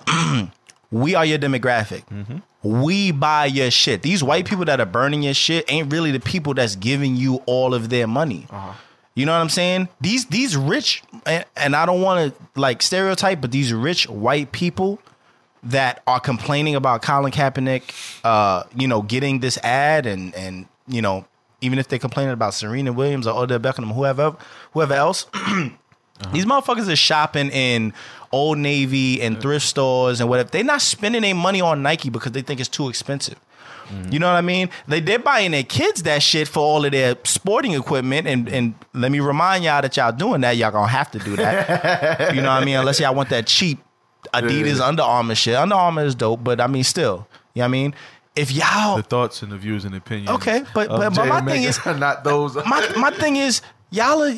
we 0.91 1.15
are 1.15 1.25
your 1.25 1.39
demographic. 1.39 2.05
Mm-hmm. 2.07 2.37
We 2.61 3.11
buy 3.11 3.45
your 3.45 3.71
shit. 3.71 4.01
These 4.01 4.23
white 4.23 4.45
people 4.45 4.65
that 4.65 4.79
are 4.79 4.85
burning 4.85 5.23
your 5.23 5.33
shit 5.33 5.71
ain't 5.71 5.91
really 5.91 6.11
the 6.11 6.19
people 6.19 6.53
that's 6.53 6.75
giving 6.75 7.15
you 7.15 7.35
all 7.45 7.73
of 7.73 7.89
their 7.89 8.07
money. 8.07 8.47
Uh-huh. 8.49 8.73
You 9.15 9.25
know 9.25 9.33
what 9.33 9.41
I'm 9.41 9.49
saying? 9.49 9.89
These 9.99 10.27
these 10.27 10.55
rich 10.55 11.03
and, 11.25 11.45
and 11.57 11.75
I 11.75 11.85
don't 11.85 12.01
want 12.01 12.33
to 12.33 12.59
like 12.59 12.81
stereotype, 12.81 13.41
but 13.41 13.51
these 13.51 13.73
rich 13.73 14.07
white 14.07 14.51
people 14.51 14.99
that 15.63 16.01
are 16.07 16.19
complaining 16.19 16.75
about 16.75 17.01
Colin 17.01 17.31
Kaepernick, 17.31 17.93
uh, 18.23 18.63
you 18.75 18.87
know, 18.87 19.01
getting 19.01 19.39
this 19.39 19.57
ad 19.57 20.05
and 20.05 20.33
and 20.35 20.67
you 20.87 21.01
know, 21.01 21.25
even 21.61 21.79
if 21.79 21.87
they're 21.87 21.99
complaining 21.99 22.33
about 22.33 22.53
Serena 22.53 22.93
Williams 22.93 23.27
or 23.27 23.37
Odell 23.43 23.59
Beckham, 23.59 23.91
whoever 23.93 24.35
whoever 24.71 24.93
else, 24.93 25.27
uh-huh. 25.33 25.69
these 26.31 26.45
motherfuckers 26.45 26.91
are 26.91 26.95
shopping 26.95 27.49
in 27.49 27.93
Old 28.31 28.57
Navy 28.57 29.21
and 29.21 29.39
thrift 29.41 29.65
stores 29.65 30.19
and 30.21 30.29
whatever. 30.29 30.49
They're 30.49 30.63
not 30.63 30.81
spending 30.81 31.21
their 31.21 31.35
money 31.35 31.61
on 31.61 31.81
Nike 31.81 32.09
because 32.09 32.31
they 32.31 32.41
think 32.41 32.59
it's 32.59 32.69
too 32.69 32.89
expensive. 32.89 33.39
Mm-hmm. 33.87 34.13
You 34.13 34.19
know 34.19 34.27
what 34.27 34.35
I 34.37 34.41
mean? 34.41 34.69
They 34.87 34.99
they're 34.99 35.17
buying 35.17 35.51
their 35.51 35.63
kids 35.63 36.03
that 36.03 36.21
shit 36.21 36.47
for 36.47 36.59
all 36.59 36.85
of 36.85 36.91
their 36.91 37.15
sporting 37.23 37.73
equipment, 37.73 38.27
and 38.27 38.47
and 38.47 38.75
let 38.93 39.11
me 39.11 39.19
remind 39.19 39.63
y'all 39.63 39.81
that 39.81 39.97
y'all 39.97 40.11
doing 40.11 40.41
that. 40.41 40.57
Y'all 40.57 40.71
gonna 40.71 40.87
have 40.87 41.09
to 41.11 41.19
do 41.19 41.35
that. 41.37 42.35
you 42.35 42.41
know 42.41 42.49
what 42.49 42.61
I 42.61 42.65
mean? 42.65 42.75
Unless 42.75 42.99
y'all 42.99 43.15
want 43.15 43.29
that 43.29 43.47
cheap 43.47 43.79
Adidas 44.33 44.79
Under 44.79 45.01
Armour 45.03 45.33
shit. 45.35 45.55
Under 45.55 45.75
Armour 45.75 46.05
is 46.05 46.13
dope, 46.13 46.43
but 46.43 46.61
I 46.61 46.67
mean, 46.67 46.83
still, 46.83 47.27
you 47.55 47.61
know 47.61 47.63
what 47.63 47.65
I 47.65 47.67
mean? 47.69 47.95
if 48.35 48.51
y'all 48.51 48.95
The 48.97 49.03
thoughts 49.03 49.41
and 49.41 49.51
the 49.51 49.57
views 49.57 49.85
and 49.85 49.93
opinions. 49.95 50.29
Okay, 50.29 50.63
but- 50.73 50.87
but- 50.87 51.13
but 51.15 51.27
my 51.27 51.41
thing 51.41 51.63
is- 51.63 51.83
not 51.85 52.23
those. 52.23 52.55
my 52.55 52.87
my 52.95 53.09
thing 53.11 53.35
is 53.35 53.61
y'all 53.91 54.21
are 54.23 54.33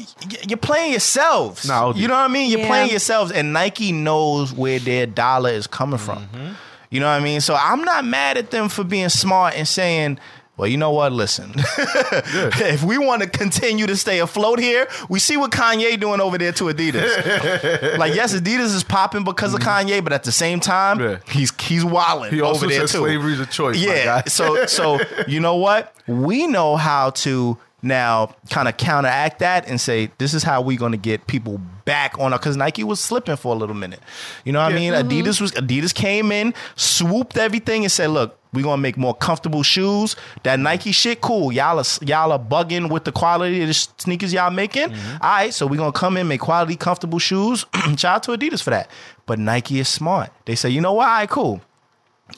you're 0.47 0.57
playing 0.57 0.91
yourselves. 0.91 1.67
Nah, 1.67 1.93
you 1.93 2.07
know 2.07 2.13
what 2.15 2.21
I 2.21 2.27
mean? 2.27 2.49
You're 2.49 2.61
Yeah. 2.61 2.67
playing 2.67 2.89
yourselves, 2.91 3.31
and 3.31 3.53
Nike 3.53 3.91
knows 3.91 4.53
where 4.53 4.79
their 4.79 5.05
dollar 5.05 5.49
is 5.51 5.67
coming 5.67 5.99
from. 5.99 6.19
Mm-hmm. 6.27 6.53
You 6.89 6.99
know 6.99 7.05
what 7.07 7.13
I 7.21 7.23
mean? 7.23 7.39
So 7.41 7.55
I'm 7.55 7.83
not 7.83 8.03
mad 8.05 8.37
at 8.37 8.51
them 8.51 8.67
for 8.69 8.83
being 8.83 9.09
smart 9.09 9.53
and 9.55 9.67
saying. 9.67 10.19
Well, 10.57 10.67
you 10.67 10.77
know 10.77 10.91
what? 10.91 11.11
Listen, 11.11 11.53
if 11.57 12.83
we 12.83 12.97
want 12.99 13.23
to 13.23 13.29
continue 13.29 13.87
to 13.87 13.95
stay 13.95 14.19
afloat 14.19 14.59
here, 14.59 14.87
we 15.09 15.17
see 15.17 15.35
what 15.35 15.49
Kanye 15.49 15.99
doing 15.99 16.21
over 16.21 16.37
there 16.37 16.51
to 16.51 16.65
Adidas. 16.65 17.97
like, 17.97 18.13
yes, 18.13 18.35
Adidas 18.35 18.75
is 18.75 18.83
popping 18.83 19.23
because 19.23 19.55
of 19.55 19.61
Kanye, 19.61 20.03
but 20.03 20.13
at 20.13 20.23
the 20.23 20.31
same 20.31 20.59
time, 20.59 20.99
Yeah. 20.99 21.17
he's 21.29 21.51
he's 21.61 21.83
wilding 21.85 22.31
He 22.33 22.41
over 22.41 22.49
also 22.49 22.67
there 22.67 22.85
said 22.87 22.97
too. 22.99 23.05
slavery's 23.05 23.39
a 23.39 23.45
choice, 23.47 23.77
my 23.77 23.81
Yeah. 23.93 24.03
guy. 24.05 24.23
so 24.27 24.65
so 24.67 24.99
you 25.27 25.39
know 25.39 25.55
what? 25.55 25.95
We 26.05 26.45
know 26.45 26.75
how 26.75 27.11
to 27.11 27.57
now 27.81 28.35
kind 28.49 28.67
of 28.67 28.77
counteract 28.77 29.39
that 29.39 29.67
and 29.67 29.79
say 29.79 30.11
this 30.17 30.33
is 30.33 30.43
how 30.43 30.61
we're 30.61 30.77
going 30.77 30.91
to 30.91 30.97
get 30.97 31.27
people 31.27 31.59
back 31.85 32.17
on 32.19 32.31
because 32.31 32.55
Nike 32.55 32.83
was 32.83 32.99
slipping 32.99 33.35
for 33.35 33.53
a 33.53 33.57
little 33.57 33.75
minute. 33.75 33.99
You 34.45 34.51
know 34.51 34.59
what 34.59 34.71
I 34.71 34.75
mean? 34.75 34.93
Yeah. 34.93 35.01
Adidas 35.01 35.41
was 35.41 35.51
Adidas 35.53 35.93
came 35.93 36.31
in, 36.31 36.53
swooped 36.75 37.37
everything, 37.37 37.83
and 37.83 37.91
said, 37.91 38.07
"Look, 38.07 38.37
we're 38.53 38.63
gonna 38.63 38.81
make 38.81 38.97
more 38.97 39.13
comfortable 39.13 39.63
shoes. 39.63 40.15
That 40.43 40.59
Nike 40.59 40.91
shit, 40.91 41.21
cool. 41.21 41.51
Y'all 41.51 41.79
are 41.79 42.05
y'all 42.05 42.31
are 42.31 42.39
bugging 42.39 42.89
with 42.89 43.05
the 43.05 43.11
quality 43.11 43.61
of 43.61 43.67
the 43.67 43.73
sneakers 43.73 44.33
y'all 44.33 44.51
making. 44.51 44.89
Mm-hmm. 44.89 45.17
All 45.21 45.29
right, 45.29 45.53
so 45.53 45.67
we're 45.67 45.77
gonna 45.77 45.91
come 45.91 46.17
in, 46.17 46.27
make 46.27 46.41
quality, 46.41 46.75
comfortable 46.75 47.19
shoes. 47.19 47.65
Shout 47.97 48.05
out 48.05 48.23
to 48.23 48.31
Adidas 48.31 48.61
for 48.61 48.71
that. 48.71 48.89
But 49.25 49.39
Nike 49.39 49.79
is 49.79 49.87
smart. 49.87 50.31
They 50.45 50.55
say, 50.55 50.69
you 50.69 50.81
know 50.81 50.93
what? 50.93 51.07
All 51.07 51.13
right, 51.13 51.29
cool. 51.29 51.61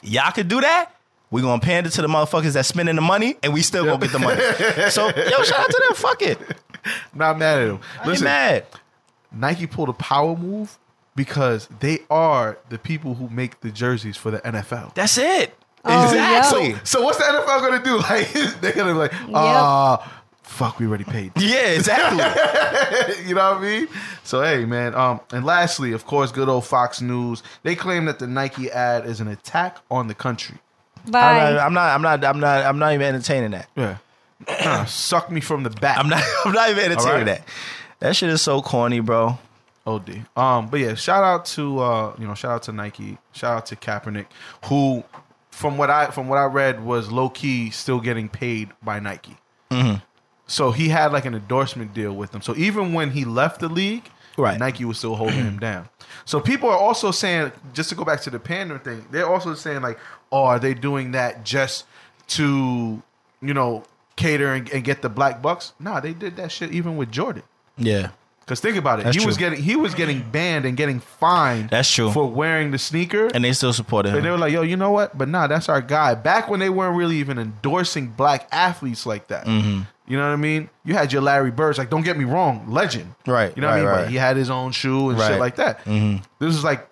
Y'all 0.01 0.31
could 0.31 0.47
do 0.47 0.61
that. 0.61 0.92
We're 1.33 1.41
gonna 1.41 1.59
pander 1.59 1.89
to 1.89 2.01
the 2.03 2.07
motherfuckers 2.07 2.53
that 2.53 2.63
spending 2.63 2.95
the 2.95 3.01
money, 3.01 3.37
and 3.41 3.55
we 3.55 3.63
still 3.63 3.85
gonna 3.85 3.97
get 3.97 4.11
the 4.11 4.19
money. 4.19 4.39
so 4.91 5.07
yo, 5.07 5.41
shout 5.41 5.61
out 5.61 5.65
to 5.65 5.83
them. 5.87 5.95
Fuck 5.95 6.21
it. 6.21 6.39
I'm 6.85 6.91
not 7.15 7.39
mad 7.39 7.57
at 7.57 7.67
them. 7.69 7.79
I 7.95 7.97
ain't 7.97 8.07
Listen, 8.07 8.25
mad. 8.25 8.65
Nike 9.31 9.65
pulled 9.65 9.89
a 9.89 9.93
power 9.93 10.35
move 10.35 10.77
because 11.15 11.67
they 11.79 12.01
are 12.11 12.59
the 12.69 12.77
people 12.77 13.15
who 13.15 13.29
make 13.29 13.61
the 13.61 13.71
jerseys 13.71 14.15
for 14.15 14.29
the 14.29 14.41
NFL. 14.41 14.93
That's 14.93 15.17
it. 15.17 15.57
Oh, 15.83 16.03
exactly. 16.03 16.69
yo. 16.69 16.77
So 16.83 17.01
what's 17.01 17.17
the 17.17 17.23
NFL 17.23 17.61
gonna 17.61 17.83
do? 17.83 17.97
Like 17.97 18.31
they're 18.61 18.73
gonna 18.73 18.93
be 18.93 18.99
like, 18.99 19.13
ah, 19.33 20.23
fuck, 20.43 20.77
we 20.77 20.85
already 20.85 21.03
paid. 21.03 21.31
Yeah, 21.35 21.69
exactly. 21.69 23.25
you 23.27 23.33
know 23.33 23.53
what 23.53 23.57
I 23.57 23.59
mean? 23.59 23.87
So 24.23 24.43
hey, 24.43 24.65
man. 24.65 24.93
Um, 24.93 25.19
and 25.31 25.43
lastly, 25.43 25.93
of 25.93 26.05
course, 26.05 26.31
good 26.31 26.47
old 26.47 26.67
Fox 26.67 27.01
News. 27.01 27.41
They 27.63 27.73
claim 27.73 28.05
that 28.05 28.19
the 28.19 28.27
Nike 28.27 28.69
ad 28.69 29.07
is 29.07 29.19
an 29.19 29.27
attack 29.29 29.79
on 29.89 30.07
the 30.07 30.13
country. 30.13 30.59
Bye. 31.07 31.57
I'm 31.57 31.73
not, 31.73 31.95
I'm 31.95 32.01
not. 32.01 32.23
I'm 32.23 32.23
not. 32.23 32.23
I'm 32.23 32.39
not. 32.39 32.65
I'm 32.65 32.79
not 32.79 32.93
even 32.93 33.07
entertaining 33.07 33.51
that. 33.51 33.69
Yeah. 33.75 33.97
Nah, 34.47 34.85
suck 34.85 35.31
me 35.31 35.41
from 35.41 35.63
the 35.63 35.69
back. 35.69 35.97
I'm 35.97 36.09
not. 36.09 36.23
I'm 36.45 36.53
not 36.53 36.69
even 36.69 36.91
entertaining 36.91 37.27
right. 37.27 37.43
that. 37.43 37.47
That 37.99 38.15
shit 38.15 38.29
is 38.29 38.41
so 38.41 38.61
corny, 38.61 38.99
bro. 38.99 39.37
OD. 39.85 40.25
Um, 40.35 40.67
but 40.67 40.79
yeah, 40.79 40.93
shout 40.95 41.23
out 41.23 41.45
to 41.47 41.79
uh, 41.79 42.15
you 42.17 42.27
know, 42.27 42.33
shout 42.35 42.51
out 42.51 42.63
to 42.63 42.71
Nike, 42.71 43.17
shout 43.33 43.57
out 43.57 43.65
to 43.67 43.75
Kaepernick, 43.75 44.27
who 44.65 45.03
from 45.51 45.77
what 45.77 45.89
I 45.89 46.07
from 46.07 46.27
what 46.29 46.37
I 46.37 46.45
read 46.45 46.83
was 46.85 47.11
low 47.11 47.29
key 47.29 47.69
still 47.69 47.99
getting 47.99 48.29
paid 48.29 48.69
by 48.81 48.99
Nike. 48.99 49.37
Mm-hmm. 49.71 49.97
So 50.47 50.71
he 50.71 50.89
had 50.89 51.11
like 51.11 51.25
an 51.25 51.33
endorsement 51.33 51.93
deal 51.93 52.13
with 52.13 52.31
them. 52.31 52.41
So 52.41 52.55
even 52.55 52.93
when 52.93 53.11
he 53.11 53.25
left 53.25 53.59
the 53.59 53.69
league, 53.69 54.09
Right. 54.37 54.59
Nike 54.59 54.85
was 54.85 54.97
still 54.97 55.15
holding 55.15 55.35
him 55.35 55.59
down. 55.59 55.89
So 56.25 56.39
people 56.39 56.69
are 56.69 56.77
also 56.77 57.11
saying, 57.11 57.51
just 57.73 57.89
to 57.89 57.95
go 57.95 58.03
back 58.03 58.21
to 58.21 58.29
the 58.29 58.39
pandering 58.39 58.81
thing, 58.81 59.05
they're 59.11 59.27
also 59.27 59.53
saying 59.53 59.81
like, 59.81 59.99
oh, 60.33 60.43
are 60.45 60.59
they 60.59 60.73
doing 60.73 61.11
that 61.11 61.45
just 61.45 61.85
to, 62.29 63.01
you 63.41 63.53
know, 63.53 63.83
cater 64.15 64.53
and, 64.53 64.69
and 64.71 64.83
get 64.83 65.01
the 65.01 65.09
black 65.09 65.41
bucks? 65.41 65.73
Nah, 65.79 65.99
they 65.99 66.13
did 66.13 66.35
that 66.37 66.51
shit 66.51 66.71
even 66.71 66.97
with 66.97 67.11
Jordan. 67.11 67.43
Yeah. 67.77 68.09
Because 68.41 68.59
think 68.59 68.75
about 68.75 68.99
it, 68.99 69.03
That's 69.05 69.15
he 69.15 69.25
was 69.25 69.37
getting 69.37 69.61
he 69.63 69.77
was 69.77 69.95
getting 69.95 70.21
banned 70.29 70.65
and 70.65 70.75
getting 70.75 70.99
fined. 70.99 71.69
That's 71.69 71.89
true. 71.89 72.11
for 72.11 72.29
wearing 72.29 72.71
the 72.71 72.77
sneaker. 72.77 73.27
And 73.33 73.41
they 73.41 73.53
still 73.53 73.71
supported 73.71 74.09
him. 74.09 74.17
And 74.17 74.25
they 74.25 74.29
were 74.31 74.37
like, 74.37 74.51
"Yo, 74.51 74.63
you 74.63 74.75
know 74.75 74.91
what? 74.91 75.17
But 75.17 75.29
nah, 75.29 75.47
that's 75.47 75.69
our 75.69 75.79
guy." 75.81 76.13
Back 76.15 76.49
when 76.49 76.59
they 76.59 76.69
weren't 76.69 76.97
really 76.97 77.15
even 77.17 77.39
endorsing 77.39 78.07
black 78.07 78.49
athletes 78.51 79.05
like 79.05 79.27
that. 79.27 79.45
Mm-hmm. 79.45 79.83
You 80.09 80.17
know 80.17 80.27
what 80.27 80.33
I 80.33 80.35
mean? 80.35 80.69
You 80.83 80.93
had 80.93 81.13
your 81.13 81.21
Larry 81.21 81.51
Birds. 81.51 81.77
Like, 81.77 81.89
don't 81.89 82.03
get 82.03 82.17
me 82.17 82.25
wrong, 82.25 82.65
legend. 82.69 83.15
Right, 83.25 83.55
You 83.55 83.61
know 83.61 83.69
what 83.69 83.75
I 83.75 83.77
mean? 83.77 83.85
right. 83.87 84.01
But 84.03 84.09
he 84.09 84.17
had 84.17 84.35
his 84.35 84.49
own 84.49 84.73
shoe 84.73 85.09
and 85.11 85.17
Right. 85.17 85.29
shit 85.31 85.39
like 85.39 85.55
that. 85.55 85.79
Mm-hmm. 85.85 86.21
This 86.39 86.53
is 86.53 86.65
like 86.65 86.85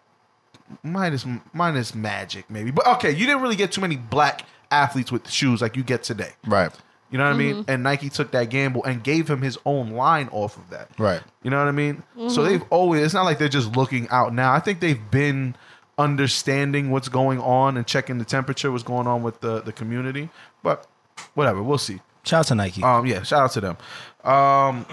minus 0.84 1.26
minus 1.54 1.96
magic 1.96 2.50
maybe. 2.50 2.72
But 2.72 2.88
okay, 2.88 3.12
you 3.12 3.26
didn't 3.26 3.42
really 3.42 3.56
get 3.56 3.72
too 3.72 3.82
many 3.82 3.96
black 3.98 4.46
athletes 4.72 5.12
with 5.12 5.30
shoes 5.30 5.62
like 5.62 5.76
you 5.76 5.84
get 5.84 6.04
today. 6.04 6.32
Right. 6.46 6.72
You 7.12 7.18
know 7.18 7.26
what 7.26 7.34
I 7.34 7.38
mean? 7.38 7.66
And 7.68 7.84
Nike 7.84 8.10
took 8.10 8.32
that 8.32 8.50
gamble 8.50 8.86
and 8.86 9.04
gave 9.04 9.30
him 9.30 9.42
his 9.42 9.58
own 9.66 9.92
line 9.92 10.30
off 10.32 10.56
of 10.56 10.70
that. 10.70 10.90
Right. 10.98 11.22
You 11.44 11.52
know 11.52 11.60
what 11.60 11.68
I 11.68 11.72
mean? 11.72 12.04
So 12.30 12.42
they've 12.42 12.64
always, 12.70 13.04
it's 13.04 13.14
not 13.14 13.26
like 13.26 13.38
they're 13.38 13.50
just 13.50 13.76
looking 13.76 14.08
out 14.10 14.34
now. 14.34 14.54
I 14.54 14.60
think 14.60 14.80
they've 14.80 15.12
been 15.12 15.56
understanding 15.98 16.90
what's 16.90 17.10
going 17.10 17.40
on 17.40 17.76
and 17.76 17.86
checking 17.86 18.18
the 18.18 18.24
temperature, 18.24 18.72
what's 18.72 18.84
going 18.84 19.08
on 19.08 19.24
with 19.24 19.42
the, 19.42 19.60
the 19.60 19.74
community. 19.74 20.30
But 20.64 20.88
whatever, 21.34 21.62
we'll 21.62 21.78
see. 21.78 22.00
Shout 22.24 22.40
out 22.40 22.48
to 22.48 22.56
Nike. 22.56 22.82
Um, 22.82 23.06
yeah, 23.06 23.24
shout 23.24 23.42
out 23.44 23.52
to 23.52 23.62
them. 23.62 23.78
Um, 24.24 24.86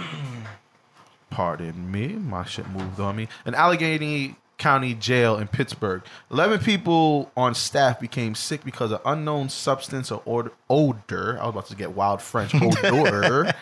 pardon 1.31 1.91
me, 1.91 2.09
my 2.09 2.45
shit 2.45 2.69
moved 2.69 2.99
on 2.99 3.15
me. 3.15 3.29
An 3.45 3.55
Allegheny 3.55 4.35
County 4.59 4.93
jail 4.95 5.39
in 5.39 5.47
Pittsburgh. 5.47 6.03
Eleven 6.31 6.59
people 6.59 7.31
on 7.37 7.55
staff 7.55 8.01
became 8.01 8.35
sick 8.35 8.65
because 8.65 8.91
of 8.93 9.01
unknown 9.07 9.49
substance 9.49 10.11
or 10.11 10.21
odor. 10.27 10.53
odor 10.69 11.39
I 11.41 11.45
was 11.47 11.51
about 11.55 11.67
to 11.69 11.77
get 11.77 11.93
wild 11.93 12.21
French. 12.21 12.53
Odor 12.85 13.53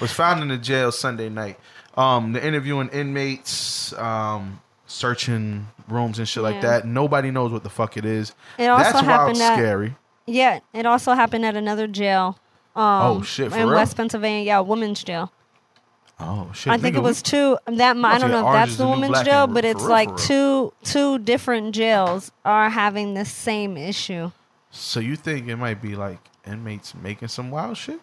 was 0.00 0.12
found 0.12 0.42
in 0.42 0.48
the 0.48 0.58
jail 0.58 0.92
Sunday 0.92 1.28
night. 1.30 1.58
Um, 1.96 2.32
they're 2.34 2.44
interviewing 2.44 2.90
inmates, 2.90 3.94
um, 3.94 4.60
searching 4.86 5.68
rooms 5.88 6.18
and 6.18 6.28
shit 6.28 6.42
like 6.42 6.60
that. 6.60 6.84
Nobody 6.86 7.30
knows 7.30 7.50
what 7.52 7.62
the 7.62 7.70
fuck 7.70 7.96
it 7.96 8.04
is. 8.04 8.34
It 8.58 8.66
also 8.66 8.82
That's 8.84 8.94
wild, 8.96 9.06
happened 9.06 9.40
at- 9.42 9.54
scary. 9.54 9.96
Yeah, 10.26 10.60
it 10.74 10.84
also 10.86 11.14
happened 11.14 11.46
at 11.46 11.56
another 11.56 11.86
jail. 11.86 12.38
Um, 12.74 12.82
Oh, 13.02 13.22
shit, 13.22 13.52
for 13.52 13.58
in 13.58 13.68
real? 13.68 13.76
West 13.76 13.96
Pennsylvania, 13.96 14.44
yeah, 14.44 14.60
women's 14.60 15.02
jail. 15.02 15.32
Oh 16.18 16.50
shit! 16.54 16.72
I 16.72 16.78
think 16.78 16.94
nigga, 16.96 17.00
it 17.00 17.02
was 17.02 17.20
two. 17.20 17.58
That 17.66 17.96
about 17.96 18.12
I 18.14 18.18
don't 18.18 18.30
know 18.30 18.46
if 18.48 18.52
that's 18.52 18.76
the 18.76 18.84
the 18.84 18.84
New 18.94 19.00
women's 19.02 19.22
jail, 19.22 19.46
but 19.46 19.64
it's 19.66 19.82
real, 19.82 19.90
like 19.90 20.16
two 20.16 20.72
two 20.82 21.18
different 21.18 21.74
jails 21.74 22.32
are 22.44 22.70
having 22.70 23.12
the 23.14 23.24
same 23.26 23.76
issue. 23.76 24.30
So 24.70 25.00
you 25.00 25.16
think 25.16 25.48
it 25.48 25.56
might 25.56 25.82
be 25.82 25.94
like 25.94 26.18
inmates 26.46 26.94
making 26.94 27.28
some 27.28 27.50
wild 27.50 27.76
shit? 27.76 28.00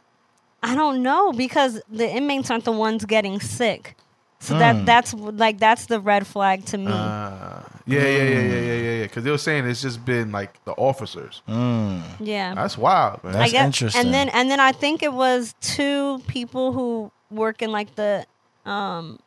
I 0.62 0.76
don't 0.76 1.02
know 1.02 1.34
because 1.34 1.82
the 1.90 2.08
inmates 2.10 2.52
aren't 2.52 2.66
the 2.66 2.72
ones 2.72 3.04
getting 3.06 3.40
sick. 3.40 3.96
So 4.40 4.54
Hmm. 4.56 4.60
that 4.60 4.86
that's 4.86 5.14
like 5.14 5.58
that's 5.58 5.88
the 5.88 6.00
red 6.00 6.28
flag 6.28 6.66
to 6.66 6.78
me. 6.78 6.92
Uh, 6.92 7.62
yeah, 7.86 8.00
yeah, 8.02 8.02
yeah, 8.08 8.24
yeah, 8.24 8.40
yeah, 8.40 8.60
yeah, 8.60 8.76
yeah. 8.98 9.04
Because 9.04 9.24
they 9.24 9.32
were 9.32 9.38
saying 9.38 9.66
it's 9.66 9.82
just 9.82 10.04
been 10.06 10.32
like 10.32 10.64
the 10.66 10.74
officers. 10.74 11.42
yeah. 11.48 12.54
That's 12.54 12.78
wild, 12.78 13.24
man. 13.24 13.36
I 13.36 13.40
That's 13.40 13.52
guess, 13.54 13.66
interesting. 13.66 14.02
And 14.06 14.14
then 14.14 14.30
and 14.30 14.52
then 14.52 14.60
I 14.60 14.72
think 14.72 15.02
it 15.02 15.14
was 15.14 15.56
two 15.62 16.22
people 16.28 16.74
who 16.74 17.12
work 17.34 17.62
in 17.62 17.72
like 17.72 17.96
the 17.96 18.26
um 18.66 19.20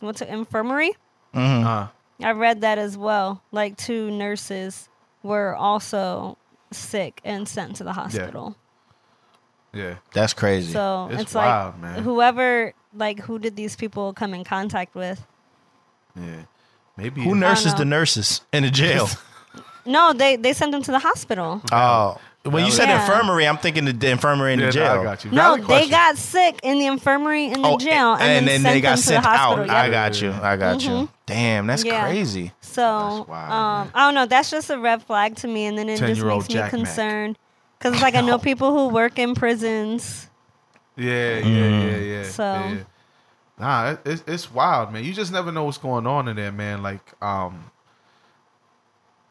what's 0.00 0.20
it 0.22 0.28
infirmary. 0.28 0.92
Uh, 1.34 1.88
I 2.22 2.30
read 2.32 2.62
that 2.62 2.78
as 2.78 2.96
well. 2.96 3.42
Like 3.52 3.76
two 3.76 4.10
nurses 4.10 4.88
were 5.22 5.54
also 5.54 6.38
sick 6.72 7.20
and 7.24 7.46
sent 7.48 7.76
to 7.76 7.84
the 7.84 7.92
hospital. 7.92 8.56
yeah. 9.72 9.96
That's 10.14 10.32
crazy. 10.32 10.72
So 10.72 11.08
It's 11.12 11.22
it's, 11.22 11.34
wild, 11.34 11.74
like 11.74 11.82
man. 11.82 12.02
whoever 12.02 12.72
like 12.94 13.20
who 13.20 13.38
did 13.38 13.56
these 13.56 13.76
people 13.76 14.12
come 14.14 14.32
in 14.34 14.44
contact 14.44 14.94
with? 14.94 15.24
Yeah. 16.18 16.42
Maybe. 16.96 17.22
Who 17.22 17.34
nurses 17.34 17.74
the 17.74 17.84
nurses 17.84 18.40
in 18.52 18.62
the 18.62 18.70
jail? 18.70 19.08
No, 19.88 20.12
they 20.12 20.34
they 20.34 20.52
sent 20.52 20.72
them 20.72 20.82
to 20.82 20.90
the 20.90 20.98
hospital. 20.98 21.62
oh, 21.70 22.18
when 22.52 22.64
you 22.64 22.70
said 22.70 22.88
Yeah. 22.88 23.00
infirmary, 23.00 23.46
I'm 23.46 23.58
thinking 23.58 23.84
the, 23.84 23.92
the 23.92 24.10
infirmary 24.10 24.52
in 24.54 24.60
Yeah, 24.60 24.66
the 24.70 24.78
no, 24.78 24.84
jail. 24.86 25.00
I 25.00 25.04
got 25.04 25.24
you. 25.24 25.30
No, 25.30 25.36
Valid 25.36 25.60
they 25.62 25.64
question. 25.66 25.90
got 25.90 26.16
sick 26.18 26.60
in 26.62 26.78
the 26.78 26.86
infirmary 26.86 27.44
in 27.46 27.62
the 27.62 27.68
Oh, 27.68 27.78
jail, 27.78 28.14
and, 28.14 28.22
and, 28.22 28.30
then, 28.30 28.44
then 28.46 28.60
sent 28.62 28.74
they 28.74 28.80
got 28.80 28.88
them 28.90 28.96
to 28.98 29.02
sent 29.02 29.22
the 29.22 29.28
hospital. 29.28 29.64
out. 29.64 29.66
Yep. 29.68 29.76
I 29.76 29.90
got 29.90 30.20
you. 30.22 30.32
I 30.32 30.56
got 30.56 30.84
you. 30.84 31.08
Damn, 31.26 31.66
that's 31.66 31.84
Yeah. 31.84 32.02
crazy. 32.02 32.52
So, 32.60 32.82
That's 32.82 33.28
wild, 33.28 33.52
um, 33.52 33.86
man. 33.86 33.90
I 33.94 34.06
don't 34.06 34.14
know. 34.14 34.26
That's 34.26 34.50
just 34.50 34.70
a 34.70 34.78
red 34.78 35.02
flag 35.02 35.36
to 35.36 35.48
me, 35.48 35.66
and 35.66 35.76
then 35.76 35.88
it 35.88 35.98
just 35.98 36.12
10-year-old 36.20 36.42
makes 36.42 36.48
me 36.48 36.54
Jack 36.54 36.72
Mac. 36.72 36.84
concerned 36.84 37.38
because 37.78 37.94
it's 37.94 38.02
like 38.02 38.14
I 38.14 38.20
know 38.26 38.38
people 38.38 38.72
who 38.72 38.94
work 38.94 39.18
in 39.18 39.34
prisons. 39.34 40.28
Yeah, 40.96 41.38
yeah, 41.38 41.42
Mm. 41.42 41.90
yeah, 41.90 41.96
yeah. 41.98 42.22
So- 42.24 42.42
yeah. 42.42 42.74
Nah, 43.58 43.90
it, 43.92 44.00
it's 44.04 44.24
it's 44.26 44.52
wild, 44.52 44.92
man. 44.92 45.02
You 45.02 45.14
just 45.14 45.32
never 45.32 45.50
know 45.50 45.64
what's 45.64 45.78
going 45.78 46.06
on 46.06 46.28
in 46.28 46.36
there, 46.36 46.52
man. 46.52 46.82
Like, 46.82 47.00
um. 47.22 47.70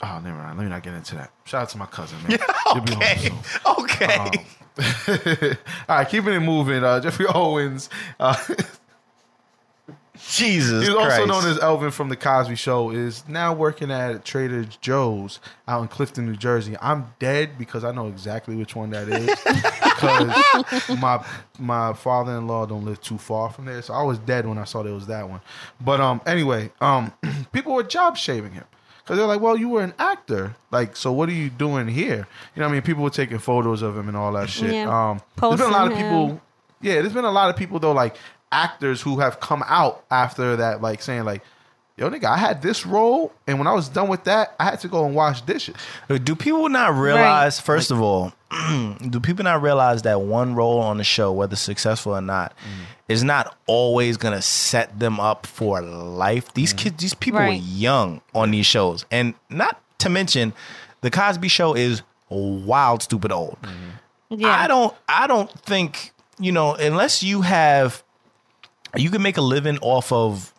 Oh, 0.02 0.20
never 0.24 0.38
mind. 0.38 0.58
Let 0.58 0.64
me 0.64 0.70
not 0.70 0.84
get 0.84 0.94
into 0.94 1.16
that. 1.16 1.32
Shout 1.46 1.64
out 1.64 1.70
to 1.70 1.78
my 1.78 1.86
cousin, 1.86 2.18
man. 2.28 2.38
Home 2.50 2.84
Okay. 2.98 3.32
Okay. 3.66 4.16
Um, 4.16 4.32
all 5.88 5.98
right, 5.98 6.10
keeping 6.10 6.34
it 6.34 6.42
moving. 6.42 6.84
Uh, 6.84 7.00
Geoffrey 7.00 7.28
Owens. 7.34 7.90
Uh, 8.20 8.36
Jesus 10.30 10.88
He's 10.88 10.96
also 10.96 11.26
known 11.26 11.46
as 11.46 11.60
Elvin 11.60 11.92
from 11.92 12.10
the 12.10 12.16
Cosby 12.16 12.56
Show. 12.56 12.90
Is 12.90 13.28
now 13.28 13.54
working 13.54 13.92
at 13.92 14.26
Trader 14.26 14.66
Joe's 14.82 15.40
out 15.68 15.82
in 15.82 15.88
Clifton, 15.88 16.26
New 16.26 16.36
Jersey. 16.36 16.76
I'm 16.82 17.14
dead 17.20 17.58
because 17.58 17.84
I 17.84 17.92
know 17.92 18.08
exactly 18.08 18.56
which 18.56 18.76
one 18.76 18.90
that 18.92 19.08
is 19.08 19.28
because 19.28 21.00
my 21.00 21.24
my 21.60 21.94
father 21.94 22.38
in 22.38 22.48
law 22.48 22.66
don't 22.66 22.86
live 22.86 23.02
too 23.02 23.18
far 23.18 23.50
from 23.50 23.66
there. 23.66 23.82
So 23.82 23.94
I 23.94 24.04
was 24.04 24.18
dead 24.20 24.46
when 24.48 24.58
I 24.58 24.64
saw 24.64 24.84
there 24.84 24.94
was 24.94 25.08
that 25.08 25.30
one. 25.30 25.42
But 25.80 26.02
um, 26.02 26.22
anyway, 26.26 26.72
um, 26.82 27.14
people 27.52 27.74
were 27.74 27.84
job 27.84 28.18
shaming 28.18 28.54
him. 28.54 28.66
Cause 29.06 29.18
they're 29.18 29.28
like, 29.28 29.40
well, 29.40 29.56
you 29.56 29.70
were 29.70 29.84
an 29.84 29.94
actor, 30.00 30.56
like, 30.72 30.96
so 30.96 31.12
what 31.12 31.30
are 31.30 31.34
you 31.34 31.52
doing 31.52 31.88
here? 31.88 32.28
You 32.56 32.60
know, 32.60 32.66
what 32.66 32.70
I 32.70 32.74
mean, 32.74 32.82
people 32.82 33.04
were 33.04 33.12
taking 33.12 33.38
photos 33.38 33.84
of 33.84 33.96
him 33.96 34.08
and 34.08 34.18
all 34.18 34.34
that 34.34 34.50
shit. 34.50 34.74
Yeah. 34.74 35.12
Um, 35.12 35.22
there's 35.40 35.60
been 35.60 35.70
a 35.70 35.72
lot 35.72 35.92
of 35.92 35.98
people 35.98 36.28
him. 36.28 36.42
yeah, 36.82 37.02
there's 37.02 37.14
been 37.14 37.24
a 37.24 37.32
lot 37.32 37.52
of 37.52 37.56
people 37.56 37.78
though, 37.78 37.92
like 37.92 38.16
actors 38.52 39.02
who 39.02 39.20
have 39.20 39.40
come 39.40 39.64
out 39.68 40.04
after 40.10 40.56
that, 40.56 40.82
like 40.82 41.04
saying 41.04 41.24
like, 41.24 41.44
"Yo, 41.98 42.10
nigga, 42.10 42.26
I 42.26 42.38
had 42.38 42.64
this 42.64 42.84
role, 42.86 43.32
and 43.46 43.60
when 43.60 43.68
I 43.68 43.74
was 43.74 43.90
done 43.90 44.08
with 44.08 44.24
that, 44.24 44.56
I 44.60 44.64
had 44.66 44.80
to 44.80 44.88
go 44.88 45.06
and 45.06 45.14
wash 45.14 45.42
dishes." 45.42 45.76
Do 46.24 46.36
people 46.36 46.68
not 46.70 46.96
realize, 46.96 47.60
first 47.60 47.92
of 47.92 48.02
all, 48.02 48.34
do 49.10 49.20
people 49.20 49.44
not 49.44 49.62
realize 49.62 50.02
that 50.02 50.22
one 50.22 50.56
role 50.56 50.80
on 50.80 50.98
the 50.98 51.04
show, 51.04 51.32
whether 51.32 51.56
successful 51.56 52.16
or 52.16 52.22
not, 52.22 52.54
is 53.08 53.24
not 53.24 53.56
always 53.68 54.18
gonna 54.18 54.42
set 54.42 55.00
them 55.00 55.20
up 55.20 55.46
for 55.46 55.82
life? 55.82 56.54
These 56.54 56.74
mm-hmm. 56.74 56.84
kids, 56.84 57.02
these 57.02 57.14
people 57.14 57.40
Right. 57.40 57.60
are 57.60 57.64
young 57.64 58.22
on 58.34 58.52
these 58.52 58.66
shows, 58.66 59.06
and 59.12 59.34
not 59.50 59.82
to 60.00 60.10
mention, 60.10 60.54
the 61.02 61.12
Cosby 61.12 61.48
Show 61.48 61.76
is 61.76 62.02
wild, 62.30 63.04
stupid 63.04 63.32
old. 63.32 63.58
Mm-hmm. 63.62 64.42
Yeah. 64.42 64.50
I 64.50 64.68
don't 64.68 64.94
I 65.08 65.28
don't 65.28 65.52
think, 65.52 66.12
you 66.40 66.52
know, 66.52 66.74
unless 66.74 67.22
you 67.24 67.42
have 67.42 68.04
you 68.96 69.10
can 69.10 69.22
make 69.22 69.38
a 69.38 69.42
living 69.42 69.78
off 69.80 70.12
of 70.12 70.54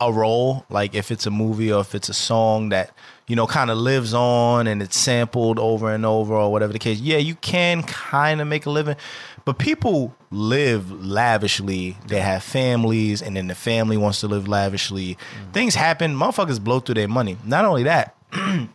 a 0.00 0.12
role, 0.12 0.66
like 0.68 0.94
if 0.94 1.10
it's 1.10 1.26
a 1.26 1.30
movie 1.30 1.72
or 1.72 1.80
if 1.80 1.94
it's 1.94 2.08
a 2.08 2.14
song 2.14 2.70
that, 2.70 2.90
you 3.26 3.36
know, 3.36 3.46
kind 3.46 3.70
of 3.70 3.78
lives 3.78 4.12
on 4.12 4.66
and 4.66 4.82
it's 4.82 4.96
sampled 4.96 5.58
over 5.58 5.92
and 5.92 6.04
over 6.04 6.34
or 6.34 6.50
whatever 6.50 6.72
the 6.72 6.78
case. 6.78 6.98
Yeah, 6.98 7.18
you 7.18 7.36
can 7.36 7.82
kind 7.84 8.40
of 8.40 8.48
make 8.48 8.66
a 8.66 8.70
living. 8.70 8.96
But 9.44 9.58
people 9.58 10.14
live 10.30 10.90
lavishly. 11.04 11.96
They 12.06 12.20
have 12.20 12.42
families 12.42 13.20
and 13.22 13.36
then 13.36 13.46
the 13.48 13.54
family 13.54 13.96
wants 13.96 14.20
to 14.20 14.28
live 14.28 14.48
lavishly. 14.48 15.18
Things 15.52 15.74
happen, 15.74 16.16
motherfuckers 16.16 16.62
blow 16.62 16.80
through 16.80 16.94
their 16.96 17.08
money. 17.08 17.36
Not 17.44 17.64
only 17.64 17.82
that, 17.84 18.14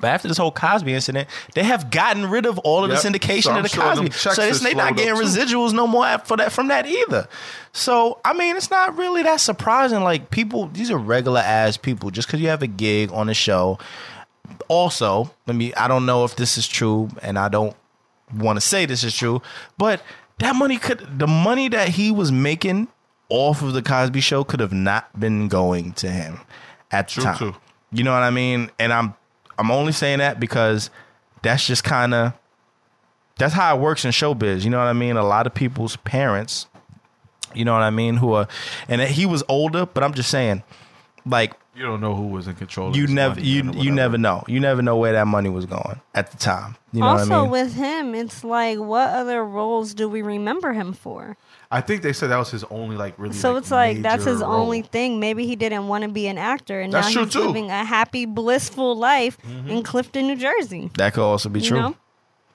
But 0.00 0.10
after 0.10 0.28
this 0.28 0.36
whole 0.36 0.52
Cosby 0.52 0.94
incident, 0.94 1.28
they 1.56 1.64
have 1.64 1.90
gotten 1.90 2.30
rid 2.30 2.46
of 2.46 2.56
all 2.60 2.84
of 2.84 2.90
Yep. 2.92 3.02
the 3.02 3.08
syndication 3.10 3.42
So 3.42 3.56
of 3.56 3.62
the 3.64 3.68
sure 3.68 3.82
Cosby. 3.82 4.10
So 4.12 4.30
it's 4.30 4.38
has 4.38 4.60
they 4.60 4.72
not 4.74 4.96
getting 4.96 5.16
too. 5.16 5.20
residuals 5.22 5.72
no 5.72 5.88
more 5.88 6.18
for 6.18 6.36
that 6.36 6.52
from 6.52 6.68
that 6.68 6.86
either. 6.86 7.26
So 7.72 8.20
I 8.24 8.32
mean, 8.32 8.56
it's 8.56 8.70
not 8.70 8.96
really 8.96 9.24
that 9.24 9.40
surprising. 9.40 10.04
Like 10.04 10.30
people, 10.30 10.68
these 10.68 10.92
are 10.92 10.98
regular 10.98 11.40
ass 11.40 11.76
people. 11.76 12.12
Just 12.12 12.28
because 12.28 12.40
you 12.40 12.46
have 12.46 12.62
a 12.62 12.68
gig 12.68 13.10
on 13.12 13.28
a 13.28 13.34
show. 13.34 13.80
Also, 14.68 15.32
I 15.48 15.52
mean, 15.52 15.72
I 15.76 15.88
don't 15.88 16.06
know 16.06 16.24
if 16.24 16.36
this 16.36 16.56
is 16.58 16.68
true, 16.68 17.08
and 17.22 17.36
I 17.36 17.48
don't 17.48 17.74
want 18.34 18.56
to 18.56 18.60
say 18.60 18.86
this 18.86 19.04
is 19.04 19.16
true, 19.16 19.42
but 19.76 20.02
that 20.38 20.54
money 20.54 20.78
could 20.78 21.18
the 21.18 21.26
money 21.26 21.68
that 21.68 21.90
he 21.90 22.10
was 22.10 22.30
making 22.30 22.88
off 23.28 23.62
of 23.62 23.72
the 23.72 23.82
Cosby 23.82 24.20
Show 24.20 24.44
could 24.44 24.60
have 24.60 24.72
not 24.72 25.18
been 25.18 25.48
going 25.48 25.92
to 25.94 26.08
him 26.10 26.40
at 26.90 27.08
the 27.08 27.14
True, 27.14 27.24
time. 27.24 27.38
too. 27.38 27.54
You 27.92 28.04
know 28.04 28.12
what 28.12 28.22
I 28.22 28.30
mean? 28.30 28.70
And 28.78 28.92
I'm 28.92 29.14
I'm 29.58 29.70
only 29.70 29.92
saying 29.92 30.18
that 30.18 30.38
because 30.40 30.90
that's 31.42 31.66
just 31.66 31.84
kind 31.84 32.14
of 32.14 32.32
that's 33.38 33.54
how 33.54 33.76
it 33.76 33.80
works 33.80 34.04
in 34.04 34.10
showbiz. 34.10 34.64
You 34.64 34.70
know 34.70 34.78
what 34.78 34.86
I 34.86 34.92
mean? 34.92 35.16
A 35.16 35.24
lot 35.26 35.46
of 35.46 35.54
people's 35.54 35.96
parents, 35.96 36.66
you 37.54 37.64
know 37.64 37.72
what 37.72 37.82
I 37.82 37.90
mean, 37.90 38.16
who 38.16 38.32
are 38.32 38.48
and 38.88 39.00
he 39.02 39.26
was 39.26 39.42
older, 39.48 39.86
but 39.86 40.02
I'm 40.04 40.14
just 40.14 40.30
saying, 40.30 40.62
like 41.26 41.52
You 41.78 41.84
don't 41.84 42.00
know 42.00 42.16
who 42.16 42.26
was 42.26 42.48
in 42.48 42.56
control. 42.56 42.88
Of 42.88 42.96
you 42.96 43.06
this 43.06 43.14
never 43.14 43.40
you 43.40 43.70
you 43.72 43.92
never 43.92 44.18
know. 44.18 44.42
You 44.48 44.58
never 44.58 44.82
know 44.82 44.96
where 44.96 45.12
that 45.12 45.28
money 45.28 45.48
was 45.48 45.64
going 45.64 46.00
at 46.12 46.32
the 46.32 46.36
time. 46.36 46.74
You 46.92 47.00
know 47.00 47.06
also, 47.06 47.28
what 47.28 47.36
I 47.36 47.42
mean? 47.42 47.50
with 47.50 47.74
him, 47.74 48.14
it's 48.16 48.42
like, 48.42 48.78
what 48.80 49.10
other 49.10 49.44
roles 49.44 49.94
do 49.94 50.08
we 50.08 50.22
remember 50.22 50.72
him 50.72 50.92
for? 50.92 51.36
I 51.70 51.80
think 51.80 52.02
they 52.02 52.12
said 52.12 52.30
that 52.30 52.38
was 52.38 52.50
his 52.50 52.64
only 52.64 52.96
like 52.96 53.16
really. 53.16 53.34
So 53.34 53.52
like, 53.52 53.62
it's 53.62 53.70
like 53.70 54.02
that's 54.02 54.24
his 54.24 54.40
role. 54.40 54.54
only 54.62 54.82
thing. 54.82 55.20
Maybe 55.20 55.46
he 55.46 55.54
didn't 55.54 55.86
want 55.86 56.02
to 56.02 56.08
be 56.08 56.26
an 56.26 56.36
actor, 56.36 56.80
and 56.80 56.92
That's 56.92 57.08
now 57.08 57.12
true, 57.12 57.24
he's 57.26 57.32
too. 57.34 57.40
living 57.46 57.70
a 57.70 57.84
happy, 57.84 58.26
blissful 58.26 58.96
life 58.96 59.38
mm-hmm. 59.42 59.68
in 59.68 59.82
Clifton, 59.84 60.26
New 60.26 60.36
Jersey. 60.36 60.90
that 60.96 61.14
could 61.14 61.22
also 61.22 61.48
be 61.48 61.60
You 61.60 61.68
true. 61.68 61.80
know, 61.80 61.96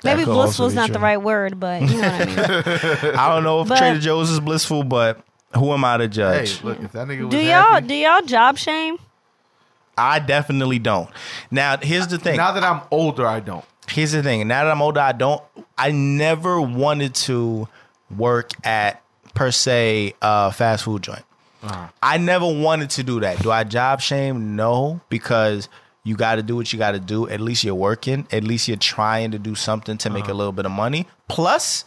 That 0.02 0.18
maybe 0.18 0.26
blissful 0.26 0.66
is 0.66 0.74
not 0.76 0.88
true. 0.88 0.96
the 0.96 1.00
right 1.00 1.22
word, 1.22 1.62
but 1.62 1.82
you 1.82 2.02
know 2.02 2.10
what 2.10 2.22
I 2.22 2.26
mean. 2.26 2.36
I 3.16 3.34
don't 3.34 3.44
know 3.46 3.62
if 3.62 3.70
But- 3.70 3.78
Trader 3.78 4.00
Joe's 4.00 4.30
is 4.32 4.42
blissful, 4.42 4.84
but 4.84 5.24
who 5.56 5.72
am 5.72 5.86
I 5.86 5.98
to 5.98 6.04
Hey, 6.04 6.08
judge? 6.10 6.62
look, 6.64 6.82
if 6.82 6.92
that 6.92 7.08
nigga 7.08 7.22
was 7.26 7.30
do 7.32 7.38
y'all 7.38 7.74
happy, 7.74 7.88
do 7.88 7.94
y'all 7.94 8.22
job 8.24 8.58
shame? 8.58 8.98
I 9.98 10.20
definitely 10.20 10.80
don't. 10.80 11.10
Now, 11.52 11.78
here's 11.78 12.08
the 12.08 12.18
thing. 12.18 12.38
now 12.38 12.52
that 12.52 12.64
I'm 12.64 12.82
older, 12.92 13.26
I 13.26 13.40
don't. 13.40 13.66
here's 13.88 14.12
the 14.12 14.24
thing. 14.24 14.48
Now 14.48 14.64
that 14.64 14.72
I'm 14.72 14.82
older, 14.82 15.00
I 15.00 15.12
don't. 15.12 15.42
I 15.78 15.92
never 15.92 16.60
wanted 16.62 17.16
to 17.16 17.68
work 18.16 18.52
at 18.66 19.02
per 19.34 19.52
se 19.52 20.14
a 20.22 20.52
fast 20.52 20.84
food 20.84 21.04
joint. 21.04 21.24
Uh-huh. 21.64 21.88
I 22.02 22.18
never 22.18 22.46
wanted 22.46 22.90
to 22.92 23.04
do 23.04 23.20
that. 23.22 23.42
Do 23.42 23.52
I 23.52 23.64
job 23.64 24.02
shame? 24.02 24.56
No, 24.56 25.00
because 25.10 25.70
you 26.04 26.16
got 26.16 26.36
to 26.36 26.44
do 26.44 26.56
what 26.58 26.74
you 26.74 26.80
got 26.80 26.92
to 26.92 27.00
do. 27.00 27.30
At 27.30 27.40
least 27.40 27.64
you're 27.64 27.76
working. 27.76 28.28
At 28.32 28.44
least 28.44 28.68
you're 28.68 28.78
trying 28.78 29.32
to 29.32 29.40
do 29.40 29.56
something 29.56 29.98
to 30.00 30.10
make 30.10 30.26
a 30.26 30.28
uh-huh. 30.28 30.34
little 30.34 30.52
bit 30.52 30.66
of 30.66 30.72
money. 30.72 31.08
Plus, 31.30 31.86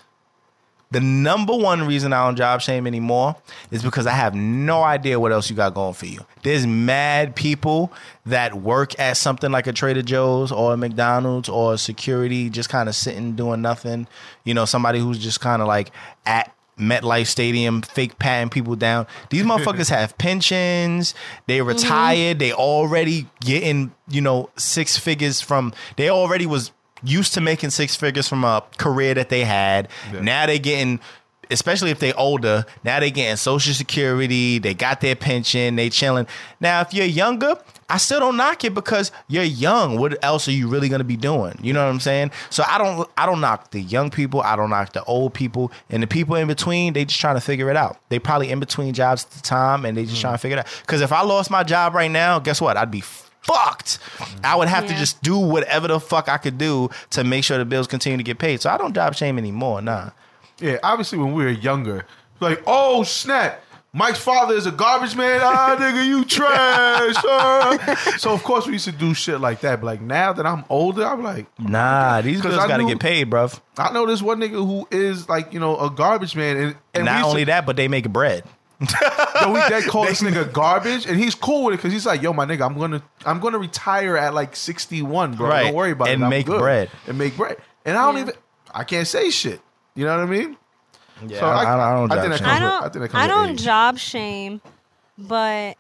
the 0.91 1.01
number 1.01 1.55
one 1.55 1.87
reason 1.87 2.13
I 2.13 2.25
don't 2.25 2.37
job 2.37 2.61
shame 2.61 2.87
anymore 2.87 3.35
is 3.71 3.83
because 3.83 4.07
I 4.07 4.13
have 4.13 4.35
no 4.35 4.83
idea 4.83 5.19
what 5.19 5.33
else 5.33 5.51
you 5.51 5.57
got 5.57 5.75
going 5.75 5.95
for 5.95 6.07
you. 6.07 6.21
There's 6.43 6.67
mad 6.67 7.35
people 7.35 7.93
that 8.25 8.55
work 8.55 8.99
at 8.99 9.17
something 9.17 9.51
like 9.51 9.67
a 9.67 9.73
Trader 9.73 10.03
Joe's 10.03 10.53
or 10.53 10.75
a 10.75 10.77
McDonald's 10.77 11.49
or 11.49 11.77
security, 11.77 12.51
just 12.51 12.69
kind 12.69 12.89
of 12.89 12.95
sitting 12.95 13.35
doing 13.35 13.63
nothing. 13.63 14.07
You 14.45 14.55
know, 14.55 14.65
somebody 14.65 15.01
who's 15.01 15.19
just 15.19 15.41
kind 15.41 15.61
of 15.61 15.67
like 15.67 15.91
at 16.25 16.55
MetLife 16.79 17.27
Stadium, 17.27 17.83
fake 17.83 18.19
patting 18.19 18.51
people 18.51 18.77
down. 18.77 19.07
These 19.31 19.43
motherfuckers 19.45 19.91
have 19.91 20.17
pensions. 20.19 21.15
They 21.47 21.59
mm-hmm. 21.59 21.69
retired. 21.69 22.39
They 22.39 22.53
already 22.53 23.27
getting 23.41 23.93
you 24.09 24.21
know 24.21 24.51
six 24.57 24.97
figures 24.97 25.41
from. 25.41 25.73
They 25.97 26.11
already 26.11 26.47
was 26.47 26.71
used 27.03 27.35
to 27.35 27.41
making 27.41 27.71
six 27.71 27.97
figures 27.97 28.29
from 28.29 28.45
a 28.45 28.63
career 28.79 29.15
that 29.15 29.29
they 29.29 29.45
had. 29.45 29.89
Now 30.21 30.47
they're 30.47 30.59
getting. 30.59 31.01
Especially 31.49 31.93
if 31.93 32.01
they 32.01 32.13
older, 32.15 32.67
now 32.83 32.99
they're 32.99 33.09
getting 33.09 33.37
social 33.37 33.73
security, 33.73 34.59
they 34.59 34.75
got 34.75 35.01
their 35.01 35.15
pension, 35.15 35.77
they 35.77 35.89
chilling. 35.89 36.27
Now, 36.59 36.81
if 36.81 36.93
you're 36.93 37.07
younger, 37.07 37.57
I 37.89 37.99
still 37.99 38.19
don't 38.19 38.37
knock 38.37 38.65
it 38.65 38.75
because 38.75 39.13
you're 39.29 39.45
young. 39.45 39.97
What 39.97 40.23
else 40.25 40.49
are 40.49 40.53
you 40.53 40.67
really 40.67 40.89
gonna 40.89 41.05
be 41.05 41.17
doing? 41.17 41.57
You 41.63 41.73
know 41.73 41.85
what 41.85 41.93
I'm 41.93 42.01
saying? 42.01 42.33
So 42.51 42.65
I 42.67 42.79
don't 42.79 43.09
I 43.17 43.27
don't 43.27 43.41
knock 43.41 43.71
the 43.71 43.81
young 43.81 44.11
people, 44.11 44.41
I 44.41 44.57
don't 44.57 44.71
knock 44.71 44.93
the 44.93 45.05
old 45.05 45.35
people, 45.35 45.71
and 45.89 46.03
the 46.03 46.09
people 46.09 46.35
in 46.35 46.49
between, 46.49 46.95
they 46.95 47.05
just 47.05 47.21
trying 47.21 47.37
to 47.37 47.41
figure 47.41 47.71
it 47.71 47.77
out. 47.77 48.01
They 48.09 48.19
probably 48.19 48.51
in 48.51 48.59
between 48.59 48.93
jobs 48.93 49.25
at 49.25 49.31
the 49.31 49.43
time 49.43 49.85
and 49.85 49.97
they 49.97 50.03
just 50.03 50.17
hmm. 50.17 50.23
trying 50.23 50.35
to 50.35 50.39
figure 50.39 50.57
it 50.57 50.61
out. 50.61 50.81
Because 50.81 51.01
if 51.01 51.13
I 51.13 51.23
lost 51.23 51.49
my 51.49 51.63
job 51.63 51.95
right 51.95 52.11
now, 52.11 52.41
guess 52.41 52.61
what? 52.61 52.77
I'd 52.77 52.91
be 52.91 53.05
fucked. 53.47 53.99
I 54.45 54.57
would 54.57 54.69
have 54.69 54.87
to 54.89 54.95
just 54.95 55.23
do 55.23 55.39
whatever 55.39 55.89
the 55.89 56.01
fuck 56.01 56.29
I 56.29 56.37
could 56.39 56.59
do 56.59 56.91
to 57.11 57.25
make 57.25 57.45
sure 57.45 57.59
the 57.59 57.65
bills 57.65 57.87
continue 57.87 58.17
to 58.19 58.25
get 58.25 58.39
paid. 58.39 58.61
So 58.61 58.71
I 58.71 58.77
don't 58.79 58.95
job 58.95 59.15
shame 59.15 59.39
anymore. 59.39 59.81
Nah. 59.83 60.11
Yeah, 60.59 60.79
obviously 60.83 61.19
when 61.19 61.33
we 61.35 61.45
were 61.45 61.51
younger, 61.51 62.07
like, 62.41 62.63
oh 62.67 63.03
snap, 63.03 63.63
Mike's 63.93 64.19
father 64.19 64.55
is 64.55 64.67
a 64.67 64.71
garbage 64.73 65.17
man. 65.17 65.41
Ah, 65.43 65.75
nigga, 65.81 66.07
you 66.07 66.25
trash. 66.25 67.15
ah. 67.25 68.15
So 68.19 68.33
of 68.33 68.43
course 68.43 68.67
we 68.67 68.75
used 68.75 68.85
to 68.87 68.93
do 68.93 69.15
shit 69.15 69.41
like 69.41 69.61
that. 69.61 69.81
But 69.81 69.87
like 69.87 70.01
now 70.03 70.33
that 70.35 70.45
I'm 70.47 70.65
older, 70.69 71.05
I'm 71.07 71.23
like, 71.23 71.47
Nah, 71.59 72.21
these 72.21 72.43
bills 72.43 72.57
got 72.57 72.77
to 72.77 72.83
knew- 72.83 72.89
get 72.89 73.01
paid, 73.01 73.31
bruv. 73.31 73.59
I 73.79 73.93
know 73.93 74.07
this 74.07 74.21
one 74.23 74.41
nigga 74.41 74.53
who 74.67 74.87
is 74.91 75.29
like, 75.29 75.53
you 75.53 75.61
know, 75.61 75.79
a 75.79 75.91
garbage 75.91 76.35
man, 76.37 76.57
and, 76.57 76.77
and 76.95 77.05
Not 77.07 77.25
only 77.25 77.43
to, 77.43 77.51
that, 77.53 77.65
but 77.67 77.77
they 77.77 77.89
make 77.89 78.09
bread. 78.11 78.45
yo, 79.41 79.53
we 79.53 79.61
dead 79.69 79.85
call 79.89 80.05
this 80.05 80.23
nigga 80.23 80.53
garbage, 80.53 81.07
and 81.07 81.19
he's 81.19 81.35
cool 81.35 81.65
with 81.65 81.75
it 81.75 81.77
because 81.79 81.93
he's 81.93 82.05
like, 82.07 82.21
yo, 82.23 82.33
my 82.33 82.45
nigga, 82.45 82.67
I'm 82.67 82.79
gonna, 82.79 83.03
I'm 83.25 83.41
gonna 83.41 83.59
retire 83.59 84.17
at 84.17 84.35
like 84.35 84.55
61, 84.55 85.35
bro. 85.35 85.49
Right. 85.49 85.65
Don't 85.65 85.75
worry 85.75 85.93
about 85.93 86.09
it. 86.09 86.13
And 86.21 86.29
make 86.29 86.47
good. 86.47 86.59
bread. 86.61 86.91
and 87.07 87.17
make 87.17 87.37
bread, 87.37 87.57
and 87.85 87.97
I 87.97 88.03
don't 88.05 88.17
Yeah. 88.17 88.21
even, 88.23 88.35
I 88.75 88.85
can't 88.85 89.07
say 89.07 89.31
shit. 89.31 89.61
You 89.95 90.05
know 90.05 90.17
what 90.19 90.25
I 90.29 90.31
mean? 90.31 90.57
Yeah, 91.27 91.41
So 91.41 91.47
I, 91.47 91.65
I- 91.65 91.91
I, 91.93 91.95
don't 91.95 92.13
I 92.13 92.15
job 92.17 92.23
think 92.25 92.33
that 92.33 92.39
shame. 92.39 92.49
I 92.49 92.59
don't. 92.59 92.85
I 92.85 92.89
think 92.91 93.15
I 93.15 93.27
don't 93.27 93.57
job 93.57 93.99
shame, 93.99 94.61
but 95.17 95.77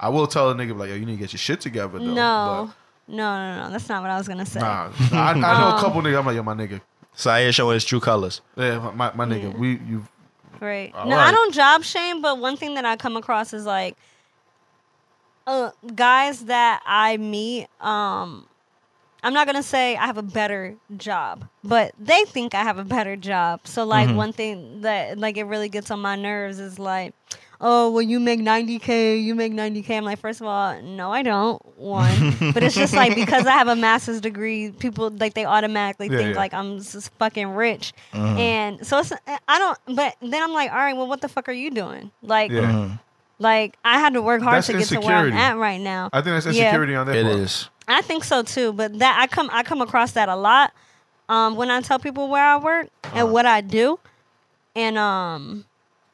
I 0.00 0.08
will 0.08 0.26
tell 0.26 0.50
a 0.50 0.54
nigga 0.54 0.76
like, 0.76 0.88
yo, 0.90 0.96
you 0.96 1.06
need 1.06 1.12
to 1.14 1.18
get 1.20 1.32
your 1.32 1.38
shit 1.38 1.60
together. 1.60 1.98
Though. 2.00 2.04
no, 2.04 2.72
no, 3.06 3.16
no, 3.16 3.64
no. 3.64 3.70
That's 3.70 3.88
not 3.88 4.02
what 4.02 4.10
I 4.10 4.18
was 4.18 4.26
gonna 4.26 4.44
say. 4.46 4.58
Nah, 4.58 4.90
I, 5.12 5.30
I 5.30 5.34
know 5.34 5.46
Um, 5.68 5.76
a 5.76 5.80
couple 5.80 6.02
niggas. 6.02 6.18
I'm 6.18 6.26
like, 6.26 6.34
yo, 6.34 6.42
my 6.42 6.54
nigga, 6.54 6.80
Syer 7.16 7.52
showing 7.52 7.74
his 7.74 7.84
true 7.84 8.00
colors. 8.00 8.40
yeah, 8.56 8.90
my, 8.92 9.12
my 9.14 9.24
nigga, 9.24 9.52
Yeah. 9.52 9.58
we 9.58 9.68
you. 9.86 10.04
Right. 10.60 10.94
All 10.94 11.08
no, 11.08 11.16
I 11.18 11.30
don't 11.30 11.52
job 11.54 11.82
shame, 11.84 12.20
but 12.20 12.38
one 12.38 12.56
thing 12.56 12.74
that 12.74 12.84
I 12.84 12.96
come 12.96 13.16
across 13.16 13.52
is 13.52 13.64
like 13.66 13.96
uh, 15.46 15.70
guys 15.94 16.46
that 16.46 16.82
I 16.86 17.16
meet, 17.16 17.68
um 17.80 18.48
I'm 19.22 19.32
not 19.34 19.46
gonna 19.46 19.62
say 19.62 19.96
I 19.96 20.06
have 20.06 20.18
a 20.18 20.22
better 20.22 20.76
job, 20.96 21.48
but 21.64 21.92
they 21.98 22.24
think 22.24 22.54
I 22.54 22.62
have 22.62 22.78
a 22.78 22.84
better 22.84 23.16
job. 23.16 23.66
So 23.66 23.84
like 23.84 24.10
Mm-hmm. 24.10 24.12
one 24.12 24.32
thing 24.32 24.82
that 24.82 25.18
like 25.18 25.36
it 25.36 25.44
really 25.44 25.68
gets 25.68 25.90
on 25.90 26.00
my 26.00 26.16
nerves 26.16 26.58
is 26.60 26.78
like, 26.78 27.14
oh, 27.60 27.90
well, 27.90 28.02
you 28.02 28.20
make 28.20 28.40
90K, 28.40 29.22
you 29.22 29.34
make 29.34 29.52
90K. 29.52 29.90
I'm 29.98 30.04
like, 30.04 30.18
first 30.18 30.40
of 30.40 30.46
all, 30.46 30.80
no, 30.82 31.12
I 31.12 31.22
don't. 31.22 31.60
One. 31.78 32.34
but 32.52 32.62
it's 32.62 32.74
just 32.74 32.94
like 32.94 33.14
because 33.14 33.46
I 33.46 33.52
have 33.52 33.68
a 33.68 33.76
master's 33.76 34.20
degree, 34.20 34.70
people, 34.72 35.10
like, 35.10 35.34
they 35.34 35.44
automatically 35.44 36.08
Yeah, 36.08 36.16
think, 36.18 36.30
yeah. 36.30 36.36
like, 36.36 36.52
I'm 36.54 36.78
just 36.78 37.10
fucking 37.18 37.48
rich. 37.48 37.92
And 38.12 38.86
so 38.86 38.98
it's, 38.98 39.12
I 39.48 39.58
don't, 39.58 39.78
but 39.96 40.16
then 40.20 40.42
I'm 40.42 40.52
like, 40.52 40.70
all 40.70 40.76
right, 40.78 40.96
well, 40.96 41.06
what 41.08 41.20
the 41.20 41.28
fuck 41.28 41.48
are 41.48 41.52
you 41.52 41.70
doing? 41.70 42.10
Like, 42.22 42.50
Yeah. 42.50 42.96
like 43.38 43.76
I 43.84 43.98
had 43.98 44.14
to 44.14 44.22
work 44.22 44.42
hard 44.42 44.56
That's 44.56 44.66
to 44.68 44.72
get 44.74 44.88
to 44.88 45.00
where 45.00 45.16
I'm 45.16 45.32
at 45.32 45.56
right 45.56 45.80
now. 45.80 46.10
I 46.12 46.20
think 46.22 46.42
that's 46.42 46.54
Yeah. 46.56 46.64
insecurity 46.66 46.94
on 46.94 47.06
that. 47.06 47.16
It 47.16 47.24
part. 47.26 47.38
is. 47.38 47.68
I 47.88 48.00
think 48.00 48.24
so 48.24 48.42
too, 48.42 48.72
but 48.72 48.98
that 49.00 49.18
I 49.20 49.26
come 49.26 49.50
I 49.52 49.62
come 49.62 49.82
across 49.82 50.12
that 50.12 50.28
a 50.30 50.36
lot 50.36 50.72
um, 51.28 51.56
when 51.56 51.70
I 51.70 51.80
tell 51.82 51.98
people 51.98 52.28
where 52.28 52.42
I 52.44 52.56
work 52.56 52.88
Uh-huh. 53.04 53.18
and 53.18 53.32
what 53.32 53.44
I 53.46 53.60
do, 53.60 53.98
and 54.76 54.96
um, 54.96 55.64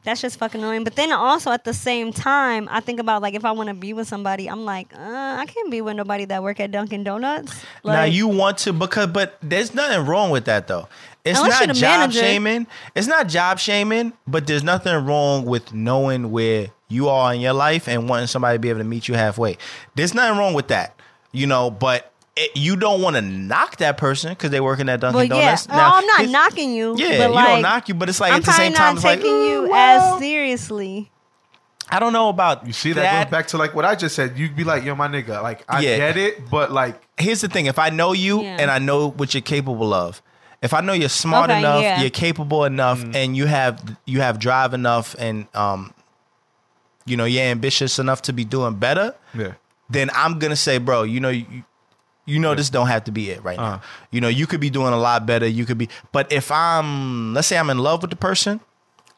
that's 0.03 0.21
just 0.21 0.39
fucking 0.39 0.61
annoying. 0.63 0.85
But 0.85 0.97
then 0.97 1.13
also 1.13 1.51
at 1.51 1.65
the 1.65 1.75
same 1.75 2.13
time, 2.13 2.69
I 2.71 2.81
think 2.81 3.01
about 3.01 3.23
like 3.23 3.35
if 3.35 3.45
I 3.45 3.53
want 3.53 3.69
to 3.69 3.75
be 3.75 3.93
with 3.93 4.09
somebody, 4.09 4.49
I'm 4.49 4.65
like, 4.65 4.93
uh, 4.95 5.37
I 5.39 5.45
can't 5.47 5.71
be 5.71 5.81
with 5.81 5.97
nobody 5.97 6.25
that 6.27 6.43
work 6.43 6.61
at 6.61 6.71
Dunkin' 6.71 7.05
Donuts. 7.05 7.53
Like, 7.83 7.97
now 7.97 8.05
you 8.05 8.29
want 8.29 8.59
to 8.59 8.73
because, 8.73 9.09
but 9.09 9.39
there's 9.43 9.75
nothing 9.75 10.07
wrong 10.07 10.31
with 10.31 10.47
that 10.47 10.69
though. 10.69 10.89
It's 11.25 11.41
not 11.41 11.75
job 11.75 12.01
manager. 12.01 12.21
shaming. 12.21 12.67
It's 12.95 13.07
not 13.07 13.29
job 13.29 13.59
shaming, 13.59 14.15
but 14.27 14.47
there's 14.47 14.65
nothing 14.65 15.05
wrong 15.05 15.45
with 15.45 15.75
knowing 15.75 16.31
where 16.31 16.69
you 16.89 17.09
are 17.09 17.35
in 17.35 17.41
your 17.41 17.53
life 17.53 17.89
and 17.89 18.09
wanting 18.09 18.27
somebody 18.27 18.57
to 18.57 18.59
be 18.59 18.71
able 18.71 18.81
to 18.81 18.85
meet 18.85 19.07
you 19.07 19.15
halfway. 19.15 19.59
There's 19.97 20.15
nothing 20.15 20.39
wrong 20.39 20.55
with 20.55 20.69
that, 20.69 20.99
you 21.33 21.47
know. 21.47 21.71
But 21.71 22.11
it, 22.41 22.57
you 22.57 22.77
don't 22.77 23.01
want 23.03 23.17
to 23.17 23.23
knock 23.23 23.77
that 23.77 23.97
person 23.99 24.31
because 24.31 24.51
they 24.51 24.61
working 24.61 24.89
at 24.89 25.01
Dunkin' 25.01 25.17
well, 25.29 25.39
yeah, 25.39 25.45
Donuts. 25.57 25.69
no, 25.69 25.75
I'm 25.79 26.07
not 26.07 26.21
his- 26.23 26.31
knocking 26.31 26.73
you. 26.75 26.95
Yeah, 26.97 27.19
but 27.19 27.29
you 27.29 27.35
like, 27.35 27.47
don't 27.49 27.63
knock 27.63 27.89
you, 27.89 27.95
but 27.95 28.09
it's 28.09 28.21
like 28.21 28.33
I'm 28.33 28.39
at 28.39 28.45
the 28.45 28.53
same 28.53 28.73
probably 28.73 28.77
time, 28.77 28.95
not 28.95 28.97
it's 28.97 29.05
like 29.05 29.19
taking 29.21 29.43
you 29.47 29.63
"Mm, 29.63 29.71
well, 29.71 30.15
as 30.15 30.21
seriously. 30.21 31.11
I 31.93 31.99
don't 31.99 32.13
know 32.13 32.29
about 32.29 32.67
You 32.67 32.73
see, 32.73 32.93
that, 32.93 33.25
goes 33.25 33.31
back 33.33 33.47
to 33.49 33.59
like 33.59 33.75
what 33.75 33.85
I 33.85 33.95
just 33.97 34.15
said. 34.15 34.39
You'd 34.39 34.55
be 34.55 34.63
like, 34.63 34.85
yo, 34.85 34.95
my 34.95 35.09
nigga, 35.09 35.43
like, 35.43 35.65
I 35.69 35.81
Yeah. 35.81 35.97
get 35.97 36.17
it, 36.17 36.49
but 36.49 36.71
like, 36.71 37.01
here's 37.19 37.41
the 37.41 37.49
thing 37.49 37.67
if 37.67 37.79
i 37.79 37.91
know 37.91 38.13
you 38.13 38.41
Yeah. 38.43 38.57
and 38.61 38.71
i 38.71 38.79
know 38.79 39.11
what 39.11 39.35
you're 39.35 39.43
capable 39.43 39.93
of 39.93 40.23
if 40.63 40.73
i 40.73 40.81
know 40.81 40.95
you're 40.95 41.11
smart 41.11 41.51
Okay, 41.51 41.59
enough 41.59 41.83
yeah. 41.83 42.01
you're 42.01 42.09
capable 42.09 42.65
enough 42.65 43.01
Mm. 43.03 43.15
and 43.15 43.37
you 43.37 43.45
have 43.45 43.97
you 44.07 44.23
have 44.23 44.39
drive 44.39 44.73
enough 44.73 45.15
and 45.19 45.47
um 45.55 45.93
you 47.05 47.17
know 47.19 47.27
you're 47.27 47.43
ambitious 47.45 47.99
enough 47.99 48.23
to 48.23 48.33
be 48.33 48.45
doing 48.47 48.75
better 48.77 49.15
yeah. 49.35 49.53
then 49.91 50.09
i'm 50.15 50.39
gonna 50.39 50.57
say 50.57 50.79
bro 50.79 51.03
you 51.03 51.21
know 51.21 51.29
you 51.29 51.45
you 52.31 52.39
know 52.39 52.55
this 52.55 52.71
don't 52.71 52.87
have 52.89 53.05
to 53.05 53.13
be 53.13 53.31
it 53.31 53.43
right 53.45 53.59
Uh. 53.59 53.63
now 53.63 53.83
you 54.11 54.21
know 54.21 54.29
you 54.29 54.47
could 54.47 54.61
be 54.61 54.71
doing 54.71 54.93
a 54.93 54.99
lot 54.99 55.27
better 55.27 55.47
you 55.47 55.65
could 55.67 55.79
be 55.79 55.89
but 56.13 56.31
if 56.33 56.51
i'm 56.51 57.35
let's 57.35 57.49
say 57.49 57.59
i'm 57.59 57.71
in 57.71 57.79
love 57.79 58.01
with 58.03 58.11
the 58.11 58.17
person 58.17 58.61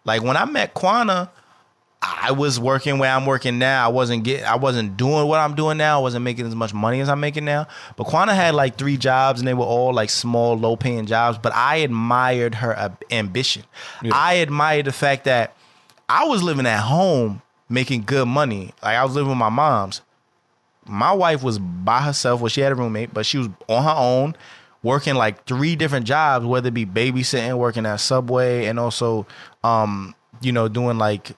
like 0.05 0.23
when 0.23 0.37
i 0.37 0.45
met 0.45 0.75
quana 0.75 1.31
I 2.05 2.33
was 2.33 2.59
working 2.59 2.99
where 2.99 3.13
I'm 3.15 3.27
working 3.27 3.61
now. 3.61 3.85
I 3.85 3.89
wasn't 3.89 4.25
getting, 4.25 4.45
I 4.45 4.57
wasn't 4.57 4.97
doing 4.97 5.29
what 5.29 5.39
I'm 5.39 5.55
doing 5.55 5.79
now. 5.79 6.01
I 6.01 6.03
wasn't 6.03 6.25
making 6.25 6.47
as 6.49 6.55
much 6.57 6.75
money 6.75 6.99
as 6.99 7.09
I'm 7.09 7.21
making 7.21 7.45
now. 7.45 7.69
But 7.97 8.09
Quana 8.09 8.35
had 8.35 8.57
like 8.57 8.77
three 8.77 8.97
jobs, 8.97 9.41
and 9.41 9.47
they 9.47 9.55
were 9.55 9.65
all 9.65 9.95
like 9.95 10.11
small, 10.11 10.59
low 10.59 10.75
paying 10.75 11.07
jobs. 11.07 11.39
But 11.39 11.55
I 11.55 11.77
admired 11.77 12.57
her 12.57 12.93
ambition. 13.13 13.63
I 14.13 14.35
admired 14.35 14.87
the 14.87 14.93
fact 14.93 15.27
that 15.27 15.55
I 16.09 16.25
was 16.25 16.43
living 16.43 16.67
at 16.67 16.81
home 16.81 17.41
making 17.69 18.03
good 18.03 18.27
money. 18.27 18.73
Like 18.83 18.97
I 18.97 19.05
was 19.05 19.15
living 19.15 19.29
with 19.31 19.39
my 19.39 19.49
mom's. 19.49 20.01
My 20.87 21.13
wife 21.13 21.43
was 21.43 21.59
by 21.59 22.01
herself. 22.03 22.41
Well, 22.41 22.49
she 22.49 22.61
had 22.61 22.73
a 22.73 22.75
roommate, 22.75 23.15
but 23.15 23.25
she 23.25 23.39
was 23.39 23.49
on 23.69 23.85
her 23.85 23.95
own, 23.97 24.37
working 24.83 25.15
like 25.15 25.45
three 25.45 25.77
different 25.77 26.07
jobs, 26.07 26.45
whether 26.45 26.69
it 26.69 26.75
be 26.75 26.87
babysitting, 26.87 27.57
working 27.57 27.87
at 27.87 27.97
Subway, 27.97 28.67
and 28.67 28.79
also, 28.81 29.27
um, 29.63 30.15
you 30.41 30.51
know, 30.51 30.67
doing 30.67 30.99
like 30.99 31.29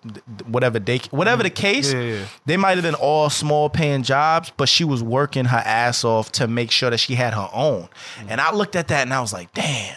whatever 0.46 0.78
day, 0.78 1.00
whatever 1.10 1.42
the 1.42 1.50
case. 1.50 1.92
Yeah, 1.92 2.00
yeah. 2.00 2.24
They 2.46 2.56
might 2.56 2.78
have 2.78 2.82
been 2.82 2.94
all 2.94 3.28
small 3.28 3.68
paying 3.68 4.02
jobs, 4.02 4.50
but 4.56 4.68
she 4.68 4.84
was 4.84 5.02
working 5.02 5.44
her 5.44 5.62
ass 5.64 6.04
off 6.04 6.32
to 6.32 6.48
make 6.48 6.70
sure 6.70 6.88
that 6.88 6.98
she 6.98 7.14
had 7.14 7.34
her 7.34 7.50
own. 7.52 7.88
And 8.28 8.40
I 8.40 8.54
looked 8.54 8.76
at 8.76 8.88
that 8.88 9.02
and 9.02 9.12
I 9.12 9.20
was 9.20 9.32
like, 9.32 9.52
damn. 9.52 9.96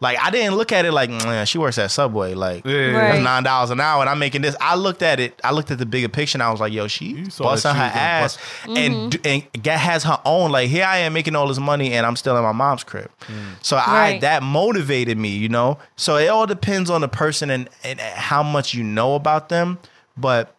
Like 0.00 0.16
I 0.20 0.30
didn't 0.30 0.54
look 0.56 0.70
at 0.70 0.84
it 0.84 0.92
like 0.92 1.10
mm, 1.10 1.24
"Man, 1.24 1.44
she 1.46 1.58
works 1.58 1.76
at 1.78 1.90
Subway. 1.90 2.34
Like 2.34 2.64
Yeah, 2.64 2.72
yeah, 2.72 2.86
Right. 2.86 3.12
that's 3.12 3.24
nine 3.24 3.42
dollars 3.42 3.70
an 3.70 3.80
hour, 3.80 4.00
and 4.00 4.08
I'm 4.08 4.18
making 4.18 4.42
this. 4.42 4.54
I 4.60 4.76
looked 4.76 5.02
at 5.02 5.18
it. 5.18 5.40
I 5.42 5.50
looked 5.50 5.70
at 5.70 5.78
the 5.78 5.86
bigger 5.86 6.08
picture, 6.08 6.36
and 6.36 6.42
I 6.42 6.50
was 6.50 6.60
like, 6.60 6.72
"Yo, 6.72 6.86
she 6.86 7.06
You 7.06 7.30
saw 7.30 7.44
busting 7.44 7.72
that 7.72 7.92
her 7.92 7.98
she 7.98 8.24
was 8.24 8.36
gonna 8.36 8.80
ass 8.80 8.92
and 8.94 9.12
mm-hmm. 9.12 9.26
and 9.54 9.62
get, 9.62 9.78
has 9.80 10.04
her 10.04 10.20
own. 10.24 10.52
Like 10.52 10.68
here 10.68 10.84
I 10.84 10.98
am 10.98 11.12
making 11.14 11.34
all 11.34 11.48
this 11.48 11.58
money, 11.58 11.92
and 11.94 12.06
I'm 12.06 12.14
still 12.16 12.36
in 12.36 12.42
my 12.44 12.52
mom's 12.52 12.84
crib. 12.84 13.10
Mm. 13.26 13.54
So 13.62 13.76
I 13.76 14.18
that 14.20 14.42
motivated 14.42 15.18
me, 15.18 15.30
you 15.30 15.48
know. 15.48 15.78
So 15.96 16.16
it 16.16 16.28
all 16.28 16.46
depends 16.46 16.90
on 16.90 17.00
the 17.00 17.08
person 17.08 17.50
and, 17.50 17.68
and 17.82 17.98
how 18.00 18.42
much 18.44 18.74
you 18.74 18.84
know 18.84 19.14
about 19.16 19.48
them. 19.48 19.78
But 20.16 20.54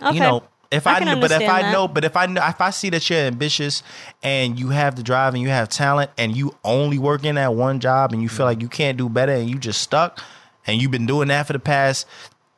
Okay. 0.00 0.14
you 0.14 0.20
know, 0.20 0.44
if 0.70 0.86
I 0.86 0.96
I, 0.96 0.98
can 0.98 1.20
but 1.20 1.30
if 1.30 1.36
understand 1.36 1.66
I 1.66 1.72
know, 1.72 1.88
but 1.88 2.04
if 2.04 2.16
I 2.16 2.26
know, 2.26 2.46
if 2.46 2.60
I 2.60 2.70
see 2.70 2.90
that 2.90 3.08
you're 3.08 3.20
ambitious 3.20 3.82
and 4.22 4.58
you 4.58 4.68
have 4.68 4.96
the 4.96 5.02
drive 5.02 5.34
and 5.34 5.42
you 5.42 5.48
have 5.48 5.68
talent 5.68 6.10
and 6.18 6.36
you 6.36 6.54
only 6.64 6.98
work 6.98 7.24
in 7.24 7.36
that 7.36 7.54
one 7.54 7.80
job 7.80 8.12
and 8.12 8.22
you 8.22 8.28
feel 8.28 8.44
like 8.44 8.60
you 8.60 8.68
can't 8.68 8.98
do 8.98 9.08
better 9.08 9.32
and 9.32 9.48
you 9.48 9.58
just 9.58 9.80
stuck 9.80 10.22
and 10.66 10.80
you've 10.80 10.90
been 10.90 11.06
doing 11.06 11.28
that 11.28 11.46
for 11.46 11.54
the 11.54 11.58
past, 11.58 12.06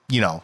you 0.08 0.20
know, 0.20 0.42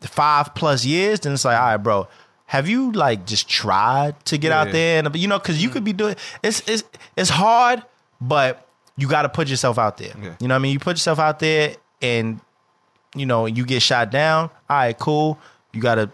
five 0.00 0.54
plus 0.54 0.84
years, 0.84 1.20
then 1.20 1.32
it's 1.32 1.44
like, 1.44 1.58
all 1.58 1.66
right, 1.66 1.76
bro. 1.76 2.08
Have 2.46 2.68
you 2.68 2.90
like 2.90 3.26
just 3.26 3.48
tried 3.48 4.24
to 4.26 4.36
get 4.36 4.50
out 4.50 4.72
there 4.72 4.98
and 4.98 5.14
you 5.14 5.28
know 5.28 5.38
because 5.38 5.62
you 5.62 5.68
mm. 5.68 5.72
could 5.72 5.84
be 5.84 5.92
doing 5.92 6.16
it's 6.42 6.68
it's 6.68 6.82
it's 7.16 7.30
hard, 7.30 7.84
but 8.20 8.66
you 8.96 9.08
got 9.08 9.22
to 9.22 9.28
put 9.28 9.48
yourself 9.48 9.78
out 9.78 9.98
there. 9.98 10.12
Yeah. 10.20 10.34
You 10.40 10.48
know 10.48 10.54
what 10.54 10.56
I 10.56 10.58
mean? 10.58 10.72
You 10.72 10.80
put 10.80 10.96
yourself 10.96 11.20
out 11.20 11.38
there 11.38 11.76
and 12.02 12.40
you 13.14 13.26
know, 13.26 13.46
you 13.46 13.64
get 13.64 13.82
shot 13.82 14.10
down, 14.10 14.50
all 14.68 14.76
right, 14.76 14.98
cool. 14.98 15.38
You 15.72 15.80
got 15.80 15.96
to 15.96 16.10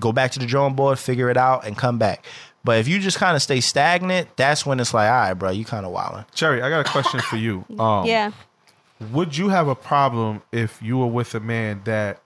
go 0.00 0.12
back 0.12 0.30
to 0.32 0.38
the 0.38 0.46
drawing 0.46 0.74
board, 0.74 0.98
figure 0.98 1.30
it 1.30 1.36
out, 1.36 1.66
and 1.66 1.76
come 1.76 1.98
back. 1.98 2.24
But 2.64 2.78
if 2.78 2.88
you 2.88 2.98
just 2.98 3.18
kind 3.18 3.36
of 3.36 3.42
stay 3.42 3.60
stagnant, 3.60 4.36
that's 4.36 4.66
when 4.66 4.80
it's 4.80 4.92
like, 4.92 5.08
all 5.08 5.14
right, 5.16 5.34
bro, 5.34 5.50
you 5.50 5.64
kind 5.64 5.86
of 5.86 5.92
wilding. 5.92 6.24
Cherry, 6.34 6.62
I 6.62 6.68
got 6.70 6.86
a 6.86 6.90
question 6.90 7.20
for 7.20 7.36
you. 7.36 7.64
Um, 7.78 8.06
yeah. 8.06 8.32
Would 9.12 9.36
you 9.36 9.50
have 9.50 9.68
a 9.68 9.74
problem 9.74 10.42
if 10.52 10.80
you 10.82 10.96
were 10.98 11.06
with 11.06 11.34
a 11.34 11.40
man 11.40 11.82
that, 11.84 12.20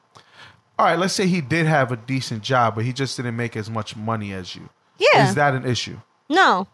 all 0.79 0.87
right, 0.87 0.99
let's 0.99 1.13
say 1.15 1.27
he 1.27 1.41
did 1.41 1.67
have 1.67 1.91
a 1.93 1.97
decent 1.97 2.43
job, 2.43 2.75
but 2.77 2.85
he 2.85 2.93
just 2.93 3.17
didn't 3.17 3.37
make 3.37 3.57
as 3.57 3.69
much 3.69 3.97
money 3.97 4.33
as 4.33 4.55
you? 4.55 4.69
Yeah. 4.99 5.29
Is 5.29 5.35
that 5.35 5.55
an 5.55 5.67
issue? 5.67 5.99
No. 6.29 6.69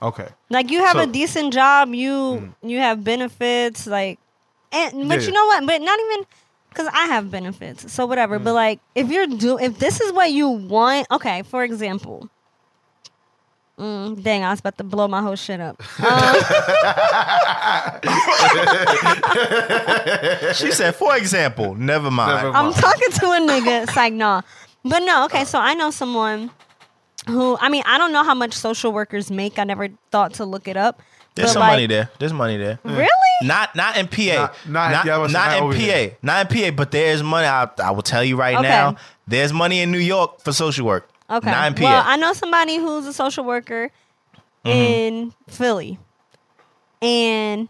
Okay. 0.00 0.28
Like 0.48 0.70
you 0.70 0.78
have 0.84 0.92
So- 0.96 1.00
a 1.00 1.06
decent 1.08 1.52
job, 1.52 1.92
you 1.92 2.54
you 2.62 2.78
have 2.78 3.02
benefits, 3.02 3.86
like, 3.88 4.18
and 4.70 5.08
but 5.08 5.20
Yeah. 5.20 5.26
you 5.26 5.32
know 5.32 5.46
what? 5.46 5.66
But 5.66 5.82
not 5.82 5.98
even 5.98 6.26
because 6.68 6.88
I 6.92 7.06
have 7.06 7.30
benefits, 7.30 7.92
so 7.92 8.06
whatever. 8.06 8.38
But 8.38 8.54
like, 8.54 8.80
if 8.94 9.10
you're 9.10 9.26
do 9.26 9.58
if 9.58 9.78
this 9.78 10.00
is 10.00 10.12
what 10.12 10.30
you 10.32 10.48
want, 10.48 11.06
okay. 11.10 11.42
For 11.42 11.64
example, 11.64 12.28
mm, 13.78 14.22
dang, 14.22 14.44
I 14.44 14.50
was 14.50 14.60
about 14.60 14.78
to 14.78 14.84
blow 14.84 15.08
my 15.08 15.22
whole 15.22 15.36
shit 15.36 15.60
up. 15.60 15.80
Um, 16.00 16.36
She 20.54 20.72
said, 20.72 20.94
for 20.96 21.16
example, 21.16 21.74
never 21.74 22.10
mind. 22.10 22.42
Never 22.42 22.56
I'm 22.56 22.72
talking 22.72 23.10
to 23.10 23.26
a 23.26 23.40
nigga. 23.40 23.82
It's 23.84 23.96
like, 23.96 24.12
nah. 24.12 24.42
But 24.84 25.00
no, 25.00 25.24
okay, 25.26 25.44
so 25.44 25.58
I 25.58 25.74
know 25.74 25.90
someone 25.90 26.50
who, 27.26 27.56
I 27.60 27.68
mean, 27.68 27.82
I 27.86 27.98
don't 27.98 28.12
know 28.12 28.22
how 28.24 28.34
much 28.34 28.54
social 28.54 28.92
workers 28.92 29.30
make. 29.30 29.58
I 29.58 29.64
never 29.64 29.88
thought 30.10 30.34
to 30.34 30.44
look 30.44 30.66
it 30.68 30.76
up. 30.76 31.02
There's 31.38 31.50
But, 31.50 31.52
some 31.54 31.60
like, 31.60 31.70
money 31.72 31.86
there. 31.86 32.10
There's 32.18 32.32
money 32.32 32.56
there. 32.56 32.78
Really? 32.84 33.08
Not 33.42 33.74
not 33.76 33.96
in 33.96 34.08
PA. 34.08 34.50
Not- 34.66 34.90
not- 34.90 35.06
yeah, 35.06 35.16
not 35.18 35.30
not 35.30 35.56
in 35.58 35.62
PA. 35.70 35.76
here. 35.78 36.16
Not 36.22 36.52
in 36.52 36.62
PA, 36.62 36.70
but 36.76 36.90
there's 36.90 37.22
money. 37.22 37.46
I, 37.46 37.68
I 37.82 37.90
will 37.92 38.02
tell 38.02 38.24
you 38.24 38.36
right 38.36 38.56
Okay. 38.56 38.68
now. 38.68 38.96
There's 39.26 39.52
money 39.52 39.80
in 39.80 39.90
New 39.92 39.98
York 39.98 40.40
for 40.40 40.52
social 40.52 40.84
work. 40.86 41.08
Okay. 41.30 41.50
Not 41.50 41.68
in 41.68 41.74
PA. 41.74 41.82
Well, 41.84 42.02
I 42.04 42.16
know 42.16 42.32
somebody 42.32 42.76
who's 42.76 43.06
a 43.06 43.12
social 43.12 43.44
worker 43.44 43.90
Mm-hmm. 44.64 44.68
in 44.76 45.34
Philly. 45.48 45.98
And 47.00 47.68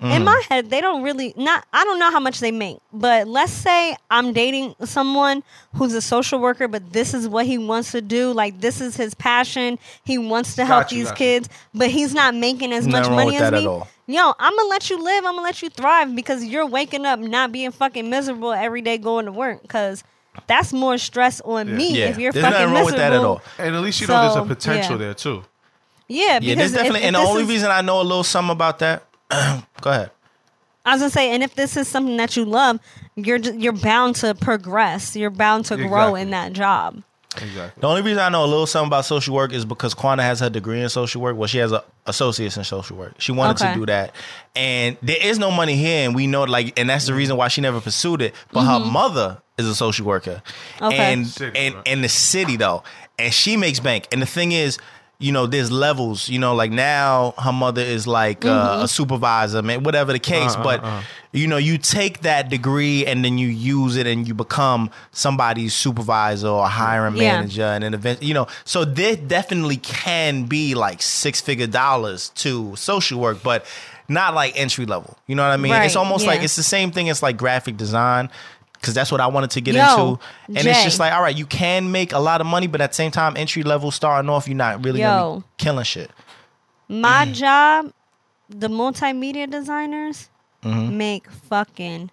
Mm-hmm. 0.00 0.12
in 0.12 0.24
my 0.24 0.40
head, 0.48 0.70
they 0.70 0.80
don't 0.80 1.02
really 1.02 1.34
not 1.36 1.66
I 1.72 1.82
don't 1.82 1.98
know 1.98 2.12
how 2.12 2.20
much 2.20 2.38
they 2.38 2.52
make. 2.52 2.78
But 2.92 3.26
let's 3.26 3.50
say 3.52 3.96
I'm 4.10 4.32
dating 4.32 4.76
someone 4.84 5.42
who's 5.74 5.92
a 5.92 6.00
social 6.00 6.38
worker, 6.38 6.68
but 6.68 6.92
this 6.92 7.14
is 7.14 7.26
what 7.28 7.46
he 7.46 7.58
wants 7.58 7.90
to 7.92 8.00
do. 8.00 8.32
Like 8.32 8.60
this 8.60 8.80
is 8.80 8.96
his 8.96 9.14
passion. 9.14 9.76
He 10.04 10.16
wants 10.16 10.54
to 10.54 10.64
help 10.64 10.84
Got 10.84 10.92
you, 10.92 10.98
these 10.98 11.08
got 11.08 11.20
you. 11.20 11.26
kids, 11.26 11.48
but 11.74 11.90
he's 11.90 12.14
not 12.14 12.36
making 12.36 12.72
as 12.72 12.86
Nothing 12.86 13.10
much 13.12 13.16
money 13.16 13.32
with 13.32 13.42
as 13.42 13.50
that 13.50 13.54
at 13.54 13.60
me. 13.60 13.66
all. 13.66 13.88
Yo, 14.06 14.32
I'm 14.38 14.56
gonna 14.56 14.68
let 14.68 14.88
you 14.88 15.02
live. 15.02 15.24
I'm 15.24 15.32
gonna 15.34 15.42
let 15.42 15.62
you 15.62 15.68
thrive 15.68 16.14
because 16.14 16.44
you're 16.44 16.66
waking 16.66 17.04
up 17.04 17.18
not 17.18 17.50
being 17.50 17.72
fucking 17.72 18.08
miserable 18.08 18.52
every 18.52 18.82
day 18.82 18.98
going 18.98 19.26
to 19.26 19.32
work. 19.32 19.66
Cause 19.66 20.04
that's 20.46 20.72
more 20.72 20.96
stress 20.98 21.40
on 21.40 21.76
me 21.76 21.98
Yeah. 21.98 22.04
if 22.10 22.18
you're 22.18 22.30
There's 22.30 22.44
fucking 22.44 22.58
nothing 22.60 22.74
wrong 22.76 22.84
with 22.84 22.94
miserable. 22.94 23.34
that 23.34 23.56
at 23.56 23.58
all. 23.58 23.66
And 23.66 23.74
at 23.74 23.82
least 23.82 24.00
you 24.00 24.06
know 24.06 24.22
there's 24.32 24.36
a 24.36 24.46
potential 24.46 24.92
yeah. 24.92 24.98
there 24.98 25.14
too. 25.14 25.42
Yeah, 26.06 26.38
Yeah, 26.40 26.54
there's 26.54 26.72
definitely. 26.72 27.00
if 27.00 27.06
and 27.06 27.16
the 27.16 27.20
only 27.20 27.42
is- 27.42 27.48
reason 27.48 27.70
I 27.72 27.80
know 27.80 28.00
a 28.00 28.02
little 28.02 28.22
something 28.22 28.52
about 28.52 28.78
that. 28.78 29.02
go 29.80 29.90
ahead. 29.90 30.10
I 30.84 30.92
was 30.92 31.00
gonna 31.02 31.10
say, 31.10 31.30
and 31.34 31.42
if 31.42 31.54
this 31.54 31.76
is 31.76 31.86
something 31.88 32.16
that 32.16 32.36
you 32.36 32.44
love, 32.44 32.80
you're 33.16 33.36
you're 33.38 33.72
bound 33.74 34.16
to 34.16 34.34
progress. 34.34 35.14
You're 35.16 35.30
bound 35.30 35.66
to 35.66 35.76
grow 35.76 36.14
Exactly. 36.14 36.20
in 36.22 36.30
that 36.30 36.52
job. 36.54 37.02
Exactly. 37.36 37.80
The 37.80 37.86
only 37.86 38.02
reason 38.02 38.20
I 38.20 38.30
know 38.30 38.42
a 38.44 38.46
little 38.46 38.66
something 38.66 38.88
about 38.88 39.04
social 39.04 39.34
work 39.34 39.52
is 39.52 39.64
because 39.66 39.92
Quana 39.94 40.22
has 40.22 40.40
her 40.40 40.48
degree 40.50 40.80
in 40.80 40.88
social 40.88 41.20
work. 41.20 41.36
Well, 41.36 41.46
she 41.46 41.58
has 41.58 41.72
a 41.72 41.84
associates 42.06 42.56
in 42.56 42.64
social 42.64 42.96
work. 42.96 43.14
She 43.18 43.32
wanted 43.32 43.60
Okay. 43.62 43.72
to 43.74 43.78
do 43.78 43.86
that, 43.86 44.14
and 44.56 44.96
there 45.02 45.18
is 45.20 45.38
no 45.38 45.50
money 45.50 45.76
here, 45.76 46.06
and 46.06 46.14
we 46.16 46.26
know 46.26 46.44
like, 46.44 46.78
and 46.80 46.88
that's 46.88 47.06
the 47.06 47.14
reason 47.14 47.36
why 47.36 47.48
she 47.48 47.60
never 47.60 47.80
pursued 47.82 48.22
it. 48.22 48.34
But 48.52 48.62
her 48.62 48.78
Mm-hmm. 48.80 48.92
mother 48.92 49.42
is 49.58 49.66
a 49.66 49.74
social 49.74 50.06
worker, 50.06 50.42
Okay. 50.80 50.96
and 50.96 51.26
City, 51.26 51.58
and 51.58 51.74
right? 51.74 51.86
in 51.86 52.00
the 52.00 52.08
city 52.08 52.56
though, 52.56 52.82
and 53.18 53.32
she 53.32 53.56
makes 53.58 53.78
bank. 53.78 54.08
And 54.10 54.22
the 54.22 54.26
thing 54.26 54.52
is, 54.52 54.78
you 55.20 55.32
know, 55.32 55.46
there's 55.46 55.72
levels. 55.72 56.28
You 56.28 56.38
know, 56.38 56.54
like 56.54 56.70
now 56.70 57.34
her 57.38 57.52
mother 57.52 57.82
is 57.82 58.06
like 58.06 58.44
uh, 58.44 58.80
a 58.82 58.88
supervisor, 58.88 59.62
man, 59.62 59.82
whatever 59.82 60.12
the 60.12 60.18
case. 60.20 60.54
Uh, 60.54 60.62
but 60.62 60.84
uh. 60.84 61.02
you 61.32 61.46
know, 61.48 61.56
you 61.56 61.76
take 61.78 62.20
that 62.20 62.48
degree 62.50 63.04
and 63.04 63.24
then 63.24 63.36
you 63.36 63.48
use 63.48 63.96
it 63.96 64.06
and 64.06 64.28
you 64.28 64.34
become 64.34 64.90
somebody's 65.12 65.74
supervisor 65.74 66.48
or 66.48 66.68
hiring 66.68 67.16
Yeah. 67.16 67.38
manager, 67.38 67.64
and 67.64 67.82
then 67.82 67.94
event. 67.94 68.22
You 68.22 68.34
know, 68.34 68.46
so 68.64 68.84
there 68.84 69.16
definitely 69.16 69.78
can 69.78 70.44
be 70.44 70.74
like 70.76 71.02
six 71.02 71.40
figure 71.40 71.66
dollars 71.66 72.30
to 72.36 72.76
social 72.76 73.20
work, 73.20 73.42
but. 73.42 73.66
Not 74.10 74.32
like 74.32 74.58
entry 74.58 74.86
level, 74.86 75.18
you 75.26 75.34
know 75.36 75.42
what 75.42 75.52
I 75.52 75.58
mean? 75.58 75.70
it's 75.70 75.94
Right, 75.94 76.00
almost 76.02 76.26
like 76.26 76.40
it's 76.42 76.56
the 76.56 76.62
same 76.62 76.92
thing 76.92 77.10
as 77.10 77.22
like 77.22 77.36
graphic 77.36 77.76
design, 77.76 78.30
because 78.80 78.94
that's 78.94 79.10
what 79.12 79.20
I 79.20 79.26
wanted 79.26 79.50
to 79.52 79.60
get 79.60 79.74
Yo, 79.74 79.82
into. 79.82 80.20
And 80.60 80.66
it's 80.68 80.84
just 80.84 80.98
like, 80.98 81.12
all 81.12 81.22
right, 81.22 81.36
you 81.36 81.46
can 81.46 81.90
make 81.92 82.12
a 82.12 82.18
lot 82.18 82.40
of 82.40 82.46
money, 82.46 82.66
but 82.66 82.80
at 82.80 82.90
the 82.90 82.94
same 82.94 83.10
time, 83.10 83.36
entry 83.36 83.62
level 83.62 83.90
starting 83.90 84.28
off, 84.30 84.46
you're 84.48 84.56
not 84.56 84.84
really 84.84 85.00
gonna 85.00 85.34
Yo. 85.36 85.44
killing 85.56 85.84
shit. 85.84 86.10
My 86.88 87.26
job, 87.26 87.92
the 88.48 88.68
multimedia 88.68 89.50
designers 89.50 90.28
Mm-hmm. 90.64 90.96
make 90.98 91.30
fucking 91.30 92.10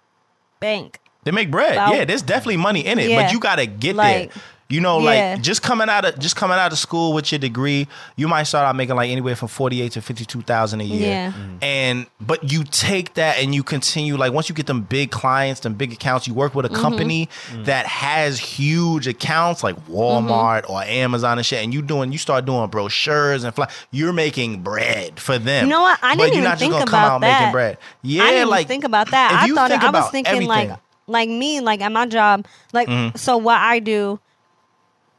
bank. 0.60 1.00
They 1.24 1.32
make 1.32 1.50
bread. 1.50 1.72
About- 1.72 1.96
yeah, 1.96 2.04
there's 2.04 2.22
definitely 2.22 2.58
money 2.58 2.86
in 2.86 3.00
it, 3.00 3.10
Yeah. 3.10 3.22
but 3.22 3.32
you 3.32 3.40
gotta 3.40 3.66
get 3.66 3.96
Like, 3.96 4.32
there. 4.32 4.42
You 4.68 4.80
know, 4.80 4.98
yeah. 4.98 5.34
like 5.34 5.42
just 5.42 5.62
coming 5.62 5.88
out 5.88 6.04
of 6.04 6.18
just 6.18 6.34
coming 6.34 6.56
out 6.58 6.72
of 6.72 6.78
school 6.78 7.12
with 7.12 7.30
your 7.30 7.38
degree, 7.38 7.86
you 8.16 8.26
might 8.26 8.42
start 8.44 8.66
out 8.66 8.74
making 8.74 8.96
like 8.96 9.10
anywhere 9.10 9.36
from 9.36 9.46
forty 9.46 9.80
eight 9.80 9.92
to 9.92 10.02
fifty 10.02 10.24
two 10.24 10.42
thousand 10.42 10.80
a 10.80 10.84
year. 10.84 11.08
Yeah. 11.08 11.32
And 11.62 12.06
but 12.20 12.50
you 12.50 12.64
take 12.64 13.14
that 13.14 13.38
and 13.38 13.54
you 13.54 13.62
continue 13.62 14.16
like 14.16 14.32
once 14.32 14.48
you 14.48 14.56
get 14.56 14.66
them 14.66 14.82
big 14.82 15.12
clients, 15.12 15.60
them 15.60 15.74
big 15.74 15.92
accounts, 15.92 16.26
you 16.26 16.34
work 16.34 16.54
with 16.54 16.66
Mm-hmm. 16.66 16.74
a 16.74 16.80
company 16.80 17.28
that 17.64 17.86
has 17.86 18.40
huge 18.40 19.06
accounts 19.06 19.62
like 19.62 19.76
Walmart 19.86 20.68
or 20.68 20.82
Amazon 20.82 21.38
and 21.38 21.46
shit, 21.46 21.62
and 21.62 21.72
you 21.72 21.80
doing 21.80 22.10
you 22.10 22.18
start 22.18 22.44
doing 22.44 22.68
brochures 22.68 23.44
and 23.44 23.54
fly, 23.54 23.68
you're 23.92 24.12
making 24.12 24.62
bread 24.62 25.20
for 25.20 25.38
them. 25.38 25.66
You 25.66 25.70
know 25.70 25.82
what? 25.82 25.98
I 26.02 26.16
But 26.16 26.24
didn't 26.24 26.26
you're 26.26 26.32
even 26.38 26.44
not 26.44 26.50
just 26.50 26.60
think 26.60 26.72
gonna 26.72 26.82
about 26.84 26.90
come 26.90 27.12
out 27.12 27.20
that. 27.20 27.40
making 27.40 27.52
bread. 27.52 27.78
Yeah, 28.02 28.24
I 28.24 28.30
didn't 28.32 28.48
like 28.50 28.60
even 28.62 28.68
think 28.68 28.84
about 28.84 29.10
that. 29.12 29.32
if 29.32 29.38
I 29.38 29.46
you 29.46 29.54
thought 29.54 29.70
think 29.70 29.82
I 29.82 29.86
was 29.86 29.90
about 29.90 30.10
thinking 30.10 30.42
like 30.48 30.70
like 31.06 31.28
me, 31.28 31.60
like 31.60 31.80
at 31.82 31.92
my 31.92 32.06
job, 32.06 32.46
like 32.72 32.88
Mm-hmm. 32.88 33.16
so 33.16 33.36
what 33.36 33.58
I 33.58 33.78
do. 33.78 34.18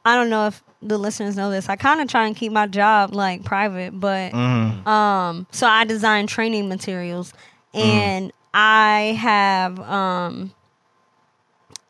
I 0.08 0.16
don't 0.16 0.30
know 0.30 0.47
if 0.47 0.64
the 0.82 0.97
listeners 0.97 1.36
know 1.36 1.49
this. 1.51 1.70
I 1.70 1.76
kind 1.76 2.01
of 2.01 2.08
try 2.08 2.26
and 2.28 2.36
keep 2.36 2.51
my 2.51 2.68
job 2.68 3.14
like 3.14 3.43
private, 3.43 3.99
but 3.99 4.32
Mm-hmm. 4.32 4.88
um, 4.88 5.47
so 5.51 5.68
I 5.68 5.84
design 5.84 6.28
training 6.28 6.70
materials, 6.70 7.34
and 7.74 8.32
I 8.53 9.18
have 9.20 9.80
um, 9.82 10.51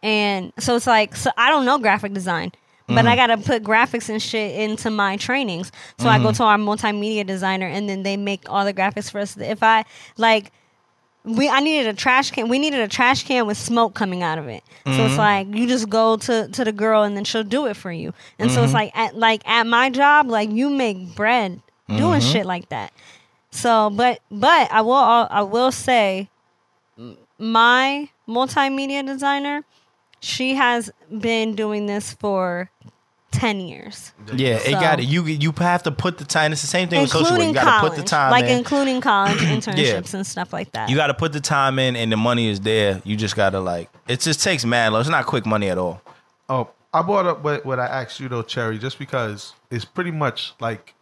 and 0.03 0.53
so 0.59 0.75
it's 0.75 0.87
like 0.87 1.15
so 1.15 1.31
I 1.37 1.49
don't 1.49 1.65
know 1.65 1.77
graphic 1.79 2.13
design. 2.13 2.51
But 2.89 3.05
I 3.05 3.17
gotta 3.17 3.37
put 3.37 3.63
graphics 3.63 4.07
and 4.07 4.21
shit 4.21 4.57
into 4.57 4.89
my 4.89 5.17
trainings. 5.17 5.73
So 5.99 6.07
I 6.07 6.19
go 6.19 6.31
to 6.31 6.43
our 6.43 6.57
multimedia 6.57 7.27
designer 7.27 7.67
and 7.67 7.89
then 7.89 8.03
they 8.03 8.15
make 8.15 8.49
all 8.49 8.63
the 8.63 8.73
graphics 8.73 9.11
for 9.11 9.19
us. 9.19 9.35
If 9.35 9.61
I 9.61 9.83
like 10.15 10.53
we 11.27 11.49
I 11.49 11.59
needed 11.59 11.87
a 11.87 11.93
trash 11.93 12.31
can. 12.31 12.47
We 12.47 12.57
needed 12.57 12.79
a 12.79 12.87
trash 12.87 13.23
can 13.23 13.45
with 13.45 13.57
smoke 13.57 13.93
coming 13.93 14.23
out 14.23 14.37
of 14.37 14.47
it. 14.47 14.63
So 14.85 14.91
it's 14.91 14.99
mm-hmm. 14.99 15.17
like 15.17 15.47
you 15.53 15.67
just 15.67 15.89
go 15.89 16.15
to 16.15 16.47
to 16.47 16.63
the 16.63 16.71
girl 16.71 17.03
and 17.03 17.17
then 17.17 17.25
she'll 17.25 17.43
do 17.43 17.65
it 17.65 17.75
for 17.75 17.91
you. 17.91 18.13
And 18.39 18.49
so 18.49 18.63
it's 18.63 18.67
mm-hmm. 18.67 18.75
like 18.75 18.97
at 18.97 19.17
like 19.17 19.47
at 19.47 19.67
my 19.67 19.89
job, 19.89 20.27
like 20.27 20.49
you 20.49 20.69
make 20.69 21.15
bread 21.15 21.61
doing 21.87 22.21
mm-hmm. 22.21 22.31
shit 22.31 22.45
like 22.45 22.69
that. 22.69 22.93
So, 23.51 23.89
but 23.89 24.21
but 24.31 24.71
I 24.71 24.81
will 24.81 24.93
I 24.95 25.41
will 25.41 25.71
say, 25.71 26.29
my 27.37 28.09
multimedia 28.27 29.05
designer, 29.05 29.65
she 30.21 30.55
has 30.55 30.89
been 31.19 31.55
doing 31.55 31.87
this 31.87 32.13
for 32.13 32.69
ten 33.31 33.59
years, 33.59 34.13
Yeah, 34.33 34.55
it 34.55 34.71
got 34.71 34.99
it. 34.99 35.05
You 35.05 35.25
you 35.25 35.51
have 35.57 35.83
to 35.83 35.91
put 35.91 36.17
the 36.17 36.25
time. 36.25 36.51
It's 36.51 36.61
the 36.61 36.67
same 36.67 36.87
thing 36.89 37.01
with 37.01 37.09
social 37.11 37.23
work. 37.23 37.31
including 37.41 37.49
You 37.49 37.53
got 37.55 37.63
to 37.63 37.69
college, 37.79 37.93
put 37.93 38.01
the 38.01 38.07
time 38.07 38.31
like 38.31 38.45
in. 38.45 38.57
including 38.57 39.01
college 39.01 39.37
internships 39.39 40.13
and 40.13 40.25
stuff 40.25 40.53
like 40.53 40.71
that. 40.73 40.89
you 40.89 40.95
got 40.95 41.07
to 41.07 41.13
put 41.13 41.33
the 41.33 41.39
time 41.41 41.79
in, 41.79 41.95
and 41.95 42.11
the 42.11 42.17
money 42.17 42.49
is 42.49 42.59
there. 42.61 43.01
You 43.03 43.15
just 43.15 43.35
got 43.35 43.51
to 43.51 43.59
like. 43.59 43.89
It 44.07 44.19
just 44.21 44.41
takes 44.43 44.63
mad. 44.65 44.93
love. 44.93 45.01
It's 45.01 45.09
not 45.09 45.25
quick 45.25 45.45
money 45.45 45.69
at 45.69 45.77
all. 45.77 46.01
Oh, 46.49 46.69
I 46.93 47.01
brought 47.01 47.25
up 47.25 47.43
what, 47.43 47.65
what 47.65 47.79
I 47.79 47.85
asked 47.87 48.19
you 48.19 48.29
though, 48.29 48.43
Cherry, 48.43 48.77
just 48.77 48.97
because 48.99 49.53
it's 49.69 49.83
pretty 49.85 50.11
much 50.11 50.53
like, 50.59 50.93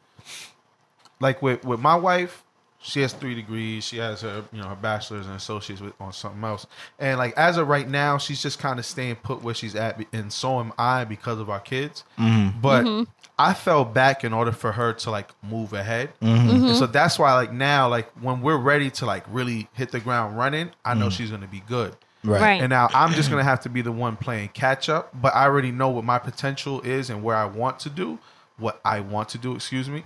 like 1.19 1.41
with 1.41 1.63
with 1.63 1.79
my 1.79 1.95
wife, 1.95 2.43
she 2.85 3.01
has 3.01 3.13
three 3.13 3.33
degrees. 3.33 3.83
She 3.83 3.97
has 3.97 4.21
her 4.21 4.43
you 4.51 4.61
know 4.61 4.67
her 4.69 4.75
bachelor's 4.75 5.25
and 5.25 5.35
associates 5.35 5.81
with 5.81 5.93
on 5.99 6.13
something 6.13 6.43
else. 6.43 6.67
And 6.99 7.17
like 7.17 7.35
as 7.35 7.57
of 7.57 7.67
right 7.67 7.87
now, 7.87 8.17
she's 8.17 8.41
just 8.41 8.59
kind 8.59 8.77
of 8.77 8.85
staying 8.85 9.15
put 9.17 9.41
where 9.41 9.55
she's 9.55 9.75
at, 9.75 9.97
be- 9.97 10.07
and 10.13 10.31
so 10.31 10.59
am 10.59 10.71
I 10.77 11.03
because 11.03 11.39
of 11.39 11.49
our 11.49 11.59
kids. 11.59 12.03
Mm-hmm. 12.19 12.61
But 12.61 12.85
mm-hmm. 12.85 13.09
I 13.39 13.53
fell 13.55 13.85
back 13.85 14.23
in 14.23 14.33
order 14.33 14.51
for 14.51 14.71
her 14.71 14.93
to 14.93 15.09
like 15.09 15.31
move 15.41 15.73
ahead. 15.73 16.13
Mm-hmm. 16.21 16.67
And 16.67 16.75
so 16.75 16.85
that's 16.85 17.17
why 17.17 17.33
like 17.33 17.51
now 17.51 17.89
like 17.89 18.11
when 18.21 18.41
we're 18.41 18.57
ready 18.57 18.91
to 18.91 19.05
like 19.05 19.23
really 19.29 19.67
hit 19.73 19.91
the 19.91 19.99
ground 19.99 20.37
running, 20.37 20.69
I 20.85 20.93
know 20.93 21.09
she's 21.09 21.31
gonna 21.31 21.47
be 21.47 21.63
good. 21.67 21.95
Right. 22.23 22.61
And 22.61 22.69
now 22.69 22.87
I'm 22.93 23.13
just 23.13 23.29
gonna 23.31 23.43
have 23.43 23.61
to 23.61 23.69
be 23.69 23.81
the 23.81 23.91
one 23.91 24.15
playing 24.15 24.49
catch 24.49 24.89
up. 24.89 25.09
But 25.19 25.35
I 25.35 25.45
already 25.45 25.71
know 25.71 25.89
what 25.89 26.03
my 26.03 26.19
potential 26.19 26.81
is 26.81 27.09
and 27.09 27.23
where 27.23 27.35
I 27.35 27.45
want 27.45 27.79
to 27.79 27.89
do, 27.89 28.19
what 28.57 28.79
I 28.85 28.99
want 28.99 29.29
to 29.29 29.39
do. 29.39 29.55
Excuse 29.55 29.89
me. 29.89 30.03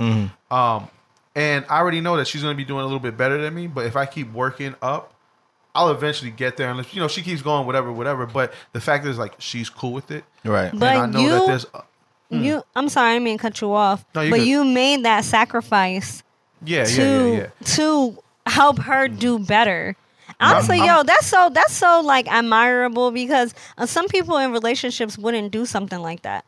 Um, 0.49 0.89
and 1.39 1.65
I 1.69 1.77
already 1.79 2.01
know 2.01 2.17
that 2.17 2.27
she's 2.27 2.41
gonna 2.41 2.55
be 2.55 2.65
doing 2.65 2.81
a 2.81 2.85
little 2.85 2.99
bit 2.99 3.15
better 3.17 3.41
than 3.41 3.53
me. 3.55 3.67
But 3.67 3.85
if 3.85 3.95
I 3.95 4.05
keep 4.05 4.31
working 4.33 4.75
up, 4.81 5.13
I'll 5.73 5.89
eventually 5.91 6.31
get 6.31 6.57
there. 6.57 6.69
Unless 6.69 6.93
you 6.93 6.99
know 7.01 7.07
she 7.07 7.21
keeps 7.21 7.41
going, 7.41 7.65
whatever, 7.65 7.91
whatever. 7.91 8.25
But 8.25 8.53
the 8.73 8.81
fact 8.81 9.05
is, 9.05 9.17
like, 9.17 9.35
she's 9.39 9.69
cool 9.69 9.93
with 9.93 10.11
it. 10.11 10.23
Right. 10.43 10.71
But 10.73 10.95
and 10.95 11.01
I 11.01 11.05
know 11.05 11.19
you- 11.21 11.29
that 11.29 11.47
there's, 11.47 11.65
uh, 11.73 11.81
You, 12.31 12.63
I'm 12.75 12.89
sorry, 12.89 13.11
I 13.11 13.13
didn't 13.13 13.23
mean 13.25 13.37
cut 13.37 13.59
you 13.61 13.73
off. 13.73 14.05
No, 14.13 14.21
you 14.21 14.29
but 14.31 14.37
good. 14.39 14.47
you 14.47 14.63
made 14.65 15.03
that 15.05 15.25
sacrifice 15.25 16.21
yeah, 16.63 16.83
to 16.83 17.01
yeah, 17.01 17.25
yeah, 17.25 17.37
yeah. 17.37 17.47
to 17.75 18.17
help 18.45 18.79
her 18.79 19.07
do 19.07 19.39
better. 19.39 19.95
Honestly, 20.39 20.77
I'm- 20.79 20.85
yo, 20.87 21.03
that's 21.03 21.25
so 21.27 21.49
that's 21.51 21.73
so 21.73 22.01
like 22.01 22.27
admirable 22.31 23.11
because 23.11 23.53
uh, 23.77 23.85
some 23.85 24.07
people 24.07 24.37
in 24.37 24.51
relationships 24.51 25.17
wouldn't 25.17 25.51
do 25.51 25.65
something 25.65 25.99
like 26.01 26.21
that. 26.21 26.45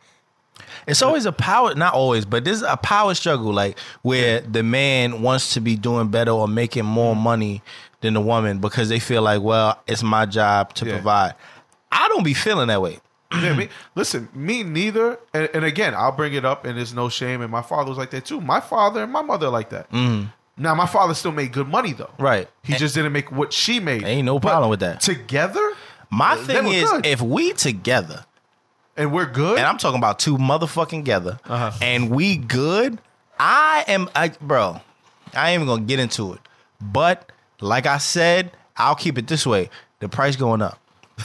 It's 0.88 1.01
always 1.01 1.26
a 1.26 1.32
power, 1.32 1.74
not 1.76 1.93
always, 1.93 2.26
but 2.26 2.43
there's 2.45 2.62
a 2.62 2.78
power 2.78 3.14
struggle, 3.14 3.53
like 3.53 3.78
where 4.01 4.41
the 4.41 4.64
man 4.64 5.22
wants 5.22 5.53
to 5.53 5.62
be 5.62 5.76
doing 5.76 6.09
better 6.09 6.32
or 6.32 6.47
making 6.47 6.86
more 6.86 7.14
mm-hmm. 7.14 7.24
money 7.24 7.62
than 8.01 8.14
the 8.16 8.22
woman 8.22 8.59
because 8.59 8.89
they 8.89 8.99
feel 8.99 9.22
like, 9.22 9.41
well, 9.41 9.80
it's 9.88 10.03
my 10.03 10.26
job 10.26 10.74
to 10.76 10.86
Yeah. 10.86 10.93
provide. 10.93 11.36
I 11.91 12.07
don't 12.07 12.24
be 12.24 12.34
feeling 12.34 12.68
that 12.70 12.82
way. 12.82 12.99
yeah, 13.34 13.53
me, 13.55 13.70
listen, 13.95 14.28
me 14.34 14.64
neither. 14.64 15.20
And, 15.34 15.49
and 15.53 15.64
again, 15.66 15.93
I'll 15.95 16.12
bring 16.12 16.34
it 16.34 16.43
up, 16.45 16.66
and 16.66 16.78
there's 16.78 16.93
no 16.93 17.09
shame. 17.09 17.41
And 17.41 17.51
my 17.51 17.62
father 17.62 17.89
was 17.89 17.97
like 17.97 18.09
that 18.12 18.26
too. 18.26 18.41
My 18.41 18.59
father 18.59 19.03
and 19.03 19.12
my 19.12 19.22
mother 19.22 19.49
like 19.49 19.70
that. 19.70 19.89
Mm-hmm. 19.91 20.28
Now, 20.57 20.76
my 20.76 20.86
father 20.86 21.14
still 21.14 21.32
made 21.32 21.53
good 21.53 21.68
money 21.68 21.93
though. 21.93 22.09
Right. 22.20 22.47
He 22.64 22.74
just 22.74 22.93
didn't 22.93 23.14
make 23.14 23.32
what 23.32 23.53
she 23.53 23.80
made. 23.80 24.03
Ain't 24.03 24.26
no 24.26 24.38
But 24.39 24.49
problem 24.49 24.70
with 24.70 24.82
that. 24.82 24.99
Together, 25.01 25.62
My 26.09 26.36
They 26.36 26.53
thing 26.55 26.66
were 26.66 26.72
is, 26.72 26.91
good. 26.91 27.05
if 27.05 27.22
we 27.22 27.53
together, 27.53 28.26
and 28.97 29.11
we're 29.13 29.25
good. 29.25 29.57
and 29.57 29.65
I'm 29.67 29.77
talking 29.77 29.97
about 29.97 30.19
two 30.19 30.37
motherfucking 30.37 30.89
together, 30.99 31.39
Uh-huh. 31.45 31.71
and 31.81 32.09
we 32.09 32.37
good, 32.37 32.99
I 33.39 33.83
am, 33.87 34.09
I, 34.15 34.29
bro, 34.41 34.81
I 35.33 35.51
ain't 35.51 35.61
even 35.61 35.67
gonna 35.67 35.81
get 35.87 35.99
into 35.99 36.33
it. 36.33 36.39
But 36.79 37.31
like 37.59 37.85
I 37.85 37.97
said, 37.97 38.51
I'll 38.77 38.95
keep 38.95 39.17
it 39.17 39.27
this 39.27 39.45
way: 39.45 39.69
the 39.99 40.09
price 40.09 40.35
going 40.35 40.61
up. 40.61 40.77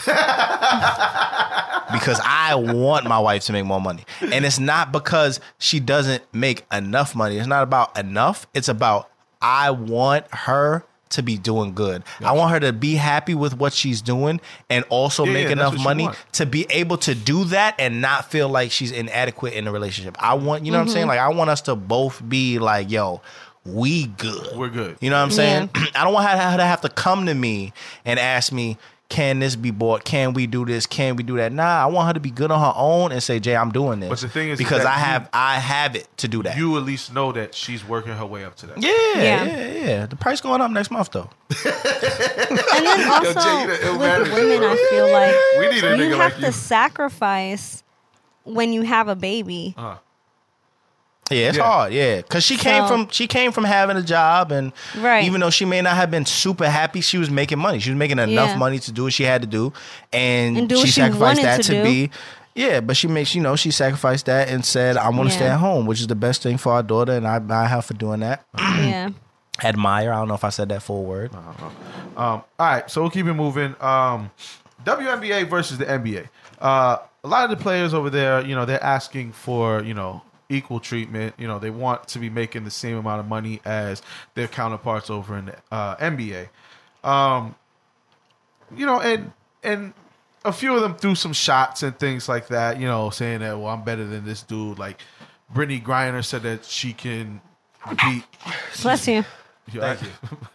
because 1.92 2.20
I 2.24 2.54
want 2.56 3.06
my 3.06 3.18
wife 3.18 3.44
to 3.44 3.52
make 3.52 3.64
more 3.64 3.80
money. 3.80 4.04
And 4.20 4.44
it's 4.44 4.58
not 4.58 4.92
because 4.92 5.40
she 5.58 5.80
doesn't 5.80 6.22
make 6.34 6.64
enough 6.72 7.14
money. 7.14 7.38
It's 7.38 7.46
not 7.46 7.62
about 7.62 7.96
enough. 7.98 8.46
It's 8.54 8.68
about 8.68 9.08
I 9.40 9.70
want 9.70 10.26
her 10.32 10.84
to 11.11 11.22
be 11.22 11.36
doing 11.36 11.72
good. 11.74 12.02
I 12.20 12.32
want 12.32 12.52
her 12.52 12.61
to 12.61 12.72
be 12.72 12.94
happy 12.94 13.34
with 13.34 13.57
what 13.57 13.72
she's 13.72 14.02
doing 14.02 14.40
and 14.68 14.84
also 14.88 15.24
Yeah, 15.24 15.32
make 15.32 15.46
yeah, 15.46 15.52
enough 15.52 15.78
money 15.78 16.09
to 16.32 16.46
be 16.46 16.66
able 16.70 16.98
to 16.98 17.14
do 17.14 17.44
that 17.44 17.76
and 17.78 18.00
not 18.00 18.30
feel 18.30 18.48
like 18.48 18.70
she's 18.70 18.92
inadequate 18.92 19.52
in 19.52 19.66
the 19.66 19.70
relationship. 19.70 20.16
I 20.18 20.34
want, 20.34 20.64
you 20.64 20.72
know 20.72 20.78
what 20.78 20.82
I'm 20.82 20.88
saying? 20.88 21.02
Mm-hmm. 21.02 21.09
Like 21.11 21.20
I 21.20 21.28
want 21.28 21.50
us 21.50 21.61
to 21.62 21.76
both 21.76 22.26
be 22.28 22.59
like, 22.59 22.90
yo, 22.90 23.20
we 23.64 24.07
good. 24.07 24.57
We're 24.57 24.68
good. 24.68 24.96
You 25.00 25.11
know 25.11 25.16
what 25.16 25.24
I'm 25.24 25.30
saying? 25.30 25.70
I 25.94 26.04
don't 26.04 26.12
want 26.12 26.28
her 26.28 26.57
to 26.57 26.64
have 26.64 26.80
to 26.82 26.88
come 26.88 27.26
to 27.26 27.34
me 27.34 27.72
and 28.04 28.18
ask 28.18 28.52
me, 28.52 28.78
can 29.09 29.38
this 29.38 29.54
be 29.54 29.70
bought? 29.70 30.04
Can 30.04 30.32
we 30.32 30.46
do 30.48 30.64
this? 30.66 30.84
Can 30.84 31.14
we 31.16 31.22
do 31.22 31.36
that? 31.36 31.52
Nah, 31.52 31.82
I 31.82 31.86
want 31.86 32.09
her 32.09 32.14
to 32.14 32.20
be 32.20 32.30
good 32.30 32.50
on 32.50 32.61
her 32.61 32.72
own 32.76 33.12
and 33.12 33.22
say, 33.22 33.38
Jay, 33.38 33.54
I'm 33.57 33.70
doing 33.70 34.00
this. 34.00 34.09
But 34.09 34.18
the 34.20 34.28
thing 34.28 34.48
is 34.48 34.59
because 34.59 34.82
that 34.82 34.88
I 34.88 34.98
you- 34.98 35.04
have 35.04 35.28
I 35.32 35.54
have 35.61 35.94
it 35.94 36.09
to 36.18 36.28
do 36.28 36.42
that. 36.42 36.57
you 36.57 36.76
at 36.76 36.82
least 36.82 37.14
know 37.14 37.30
that 37.32 37.54
she's 37.54 37.86
working 37.86 38.12
her 38.12 38.26
way 38.26 38.44
up 38.44 38.57
to 38.57 38.66
that. 38.66 38.82
yeah, 38.82 38.90
Yeah. 39.22 39.44
yeah, 39.44 39.72
yeah, 39.86 40.07
The 40.07 40.16
price 40.16 40.40
going 40.40 40.61
up 40.61 40.70
next 40.72 40.90
month 40.90 41.11
though. 41.12 41.30
And 42.76 42.86
then 42.86 43.11
also 43.11 43.32
Jay, 43.40 43.66
the 43.66 43.92
with 43.92 44.00
manager, 44.00 44.34
women, 44.34 44.59
bro. 44.59 44.72
I 44.72 44.86
feel 44.90 45.12
like 45.12 45.34
We 45.59 45.74
need 45.74 45.84
a 45.84 45.96
you 45.96 46.02
nigga 46.14 46.18
have 46.18 46.32
like 46.32 46.34
to 46.40 46.46
you. 46.46 46.52
sacrifice 46.52 47.82
when 48.44 48.72
you 48.72 48.82
have 48.82 49.09
a 49.09 49.16
baby. 49.16 49.74
Uh-huh. 49.76 49.98
Yeah, 51.31 51.49
it's 51.49 51.59
Yeah. 51.59 51.64
hard. 51.64 51.93
Yeah, 51.93 52.16
because 52.18 52.45
she 52.45 52.57
came 52.57 52.83
So- 52.85 52.89
from 52.89 53.09
she 53.11 53.27
came 53.27 53.51
from 53.53 53.64
having 53.64 53.97
a 53.97 54.03
job, 54.03 54.53
and 54.53 54.72
Right. 54.99 55.24
even 55.24 55.41
though 55.41 55.51
she 55.51 55.64
may 55.64 55.81
not 55.83 55.97
have 55.97 56.11
been 56.11 56.24
super 56.24 56.68
happy, 56.70 57.01
she 57.01 57.18
was 57.18 57.31
making 57.31 57.59
money. 57.59 57.81
She 57.81 57.91
was 57.91 57.99
making 57.99 58.18
enough 58.18 58.51
Yeah. 58.51 58.57
money 58.57 58.79
to 58.79 58.93
do 58.93 59.05
what 59.05 59.12
she 59.12 59.24
had 59.24 59.43
to 59.43 59.49
do, 59.49 59.72
and, 60.12 60.57
And 60.57 60.68
do 60.68 60.77
she 60.77 60.87
she 60.87 60.93
sacrificed 60.93 61.20
wanted 61.41 61.45
that 61.45 61.62
to 61.64 61.74
to, 61.74 61.83
be. 61.83 62.11
Yeah, 62.55 62.81
but 62.81 62.97
she 62.97 63.07
makes 63.09 63.35
you 63.35 63.43
know 63.43 63.55
she 63.57 63.70
sacrificed 63.70 64.27
that 64.27 64.49
and 64.49 64.64
said, 64.64 64.97
"I 64.97 65.09
want 65.11 65.29
to 65.31 65.35
Yeah. 65.35 65.41
stay 65.41 65.47
at 65.49 65.59
home," 65.59 65.85
which 65.87 66.01
is 66.01 66.07
the 66.07 66.14
best 66.14 66.43
thing 66.43 66.57
for 66.59 66.72
our 66.72 66.83
daughter, 66.83 67.12
and 67.12 67.27
I 67.27 67.37
admire 67.37 67.66
her 67.68 67.83
for 67.83 67.95
doing 67.95 68.20
that. 68.20 68.43
yeah. 68.59 69.09
admire. 69.64 70.12
I 70.12 70.16
don't 70.16 70.29
know 70.29 70.35
if 70.35 70.45
I 70.45 70.51
said 70.51 70.68
that 70.68 70.83
full 70.83 71.05
word. 71.05 71.33
Um, 71.35 71.43
all 72.16 72.45
right, 72.59 72.91
so 72.91 73.01
we'll 73.01 73.11
keep 73.11 73.27
it 73.27 73.35
moving. 73.35 73.74
Um, 73.81 74.31
WNBA 74.85 75.45
versus 75.45 75.79
the 75.79 75.87
NBA. 75.91 76.29
Uh, 76.61 76.97
a 77.24 77.29
lot 77.29 77.45
of 77.45 77.51
the 77.51 77.62
players 77.62 77.93
over 77.93 78.09
there, 78.11 78.41
you 78.43 78.55
know, 78.55 78.64
they're 78.64 78.83
asking 78.83 79.33
for, 79.33 79.83
you 79.83 79.95
know, 79.95 80.22
equal 80.49 80.80
treatment. 80.80 81.34
You 81.38 81.47
know, 81.47 81.59
they 81.59 81.70
want 81.70 82.09
to 82.09 82.18
be 82.18 82.30
making 82.30 82.64
the 82.64 82.70
same 82.70 82.97
amount 82.97 83.20
of 83.20 83.26
money 83.26 83.61
as 83.64 84.03
their 84.34 84.49
counterparts 84.49 85.11
over 85.11 85.36
in 85.36 85.47
the 85.47 85.57
uh, 85.70 85.97
NBA. 85.97 86.49
Um, 87.05 87.55
you 88.74 88.86
know, 88.86 89.01
and 89.01 89.32
and 89.62 89.94
a 90.44 90.53
few 90.53 90.74
of 90.74 90.82
them 90.82 90.94
threw 90.94 91.14
some 91.14 91.32
shots 91.32 91.82
and 91.82 91.99
things 91.99 92.28
like 92.28 92.49
that. 92.49 92.80
You 92.80 92.86
know, 92.86 93.11
saying 93.11 93.40
that, 93.40 93.59
well, 93.59 93.68
I'm 93.68 93.84
better 93.84 94.05
than 94.05 94.24
this 94.24 94.42
dude. 94.42 94.78
Like 94.78 95.01
Brittney 95.53 95.82
Griner 95.82 96.24
said 96.24 96.42
that 96.42 96.64
she 96.64 96.92
can 96.92 97.40
beat 98.05 98.24
Bless 98.82 99.07
you. 99.09 99.24
Thank 99.68 100.01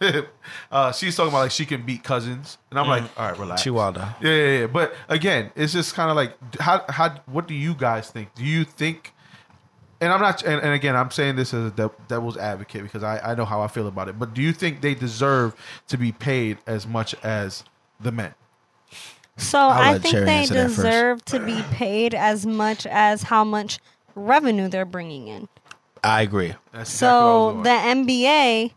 you. 0.00 0.26
uh, 0.72 0.92
she's 0.92 1.16
talking 1.16 1.30
about 1.30 1.40
like 1.40 1.50
she 1.50 1.66
can 1.66 1.84
beat 1.84 2.02
cousins, 2.02 2.56
and 2.70 2.78
I'm 2.78 2.88
like, 2.88 3.02
all 3.18 3.28
right, 3.28 3.38
relax. 3.38 3.62
Chihuahua. 3.62 4.14
Yeah, 4.22 4.30
yeah, 4.30 4.58
yeah. 4.60 4.66
But 4.66 4.94
again, 5.08 5.50
it's 5.54 5.74
just 5.74 5.94
kind 5.94 6.10
of 6.10 6.16
like 6.16 6.34
how 6.60 6.84
how 6.88 7.20
what 7.26 7.46
do 7.46 7.54
you 7.54 7.74
guys 7.74 8.10
think? 8.10 8.34
Do 8.34 8.44
you 8.44 8.64
think? 8.64 9.12
And 10.02 10.12
I'm 10.12 10.20
not, 10.20 10.42
and, 10.42 10.60
and 10.60 10.74
again, 10.74 10.96
I'm 10.96 11.10
saying 11.12 11.36
this 11.36 11.54
as 11.54 11.72
a 11.78 11.90
devil's 12.08 12.36
advocate 12.36 12.82
because 12.82 13.04
I, 13.04 13.20
I 13.20 13.34
know 13.36 13.44
how 13.44 13.60
I 13.62 13.68
feel 13.68 13.86
about 13.86 14.08
it. 14.08 14.18
But 14.18 14.34
do 14.34 14.42
you 14.42 14.52
think 14.52 14.80
they 14.80 14.94
deserve 14.96 15.54
to 15.88 15.96
be 15.96 16.10
paid 16.10 16.58
as 16.66 16.86
much 16.88 17.14
as 17.22 17.62
the 18.00 18.10
men? 18.10 18.34
So 19.36 19.58
I'll 19.58 19.94
I 19.94 19.98
think 20.00 20.12
Cherry 20.12 20.24
they 20.26 20.32
answer 20.38 20.54
that 20.54 20.64
first. 20.70 20.76
deserve 20.76 21.24
to 21.26 21.38
be 21.40 21.62
paid 21.70 22.14
as 22.14 22.44
much 22.44 22.84
as 22.86 23.22
how 23.22 23.44
much 23.44 23.78
revenue 24.16 24.68
they're 24.68 24.84
bringing 24.84 25.28
in. 25.28 25.48
I 26.02 26.22
agree. 26.22 26.54
That's 26.72 26.90
So 26.90 27.60
exactly 27.60 27.70
I 27.70 27.94
the 27.94 28.12
NBA, 28.12 28.72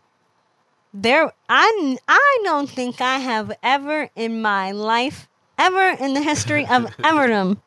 there, 0.93 1.34
I 1.49 1.97
I 2.07 2.39
don't 2.43 2.69
think 2.69 3.01
I 3.01 3.17
have 3.17 3.51
ever 3.63 4.09
in 4.15 4.41
my 4.41 4.71
life, 4.71 5.28
ever 5.57 5.89
in 6.03 6.13
the 6.13 6.21
history 6.21 6.65
of 6.67 6.84
Everdom, 6.99 7.57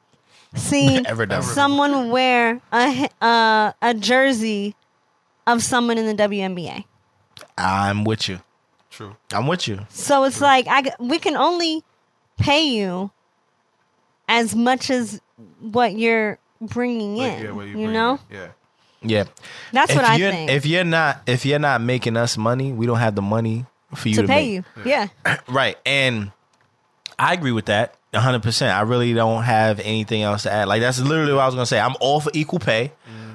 seen 0.55 1.05
Everdom. 1.05 1.43
someone 1.43 2.11
wear 2.11 2.61
a 2.73 2.93
hi- 2.93 3.11
uh, 3.21 3.73
a 3.83 3.95
jersey 3.95 4.75
of 5.47 5.63
someone 5.63 5.99
in 5.99 6.07
the 6.07 6.23
WNBA. 6.23 6.85
I'm 7.57 8.05
with 8.05 8.29
you. 8.29 8.41
True. 8.91 9.17
I'm 9.33 9.47
with 9.47 9.69
you. 9.69 9.87
So 9.91 10.25
it's 10.25 10.41
like 10.41 10.67
I 10.67 10.83
g- 10.83 10.91
we 10.99 11.19
can 11.19 11.37
only 11.37 11.83
pay 12.39 12.65
you 12.69 13.11
as 14.29 14.55
much 14.55 14.91
as 14.91 15.21
what 15.61 15.95
you're 15.97 16.39
bringing 16.61 17.17
Like, 17.17 17.39
in. 17.39 17.45
yeah, 17.45 17.51
what 17.53 17.67
you 17.67 17.73
bring 17.75 17.93
know, 17.93 18.19
in. 18.31 18.37
Yeah. 18.37 18.49
Yeah. 19.01 19.25
that's 19.73 19.91
if 19.93 19.97
what 19.97 20.05
I 20.05 20.19
think. 20.19 20.51
If 20.51 20.67
you're 20.67 20.83
not 20.85 21.23
if 21.27 21.47
you're 21.47 21.59
not 21.61 21.81
making 21.81 22.17
us 22.17 22.37
money, 22.37 22.73
we 22.73 22.87
don't 22.87 22.99
have 22.99 23.15
the 23.15 23.23
money 23.23 23.65
for 23.95 24.09
you 24.09 24.17
to 24.17 24.23
to, 24.23 24.29
pay 24.29 24.59
make. 24.59 24.65
you, 24.77 24.83
yeah. 24.91 25.09
Right. 25.49 25.77
And 25.87 26.33
I 27.19 27.33
agree 27.35 27.53
with 27.53 27.67
that 27.67 27.95
100%. 28.15 28.73
I 28.75 28.81
really 28.83 29.13
don't 29.13 29.43
have 29.43 29.81
anything 29.81 30.23
else 30.23 30.45
to 30.45 30.53
add. 30.53 30.69
Like 30.69 30.81
that's 30.81 31.01
literally 31.01 31.33
what 31.33 31.41
I 31.43 31.47
was 31.47 31.55
going 31.55 31.63
to 31.63 31.67
say. 31.69 31.81
I'm 31.81 31.97
all 32.01 32.21
for 32.21 32.31
equal 32.35 32.59
pay. 32.61 32.93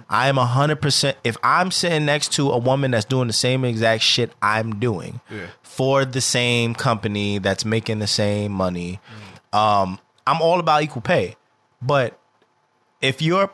I 0.09 0.27
am 0.27 0.35
100% 0.35 1.15
if 1.23 1.37
I'm 1.43 1.71
sitting 1.71 2.05
next 2.05 2.33
to 2.33 2.51
a 2.51 2.57
woman 2.57 2.91
that's 2.91 3.05
doing 3.05 3.27
the 3.27 3.33
same 3.33 3.65
exact 3.65 4.03
shit 4.03 4.31
I'm 4.41 4.79
doing 4.79 5.21
Yeah. 5.29 5.47
for 5.63 6.05
the 6.05 6.21
same 6.21 6.75
company 6.75 7.39
that's 7.39 7.65
making 7.65 7.99
the 7.99 8.07
same 8.07 8.51
money, 8.51 8.99
um 9.53 9.99
I'm 10.27 10.41
all 10.41 10.59
about 10.59 10.83
equal 10.83 11.01
pay. 11.01 11.35
But 11.81 12.19
if 13.01 13.21
you're 13.21 13.49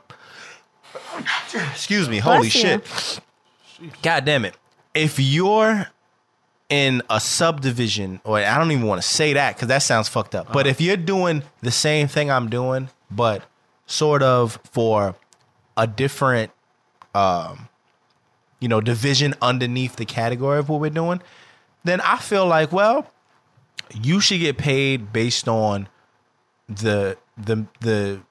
excuse 1.53 2.09
me, 2.09 2.17
holy 2.19 2.45
you. 2.45 2.49
shit. 2.49 3.19
God 4.01 4.25
damn 4.25 4.43
it. 4.45 4.55
If 4.93 5.19
you're 5.19 5.87
in 6.69 7.01
a 7.09 7.19
subdivision, 7.19 8.21
or 8.23 8.37
I 8.37 8.57
don't 8.57 8.71
even 8.71 8.85
want 8.85 9.01
to 9.01 9.07
say 9.07 9.33
that 9.33 9.55
because 9.55 9.67
that 9.69 9.79
sounds 9.79 10.07
fucked 10.07 10.35
up. 10.35 10.53
But 10.53 10.67
if 10.67 10.79
you're 10.79 10.97
doing 10.97 11.43
the 11.61 11.71
same 11.71 12.07
thing 12.07 12.29
I'm 12.29 12.49
doing, 12.49 12.89
but 13.09 13.43
sort 13.87 14.21
of 14.21 14.59
for 14.71 15.15
a 15.75 15.87
different, 15.87 16.51
um, 17.15 17.69
you 18.59 18.67
know, 18.67 18.81
division 18.81 19.33
underneath 19.41 19.95
the 19.95 20.05
category 20.05 20.59
of 20.59 20.69
what 20.69 20.79
we're 20.79 20.91
doing, 20.91 21.21
then 21.83 22.01
I 22.01 22.17
feel 22.17 22.45
like, 22.45 22.71
well, 22.71 23.11
you 23.93 24.19
should 24.19 24.39
get 24.39 24.57
paid 24.57 25.11
based 25.11 25.47
on 25.47 25.89
the 26.67 27.17
the 27.35 27.65
the 27.79 28.21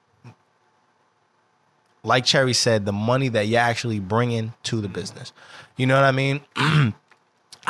like 2.03 2.23
Cherry 2.23 2.53
said, 2.53 2.85
the 2.85 2.93
money 2.93 3.27
that 3.27 3.47
you're 3.47 3.59
actually 3.59 3.99
bringing 3.99 4.53
to 4.63 4.79
the 4.79 4.87
business. 4.87 5.33
You 5.75 5.85
know 5.85 5.95
what 5.95 6.05
I 6.05 6.11
mean? 6.11 6.41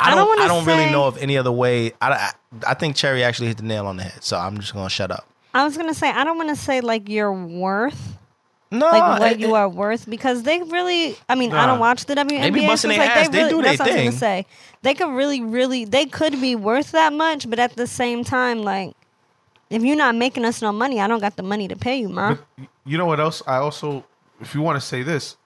I 0.00 0.12
I 0.12 0.14
don't. 0.14 0.26
don't 0.26 0.40
I 0.40 0.48
don't 0.48 0.64
really 0.64 0.90
know 0.90 1.06
of 1.06 1.16
any 1.18 1.36
other 1.38 1.52
way. 1.52 1.92
I, 2.00 2.10
I 2.12 2.30
I 2.68 2.74
think 2.74 2.96
Cherry 2.96 3.22
actually 3.22 3.48
hit 3.48 3.58
the 3.58 3.62
nail 3.64 3.86
on 3.86 3.96
the 3.96 4.04
head. 4.04 4.22
So 4.24 4.36
I'm 4.36 4.58
just 4.58 4.72
gonna 4.74 4.88
shut 4.90 5.10
up. 5.10 5.26
I 5.54 5.64
was 5.64 5.76
gonna 5.76 5.94
say 5.94 6.08
I 6.10 6.24
don't 6.24 6.36
want 6.36 6.48
to 6.50 6.56
say 6.56 6.80
like 6.80 7.08
your 7.08 7.32
worth, 7.32 8.16
No, 8.70 8.86
like 8.86 9.20
what 9.20 9.32
it- 9.32 9.40
you 9.40 9.54
it- 9.54 9.58
are 9.58 9.68
worth, 9.68 10.08
because 10.08 10.42
they 10.44 10.62
really. 10.62 11.16
I 11.28 11.34
mean, 11.34 11.52
I 11.52 11.66
don't 11.66 11.78
watch 11.80 12.04
the 12.06 12.14
WNBA. 12.14 12.52
be 12.52 12.60
so 12.62 12.66
busting 12.68 12.90
it's 12.92 12.98
their 12.98 13.06
like 13.08 13.16
ass. 13.16 13.28
They 13.30 13.38
really, 13.38 13.50
do 13.50 13.62
that's 13.62 13.78
their 13.78 13.86
what 13.86 13.90
I 13.92 13.94
was 13.94 13.96
thing. 13.96 14.06
gonna 14.10 14.18
say. 14.18 14.46
They 14.82 14.94
could 14.94 15.10
really, 15.10 15.40
really, 15.42 15.84
they 15.84 16.06
could 16.06 16.40
be 16.40 16.54
worth 16.56 16.92
that 16.92 17.12
much, 17.12 17.48
but 17.50 17.58
at 17.58 17.76
the 17.76 17.86
same 17.86 18.24
time, 18.24 18.62
like, 18.62 18.94
if 19.68 19.82
you're 19.84 19.96
not 19.96 20.14
making 20.14 20.44
us 20.44 20.62
no 20.62 20.72
money, 20.72 21.00
I 21.00 21.06
don't 21.08 21.20
got 21.20 21.36
the 21.36 21.42
money 21.42 21.68
to 21.68 21.76
pay 21.76 21.96
you, 22.00 22.08
ma. 22.08 22.36
But 22.56 22.66
you 22.86 22.96
know 22.96 23.06
what 23.06 23.20
else? 23.20 23.42
I 23.46 23.56
also, 23.56 24.04
if 24.40 24.54
you 24.54 24.62
want 24.62 24.80
to 24.80 24.86
say 24.86 25.02
this, 25.02 25.36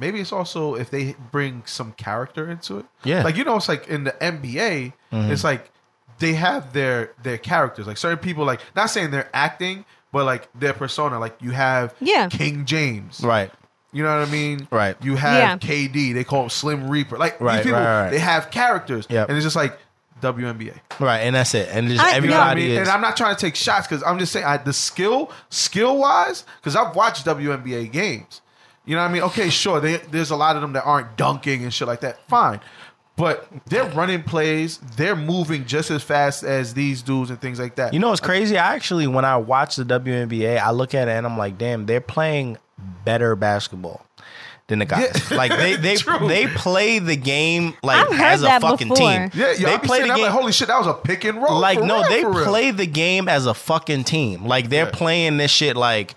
maybe 0.00 0.18
it's 0.20 0.32
also 0.32 0.74
if 0.74 0.90
they 0.90 1.14
bring 1.30 1.62
some 1.66 1.92
character 1.92 2.50
into 2.50 2.78
it. 2.78 2.86
Yeah. 3.04 3.22
Like 3.22 3.36
you 3.36 3.44
know, 3.44 3.56
it's 3.56 3.68
like 3.68 3.86
in 3.88 4.04
the 4.04 4.12
NBA, 4.12 4.92
mm-hmm. 5.12 5.30
it's 5.30 5.44
like 5.44 5.70
they 6.18 6.32
have 6.32 6.72
their 6.72 7.12
their 7.22 7.38
characters. 7.38 7.86
Like 7.86 7.98
certain 7.98 8.18
people, 8.18 8.44
like 8.44 8.60
not 8.74 8.86
saying 8.86 9.10
they're 9.10 9.30
acting, 9.34 9.84
but 10.12 10.24
like 10.24 10.48
their 10.58 10.72
persona. 10.72 11.18
Like 11.18 11.36
you 11.40 11.52
have 11.52 11.94
Yeah. 12.00 12.28
King 12.28 12.64
James, 12.64 13.20
right. 13.22 13.50
You 13.92 14.04
know 14.04 14.18
what 14.20 14.28
I 14.28 14.30
mean? 14.30 14.68
Right. 14.70 14.96
You 15.02 15.16
have 15.16 15.36
Yeah. 15.38 15.56
KD. 15.58 16.14
They 16.14 16.24
call 16.24 16.44
him 16.44 16.48
Slim 16.50 16.88
Reaper. 16.88 17.18
Like 17.18 17.40
Right, 17.40 17.56
these 17.56 17.64
people, 17.66 17.80
right, 17.80 18.02
right. 18.04 18.10
they 18.10 18.20
have 18.20 18.50
characters, 18.50 19.06
Yep. 19.10 19.28
and 19.28 19.36
it's 19.36 19.44
just 19.44 19.56
like 19.56 19.78
WNBA. 20.22 20.74
Right, 21.00 21.20
and 21.20 21.34
that's 21.34 21.54
it. 21.54 21.68
And 21.72 21.88
just 21.88 22.00
I- 22.00 22.16
You 22.16 22.20
know 22.28 22.34
what 22.34 22.40
I 22.40 22.50
everybody 22.50 22.62
mean? 22.62 22.70
is. 22.72 22.78
And 22.78 22.88
I'm 22.88 23.00
not 23.00 23.16
trying 23.16 23.34
to 23.34 23.40
take 23.40 23.56
shots 23.56 23.86
because 23.88 24.02
I'm 24.04 24.18
just 24.18 24.32
saying 24.32 24.44
I, 24.46 24.58
the 24.58 24.72
skill, 24.72 25.32
skill 25.48 25.96
wise, 25.96 26.44
because 26.60 26.76
I've 26.76 26.94
watched 26.94 27.24
WNBA 27.26 27.90
games. 27.90 28.42
You 28.90 28.96
know 28.96 29.02
what 29.02 29.10
I 29.10 29.12
mean? 29.12 29.22
Okay, 29.22 29.50
sure. 29.50 29.78
They, 29.78 29.98
there's 29.98 30.30
a 30.30 30.36
lot 30.36 30.56
of 30.56 30.62
them 30.62 30.72
that 30.72 30.84
aren't 30.84 31.16
dunking 31.16 31.62
and 31.62 31.72
shit 31.72 31.86
like 31.86 32.00
that. 32.00 32.26
Fine. 32.28 32.58
But 33.14 33.46
they're 33.66 33.84
running 33.90 34.24
plays. 34.24 34.78
They're 34.96 35.14
moving 35.14 35.64
just 35.64 35.92
as 35.92 36.02
fast 36.02 36.42
as 36.42 36.74
these 36.74 37.00
dudes 37.00 37.30
and 37.30 37.40
things 37.40 37.60
like 37.60 37.76
that. 37.76 37.94
You 37.94 38.00
know 38.00 38.08
what's 38.08 38.20
crazy? 38.20 38.58
I 38.58 38.74
actually, 38.74 39.06
when 39.06 39.24
I 39.24 39.36
watch 39.36 39.76
the 39.76 39.84
WNBA, 39.84 40.58
I 40.58 40.72
look 40.72 40.92
at 40.94 41.06
it 41.06 41.12
and 41.12 41.24
I'm 41.24 41.38
like, 41.38 41.56
damn, 41.56 41.86
they're 41.86 42.00
playing 42.00 42.58
better 43.04 43.36
basketball 43.36 44.04
than 44.66 44.80
the 44.80 44.86
guys. 44.86 45.30
Yeah. 45.30 45.36
Like 45.36 45.52
they 45.52 45.76
they 45.76 45.96
they 46.26 46.46
play 46.48 46.98
the 46.98 47.14
game 47.16 47.74
like 47.84 48.10
I've 48.10 48.20
as 48.20 48.42
a 48.42 48.58
fucking 48.58 48.88
before. 48.88 48.96
team. 48.96 49.30
yeah, 49.34 49.52
yeah. 49.52 49.66
they 49.66 49.74
I 49.74 49.76
be 49.76 49.86
play 49.86 50.00
the 50.00 50.06
game 50.08 50.18
like, 50.22 50.30
holy 50.32 50.52
shit, 50.52 50.66
that 50.68 50.78
was 50.78 50.86
a 50.88 50.94
pick 50.94 51.24
and 51.24 51.40
roll. 51.40 51.60
like 51.60 51.80
no, 51.80 52.00
real, 52.00 52.08
they 52.08 52.22
for 52.22 52.30
real. 52.32 52.44
play 52.46 52.70
the 52.72 52.86
game 52.86 53.28
as 53.28 53.46
a 53.46 53.54
fucking 53.54 54.02
team. 54.04 54.46
Like 54.46 54.68
they're 54.68 54.86
Yeah. 54.86 54.90
playing 54.92 55.36
this 55.36 55.50
shit 55.52 55.76
like 55.76 56.14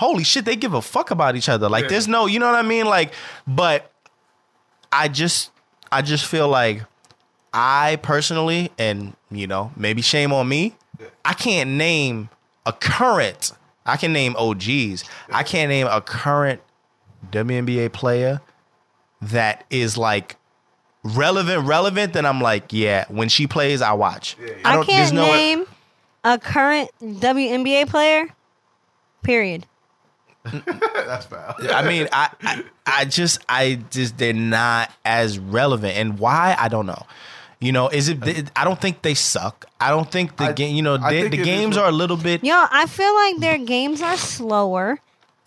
holy 0.00 0.24
shit, 0.24 0.44
they 0.46 0.56
give 0.56 0.72
a 0.74 0.80
fuck 0.82 1.10
about 1.10 1.36
each 1.36 1.48
other. 1.48 1.68
Like 1.68 1.84
Yeah. 1.84 1.88
there's 1.90 2.08
no, 2.08 2.26
you 2.26 2.38
know 2.38 2.46
what 2.46 2.54
I 2.56 2.62
mean? 2.62 2.86
Like, 2.86 3.12
but 3.46 3.90
I 4.90 5.08
just 5.08 5.50
I 5.92 6.02
just 6.02 6.24
feel 6.26 6.48
like 6.48 6.82
I 7.52 7.98
personally, 8.02 8.70
and 8.78 9.14
you 9.30 9.46
know, 9.46 9.72
maybe 9.76 10.02
shame 10.02 10.32
on 10.32 10.48
me, 10.48 10.74
I 11.24 11.34
can't 11.34 11.70
name 11.70 12.30
a 12.66 12.72
current. 12.72 13.52
I 13.86 13.96
can 13.96 14.12
name 14.12 14.34
OGs. 14.36 15.04
I 15.32 15.42
can't 15.42 15.68
name 15.68 15.86
a 15.86 16.00
current 16.00 16.60
WNBA 17.30 17.92
player 17.92 18.40
that 19.22 19.64
is 19.70 19.96
like 19.98 20.36
relevant, 21.02 21.66
relevant. 21.66 22.12
Then 22.12 22.24
I'm 22.24 22.40
like, 22.40 22.72
yeah, 22.72 23.04
when 23.08 23.28
she 23.28 23.46
plays, 23.46 23.82
I 23.82 23.92
watch. 23.92 24.36
I, 24.64 24.74
don't- 24.76 24.86
can't 24.86 25.12
no- 25.12 25.26
name 25.26 25.64
a 26.24 26.38
current 26.38 26.90
WNBA 27.02 27.88
player. 27.88 28.28
Period. 29.22 29.66
That's 31.06 31.26
foul. 31.26 31.54
I 31.70 31.86
mean, 31.86 32.08
I, 32.12 32.30
I, 32.42 32.64
I 32.86 33.04
just, 33.04 33.44
I 33.48 33.80
just, 33.90 34.18
they're 34.18 34.32
not 34.32 34.90
as 35.04 35.38
relevant, 35.38 35.96
and 35.96 36.18
why 36.18 36.54
I 36.58 36.68
don't 36.68 36.86
know. 36.86 37.06
You 37.60 37.72
know, 37.72 37.88
is 37.88 38.08
it? 38.08 38.50
I 38.56 38.64
don't 38.64 38.80
think 38.80 39.02
they 39.02 39.12
suck. 39.14 39.66
I 39.78 39.90
don't 39.90 40.10
think 40.10 40.36
the 40.38 40.44
I- 40.44 40.52
game. 40.52 40.74
You 40.74 40.82
know, 40.82 40.96
they, 40.96 41.28
the 41.28 41.36
games 41.36 41.76
are 41.76 41.88
a 41.88 41.92
little 41.92 42.16
bit. 42.16 42.42
Yo, 42.42 42.54
I 42.54 42.86
feel 42.86 43.14
like 43.14 43.36
their 43.38 43.58
games 43.58 44.00
are 44.00 44.16
slower. 44.16 44.98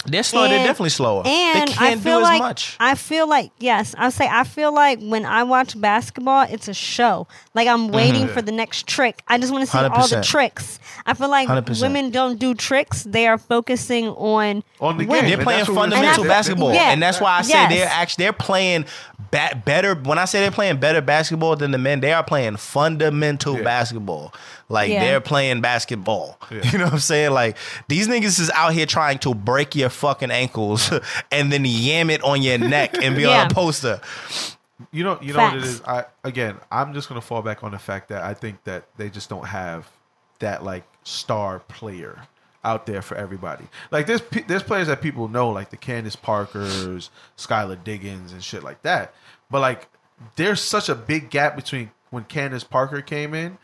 They're 0.05 0.23
slow. 0.23 0.47
They're 0.47 0.65
definitely 0.65 0.89
slower. 0.89 1.23
And 1.25 1.69
they 1.69 1.73
I 1.73 1.75
can't 1.75 2.01
feel 2.01 2.19
do 2.19 2.23
like 2.23 2.35
as 2.35 2.39
much. 2.41 2.77
I 2.79 2.95
feel 2.95 3.27
like 3.27 3.51
yes, 3.59 3.95
I 3.97 4.09
say 4.09 4.27
I 4.29 4.43
feel 4.43 4.73
like 4.73 4.99
when 4.99 5.25
I 5.25 5.43
watch 5.43 5.79
basketball, 5.79 6.45
it's 6.49 6.67
a 6.67 6.73
show. 6.73 7.27
Like 7.53 7.67
I'm 7.67 7.85
mm-hmm. 7.85 7.95
waiting 7.95 8.27
for 8.27 8.41
the 8.41 8.51
next 8.51 8.87
trick. 8.87 9.21
I 9.27 9.37
just 9.37 9.51
want 9.51 9.65
to 9.65 9.71
see 9.71 9.77
all 9.77 10.07
the 10.07 10.21
tricks. 10.21 10.79
I 11.05 11.13
feel 11.13 11.29
like 11.29 11.47
100%. 11.47 11.81
women 11.81 12.11
don't 12.11 12.39
do 12.39 12.53
tricks. 12.53 13.03
They 13.03 13.27
are 13.27 13.37
focusing 13.37 14.07
on 14.09 14.63
On 14.79 14.97
the 14.97 15.05
winning. 15.05 15.21
game. 15.21 15.29
They're 15.29 15.43
playing 15.43 15.59
that's 15.59 15.69
what 15.69 15.75
we're 15.75 15.89
fundamental 15.91 16.23
basketball, 16.25 16.73
Yeah. 16.73 16.91
and 16.91 17.01
that's 17.01 17.19
why 17.19 17.37
I 17.37 17.41
say 17.41 17.53
Yes. 17.53 17.71
they're 17.71 17.89
actually 17.89 18.23
they're 18.23 18.33
playing 18.33 18.85
ba- 19.33 19.61
better. 19.65 19.95
When 19.95 20.17
I 20.17 20.25
say 20.25 20.39
they're 20.41 20.51
playing 20.51 20.77
better 20.79 21.01
basketball 21.01 21.55
than 21.55 21.71
the 21.71 21.77
men, 21.77 21.99
they 21.99 22.13
are 22.13 22.23
playing 22.23 22.55
fundamental 22.57 23.57
Yeah. 23.57 23.63
basketball. 23.63 24.33
Like 24.69 24.89
Yeah. 24.91 24.99
they're 25.03 25.21
playing 25.21 25.61
basketball. 25.61 26.39
Yeah. 26.51 26.61
You 26.71 26.77
know 26.77 26.85
what 26.85 26.93
I'm 26.93 26.99
saying? 26.99 27.31
Like 27.31 27.57
these 27.87 28.07
niggas 28.07 28.39
is 28.39 28.49
out 28.51 28.73
here 28.73 28.85
trying 28.85 29.17
to 29.19 29.33
break 29.33 29.75
your 29.75 29.89
fucking 29.89 30.31
ankles 30.31 30.91
and 31.31 31.51
then 31.51 31.65
yam 31.65 32.09
it 32.09 32.23
on 32.23 32.41
your 32.41 32.57
neck 32.59 32.95
and 33.01 33.15
be 33.15 33.25
on 33.25 33.51
a 33.51 33.53
poster. 33.53 33.99
You 34.91 35.03
know, 35.03 35.17
you 35.21 35.33
know 35.33 35.39
what 35.43 35.57
it 35.57 35.63
is. 35.63 35.81
I 35.81 36.05
again, 36.23 36.57
I'm 36.71 36.93
just 36.93 37.07
gonna 37.09 37.21
fall 37.21 37.41
back 37.41 37.63
on 37.63 37.71
the 37.71 37.79
fact 37.79 38.09
that 38.09 38.23
I 38.23 38.33
think 38.33 38.63
that 38.65 38.85
they 38.97 39.09
just 39.09 39.29
don't 39.29 39.45
have 39.47 39.87
that 40.39 40.63
like 40.63 40.83
star 41.03 41.59
player 41.59 42.19
out 42.65 42.85
there 42.85 43.01
for 43.01 43.15
everybody. 43.15 43.65
Like 43.91 44.07
there's 44.07 44.21
pe- 44.21 44.43
there's 44.43 44.63
players 44.63 44.87
that 44.87 45.01
people 45.01 45.27
know, 45.27 45.49
like 45.49 45.69
the 45.69 45.77
Candace 45.77 46.15
Parkers, 46.15 47.09
Skylar 47.37 47.81
Diggins, 47.83 48.31
and 48.33 48.43
shit 48.43 48.63
like 48.63 48.81
that. 48.83 49.13
But 49.53 49.59
like, 49.59 49.87
there's 50.35 50.61
such 50.61 50.89
a 50.89 50.95
big 50.95 51.29
gap 51.29 51.55
between 51.55 51.91
when 52.09 52.23
Candace 52.23 52.63
Parker 52.63 53.01
came 53.01 53.35
in 53.35 53.59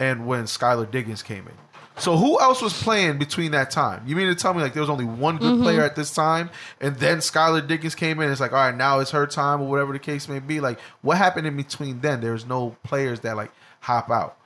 and 0.00 0.26
when 0.26 0.44
Skylar 0.44 0.90
Diggins 0.90 1.22
came 1.22 1.46
in. 1.46 1.52
So 1.98 2.16
who 2.16 2.40
else 2.40 2.62
was 2.62 2.72
playing 2.82 3.18
between 3.18 3.50
that 3.50 3.70
time? 3.70 4.04
You 4.06 4.16
mean 4.16 4.28
to 4.28 4.34
tell 4.34 4.54
me 4.54 4.62
like 4.62 4.72
there 4.72 4.80
was 4.80 4.88
only 4.88 5.04
one 5.04 5.36
good 5.36 5.52
mm-hmm. 5.52 5.62
player 5.62 5.82
at 5.82 5.96
this 5.96 6.14
time, 6.14 6.48
and 6.80 6.96
then 6.96 7.18
Skylar 7.18 7.68
Diggins 7.68 7.94
came 7.94 8.20
in? 8.20 8.32
It's 8.32 8.40
like 8.40 8.52
all 8.52 8.58
right, 8.58 8.74
now 8.74 9.00
it's 9.00 9.10
her 9.10 9.26
time, 9.26 9.60
or 9.60 9.68
whatever 9.68 9.92
the 9.92 9.98
case 9.98 10.30
may 10.30 10.38
be. 10.38 10.60
Like 10.60 10.80
what 11.02 11.18
happened 11.18 11.46
in 11.46 11.58
between 11.58 12.00
then? 12.00 12.22
There's 12.22 12.46
no 12.46 12.74
players 12.82 13.20
that 13.20 13.36
like 13.36 13.52
hop 13.80 14.10
out. 14.10 14.38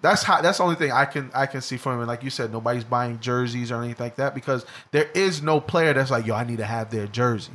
That's 0.00 0.24
how. 0.24 0.42
That's 0.42 0.58
the 0.58 0.64
only 0.64 0.74
thing 0.74 0.90
I 0.90 1.04
can 1.04 1.30
I 1.32 1.46
can 1.46 1.60
see 1.60 1.76
from 1.76 2.02
it. 2.02 2.06
Like 2.06 2.24
you 2.24 2.30
said, 2.30 2.50
nobody's 2.50 2.82
buying 2.82 3.20
jerseys 3.20 3.70
or 3.70 3.80
anything 3.80 4.04
like 4.04 4.16
that 4.16 4.34
because 4.34 4.66
there 4.90 5.08
is 5.14 5.40
no 5.40 5.60
player 5.60 5.94
that's 5.94 6.10
like, 6.10 6.26
yo, 6.26 6.34
I 6.34 6.42
need 6.42 6.58
to 6.58 6.64
have 6.64 6.90
their 6.90 7.06
jersey. 7.06 7.52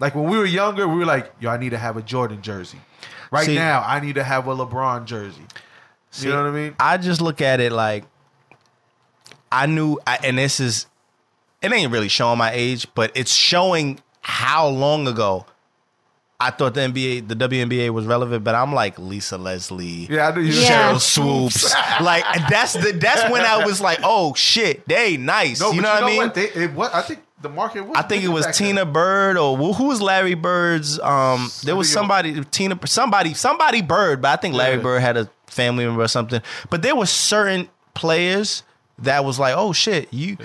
Like 0.00 0.14
when 0.14 0.24
we 0.24 0.36
were 0.38 0.44
younger, 0.44 0.88
we 0.88 0.96
were 0.96 1.06
like, 1.06 1.32
yo, 1.40 1.50
I 1.50 1.56
need 1.56 1.70
to 1.70 1.78
have 1.78 1.96
a 1.96 2.02
Jordan 2.02 2.42
jersey. 2.42 2.78
Right 3.30 3.46
See- 3.46 3.54
now, 3.54 3.82
I 3.86 4.00
need 4.00 4.16
to 4.16 4.24
have 4.24 4.46
a 4.46 4.54
LeBron 4.54 5.04
jersey. 5.06 5.42
See, 6.10 6.26
you 6.28 6.32
know 6.32 6.42
what 6.44 6.50
I 6.50 6.54
mean? 6.54 6.76
I 6.78 6.96
just 6.96 7.20
look 7.20 7.40
at 7.40 7.60
it 7.60 7.72
like 7.72 8.04
I 9.50 9.66
knew, 9.66 9.98
I, 10.06 10.18
and 10.22 10.38
this 10.38 10.60
is 10.60 10.86
it 11.62 11.72
ain't 11.72 11.90
really 11.90 12.08
showing 12.08 12.38
my 12.38 12.50
age, 12.52 12.86
but 12.94 13.10
it's 13.14 13.32
showing 13.32 13.98
how 14.20 14.68
long 14.68 15.08
ago 15.08 15.46
I 16.38 16.50
thought 16.50 16.74
the 16.74 16.80
NBA, 16.82 17.28
the 17.28 17.34
WNBA 17.36 17.90
was 17.90 18.06
relevant. 18.06 18.44
But 18.44 18.54
I'm 18.54 18.72
like 18.74 18.98
Lisa 18.98 19.38
Leslie, 19.38 20.06
Yeah, 20.10 20.28
I 20.28 20.34
knew 20.34 20.42
you. 20.42 20.52
Yeah. 20.52 20.92
Sheryl 20.92 21.00
Swoopes, 21.00 21.74
like 22.00 22.24
that's 22.50 22.74
the 22.74 22.92
that's 22.92 23.30
when 23.30 23.42
I 23.42 23.64
was 23.64 23.80
like, 23.80 24.00
oh 24.02 24.34
shit, 24.34 24.86
they 24.86 25.16
nice. 25.16 25.60
No, 25.60 25.72
you 25.72 25.80
know 25.80 25.88
what 25.88 26.04
I 26.04 26.06
mean? 26.06 26.16
What? 26.18 26.34
They, 26.34 26.48
it, 26.50 26.72
what? 26.72 26.94
I 26.94 27.02
think 27.02 27.20
the 27.44 27.48
market. 27.48 27.82
Was 27.82 27.96
I 27.96 28.02
think 28.02 28.24
it 28.24 28.28
was 28.28 28.46
Tina 28.56 28.84
then. 28.84 28.92
Bird 28.92 29.36
or 29.36 29.56
who 29.56 29.72
who 29.72 29.84
was 29.84 30.02
Larry 30.02 30.34
Bird's. 30.34 30.98
Um, 30.98 31.50
there 31.62 31.76
was 31.76 31.90
somebody 31.92 32.42
Tina 32.46 32.76
somebody 32.86 33.34
somebody 33.34 33.80
Bird, 33.82 34.20
but 34.20 34.36
I 34.36 34.40
think 34.40 34.56
Larry 34.56 34.76
Yeah. 34.76 34.82
Bird 34.82 35.00
had 35.02 35.16
a 35.16 35.28
family 35.46 35.84
member 35.86 36.02
or 36.02 36.08
something. 36.08 36.42
But 36.70 36.82
there 36.82 36.96
were 36.96 37.06
certain 37.06 37.68
players 37.94 38.64
that 38.98 39.24
was 39.24 39.38
like, 39.38 39.54
oh 39.56 39.72
shit, 39.72 40.12
you 40.12 40.36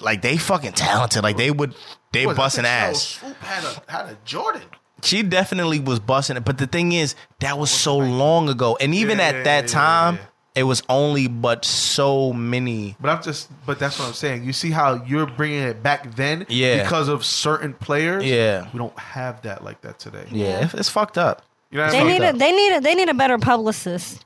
like 0.00 0.20
they 0.20 0.36
fucking 0.36 0.72
talented. 0.72 1.22
Like 1.22 1.38
they 1.38 1.50
would 1.50 1.74
they 2.12 2.26
busting 2.26 2.66
ass. 2.66 3.02
Swoop 3.02 3.36
had 3.38 3.64
a 3.64 3.90
had 3.90 4.06
a 4.10 4.18
Jordan. 4.24 4.62
She 5.02 5.22
definitely 5.22 5.78
was 5.80 6.00
busting 6.00 6.36
it. 6.36 6.44
But 6.44 6.58
the 6.58 6.66
thing 6.66 6.92
is, 6.92 7.14
that 7.38 7.56
was 7.56 7.70
so 7.70 7.96
long 7.96 8.48
ago, 8.48 8.76
and 8.80 8.94
even 8.94 9.18
Yeah, 9.18 9.26
at 9.28 9.44
that 9.44 9.68
time. 9.68 10.18
It 10.58 10.64
was 10.64 10.82
only 10.88 11.26
but 11.28 11.64
so 11.64 12.32
many. 12.32 12.96
But 13.00 13.10
I'm 13.10 13.22
just. 13.22 13.48
But 13.66 13.78
that's 13.78 13.98
what 13.98 14.06
I'm 14.08 14.14
saying. 14.14 14.44
You 14.44 14.52
see 14.52 14.70
how 14.70 15.02
you're 15.04 15.26
bringing 15.26 15.62
it 15.62 15.82
back 15.82 16.14
then? 16.16 16.44
Yeah. 16.48 16.82
Because 16.82 17.08
of 17.08 17.24
certain 17.24 17.72
players. 17.74 18.24
Yeah. 18.24 18.68
We 18.72 18.78
don't 18.78 18.98
have 18.98 19.42
that 19.42 19.64
like 19.64 19.80
that 19.82 19.98
today. 19.98 20.26
Yeah, 20.30 20.64
it's, 20.64 20.74
it's 20.74 20.88
fucked 20.88 21.16
up. 21.18 21.42
You 21.70 21.78
know 21.78 21.84
what 21.84 21.92
They 21.92 22.00
I 22.00 22.04
mean? 22.04 22.20
need 22.22 22.28
a 22.28 22.32
they 22.32 22.52
need 22.52 22.76
a 22.76 22.80
they 22.80 22.94
need 22.94 23.08
a 23.08 23.14
better 23.14 23.38
publicist. 23.38 24.24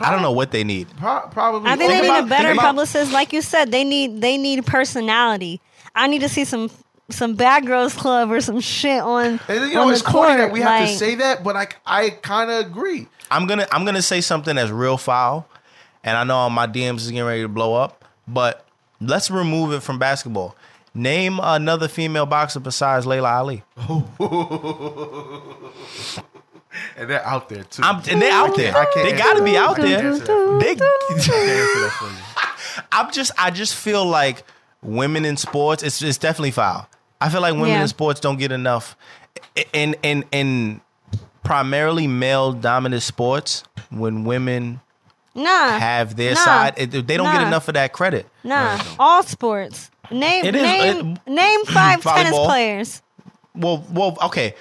I 0.00 0.10
don't 0.12 0.22
know 0.22 0.32
what 0.32 0.52
they 0.52 0.64
need. 0.64 0.86
Pro- 0.96 1.26
probably. 1.30 1.68
I 1.70 1.76
think 1.76 1.90
Think 1.90 2.02
they 2.04 2.12
need 2.12 2.18
a 2.24 2.26
better 2.26 2.48
think 2.48 2.58
about- 2.60 2.66
publicist. 2.68 3.12
Like 3.12 3.32
you 3.32 3.42
said, 3.42 3.70
they 3.72 3.84
need 3.84 4.20
they 4.20 4.36
need 4.38 4.64
personality. 4.66 5.60
I 5.94 6.06
need 6.06 6.20
to 6.20 6.28
see 6.28 6.44
some 6.44 6.70
some 7.12 7.34
bad 7.34 7.66
girls 7.66 7.94
club 7.94 8.30
or 8.30 8.40
some 8.40 8.60
shit 8.60 9.00
on. 9.00 9.24
And 9.26 9.40
then, 9.46 9.68
you 9.68 9.74
know, 9.74 9.86
on 9.86 9.92
it's 9.92 10.02
the 10.02 10.08
corny 10.10 10.36
that 10.36 10.52
we 10.52 10.60
have 10.60 10.88
to 10.88 10.94
say 10.94 11.16
that, 11.16 11.42
but 11.44 11.56
I, 11.56 11.68
I 11.86 12.10
kind 12.10 12.50
of 12.50 12.66
agree. 12.66 13.06
I'm 13.30 13.46
gonna 13.46 13.66
I'm 13.72 13.84
gonna 13.84 14.02
say 14.02 14.20
something 14.20 14.56
that's 14.56 14.70
real 14.70 14.96
foul, 14.96 15.46
and 16.02 16.16
I 16.16 16.24
know 16.24 16.48
my 16.50 16.66
DMs 16.66 16.96
is 16.96 17.10
getting 17.10 17.24
ready 17.26 17.42
to 17.42 17.48
blow 17.48 17.74
up, 17.74 18.04
but 18.26 18.66
let's 19.00 19.30
remove 19.30 19.72
it 19.72 19.82
from 19.82 19.98
basketball. 19.98 20.56
Name 20.92 21.38
another 21.40 21.86
female 21.86 22.26
boxer 22.26 22.60
besides 22.60 23.06
Laila 23.06 23.30
Ali. 23.30 23.62
And 26.96 27.08
they're 27.10 27.26
out 27.26 27.48
there 27.48 27.64
too. 27.64 27.82
I'm, 27.82 27.96
and 28.10 28.22
they're 28.22 28.32
out 28.32 28.56
there. 28.56 28.76
I 28.76 28.84
can't 28.92 29.10
They 29.10 29.16
gotta 29.16 29.42
be 29.42 29.56
out 29.56 29.76
there. 29.76 30.06
answer 30.06 30.24
that 30.24 30.26
for 30.26 30.52
you. 30.52 30.60
They, 30.60 30.70
I 30.72 30.74
can't 30.74 31.50
answer 31.50 31.80
that 31.80 31.96
for 31.98 32.06
you. 32.06 32.84
I'm 32.92 33.10
just 33.12 33.32
I 33.38 33.50
just 33.50 33.74
feel 33.74 34.04
like 34.04 34.44
women 34.82 35.24
in 35.24 35.36
sports. 35.36 35.82
It's 35.82 36.00
it's 36.02 36.18
definitely 36.18 36.52
foul. 36.52 36.88
I 37.20 37.28
feel 37.28 37.40
like 37.40 37.54
women 37.54 37.68
Yeah. 37.70 37.82
in 37.82 37.88
sports 37.88 38.20
don't 38.20 38.38
get 38.38 38.52
enough. 38.52 38.96
In 39.72 39.94
in 40.02 40.24
in 40.32 40.80
primarily 41.42 42.06
male 42.06 42.52
dominant 42.52 43.02
sports, 43.02 43.64
when 43.90 44.24
women 44.24 44.80
Nah, 45.34 45.78
have 45.78 46.16
their 46.16 46.34
nah, 46.34 46.40
side, 46.44 46.76
they 46.76 47.16
don't 47.16 47.32
get 47.32 47.42
enough 47.42 47.68
of 47.68 47.74
that 47.74 47.92
credit. 47.92 48.26
Nah, 48.44 48.78
all 48.98 49.22
sports. 49.22 49.90
Name 50.10 50.44
It 50.44 50.54
is- 50.56 50.62
name 50.62 51.18
it- 51.26 51.30
name 51.30 51.64
five 51.66 52.02
tennis 52.02 52.36
players. 52.36 53.02
Well, 53.54 53.84
well, 53.92 54.16
okay. 54.24 54.54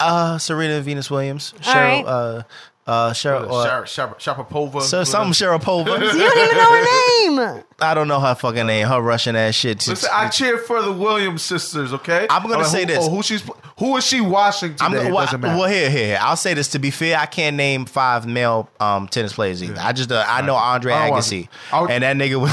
Uh, 0.00 0.38
Serena 0.38 0.80
Venus 0.80 1.10
Williams, 1.10 1.54
Cheryl, 1.60 1.74
right. 1.74 2.04
uh, 2.06 2.42
uh, 2.86 3.10
Cheryl, 3.12 3.48
uh, 3.50 3.84
Shar- 3.86 3.86
Shar- 4.18 4.34
Sharapova. 4.34 4.82
so 4.82 5.04
something 5.04 5.32
Sharapova. 5.32 5.86
You 6.14 6.18
don't 6.18 6.38
even 6.38 6.56
know 6.56 6.70
her 6.70 7.54
name. 7.54 7.64
I 7.80 7.94
don't 7.94 8.08
know 8.08 8.20
her 8.20 8.34
fucking 8.34 8.66
name. 8.66 8.86
Her 8.86 9.00
Russian 9.00 9.34
ass 9.36 9.54
shit. 9.54 9.86
Listen, 9.88 10.10
I 10.12 10.28
cheer 10.28 10.58
for 10.58 10.80
the 10.82 10.92
Williams 10.92 11.42
sisters. 11.42 11.92
Okay, 11.92 12.26
I'm 12.30 12.42
gonna 12.42 12.58
All 12.58 12.64
say 12.64 12.80
who, 12.82 12.86
this. 12.86 12.98
Oh, 13.00 13.10
who 13.10 13.22
she's 13.22 13.42
who 13.78 13.96
is 13.96 14.04
she 14.06 14.20
watching 14.20 14.70
today? 14.76 14.84
I'm 14.84 14.94
It 14.94 15.12
well, 15.12 15.24
doesn't 15.24 15.40
matter. 15.40 15.58
well, 15.58 15.68
here, 15.68 15.90
here, 15.90 16.06
here. 16.08 16.18
I'll 16.20 16.36
say 16.36 16.54
this 16.54 16.68
to 16.68 16.78
be 16.78 16.90
fair. 16.90 17.18
I 17.18 17.26
can't 17.26 17.56
name 17.56 17.86
five 17.86 18.26
male 18.26 18.68
um, 18.80 19.08
tennis 19.08 19.32
players 19.32 19.62
either. 19.62 19.80
I 19.80 19.92
just 19.92 20.12
uh, 20.12 20.24
I 20.26 20.42
know 20.42 20.54
Andre 20.54 20.92
I 20.92 21.10
Agassi, 21.10 21.44
to. 21.48 21.74
I 21.74 21.80
would- 21.80 21.90
and 21.90 22.04
that 22.04 22.16
nigga 22.16 22.40
was. 22.40 22.50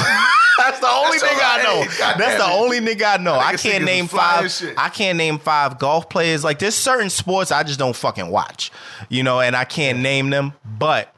That's 0.63 0.79
the 0.79 0.87
only 0.87 1.17
That's 1.17 1.33
nigga 1.33 1.59
I 1.59 1.63
know. 1.63 1.85
God 1.99 2.15
That's 2.19 2.43
the 2.43 2.49
it. 2.49 2.59
only 2.59 2.79
nigga 2.79 3.19
I 3.19 3.23
know. 3.23 3.35
I 3.35 3.53
nigga 3.53 3.63
can't 3.63 3.83
name 3.85 4.07
five. 4.07 4.75
I 4.77 4.89
can't 4.89 5.17
name 5.17 5.39
five 5.39 5.79
golf 5.79 6.09
players. 6.09 6.43
Like 6.43 6.59
there's 6.59 6.75
certain 6.75 7.09
sports 7.09 7.51
I 7.51 7.63
just 7.63 7.79
don't 7.79 7.95
fucking 7.95 8.29
watch, 8.29 8.71
you 9.09 9.23
know, 9.23 9.39
and 9.39 9.55
I 9.55 9.63
can't 9.65 9.99
name 9.99 10.29
them. 10.29 10.53
But 10.77 11.13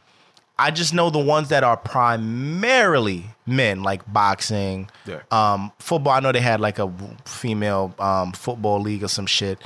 I 0.57 0.72
just 0.72 0.93
know 0.93 1.09
the 1.09 1.19
ones 1.19 1.49
that 1.49 1.63
are 1.63 1.77
primarily 1.77 3.26
men, 3.45 3.84
like 3.84 4.01
boxing, 4.11 4.89
Yeah. 5.05 5.19
um, 5.31 5.72
football. 5.80 6.13
I 6.13 6.19
know 6.19 6.31
they 6.31 6.39
had 6.41 6.61
like 6.61 6.80
a 6.80 6.91
female 7.26 7.93
um, 7.99 8.31
football 8.31 8.80
league 8.80 9.03
or 9.03 9.07
some 9.07 9.26
shit. 9.26 9.59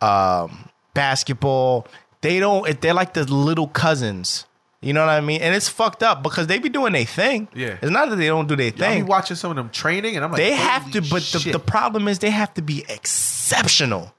Um, 0.00 0.68
basketball. 0.94 1.86
They 2.20 2.38
don't. 2.38 2.80
They're 2.80 2.94
like 2.94 3.14
the 3.14 3.24
little 3.24 3.68
cousins. 3.68 4.46
You 4.82 4.92
know 4.92 5.06
what 5.06 5.10
I 5.10 5.20
mean? 5.20 5.40
And 5.40 5.54
it's 5.54 5.68
fucked 5.68 6.02
up 6.02 6.24
because 6.24 6.48
they 6.48 6.58
be 6.58 6.68
doing 6.68 6.92
their 6.92 7.04
thing. 7.04 7.46
Yeah. 7.54 7.78
It's 7.80 7.90
not 7.90 8.10
that 8.10 8.16
they 8.16 8.26
don't 8.26 8.48
do 8.48 8.56
their 8.56 8.72
thing. 8.72 8.82
I 8.82 8.96
be 8.96 9.02
watching 9.04 9.36
some 9.36 9.50
of 9.50 9.56
them 9.56 9.70
training, 9.70 10.16
and 10.16 10.24
I'm 10.24 10.32
like, 10.32 10.38
They 10.38 10.54
have 10.54 10.90
to, 10.90 11.00
but 11.00 11.22
the, 11.22 11.50
the 11.52 11.60
problem 11.60 12.08
is 12.08 12.18
they 12.18 12.30
have 12.30 12.52
to 12.54 12.62
be 12.62 12.84
exceptional. 12.88 14.12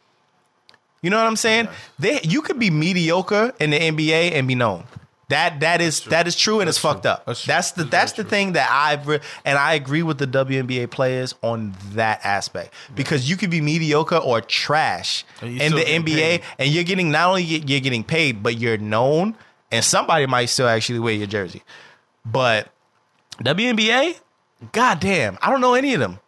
You 1.01 1.09
know 1.09 1.17
what 1.17 1.27
I'm 1.27 1.35
saying? 1.35 1.67
They 1.99 2.21
you 2.23 2.41
could 2.41 2.57
be 2.59 2.69
mediocre 2.69 3.53
in 3.59 3.71
the 3.71 3.79
NBA 3.79 4.31
and 4.31 4.47
be 4.47 4.55
known. 4.55 4.85
That 5.27 5.59
that 5.59 5.81
is 5.81 6.01
that 6.05 6.27
is 6.27 6.35
true 6.35 6.61
and 6.61 6.69
it's 6.69 6.77
fucked 6.77 7.05
up. 7.05 7.25
That's 7.25 7.45
That's, 7.45 7.71
the 7.71 7.83
That's 7.83 7.91
that's 7.91 8.11
the 8.13 8.23
very 8.23 8.29
thing 8.29 8.53
that 8.53 8.69
I've 8.71 9.07
re- 9.07 9.19
and 9.43 9.57
I 9.57 9.73
agree 9.73 10.03
with 10.03 10.17
the 10.17 10.27
WNBA 10.27 10.91
players 10.91 11.35
on 11.41 11.75
that 11.91 12.21
aspect 12.23 12.73
because 12.95 13.29
you 13.29 13.35
could 13.35 13.49
be 13.49 13.59
mediocre 13.59 14.17
or 14.17 14.39
trash 14.39 15.25
in 15.41 15.73
the 15.73 15.83
NBA 15.83 16.15
paid. 16.15 16.41
and 16.57 16.69
you're 16.69 16.83
getting 16.83 17.11
not 17.11 17.29
only 17.29 17.43
you're 17.43 17.79
getting 17.81 18.03
paid 18.03 18.43
but 18.43 18.57
you're 18.57 18.77
known 18.77 19.35
and 19.73 19.83
somebody 19.83 20.25
might 20.25 20.45
still 20.45 20.67
actually 20.67 20.99
wear 20.99 21.13
your 21.13 21.27
jersey. 21.27 21.63
But 22.25 22.69
WNBA, 23.41 24.19
goddamn, 24.71 25.37
I 25.41 25.49
don't 25.49 25.61
know 25.61 25.73
any 25.73 25.93
of 25.93 25.99
them. 25.99 26.19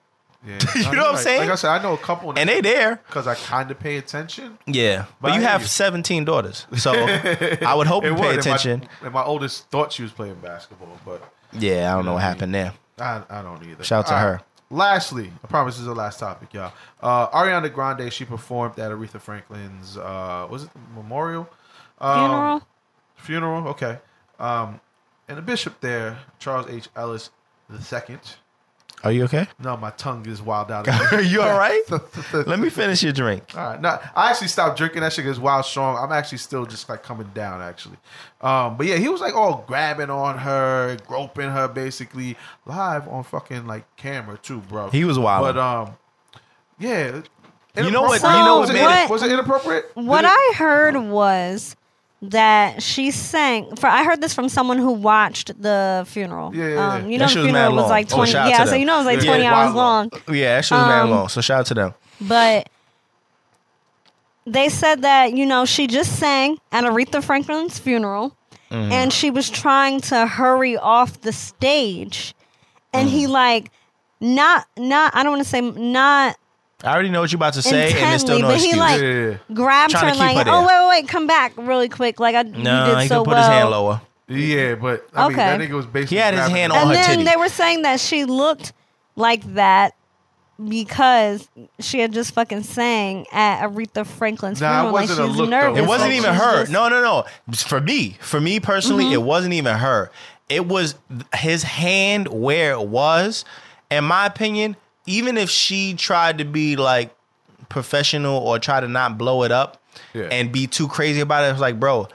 Yeah. 0.45 0.59
You 0.75 0.81
know 0.83 0.89
what 0.89 0.99
I'm 1.07 1.13
like, 1.15 1.23
saying? 1.23 1.39
Like 1.41 1.49
I 1.49 1.55
said, 1.55 1.69
I 1.71 1.81
know 1.81 1.93
a 1.93 1.97
couple, 1.97 2.31
And 2.37 2.47
they 2.49 2.61
there. 2.61 2.97
because 3.07 3.25
I 3.25 3.33
kind 3.35 3.71
of 3.71 3.79
pay 3.79 3.97
attention. 3.97 4.57
Yeah, 4.67 5.05
but, 5.19 5.29
But 5.29 5.35
you 5.35 5.41
have 5.41 5.61
you. 5.61 5.67
17 5.67 6.23
daughters, 6.25 6.67
so 6.77 6.91
I 6.93 7.73
would 7.73 7.87
hope 7.87 8.03
you 8.03 8.13
It 8.13 8.17
pay 8.17 8.21
was, 8.21 8.29
and 8.29 8.35
my- 8.35 8.39
attention. 8.55 8.89
And 9.01 9.13
my, 9.13 9.23
oldest 9.23 9.69
thought 9.71 9.91
she 9.91 10.03
was 10.03 10.11
playing 10.11 10.35
basketball, 10.35 10.99
but 11.05 11.23
Yeah, 11.51 11.91
I 11.91 11.95
don't 11.95 12.05
know 12.05 12.13
what 12.13 12.19
Yeah, 12.19 12.27
happened 12.29 12.53
there. 12.53 12.73
I, 12.99 13.23
I 13.29 13.41
don't 13.41 13.63
either. 13.63 13.83
Shout 13.83 14.05
out 14.05 14.07
to 14.07 14.13
All 14.13 14.19
her. 14.19 14.31
right. 14.33 14.41
lastly, 14.69 15.31
I 15.43 15.47
promise 15.47 15.75
this 15.75 15.81
is 15.81 15.87
the 15.87 15.95
last 15.95 16.19
topic, 16.19 16.53
y'all. 16.53 16.73
Uh, 17.01 17.27
Ariana 17.29 17.73
Grande, 17.73 18.13
she 18.13 18.23
performed 18.25 18.77
at 18.79 18.91
Aretha 18.91 19.19
Franklin's, 19.19 19.97
uh, 19.97 20.47
was 20.49 20.63
it 20.65 20.69
the 20.73 20.79
memorial? 21.01 21.49
Um, 21.99 22.19
Funeral. 22.19 22.67
Funeral, 23.25 23.67
okay. 23.69 23.97
Um, 24.39 24.79
and 25.27 25.37
the 25.37 25.41
bishop 25.41 25.79
there, 25.81 26.19
Charles 26.39 26.69
H. 26.69 26.87
Ellis 26.95 27.29
the 27.69 27.81
second. 27.81 28.19
Are 29.03 29.11
you 29.11 29.23
okay? 29.25 29.47
No, 29.59 29.75
my 29.77 29.91
tongue 29.91 30.25
is 30.27 30.41
wild 30.41 30.71
out. 30.71 30.87
Are 31.13 31.21
you 31.21 31.41
all 31.41 31.57
right? 31.57 31.81
Let 32.33 32.59
me 32.59 32.69
finish 32.69 33.03
your 33.03 33.11
drink. 33.13 33.43
All 33.55 33.63
right, 33.71 33.81
no, 33.81 33.99
I 34.15 34.31
actually 34.31 34.47
stopped 34.47 34.77
drinking. 34.77 35.01
That 35.01 35.13
shit 35.13 35.25
is 35.27 35.39
wild 35.39 35.65
strong. 35.65 35.97
I'm 35.97 36.11
actually 36.11 36.37
still 36.39 36.65
just 36.65 36.87
like 36.89 37.03
coming 37.03 37.29
down, 37.33 37.61
actually. 37.61 37.97
Um, 38.41 38.77
but 38.77 38.87
yeah, 38.87 38.95
he 38.97 39.09
was 39.09 39.21
like 39.21 39.35
all 39.35 39.63
grabbing 39.67 40.09
on 40.09 40.37
her, 40.39 40.97
groping 41.05 41.49
her, 41.49 41.67
basically 41.67 42.35
live 42.65 43.07
on 43.07 43.23
fucking 43.23 43.67
like 43.67 43.83
camera 43.95 44.37
too, 44.37 44.59
bro. 44.61 44.89
He 44.89 45.03
was 45.03 45.17
wildin'. 45.17 45.53
But 45.53 45.57
um, 45.57 45.95
yeah. 46.79 47.21
You 47.77 47.91
know 47.91 48.03
what- 48.03 48.21
Inappropriate? 48.21 48.37
you 48.39 48.45
know 48.45 48.59
was 48.59 48.69
what 48.69 48.75
it, 48.77 48.81
made 48.81 49.03
it- 49.03 49.09
was 49.09 49.23
it 49.23 49.31
inappropriate? 49.31 49.91
What 49.95 50.23
it- 50.23 50.31
I 50.31 50.53
heard 50.55 50.95
was 50.97 51.75
that 52.31 52.81
she 52.83 53.11
sang. 53.11 53.75
For 53.75 53.87
I 53.87 54.03
heard 54.03 54.21
this 54.21 54.33
from 54.33 54.49
someone 54.49 54.77
who 54.77 54.91
watched 54.91 55.59
the 55.61 56.05
funeral. 56.07 56.53
Yeah, 56.55 56.67
yeah, 56.67 56.73
yeah. 56.73 56.93
Um, 56.95 57.09
you 57.09 57.17
That 57.19 57.25
know, 57.25 57.27
the 57.27 57.47
funeral 57.47 57.53
mad 57.53 57.67
was 57.73 57.81
long. 57.83 57.89
like 57.89 58.11
Oh, 58.11 58.15
twenty. 58.15 58.31
shout 58.31 58.45
out 58.47 58.49
yeah, 58.49 58.63
to 58.63 58.67
so 58.69 58.75
you 58.75 58.85
know, 58.85 58.95
it 58.95 58.97
was 58.97 59.05
like 59.05 59.19
Yeah, 59.21 59.25
twenty 59.29 59.43
wild 59.43 59.55
hours 59.67 59.75
long. 59.75 60.09
long. 60.27 60.35
Yeah, 60.35 60.55
that 60.55 60.65
shit 60.65 60.77
was 60.77 60.87
mad 60.87 61.01
Um, 61.03 61.09
long. 61.11 61.29
So 61.29 61.41
shout 61.41 61.59
out 61.61 61.65
to 61.67 61.73
them. 61.73 61.93
But 62.21 62.69
they 64.45 64.69
said 64.69 65.01
that 65.01 65.33
you 65.33 65.45
know 65.45 65.65
she 65.65 65.87
just 65.87 66.17
sang 66.19 66.57
at 66.71 66.83
Aretha 66.83 67.23
Franklin's 67.23 67.79
funeral, 67.79 68.35
Mm-hmm. 68.71 68.91
and 68.91 69.13
she 69.13 69.29
was 69.29 69.49
trying 69.49 70.01
to 70.01 70.25
hurry 70.25 70.75
off 70.75 71.21
the 71.21 71.31
stage, 71.31 72.33
and 72.93 73.07
Mm. 73.07 73.11
he 73.11 73.27
like 73.27 73.69
not 74.19 74.65
not 74.75 75.15
I 75.15 75.21
don't 75.23 75.33
want 75.33 75.43
to 75.43 75.49
say 75.49 75.61
not 75.61 76.35
I 76.83 76.93
already 76.93 77.09
know 77.09 77.21
what 77.21 77.31
you're 77.31 77.37
about 77.37 77.53
to 77.53 77.61
say, 77.61 77.87
and 77.87 77.95
there's 77.97 78.21
still 78.21 78.39
no 78.39 78.47
but 78.49 78.57
he 78.57 78.65
excuse. 78.65 78.77
like 78.79 79.01
Yeah, 79.01 79.07
yeah, 79.07 79.29
yeah. 79.29 79.37
grabbed 79.55 79.91
Trying 79.91 80.03
her 80.05 80.09
to 80.11 80.15
keep 80.15 80.35
like 80.35 80.47
her 80.47 80.53
oh 80.53 80.59
there. 80.59 80.67
wait 80.67 80.87
wait 80.89 81.01
wait 81.03 81.07
come 81.07 81.25
back 81.25 81.53
really 81.57 81.89
quick 81.89 82.19
like 82.19 82.35
I 82.35 82.41
no, 82.43 82.85
you 82.87 82.93
did 82.95 83.01
he 83.03 83.07
so 83.07 83.19
could 83.19 83.25
put 83.25 83.31
well. 83.33 83.37
his 83.43 83.47
hand 83.47 83.69
lower. 83.69 84.01
Yeah, 84.27 84.75
but 84.75 85.07
I 85.13 85.23
mean, 85.29 85.33
Okay. 85.39 85.45
that 85.45 85.59
nigga 85.59 85.71
was 85.73 85.85
basically 85.85 86.17
He 86.17 86.21
had 86.21 86.33
his 86.33 86.39
grabbing 86.41 86.55
hand 86.55 86.73
her. 86.73 86.79
on 86.79 86.87
and 86.87 86.97
her 86.97 87.03
then 87.03 87.09
titty. 87.19 87.23
they 87.29 87.35
were 87.37 87.49
saying 87.49 87.83
that 87.83 87.99
she 87.99 88.25
looked 88.25 88.73
like 89.15 89.43
that 89.53 89.93
because 90.67 91.47
she 91.79 91.99
had 91.99 92.11
just 92.13 92.33
fucking 92.33 92.63
sang 92.63 93.25
at 93.31 93.67
Aretha 93.67 94.05
Franklin's 94.05 94.61
Nah, 94.61 94.67
it 94.67 94.71
funeral. 94.73 94.93
Like 94.93 95.01
wasn't 95.09 95.17
she 95.17 95.23
a 95.23 95.27
was 95.27 95.35
look, 95.37 95.49
though. 95.49 95.57
nervous. 95.61 95.79
It 95.79 95.87
wasn't 95.87 96.09
like 96.11 96.17
even 96.19 96.33
she 96.33 96.39
her. 96.39 96.59
just- 96.61 96.71
No, 96.71 96.89
no, 96.89 97.01
no. 97.01 97.25
For 97.55 97.81
me, 97.81 98.17
for 98.19 98.39
me 98.41 98.59
personally, 98.59 99.05
Mm-hmm. 99.05 99.13
it 99.13 99.21
wasn't 99.21 99.53
even 99.53 99.75
her. 99.77 100.11
It 100.49 100.65
was 100.67 100.95
his 101.35 101.63
hand 101.63 102.27
where 102.29 102.71
it 102.73 102.87
was. 102.87 103.45
In 103.91 104.03
my 104.05 104.25
opinion, 104.25 104.75
even 105.05 105.37
if 105.37 105.49
she 105.49 105.93
tried 105.93 106.37
to 106.39 106.45
be 106.45 106.75
like 106.75 107.15
professional 107.69 108.37
or 108.37 108.59
try 108.59 108.79
to 108.79 108.87
not 108.87 109.17
blow 109.17 109.43
it 109.43 109.51
up 109.51 109.81
Yeah. 110.13 110.23
and 110.31 110.51
be 110.51 110.67
too 110.67 110.87
crazy 110.87 111.19
about 111.21 111.43
it, 111.45 111.51
it's 111.51 111.59
like, 111.59 111.79
bro, 111.79 112.07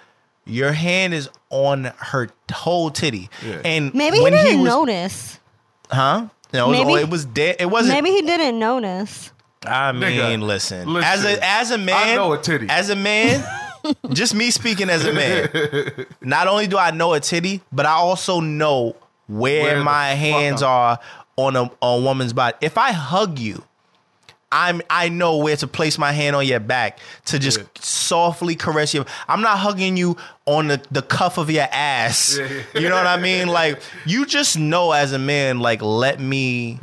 your 0.46 0.72
hand 0.72 1.14
is 1.14 1.28
on 1.50 1.84
her 1.98 2.28
whole 2.52 2.90
titty. 2.90 3.28
Yeah. 3.44 3.60
And 3.64 3.94
Maybe 3.94 4.18
he 4.18 4.30
didn't 4.30 4.60
was, 4.60 4.68
notice. 4.68 5.40
huh? 5.90 6.26
No, 6.52 6.66
it 6.72 6.78
was, 6.78 6.86
Maybe- 6.86 7.00
it 7.02 7.08
was 7.10 7.24
dead. 7.24 7.56
It 7.60 7.66
wasn't. 7.66 7.94
Maybe 7.94 8.10
he 8.10 8.22
didn't 8.22 8.58
notice. 8.58 9.32
I 9.66 9.92
mean, 9.92 10.02
Nigga, 10.18 10.40
listen, 10.42 10.90
listen. 10.92 11.08
As 11.10 11.24
a 11.24 11.38
as 11.44 11.70
a 11.70 11.76
man, 11.78 12.16
know 12.16 12.32
a 12.32 12.38
titty. 12.40 12.66
As 12.70 12.88
a 12.88 12.96
man, 12.96 13.44
just 14.10 14.34
me 14.34 14.50
speaking 14.50 14.88
as 14.88 15.04
a 15.04 15.12
man. 15.12 16.06
Not 16.22 16.48
only 16.48 16.66
do 16.66 16.78
I 16.78 16.92
know 16.92 17.12
a 17.12 17.20
titty, 17.20 17.60
but 17.70 17.84
I 17.84 17.92
also 17.92 18.40
know 18.40 18.96
where, 19.28 19.62
Where 19.74 19.84
my 19.84 20.08
hands 20.08 20.62
are 20.62 20.98
on 21.36 21.56
a 21.56 21.62
on 21.80 22.00
a 22.00 22.02
woman's 22.04 22.32
body. 22.32 22.56
If 22.60 22.76
I 22.78 22.92
hug 22.92 23.38
you, 23.38 23.62
I'm 24.52 24.82
I 24.90 25.08
know 25.08 25.36
where 25.38 25.56
to 25.56 25.66
place 25.66 25.96
my 25.98 26.12
hand 26.12 26.34
on 26.34 26.44
your 26.46 26.60
back 26.60 26.98
to 27.26 27.38
just 27.38 27.58
Yeah. 27.58 27.64
softly 27.78 28.56
caress 28.56 28.92
you. 28.94 29.04
I'm 29.28 29.40
not 29.42 29.58
hugging 29.58 29.96
you 29.96 30.16
on 30.46 30.68
the, 30.68 30.82
the 30.90 31.02
cuff 31.02 31.38
of 31.38 31.50
your 31.50 31.68
ass. 31.70 32.36
Yeah, 32.38 32.46
yeah. 32.74 32.80
You 32.80 32.88
know 32.88 32.96
what 32.96 33.06
I 33.06 33.16
mean? 33.18 33.48
Like 33.60 33.80
you 34.06 34.26
just 34.26 34.58
know 34.58 34.92
as 34.92 35.12
a 35.12 35.18
man, 35.18 35.60
like 35.60 35.82
let 35.82 36.18
me 36.20 36.78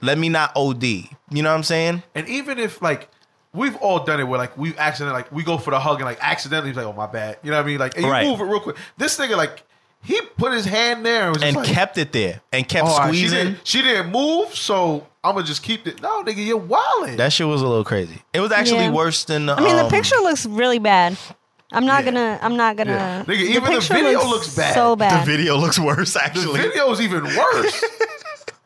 let 0.00 0.18
me 0.18 0.28
not 0.28 0.52
OD. 0.56 0.82
You 0.84 1.08
know 1.30 1.50
what 1.50 1.56
I'm 1.56 1.62
saying? 1.62 2.02
And 2.14 2.26
even 2.28 2.58
if 2.58 2.80
like 2.80 3.08
we've 3.52 3.76
all 3.76 4.00
done 4.04 4.18
it 4.20 4.24
where 4.24 4.38
like 4.38 4.56
we 4.58 4.76
accidentally 4.78 5.16
like 5.22 5.30
we 5.30 5.42
go 5.44 5.58
for 5.58 5.70
the 5.70 5.78
hug 5.78 5.96
and 5.98 6.06
like 6.06 6.18
accidentally 6.22 6.72
like, 6.72 6.86
oh 6.86 6.92
my 6.94 7.06
bad. 7.06 7.36
You 7.42 7.50
know 7.50 7.58
what 7.58 7.64
I 7.64 7.66
mean? 7.66 7.78
Like 7.78 7.96
and 7.96 8.04
you 8.06 8.10
Right. 8.10 8.26
move 8.26 8.40
it 8.40 8.44
real 8.44 8.60
quick. 8.60 8.76
This 8.96 9.18
nigga 9.18 9.36
like 9.36 9.62
he 10.04 10.20
put 10.36 10.52
his 10.52 10.64
hand 10.66 11.04
there 11.04 11.26
and 11.28 11.34
was 11.34 11.42
and 11.42 11.56
like, 11.56 11.66
kept 11.66 11.98
it 11.98 12.12
there 12.12 12.40
and 12.52 12.68
kept 12.68 12.86
"Oh, 12.86 12.90
all 12.90 12.98
right, 12.98 13.14
she 13.14 13.26
squeezing. 13.28 13.46
didn't, 13.52 13.66
she 13.66 13.82
didn't 13.82 14.12
move, 14.12 14.54
so 14.54 15.06
I'm 15.22 15.34
gonna 15.34 15.46
just 15.46 15.62
keep 15.62 15.86
it. 15.86 16.00
No, 16.02 16.22
nigga, 16.22 16.44
you're 16.44 16.56
wilding. 16.58 17.16
That 17.16 17.32
shit 17.32 17.46
was 17.46 17.62
a 17.62 17.66
little 17.66 17.84
crazy. 17.84 18.22
It 18.32 18.40
was 18.40 18.52
actually 18.52 18.84
Yeah. 18.84 18.90
worse 18.92 19.24
than. 19.24 19.48
I 19.48 19.60
mean, 19.60 19.76
the 19.76 19.84
um, 19.84 19.90
picture 19.90 20.16
looks 20.16 20.44
really 20.46 20.78
bad. 20.78 21.16
I'm 21.72 21.86
not 21.86 22.04
Yeah. 22.04 22.10
gonna. 22.12 22.38
I'm 22.42 22.56
not 22.56 22.76
gonna. 22.76 22.92
Yeah. 22.92 23.20
Nigga, 23.22 23.26
the 23.26 23.34
even 23.34 23.64
the 23.64 23.70
picture 23.70 23.94
video 23.94 24.24
looks 24.28 24.54
bad. 24.54 24.74
So 24.74 24.94
bad. 24.96 25.22
The 25.22 25.26
video 25.30 25.56
looks 25.56 25.78
worse. 25.78 26.14
Actually, 26.16 26.44
the 26.44 26.50
Actually, 26.52 26.68
video's 26.68 27.00
even 27.00 27.24
worse. 27.24 27.84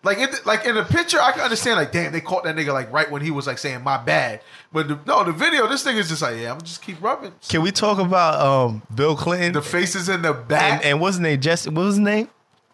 like 0.02 0.18
it, 0.18 0.46
like 0.46 0.64
in 0.64 0.74
the 0.76 0.84
picture, 0.84 1.20
I 1.20 1.32
can 1.32 1.40
understand. 1.42 1.76
Like, 1.76 1.92
damn, 1.92 2.12
they 2.12 2.20
caught 2.20 2.44
that 2.44 2.54
nigga 2.56 2.72
like 2.72 2.92
right 2.92 3.10
when 3.10 3.22
he 3.22 3.30
was 3.30 3.46
like 3.46 3.58
saying 3.58 3.82
my 3.82 3.96
bad. 3.96 4.40
But 4.72 4.88
the, 4.88 4.98
no, 5.06 5.24
the 5.24 5.32
video, 5.32 5.66
this 5.66 5.84
nigga's 5.84 6.08
just 6.08 6.22
like, 6.22 6.36
yeah, 6.38 6.52
I'm 6.52 6.60
just 6.60 6.82
keep 6.82 7.02
rubbing. 7.02 7.32
can 7.48 7.62
we 7.62 7.72
talk 7.72 7.98
about 7.98 8.40
um, 8.40 8.82
Bill 8.94 9.16
Clinton 9.16 9.52
The 9.52 9.62
faces 9.62 10.08
in 10.08 10.22
the 10.22 10.32
back. 10.34 10.72
and, 10.74 10.84
and 10.84 11.00
what's 11.00 11.16
his 11.16 11.20
name? 11.20 11.40
Jesse. 11.40 11.70
What 11.70 11.82
was 11.84 11.94
his 11.96 12.04
name? 12.04 12.28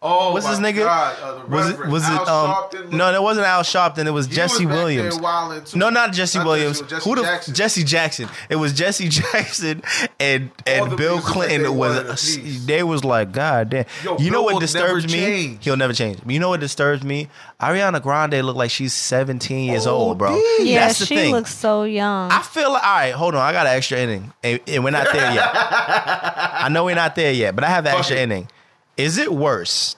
Oh, 0.04 0.32
What's 0.32 0.44
my 0.46 0.50
his 0.52 0.60
nigga? 0.60 0.84
God, 0.84 1.16
uh, 1.22 1.34
the 1.42 1.46
was 1.48 1.66
it? 1.66 1.70
Reverend 1.72 1.92
Was 1.92 2.04
it? 2.08 2.12
Al 2.12 2.28
Um, 2.28 2.50
Sharpton. 2.54 2.92
no, 2.92 3.10
that 3.12 3.22
wasn't 3.22 3.46
Al 3.46 3.62
Sharpton. 3.62 4.06
It 4.06 4.10
was 4.10 4.26
He 4.26 4.34
Jesse 4.34 4.66
was 4.66 4.74
back 4.74 4.84
Williams. 4.84 5.18
wilding. 5.18 5.62
No, 5.74 5.90
not 5.90 6.12
Jesse 6.12 6.38
I 6.38 6.42
thought 6.42 6.48
Williams. 6.48 6.80
it 6.82 6.88
Jesse 6.88 7.08
Who 7.10 7.16
the 7.16 7.22
Jackson. 7.22 7.54
Jesse 7.54 7.84
Jackson? 7.84 8.28
It 8.48 8.56
was 8.56 8.72
Jesse 8.72 9.08
Jackson 9.20 9.82
and 10.20 10.50
and 10.66 10.92
the 10.92 10.96
Bill 10.96 11.18
Clinton 11.20 11.62
they 11.62 11.68
was. 11.68 12.36
piece. 12.36 12.64
They 12.66 12.82
was 12.82 13.02
like, 13.04 13.32
God 13.32 13.70
damn. 13.70 13.86
Yo, 14.04 14.16
you 14.18 14.30
know 14.30 14.42
what 14.42 14.60
disturbs 14.60 15.06
me? 15.06 15.12
change. 15.12 15.64
He'll 15.64 15.76
never 15.76 15.92
change. 15.92 16.18
You 16.26 16.38
know 16.38 16.50
what 16.50 16.60
disturbs 16.60 17.02
me? 17.02 17.28
Ariana 17.60 18.02
Grande 18.02 18.44
looked 18.44 18.58
like 18.58 18.70
she's 18.70 18.92
17 18.92 19.70
years 19.70 19.86
Oh, 19.86 19.94
old, 19.94 20.18
bro. 20.18 20.34
D. 20.34 20.72
yeah, 20.72 20.86
That's 20.86 20.98
the 20.98 21.06
she 21.06 21.16
thing. 21.16 21.32
looks 21.32 21.54
so 21.54 21.84
young. 21.84 22.30
I 22.30 22.42
feel 22.42 22.70
like 22.72 22.84
all 22.84 22.94
right. 22.94 23.12
Hold 23.14 23.34
on, 23.34 23.40
I 23.40 23.52
got 23.52 23.66
an 23.66 23.74
extra 23.76 23.98
inning, 23.98 24.32
and, 24.42 24.60
and 24.66 24.84
we're 24.84 24.90
not 24.90 25.06
there 25.12 25.32
yet. 25.32 25.50
I 25.54 26.68
know 26.70 26.84
we're 26.84 26.94
not 26.94 27.14
there 27.14 27.32
yet, 27.32 27.54
but 27.54 27.64
I 27.64 27.68
have 27.68 27.84
an 27.86 27.92
Fuck 27.92 28.00
extra 28.00 28.16
it. 28.18 28.22
inning. 28.22 28.48
Is 28.96 29.18
it 29.18 29.32
worse? 29.32 29.96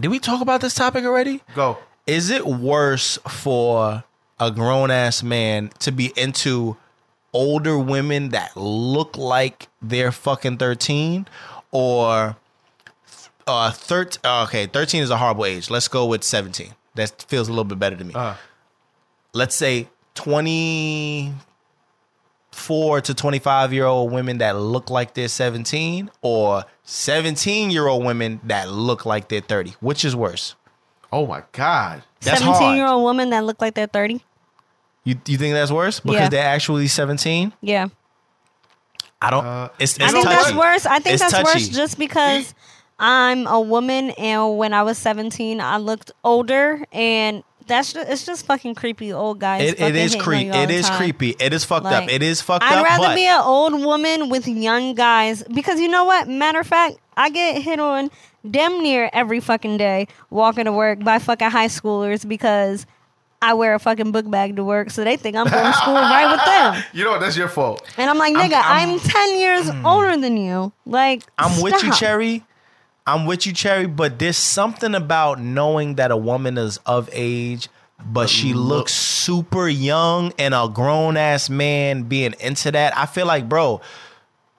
Did 0.00 0.08
we 0.08 0.18
talk 0.18 0.40
about 0.40 0.60
this 0.60 0.74
topic 0.74 1.04
already? 1.04 1.42
Go. 1.54 1.78
Is 2.06 2.30
it 2.30 2.46
worse 2.46 3.18
for 3.28 4.04
a 4.40 4.50
grown 4.50 4.90
ass 4.90 5.22
man 5.22 5.70
to 5.80 5.92
be 5.92 6.12
into 6.16 6.76
older 7.34 7.78
women 7.78 8.30
that 8.30 8.56
look 8.56 9.18
like 9.18 9.68
they're 9.82 10.12
fucking 10.12 10.56
thirteen, 10.58 11.26
or 11.70 12.36
uh, 13.46 13.70
thirteen? 13.72 14.20
Okay, 14.24 14.66
thirteen 14.66 15.02
is 15.02 15.10
a 15.10 15.16
horrible 15.18 15.44
age. 15.44 15.68
Let's 15.68 15.88
go 15.88 16.06
with 16.06 16.24
seventeen. 16.24 16.74
That 16.94 17.24
feels 17.28 17.48
a 17.48 17.52
little 17.52 17.64
bit 17.64 17.78
better 17.78 17.96
to 17.96 18.04
me 18.04 18.14
Uh, 18.14 18.34
let's 19.32 19.54
say 19.54 19.88
24 22.66 23.00
to 23.02 23.14
25 23.14 23.72
year 23.72 23.84
old 23.86 24.12
women 24.12 24.38
that 24.38 24.56
look 24.56 24.90
like 24.90 25.14
they're 25.14 25.28
17 25.28 26.10
or 26.22 26.64
17 26.84 27.70
year 27.70 27.86
old 27.86 28.04
women 28.04 28.40
that 28.44 28.70
look 28.70 29.06
like 29.06 29.28
they're 29.28 29.40
30 29.40 29.74
which 29.80 30.04
is 30.04 30.14
worse 30.16 30.54
oh 31.12 31.26
my 31.26 31.42
God. 31.52 32.02
that's 32.20 32.40
17 32.40 32.62
hard. 32.62 32.76
year 32.76 32.86
old 32.86 33.02
woman 33.04 33.30
that 33.30 33.44
look 33.44 33.60
like 33.60 33.74
they're 33.74 33.86
30. 33.86 34.20
you, 35.04 35.14
you 35.26 35.38
think 35.38 35.54
that's 35.54 35.70
worse 35.70 36.00
because 36.00 36.20
Yeah. 36.20 36.28
they're 36.28 36.46
actually 36.48 36.88
17 36.88 37.52
Yeah. 37.60 37.88
i 39.22 39.30
don't 39.30 39.44
Uh, 39.44 39.68
it's, 39.78 39.96
it's 39.96 40.04
I 40.04 40.08
think 40.10 40.24
touchy. 40.24 40.36
that's 40.36 40.54
worse. 40.54 40.86
I 40.86 40.98
think 40.98 41.14
It's 41.14 41.30
that's 41.32 41.44
worse 41.44 41.68
just 41.68 41.98
because 41.98 42.54
I'm 42.98 43.46
a 43.46 43.60
woman 43.60 44.10
and 44.18 44.58
when 44.58 44.74
I 44.74 44.82
was 44.82 44.98
17, 44.98 45.60
I 45.60 45.76
looked 45.76 46.10
older 46.24 46.84
and 46.92 47.44
that's 47.68 47.92
just, 47.92 48.08
it's 48.08 48.26
just 48.26 48.46
fucking 48.46 48.74
creepy 48.74 49.12
old 49.12 49.38
guys. 49.38 49.62
it, 49.62 49.74
it 49.74 49.78
fucking 49.78 49.96
is 49.96 50.12
hating 50.14 50.20
on 50.20 50.24
creepy 50.24 50.44
you 50.46 50.52
all 50.52 50.62
it 50.62 50.66
the 50.66 50.74
is 50.74 50.88
time. 50.88 50.96
creepy 50.98 51.36
it 51.38 51.52
is 51.52 51.64
fucked 51.64 51.84
Like, 51.84 52.04
up 52.04 52.10
it 52.10 52.22
is 52.22 52.40
fucked 52.40 52.64
up. 52.64 52.72
I'd 52.72 52.82
rather 52.82 53.04
but 53.06 53.14
be 53.14 53.26
an 53.26 53.40
old 53.40 53.72
woman 53.74 54.28
with 54.28 54.48
young 54.48 54.94
guys 54.94 55.42
because 55.54 55.80
you 55.80 55.88
know 55.88 56.04
what? 56.04 56.28
Matter 56.28 56.60
of 56.60 56.66
fact, 56.66 56.98
I 57.16 57.30
get 57.30 57.62
hit 57.62 57.78
on 57.78 58.10
damn 58.48 58.82
near 58.82 59.10
every 59.12 59.40
fucking 59.40 59.76
day 59.76 60.08
walking 60.30 60.64
to 60.64 60.72
work 60.72 61.00
by 61.00 61.18
fucking 61.18 61.50
high 61.50 61.66
schoolers 61.68 62.26
because 62.26 62.86
I 63.40 63.54
wear 63.54 63.74
a 63.74 63.78
fucking 63.78 64.10
book 64.10 64.28
bag 64.28 64.56
to 64.56 64.64
work, 64.64 64.90
so 64.90 65.04
they 65.04 65.16
think 65.16 65.36
I'm 65.36 65.46
going 65.48 65.64
to 65.64 65.72
school 65.72 65.94
right 65.94 66.30
with 66.30 66.44
them. 66.44 66.84
You 66.92 67.04
know 67.04 67.12
what? 67.12 67.20
That's 67.20 67.36
your 67.36 67.48
fault. 67.48 67.82
And 67.96 68.10
I'm 68.10 68.18
like, 68.18 68.34
nigga, 68.34 68.60
I'm, 68.64 68.90
I'm- 68.90 68.98
10 68.98 69.38
years 69.38 69.70
mm. 69.70 69.84
older 69.84 70.16
than 70.16 70.36
you. 70.36 70.72
Like, 70.86 71.22
I'm 71.38 71.62
with 71.62 71.80
you. 71.82 71.92
Cherry. 71.92 72.44
I'm 73.08 73.26
with 73.26 73.46
you, 73.46 73.52
Cherry. 73.52 73.86
But 73.86 74.18
there's 74.18 74.36
something 74.36 74.94
about 74.94 75.40
knowing 75.40 75.96
that 75.96 76.10
a 76.10 76.16
woman 76.16 76.58
is 76.58 76.78
of 76.86 77.08
age, 77.12 77.68
but 78.04 78.28
she 78.28 78.52
looks 78.54 78.92
super 78.94 79.68
young, 79.68 80.32
and 80.38 80.54
a 80.54 80.68
grown 80.72 81.16
ass 81.16 81.48
man 81.50 82.04
being 82.04 82.34
into 82.40 82.70
that. 82.72 82.96
I 82.96 83.06
feel 83.06 83.26
like, 83.26 83.48
bro. 83.48 83.80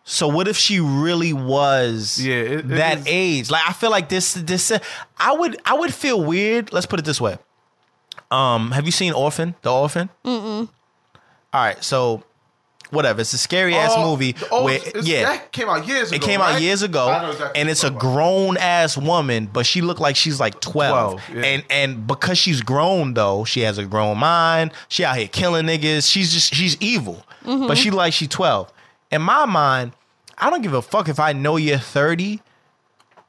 So 0.03 0.27
what 0.27 0.47
if 0.47 0.57
she 0.57 0.79
really 0.79 1.33
was 1.33 2.19
Yeah, 2.19 2.35
it- 2.35 2.51
it 2.51 2.67
that 2.69 2.97
is- 2.99 3.03
age? 3.07 3.51
Like 3.51 3.61
I 3.69 3.73
feel 3.73 3.91
like 3.91 4.09
this 4.09 4.33
this 4.33 4.71
I 5.19 5.31
would 5.33 5.61
I 5.65 5.75
would 5.75 5.93
feel 5.93 6.23
weird. 6.23 6.73
Let's 6.73 6.87
put 6.87 6.99
it 6.99 7.05
this 7.05 7.21
way. 7.21 7.37
Um, 8.31 8.71
have 8.71 8.85
you 8.85 8.91
seen 8.91 9.13
Orphan? 9.13 9.55
The 9.61 9.71
Orphan? 9.71 10.09
Mm-mm. 10.25 10.67
All 11.53 11.61
right, 11.61 11.83
so 11.83 12.23
whatever. 12.91 13.21
It's 13.21 13.33
a 13.33 13.37
scary 13.37 13.75
ass 13.75 13.91
Oh, 13.93 14.11
movie 14.11 14.33
the 14.33 14.49
old- 14.49 14.65
where 14.65 14.79
yeah, 15.01 15.23
that 15.23 15.51
came 15.51 15.69
out 15.69 15.87
years 15.87 16.11
ago. 16.11 16.15
it 16.15 16.21
came 16.21 16.41
out 16.41 16.61
years 16.61 16.81
ago, 16.81 17.09
I 17.09 17.21
know 17.21 17.31
exactly 17.31 17.61
and 17.61 17.69
it's 17.69 17.83
a 17.83 17.87
you're 17.87 17.93
talking 17.93 18.09
about. 18.09 18.15
grown 18.15 18.57
ass 18.57 18.97
woman, 18.97 19.49
but 19.51 19.65
she 19.65 19.81
looked 19.81 20.01
like 20.01 20.15
she's 20.15 20.39
like 20.39 20.59
twelve. 20.59 21.21
12, 21.23 21.37
yeah. 21.37 21.49
And 21.49 21.63
and 21.69 22.07
because 22.07 22.37
she's 22.37 22.61
grown 22.61 23.13
though, 23.13 23.43
she 23.45 23.61
has 23.61 23.77
a 23.77 23.85
grown 23.85 24.17
mind. 24.17 24.71
She 24.87 25.03
out 25.05 25.17
here 25.17 25.27
killing 25.27 25.65
niggas. 25.65 26.09
She's 26.09 26.31
just 26.33 26.53
she's 26.53 26.77
evil, 26.79 27.25
mm-hmm. 27.45 27.67
but 27.67 27.77
she 27.77 27.91
like 27.91 28.13
she 28.13 28.27
twelve. 28.27 28.71
In 29.11 29.21
my 29.21 29.45
mind, 29.45 29.93
I 30.37 30.49
don't 30.49 30.61
give 30.61 30.73
a 30.73 30.81
fuck 30.81 31.09
if 31.09 31.19
I 31.19 31.33
know 31.33 31.57
you're 31.57 31.77
thirty. 31.77 32.41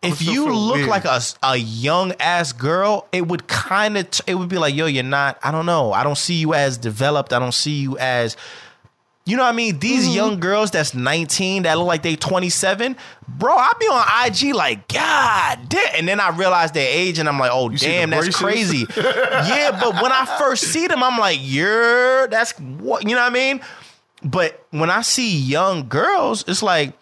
If 0.03 0.23
you 0.23 0.51
look 0.51 0.77
weird. 0.77 0.89
like 0.89 1.05
a, 1.05 1.21
a 1.43 1.57
young 1.59 2.15
ass 2.21 2.53
girl, 2.55 3.07
it 3.13 3.29
would 3.29 3.47
kind 3.49 3.99
of 3.99 4.09
it 4.27 4.35
would 4.35 4.49
be 4.49 4.57
like, 4.57 4.75
yo, 4.75 4.87
you're 4.87 5.03
not. 5.03 5.39
I 5.43 5.51
don't 5.51 5.67
know. 5.67 5.93
I 5.93 6.05
don't 6.05 6.17
see 6.17 6.37
you 6.37 6.55
as 6.55 6.79
developed. 6.79 7.35
I 7.35 7.39
don't 7.39 7.53
see 7.53 7.81
you 7.83 7.99
as 7.99 8.35
you 9.27 9.37
know 9.37 9.43
what 9.45 9.53
I 9.53 9.57
mean? 9.57 9.79
These 9.79 10.07
Mm-hmm. 10.07 10.15
young 10.17 10.41
girls 10.41 10.71
that's 10.71 10.95
19 10.95 11.63
that 11.65 11.77
look 11.79 11.87
like 11.87 12.03
they 12.03 12.17
27, 12.17 12.97
bro, 13.29 13.53
I 13.55 13.71
be 13.79 13.87
on 13.87 14.27
IG 14.27 14.55
like, 14.55 14.89
God 14.89 15.69
damn. 15.69 15.95
And 15.97 16.09
then 16.09 16.19
I 16.21 16.31
realize 16.31 16.73
their 16.73 16.89
age 16.89 17.19
and 17.19 17.29
I'm 17.29 17.39
like, 17.39 17.51
oh, 17.53 17.75
see 17.77 17.87
damn, 17.87 18.11
that's 18.11 18.35
crazy. 18.37 18.87
yeah, 18.97 19.79
but 19.81 20.03
when 20.03 20.11
I 20.11 20.25
first 20.39 20.65
see 20.73 20.87
them, 20.87 21.03
I'm 21.03 21.19
like, 21.19 21.39
you're, 21.41 22.27
that's 22.29 22.53
what, 22.59 23.05
you 23.09 23.15
know 23.15 23.23
what 23.23 23.31
I 23.31 23.35
mean? 23.35 23.61
But 24.23 24.65
when 24.71 24.91
I 24.91 25.03
see 25.03 25.37
young 25.37 25.89
girls, 25.89 26.45
it's 26.49 26.63
like, 26.63 26.95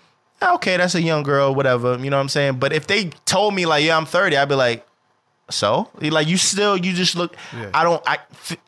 okay, 0.43 0.77
that's 0.77 0.95
a 0.95 1.03
young 1.03 1.23
girl, 1.23 1.55
whatever, 1.55 1.97
you 1.99 2.11
know 2.11 2.17
what 2.17 2.23
I'm 2.23 2.29
saying? 2.29 2.59
But 2.59 2.73
if 2.73 2.87
they 2.87 3.07
told 3.25 3.55
me 3.55 3.65
like, 3.67 3.85
yeah, 3.85 3.97
I'm 3.97 4.07
30, 4.07 4.37
I'd 4.37 4.49
be 4.49 4.55
like, 4.55 4.87
so? 5.51 5.89
Like, 6.01 6.29
you 6.29 6.37
still, 6.37 6.77
you 6.77 6.93
just 6.93 7.17
look, 7.17 7.35
Yeah. 7.57 7.71
I 7.73 7.83
don't, 7.85 8.03
I, 8.07 8.19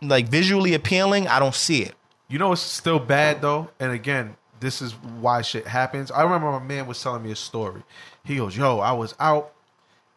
like 0.01 0.28
visually 0.28 0.72
appealing, 0.74 1.28
I 1.28 1.39
don't 1.39 1.55
see 1.55 1.82
it. 1.82 1.94
You 2.31 2.39
know 2.39 2.52
it's 2.52 2.62
still 2.62 2.98
bad 2.98 3.43
though? 3.43 3.69
And 3.81 3.93
again, 3.93 4.36
this 4.61 4.81
is 4.81 4.93
why 4.93 5.43
shit 5.43 5.66
happens. 5.66 6.11
I 6.11 6.23
remember 6.23 6.51
my 6.52 6.61
man 6.61 6.86
was 6.86 7.02
telling 7.02 7.23
me 7.23 7.32
a 7.32 7.36
story. 7.36 7.82
He 8.24 8.36
goes, 8.36 8.57
Yo, 8.57 8.78
I 8.78 8.93
was 8.93 9.15
out 9.19 9.52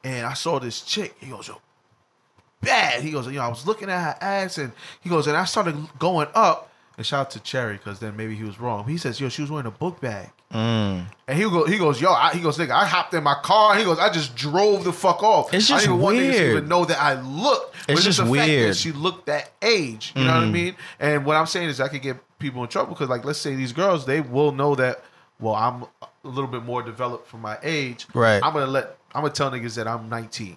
and 0.03 0.25
I 0.25 0.33
saw 0.33 0.59
this 0.59 0.81
chick. 0.81 1.15
He 1.19 1.27
goes, 1.27 1.47
Yo, 1.47 1.59
bad. 2.63 3.01
He 3.01 3.11
goes, 3.11 3.27
know, 3.27 3.41
I 3.41 3.47
was 3.47 3.67
looking 3.67 3.89
at 3.89 4.01
her 4.01 4.17
ass 4.21 4.57
and 4.57 4.71
he 5.01 5.09
goes, 5.09 5.27
and 5.27 5.37
I 5.37 5.45
started 5.45 5.75
going 5.99 6.27
up. 6.33 6.69
And 7.03 7.07
shout 7.07 7.19
out 7.19 7.31
to 7.31 7.41
Cherry, 7.41 7.73
because 7.75 7.99
then 7.99 8.15
maybe 8.15 8.33
he 8.33 8.45
was 8.45 8.61
wrong. 8.61 8.87
He 8.87 8.95
says, 8.97 9.19
Yo, 9.19 9.27
she 9.27 9.41
was 9.41 9.51
wearing 9.51 9.67
a 9.67 9.71
book 9.71 9.99
bag. 9.99 10.29
Mm. 10.53 11.05
And 11.27 11.37
he 11.37 11.43
go, 11.43 11.65
he 11.65 11.77
goes, 11.77 11.99
yo, 11.99 12.13
I, 12.13 12.31
he 12.31 12.39
goes, 12.39 12.57
nigga, 12.57 12.69
I 12.71 12.85
hopped 12.85 13.13
in 13.13 13.23
my 13.23 13.35
car. 13.43 13.75
He 13.75 13.83
goes, 13.83 13.99
I 13.99 14.09
just 14.09 14.35
drove 14.37 14.83
the 14.85 14.93
fuck 14.93 15.21
off. 15.21 15.53
It's 15.53 15.69
I 15.69 15.73
just 15.73 15.85
didn't 15.85 15.95
even 15.95 16.01
want 16.01 16.17
to 16.17 16.21
weird. 16.21 16.51
even 16.57 16.69
know 16.69 16.85
that 16.85 17.01
I 17.01 17.19
looked. 17.19 17.75
But 17.87 17.93
It's 17.93 18.03
just 18.05 18.19
just 18.19 18.29
the 18.29 18.35
fact 18.35 18.47
that 18.47 18.53
weird. 18.53 18.71
Mm-hmm. 18.75 18.89
she 18.89 18.91
looked 18.93 19.25
that 19.25 19.51
age. 19.61 20.13
You 20.15 20.23
know 20.23 20.35
what 20.35 20.43
I 20.43 20.49
mean? 20.49 20.75
And 20.99 21.25
what 21.25 21.35
I'm 21.35 21.47
saying 21.47 21.67
is, 21.69 21.81
I 21.81 21.89
could 21.89 22.01
get 22.03 22.17
people 22.39 22.61
in 22.63 22.69
trouble 22.69 22.93
because, 22.93 23.09
like, 23.09 23.25
let's 23.25 23.39
say 23.39 23.55
these 23.55 23.73
girls, 23.73 24.05
they 24.05 24.21
will 24.21 24.51
know 24.53 24.75
that. 24.75 25.03
Well, 25.39 25.55
I'm 25.55 25.83
a 26.01 26.07
little 26.27 26.49
bit 26.49 26.63
more 26.63 26.81
developed 26.83 27.27
for 27.27 27.37
my 27.37 27.57
age. 27.63 28.05
Right. 28.13 28.41
I'm 28.41 28.53
gonna 28.53 28.67
let. 28.67 28.95
I'm 29.13 29.23
gonna 29.23 29.33
tell 29.33 29.51
niggas 29.51 29.75
that 29.75 29.87
I'm 29.87 30.07
19, 30.07 30.55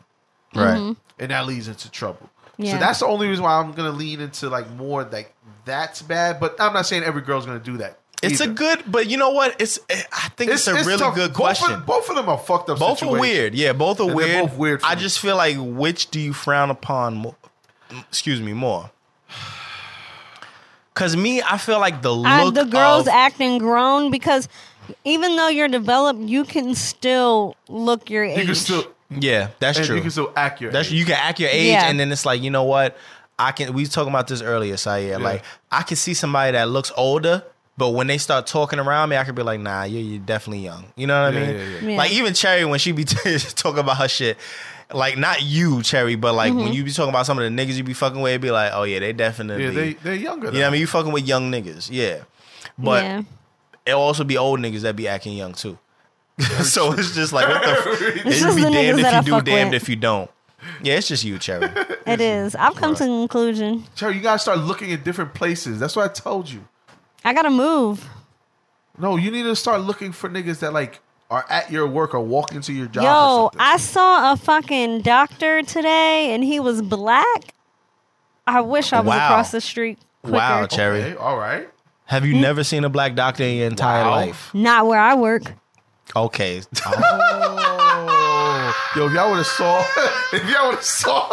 Right. 0.55 0.94
and 1.18 1.31
that 1.31 1.47
leads 1.47 1.68
into 1.68 1.90
trouble. 1.90 2.28
Yeah. 2.59 2.73
So 2.73 2.78
that's 2.78 3.01
the 3.01 3.06
only 3.06 3.28
reason 3.28 3.44
why 3.44 3.59
I'm 3.59 3.73
gonna 3.73 3.90
lean 3.93 4.20
into 4.20 4.48
like 4.51 4.70
more 4.73 5.05
like 5.05 5.35
that's 5.67 6.01
bad. 6.01 6.41
But 6.41 6.59
I'm 6.59 6.73
not 6.73 6.87
saying 6.87 7.03
every 7.05 7.21
girl's 7.21 7.45
gonna 7.45 7.59
do 7.59 7.77
that. 7.77 7.99
It's 8.23 8.41
a 8.41 8.49
good, 8.49 8.83
but 8.87 9.09
you 9.11 9.19
know 9.19 9.31
what? 9.31 9.61
It's 9.61 9.79
eh, 9.91 10.03
I 10.11 10.29
think 10.31 10.51
it's, 10.51 10.67
a 10.67 10.73
really 10.75 10.97
tough. 10.97 11.15
good 11.15 11.29
Both 11.33 11.37
question. 11.37 11.75
of- 11.75 11.85
Both 11.87 12.09
of, 12.09 12.17
them 12.17 12.29
are 12.31 12.39
fucked 12.39 12.71
up. 12.71 12.79
both 12.79 13.03
are 13.03 13.11
weird. 13.21 13.55
Yeah, 13.55 13.75
both 13.75 14.01
are 14.01 14.05
And 14.07 14.15
weird. 14.15 14.49
both 14.49 14.57
weird 14.57 14.81
for 14.81 14.87
I 14.87 14.95
me. 14.95 15.01
just 15.03 15.21
feel 15.21 15.37
like 15.37 15.57
which 15.59 16.11
do 16.11 16.19
you 16.19 16.33
frown 16.33 16.71
upon 16.71 17.17
more? 17.17 17.37
Excuse 18.09 18.41
me, 18.41 18.55
more. 18.55 18.91
Cause 20.95 21.15
me, 21.15 21.43
I 21.43 21.59
feel 21.59 21.79
like 21.79 22.01
the 22.01 22.15
I, 22.15 22.45
look 22.45 22.55
the 22.55 22.65
girls 22.65 23.07
of, 23.07 23.13
acting 23.13 23.59
grown 23.59 24.11
because 24.11 24.49
even 25.05 25.37
though 25.37 25.49
you're 25.49 25.69
developed, 25.69 26.21
you 26.21 26.45
can 26.45 26.75
still 26.75 27.55
look 27.69 28.09
your 28.09 28.25
age. 28.25 28.39
You 28.39 28.45
can 28.47 28.55
still. 28.55 28.85
yeah, 29.11 29.49
that's 29.59 29.77
And 29.77 29.87
true. 29.87 29.97
you 29.97 30.03
can 30.03 30.11
still 30.11 30.33
act 30.35 30.63
your 30.63 30.73
That's 30.73 30.89
age. 30.89 30.95
you 30.95 31.05
can 31.05 31.17
act 31.17 31.39
your 31.39 31.51
age, 31.51 31.67
Yeah. 31.73 31.89
and 31.91 32.01
then 32.01 32.11
it's 32.11 32.25
like 32.25 32.41
you 32.41 32.51
know 32.51 32.65
what? 32.65 32.97
I 33.39 33.53
can. 33.53 33.73
We 33.75 33.83
was 33.83 33.91
talking 33.91 34.11
about 34.11 34.29
this 34.29 34.41
earlier, 34.43 34.75
Syer. 34.77 35.21
Like 35.21 35.43
I 35.71 35.83
can 35.83 35.97
see 35.97 36.15
somebody 36.15 36.53
that 36.53 36.69
looks 36.71 36.91
older, 36.97 37.45
but 37.77 37.91
when 37.91 38.07
they 38.07 38.19
start 38.19 38.47
talking 38.47 38.79
around 38.79 39.11
me, 39.11 39.17
I 39.17 39.25
can 39.25 39.35
be 39.35 39.43
like, 39.43 39.61
Nah, 39.61 39.85
you're, 39.85 40.01
you're 40.03 40.19
definitely 40.21 40.65
young. 40.65 40.87
You 40.97 41.07
know 41.07 41.23
what 41.23 41.35
I 41.35 41.39
mean? 41.39 41.51
yeah, 41.57 41.65
yeah. 41.83 41.89
Yeah. 41.91 41.97
Like 41.99 42.13
even 42.13 42.33
Cherry 42.35 42.65
when 42.65 42.79
she 42.79 42.93
be 42.93 43.05
talking 43.05 43.81
about 43.81 43.99
her 43.99 44.09
shit. 44.09 44.39
Like 44.93 45.19
not 45.19 45.43
you, 45.43 45.83
Cherry, 45.83 46.15
but 46.15 46.35
like 46.35 46.53
Mm-hmm. 46.53 46.61
when 46.61 46.73
you 46.73 46.85
be 46.85 46.93
talking 46.93 47.09
about 47.11 47.27
some 47.27 47.39
of 47.39 47.45
the 47.45 47.51
niggas 47.51 47.75
you 47.77 47.83
be 47.85 47.93
fucking 47.93 48.21
with, 48.21 48.35
it 48.35 48.41
be 48.41 48.51
like, 48.53 48.71
oh 48.73 48.85
yeah, 48.85 49.01
they 49.01 49.13
definitely. 49.13 49.65
Yeah, 49.65 49.71
they 49.71 49.93
they're 49.95 50.15
younger. 50.15 50.47
you 50.47 50.53
know 50.55 50.61
what 50.61 50.67
I 50.67 50.71
mean? 50.71 50.81
You 50.81 50.87
fucking 50.87 51.13
with 51.13 51.27
young 51.27 51.51
niggas, 51.51 51.89
yeah. 51.91 52.23
But 52.79 53.03
yeah. 53.05 53.23
it'll 53.85 54.01
also 54.01 54.23
be 54.25 54.37
old 54.39 54.61
niggas 54.61 54.83
that 54.83 54.95
be 54.97 55.09
acting 55.09 55.37
young 55.37 55.53
too. 55.55 55.77
so 56.63 56.93
it's 56.93 57.15
just 57.15 57.33
like 57.33 57.49
what 57.49 57.63
the. 57.63 57.69
F- 58.19 58.25
This 58.25 58.43
it 58.43 58.49
is 58.49 58.55
be 58.57 58.63
the 58.63 58.71
damned 58.71 59.01
if 59.01 59.27
you 59.27 59.35
I 59.35 59.41
do, 59.41 59.45
damned 59.45 59.71
with. 59.73 59.83
if 59.83 59.89
you 59.89 59.97
don't. 59.97 60.31
Yeah, 60.82 60.94
it's 60.97 61.09
just 61.09 61.24
you, 61.24 61.39
Cherry. 61.39 61.69
It 62.07 62.20
is. 62.20 62.55
I've 62.55 62.77
come 62.77 62.94
to 62.94 63.03
the 63.03 63.09
conclusion. 63.09 63.85
Cherry, 63.97 64.15
you 64.15 64.20
gotta 64.20 64.39
start 64.39 64.59
looking 64.59 64.93
at 64.93 65.03
different 65.03 65.35
places. 65.35 65.81
That's 65.81 65.97
what 65.97 66.09
I 66.09 66.12
told 66.15 66.48
you. 66.48 66.65
I 67.24 67.35
gotta 67.35 67.51
move. 67.51 68.09
No, 68.97 69.16
you 69.16 69.31
need 69.32 69.43
to 69.43 69.57
start 69.57 69.81
looking 69.81 70.12
for 70.12 70.31
niggas 70.31 70.61
that 70.61 70.73
like 70.73 71.01
are 71.31 71.44
at 71.51 71.73
your 71.73 71.86
work 71.89 72.15
or 72.15 72.20
walk 72.20 72.53
into 72.55 72.73
your 72.73 72.86
job. 72.86 73.03
or 73.03 73.07
Yo, 73.09 73.43
something. 73.51 73.61
I 73.61 73.77
saw 73.78 74.32
a 74.32 74.36
fucking 74.36 75.01
doctor 75.03 75.62
today, 75.65 76.32
and 76.32 76.44
he 76.44 76.61
was 76.61 76.81
black. 76.81 77.55
I 78.47 78.61
wish 78.61 78.93
I 78.93 79.01
was 79.01 79.09
Wow. 79.09 79.24
across 79.27 79.51
the 79.51 79.61
street. 79.61 79.98
Quicker. 80.23 80.36
Wow, 80.36 80.66
Cherry. 80.66 81.03
Okay, 81.03 81.16
all 81.16 81.36
right. 81.36 81.69
Have 82.05 82.24
you 82.24 82.35
never 82.35 82.62
seen 82.62 82.85
a 82.85 82.89
black 82.89 83.16
doctor 83.16 83.43
in 83.43 83.57
your 83.57 83.66
entire 83.66 84.05
Wow. 84.05 84.11
life? 84.12 84.55
Not 84.55 84.86
where 84.86 85.01
I 85.01 85.15
work. 85.16 85.43
Okay. 86.15 86.62
Oh. 86.86 87.76
Yo, 88.97 89.06
if 89.09 89.12
y'all 89.12 89.28
would 89.31 89.36
have 89.39 89.47
saw, 89.47 89.81
if 90.32 90.48
y'all 90.51 90.66
would 90.68 90.77
have 90.77 90.82
saw, 90.85 91.28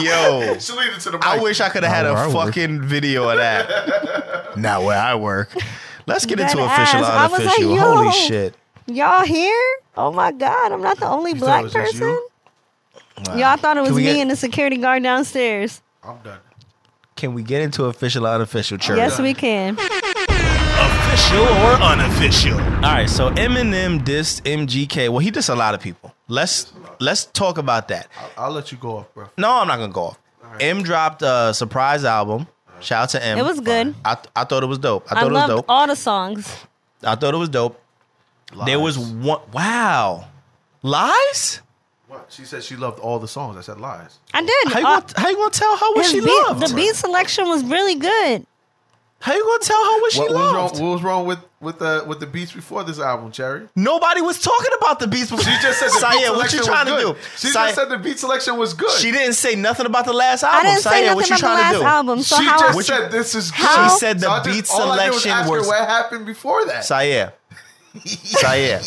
Yo. 0.00 0.54
just 0.54 0.70
leave 0.76 0.92
it 0.92 1.00
to 1.00 1.10
the 1.10 1.18
mic. 1.18 1.26
I 1.26 1.38
wish 1.42 1.60
I 1.60 1.68
could 1.68 1.82
have 1.82 1.92
had 1.92 2.02
Not 2.04 2.10
a 2.10 2.14
where 2.14 2.22
I 2.22 2.26
work. 2.28 2.46
fucking 2.54 2.82
video 2.82 3.28
of 3.28 3.38
that. 3.38 4.52
Not 4.56 4.82
where 4.84 4.98
I 5.00 5.14
work. 5.16 5.52
Let's 6.06 6.26
get 6.26 6.38
That 6.38 6.52
into 6.52 6.64
official 6.64 7.04
ass. 7.04 7.06
I 7.06 7.26
was 7.26 7.32
like, 7.32 7.40
unofficial. 7.58 7.76
yo. 7.76 7.80
Holy 7.96 8.12
shit. 8.12 8.54
Y'all 8.86 9.24
here? 9.24 9.76
Oh 9.96 10.12
my 10.12 10.30
god, 10.32 10.72
I'm 10.72 10.80
not 10.82 10.98
the 10.98 11.06
only 11.08 11.32
thought 11.32 11.38
it 11.38 11.40
black 11.40 11.62
was 11.64 11.72
just 11.72 11.92
person. 11.98 12.08
you? 12.08 12.28
Y'all 13.40 13.56
thought 13.56 13.76
it 13.76 13.80
was 13.80 13.90
Can 13.90 13.96
we 13.96 14.02
me 14.04 14.12
get- 14.14 14.20
and 14.22 14.30
the 14.30 14.36
security 14.36 14.76
guard 14.78 15.02
downstairs. 15.02 15.82
I'm 16.02 16.18
done. 16.22 16.38
Can 17.16 17.34
we 17.34 17.42
get 17.42 17.60
into 17.62 17.84
official 17.84 18.26
or 18.26 18.30
unofficial 18.30 18.78
church? 18.78 18.96
Yes, 18.96 19.18
we 19.20 19.34
can. 19.34 19.76
Official 21.20 21.44
or 21.44 21.72
unofficial? 21.82 22.58
All 22.58 22.80
right, 22.80 23.08
so 23.08 23.30
Eminem 23.32 24.02
dissed 24.02 24.40
MGK. 24.42 25.10
Well, 25.10 25.18
he 25.18 25.30
dissed 25.30 25.50
a 25.50 25.54
lot 25.54 25.74
of 25.74 25.80
people. 25.82 26.14
Let's 26.28 26.72
let's 26.98 27.26
talk 27.26 27.58
about 27.58 27.88
that. 27.88 28.08
I'll, 28.18 28.44
I'll 28.46 28.50
let 28.52 28.72
you 28.72 28.78
go 28.78 28.96
off, 28.96 29.12
bro. 29.12 29.28
No, 29.36 29.50
I'm 29.60 29.68
not 29.68 29.78
gonna 29.78 29.92
go 29.92 30.00
off. 30.04 30.18
M 30.60 30.82
dropped 30.82 31.20
a 31.20 31.52
surprise 31.52 32.04
album. 32.06 32.46
Shout 32.80 33.02
out 33.02 33.08
to 33.10 33.24
M. 33.24 33.36
It 33.38 33.42
was 33.44 33.60
good. 33.60 33.94
I, 34.02 34.16
I 34.34 34.44
thought 34.44 34.62
it 34.62 34.66
was 34.66 34.78
dope. 34.78 35.12
I 35.12 35.16
I 35.16 35.20
thought 35.20 35.30
it 35.30 35.34
was 35.34 35.46
dope. 35.46 35.64
all 35.68 35.86
the 35.86 35.94
songs. 35.94 36.56
I 37.04 37.14
thought 37.16 37.34
it 37.34 37.36
was 37.36 37.50
dope. 37.50 37.78
There 38.64 38.80
was 38.80 38.98
one. 38.98 39.40
Wow, 39.52 40.26
lies. 40.82 41.60
What? 42.08 42.26
She 42.32 42.44
said 42.46 42.64
she 42.64 42.76
loved 42.76 42.98
all 42.98 43.18
the 43.18 43.28
songs. 43.28 43.56
I 43.58 43.60
said 43.60 43.78
lies. 43.78 44.18
I 44.32 44.40
did. 44.40 44.72
How 44.72 44.80
you, 44.80 44.86
Uh, 44.86 45.00
gonna, 45.00 45.12
how 45.20 45.28
you 45.28 45.36
gonna 45.36 45.50
tell 45.50 45.76
her 45.76 45.92
what 45.94 46.06
she 46.06 46.20
beat- 46.20 46.26
loved? 46.48 46.66
the 46.66 46.74
beat 46.74 46.94
selection 46.94 47.46
was 47.46 47.62
really 47.62 47.96
good. 47.96 48.46
How 49.22 49.34
you 49.34 49.44
gonna 49.44 49.58
tell 49.58 49.84
her 49.84 50.00
what 50.00 50.12
she 50.12 50.18
What, 50.20 50.30
what 50.32 50.38
was 50.40 50.52
wrong? 50.54 50.82
What 50.88 50.92
was 50.94 51.02
wrong 51.02 51.26
with 51.26 51.38
with 51.60 51.78
the 51.78 52.04
with 52.06 52.20
the 52.20 52.26
beats 52.26 52.52
before 52.52 52.84
this 52.84 52.98
album, 52.98 53.30
Cherry? 53.32 53.68
Nobody 53.76 54.22
was 54.22 54.40
talking 54.40 54.70
about 54.80 54.98
the 54.98 55.06
beats 55.08 55.28
before. 55.30 55.44
She 55.44 55.50
just 55.60 55.78
said 55.78 55.88
the 55.90 56.00
beat 56.10 56.24
Syer, 56.24 56.36
what 56.36 56.52
you 56.54 56.64
trying 56.64 56.86
was 56.90 57.02
to 57.02 57.12
do? 57.12 57.18
She 57.36 57.48
Syer- 57.48 57.52
just 57.66 57.74
said 57.74 57.88
the 57.90 57.98
beat 57.98 58.18
selection 58.18 58.56
was 58.56 58.72
good. 58.72 58.90
she 58.92 59.12
didn't 59.12 59.34
say 59.34 59.54
nothing 59.56 59.84
about 59.84 60.06
the 60.06 60.14
last 60.14 60.42
album. 60.42 60.54
I 60.54 60.58
album. 60.60 60.72
didn't 60.72 60.82
say 60.84 61.00
nothing 61.02 61.16
what 61.16 61.28
you 61.28 61.36
about 61.36 61.36
the 61.36 61.46
trying 61.46 61.58
last 61.58 61.72
to 61.74 61.78
do? 61.80 61.84
album. 61.84 62.22
So 62.22 62.36
she 62.36 62.44
how 62.44 62.58
just 62.60 62.78
I, 62.78 62.82
said 62.82 63.12
this 63.12 63.34
is 63.34 63.50
good. 63.50 63.60
How- 63.60 63.88
She 63.90 63.98
said 63.98 64.16
the 64.20 64.22
So 64.26 64.30
I 64.30 64.42
just- 64.42 64.48
beat 64.56 64.70
all 64.80 64.90
I 64.92 65.04
did 65.04 65.12
was 65.12 65.22
selection 65.22 65.30
ask 65.32 65.50
her 65.50 65.58
was- 65.58 65.66
what 65.66 65.78
happened 65.88 66.24
before 66.26 66.64
that. 66.66 66.84
Syer. 66.86 67.32
Syer. 68.04 68.80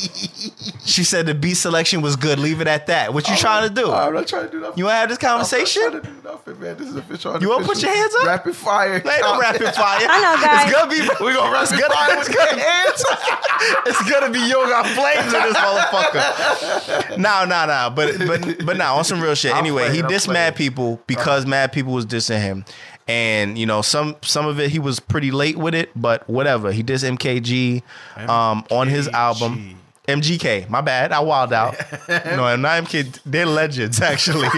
She 0.85 1.03
said 1.03 1.25
the 1.25 1.35
beat 1.35 1.55
selection 1.55 2.01
was 2.01 2.15
good. 2.15 2.39
Leave 2.39 2.61
it 2.61 2.67
at 2.67 2.87
that. 2.87 3.13
What 3.13 3.27
you 3.27 3.35
trying 3.35 3.67
to 3.67 3.73
do? 3.73 3.91
I'm 3.91 4.13
not 4.13 4.27
trying 4.27 4.45
to 4.45 4.51
do 4.51 4.61
nothing. 4.61 4.77
You 4.77 4.85
want 4.85 4.93
to 4.93 4.97
have 4.99 5.09
this 5.09 5.17
I'm 5.19 5.23
not 5.23 5.31
conversation? 5.31 5.81
trying 5.89 6.01
to 6.01 6.07
do 6.07 6.13
nothing, 6.23 6.59
man. 6.59 6.77
This 6.77 6.87
is 6.87 6.95
official. 6.95 7.41
You 7.41 7.49
wanna 7.49 7.65
put 7.65 7.81
your 7.81 7.93
hands 7.93 8.15
up? 8.15 8.25
Rapid 8.25 8.55
fire. 8.55 8.93
Ain't 8.95 9.05
no 9.05 9.39
rapid 9.39 9.61
fire. 9.75 10.07
I 10.09 10.21
know, 10.21 10.41
guys. 10.41 10.63
It's 10.63 10.71
gonna 10.71 10.89
be. 10.89 11.23
We 11.25 11.33
gonna 11.33 11.51
rapid 11.51 11.73
it's 11.73 11.81
gonna, 11.81 11.93
fire 11.93 12.17
it's 12.19 12.27
with 12.29 12.37
gonna, 12.37 12.51
your 12.57 12.69
hands. 12.69 13.05
it's 13.87 14.09
gonna 14.09 14.31
be 14.31 14.39
yoga 14.47 14.83
flames 14.95 15.33
in 15.33 15.41
this 15.41 15.57
motherfucker. 15.57 17.17
No, 17.17 17.45
no, 17.45 17.65
no. 17.65 17.91
But 17.93 18.17
but 18.25 18.65
but 18.65 18.77
now 18.77 18.95
on 18.95 19.03
some 19.03 19.19
real 19.21 19.35
shit. 19.35 19.51
I'm 19.51 19.57
Anyway, 19.59 19.83
he 19.83 20.01
playing, 20.01 20.05
I'm 20.05 20.11
dissed 20.11 20.31
mad 20.31 20.55
people 20.55 21.01
because 21.07 21.45
mad 21.45 21.71
people 21.73 21.93
was 21.93 22.05
dissing 22.05 22.39
him. 22.41 22.65
And 23.07 23.57
you 23.57 23.65
know 23.65 23.81
some 23.81 24.15
some 24.21 24.45
of 24.47 24.59
it 24.59 24.69
he 24.71 24.79
was 24.79 24.99
pretty 25.01 25.31
late 25.31 25.57
with 25.57 25.75
it, 25.75 25.91
but 25.95 26.27
whatever. 26.29 26.71
He 26.71 26.83
dissed 26.83 27.03
MKG 27.17 27.81
um, 28.29 28.63
on 28.71 28.87
his 28.87 29.07
album. 29.09 29.77
MGK, 30.07 30.69
my 30.69 30.81
bad, 30.81 31.11
I 31.13 31.19
wild 31.21 31.53
out. 31.53 31.75
no, 32.09 32.43
I'm 32.45 32.61
not 32.61 32.83
MK. 32.83 33.19
They're 33.25 33.45
legends, 33.45 34.01
actually. 34.01 34.49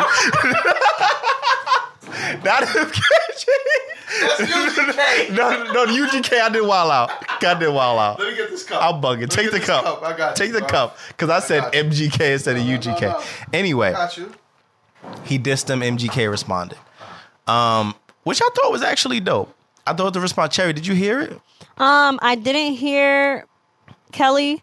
Not 2.44 2.64
MKG. 2.64 3.46
no, 5.36 5.64
no, 5.74 5.86
the 5.86 5.92
UGK. 5.94 6.40
I 6.40 6.50
did 6.50 6.66
wild 6.66 6.92
out. 6.92 7.12
I 7.44 7.54
did 7.60 7.70
wild 7.70 8.00
out. 8.00 8.20
Let 8.20 8.32
me 8.32 8.36
get 8.38 8.50
this 8.50 8.64
cup. 8.64 8.82
I'm 8.82 9.02
bugging. 9.02 9.22
Let 9.22 9.30
Take 9.32 9.52
the 9.52 9.58
this 9.60 9.68
cup. 9.68 10.02
I 10.04 10.16
got 10.18 10.36
Take 10.36 10.48
you, 10.48 10.54
the 10.54 10.60
bro. 10.62 10.68
cup 10.70 10.98
because 11.10 11.30
I 11.30 11.40
said 11.40 11.62
got. 11.64 11.74
MGK 11.74 12.34
instead 12.34 12.58
of 12.58 12.64
No, 12.66 12.72
no, 12.72 12.78
UGK. 12.80 13.02
no, 13.02 13.08
no. 13.12 13.24
Anyway, 13.54 13.92
Got 13.92 14.18
you. 14.18 14.32
he 15.26 15.38
dissed 15.38 15.70
him. 15.70 15.82
MGK 15.82 16.30
responded, 16.30 16.78
um, 17.48 17.94
which 18.26 18.42
I 18.42 18.50
thought 18.56 18.72
was 18.72 18.82
actually 18.82 19.22
dope. 19.22 19.56
I 19.88 19.94
thought 19.94 20.14
the 20.14 20.20
response. 20.20 20.54
Cherry, 20.54 20.74
did 20.74 20.86
you 20.86 20.96
hear 20.96 21.22
it? 21.22 21.40
Um, 21.78 22.20
I 22.22 22.36
didn't 22.36 22.74
hear 22.74 23.46
Kelly. 24.12 24.62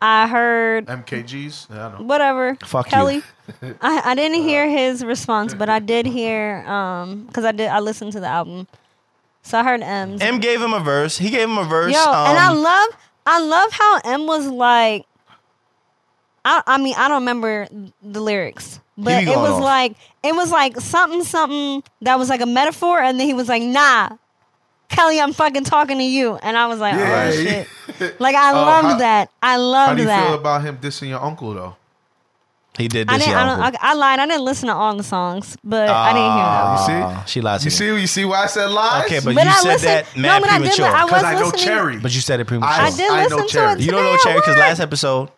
I 0.00 0.26
heard 0.26 0.86
MKGs. 0.86 1.70
Yeah, 1.70 1.86
I 1.86 1.98
know. 1.98 2.04
whatever. 2.04 2.56
Fuck 2.64 2.86
you. 2.86 2.90
Kelly. 2.90 3.22
I, 3.80 4.02
I 4.04 4.14
didn't 4.14 4.42
hear 4.42 4.68
his 4.68 5.04
response, 5.04 5.54
but 5.54 5.68
I 5.68 5.78
did 5.78 6.06
hear 6.06 6.64
um 6.66 7.24
because 7.26 7.44
I 7.44 7.52
did 7.52 7.68
I 7.68 7.78
listened 7.80 8.12
to 8.12 8.20
the 8.20 8.26
album, 8.26 8.66
so 9.42 9.58
I 9.58 9.64
heard 9.64 9.80
M's. 9.80 10.20
M 10.20 10.40
gave 10.40 10.60
him 10.60 10.74
a 10.74 10.80
verse. 10.80 11.18
He 11.18 11.30
gave 11.30 11.48
him 11.48 11.56
a 11.56 11.64
verse. 11.64 11.92
Yo, 11.92 12.00
and 12.00 12.38
I 12.38 12.50
um, 12.50 12.62
love 12.62 12.88
I 13.26 13.40
love 13.40 13.72
how 13.72 14.00
M 14.04 14.26
was 14.26 14.46
like. 14.48 15.06
I 16.44 16.62
I 16.66 16.78
mean 16.78 16.94
I 16.96 17.08
don't 17.08 17.20
remember 17.22 17.68
the 18.02 18.20
lyrics, 18.20 18.80
but 18.98 19.22
it 19.24 19.36
was 19.36 19.50
off. 19.52 19.60
like 19.62 19.94
it 20.22 20.34
was 20.34 20.50
like 20.50 20.80
something 20.80 21.22
something 21.24 21.82
that 22.02 22.18
was 22.18 22.28
like 22.28 22.40
a 22.40 22.46
metaphor, 22.46 23.00
and 23.00 23.18
then 23.20 23.26
he 23.26 23.34
was 23.34 23.48
like, 23.48 23.62
"Nah, 23.62 24.10
Kelly, 24.88 25.20
I'm 25.20 25.32
fucking 25.32 25.64
talking 25.64 25.98
to 25.98 26.04
you," 26.04 26.34
and 26.42 26.56
I 26.56 26.66
was 26.66 26.78
like, 26.80 26.94
oh, 26.94 26.98
Yeah. 26.98 27.26
"Oh 27.28 27.32
shit!" 27.32 27.68
Like 28.20 28.34
I 28.34 28.50
Oh, 28.52 28.54
loved 28.56 28.86
how- 28.88 28.98
that. 28.98 29.30
I 29.42 29.52
How 29.52 29.58
loved 29.60 29.96
do 29.96 30.02
you 30.02 30.08
that. 30.08 30.26
feel 30.26 30.34
about 30.34 30.62
him 30.62 30.78
dissing 30.78 31.08
your 31.08 31.22
uncle 31.22 31.54
though? 31.54 31.76
he 32.78 32.88
did 32.88 33.08
I 33.10 33.18
this. 33.18 33.26
didn't. 33.26 33.38
I, 33.38 33.44
don't. 33.70 33.76
I, 33.76 33.90
I 33.90 33.94
lied. 33.94 34.18
I 34.18 34.26
didn't 34.26 34.44
listen 34.46 34.68
to 34.68 34.74
all 34.74 34.96
the 34.96 35.02
songs, 35.02 35.56
but 35.62 35.90
I 35.90 36.12
didn't 36.14 36.22
hear 36.24 36.32
ah, 36.32 36.86
them. 36.86 36.96
You 36.96 37.02
see? 37.02 37.04
Ah, 37.20 37.24
she 37.26 37.40
lied 37.42 37.60
to 37.60 37.64
You 37.64 37.70
me. 37.70 37.70
see? 37.76 38.00
You 38.00 38.06
see 38.06 38.24
why 38.24 38.44
I 38.44 38.46
said 38.46 38.66
lies? 38.70 39.04
Okay, 39.04 39.18
but, 39.22 39.34
But 39.34 39.44
you 39.44 39.50
I 39.50 39.52
said 39.60 39.68
listened- 39.68 39.88
that 40.06 40.16
no, 40.16 40.22
mad 40.22 40.40
but 40.42 40.50
I 40.50 40.58
did 40.58 40.72
premature. 40.74 40.86
li- 40.86 40.92
I 40.92 41.04
was 41.04 41.10
because 41.12 41.24
I 41.24 41.34
know 41.40 41.50
Cherry. 41.52 41.98
but 41.98 42.14
you 42.14 42.20
said 42.22 42.40
it 42.40 42.46
premature. 42.46 42.72
I 42.74 42.90
did 42.90 43.10
I 43.10 43.26
know 43.26 43.36
listen 43.36 43.46
to 43.46 43.52
Cherry. 43.52 43.72
it. 43.72 43.80
you 43.80 43.90
don't 43.90 44.02
know 44.04 44.16
Cherry 44.24 44.40
because 44.40 44.56
last 44.56 44.80
episode. 44.80 45.28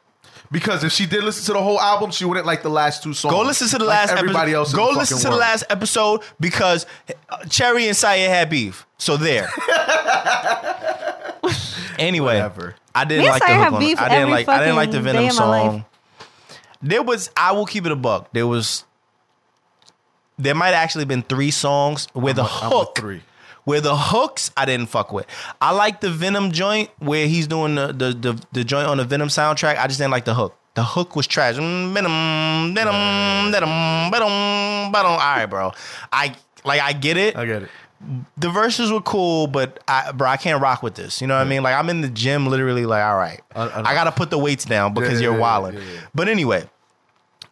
Because 0.52 0.84
if 0.84 0.92
she 0.92 1.06
did 1.06 1.24
listen 1.24 1.44
to 1.46 1.52
the 1.54 1.62
whole 1.62 1.80
album, 1.80 2.10
she 2.12 2.24
wouldn't 2.24 2.46
like 2.46 2.62
the 2.62 2.68
last 2.70 3.02
two 3.02 3.12
songs. 3.12 3.32
Go 3.34 3.42
listen 3.42 3.66
to 3.68 3.78
the 3.78 3.84
Like 3.84 4.08
last 4.08 4.18
everybody 4.18 4.52
episode. 4.52 4.58
else. 4.58 4.72
in 4.72 4.76
Go 4.76 4.92
the 4.92 4.98
listen 4.98 5.16
fucking 5.16 5.30
to 5.30 5.34
the 5.34 5.40
last 5.40 5.64
episode 5.70 6.22
because 6.38 6.86
uh, 7.28 7.44
Cherry 7.46 7.86
and 7.88 7.96
Syer 7.96 8.28
had 8.28 8.50
beef. 8.50 8.86
So 8.98 9.16
there. 9.16 9.48
anyway, 11.98 12.34
Whatever. 12.36 12.76
I 12.94 13.04
didn't 13.04 13.24
Me 13.24 13.30
like 13.30 13.42
the 13.42 13.54
hook 13.54 13.72
on 13.72 13.80
beef 13.80 14.00
I 14.00 14.08
didn't 14.08 14.30
like 14.30 14.48
I 14.48 14.58
didn't 14.60 14.76
like 14.76 14.90
the 14.92 15.00
Venom 15.00 15.22
day 15.22 15.28
of 15.28 15.36
my 15.36 15.44
life. 15.46 15.70
song. 15.72 15.84
There 16.82 17.02
was 17.02 17.30
I 17.36 17.52
will 17.52 17.66
keep 17.66 17.86
it 17.86 17.92
a 17.92 17.96
buck. 17.96 18.28
There 18.32 18.46
was 18.46 18.84
there 20.38 20.54
might 20.54 20.74
actually 20.74 21.04
been 21.04 21.22
three 21.22 21.50
songs 21.50 22.06
where 22.12 22.34
the 22.34 22.42
I'm 22.44 22.48
a- 22.48 22.66
I'm 22.66 22.72
a 22.72 22.78
hook 22.78 22.96
three. 22.96 23.22
Where 23.64 23.80
the 23.80 23.96
hooks 23.96 24.50
I 24.56 24.64
didn't 24.64 24.86
fuck 24.86 25.12
with. 25.12 25.26
I 25.60 25.72
like 25.72 26.00
the 26.00 26.10
Venom 26.10 26.52
joint 26.52 26.90
where 26.98 27.26
he's 27.26 27.46
doing 27.46 27.74
the 27.74 27.88
the 27.88 28.12
the, 28.12 28.42
the 28.52 28.64
joint 28.64 28.86
on 28.88 28.98
the 28.98 29.04
Venom 29.04 29.28
soundtrack. 29.28 29.78
I 29.78 29.86
just 29.86 29.98
didn't 29.98 30.12
like 30.12 30.24
the 30.24 30.34
hook. 30.34 30.56
The 30.74 30.82
hook 30.84 31.14
was 31.14 31.26
trash. 31.26 31.54
Mm, 31.54 31.92
Venom, 31.94 32.74
Venom, 32.74 33.52
Venom, 33.52 34.10
Venom, 34.10 34.92
Venom. 34.92 35.12
All 35.12 35.18
right, 35.18 35.46
bro. 35.46 35.72
I 36.12 36.34
like 36.64 36.80
I 36.80 36.92
get 36.92 37.16
it. 37.16 37.36
I 37.36 37.46
get 37.46 37.62
it. 37.62 37.68
The 38.36 38.50
verses 38.50 38.92
were 38.92 39.00
cool, 39.00 39.46
but 39.46 39.82
I, 39.88 40.12
bro, 40.12 40.28
I 40.28 40.36
can't 40.36 40.60
rock 40.60 40.82
with 40.82 40.94
this. 40.94 41.22
You 41.22 41.26
know 41.26 41.36
what 41.36 41.46
I 41.46 41.48
mean? 41.48 41.62
Like 41.62 41.74
I'm 41.74 41.88
in 41.88 42.00
the 42.02 42.08
gym, 42.10 42.46
literally. 42.48 42.84
Like, 42.86 43.02
all 43.02 43.16
right, 43.16 43.40
I- 43.54 43.68
I. 43.68 43.80
I, 43.90 43.94
gotta 43.94 44.12
put 44.12 44.30
the 44.30 44.36
weights 44.36 44.64
down 44.66 44.92
because 44.92 45.20
Yeah, 45.20 45.28
you're 45.28 45.34
yeah, 45.34 45.40
wilding. 45.40 45.74
yeah, 45.80 45.92
yeah. 45.94 46.00
But 46.14 46.28
anyway, 46.28 46.68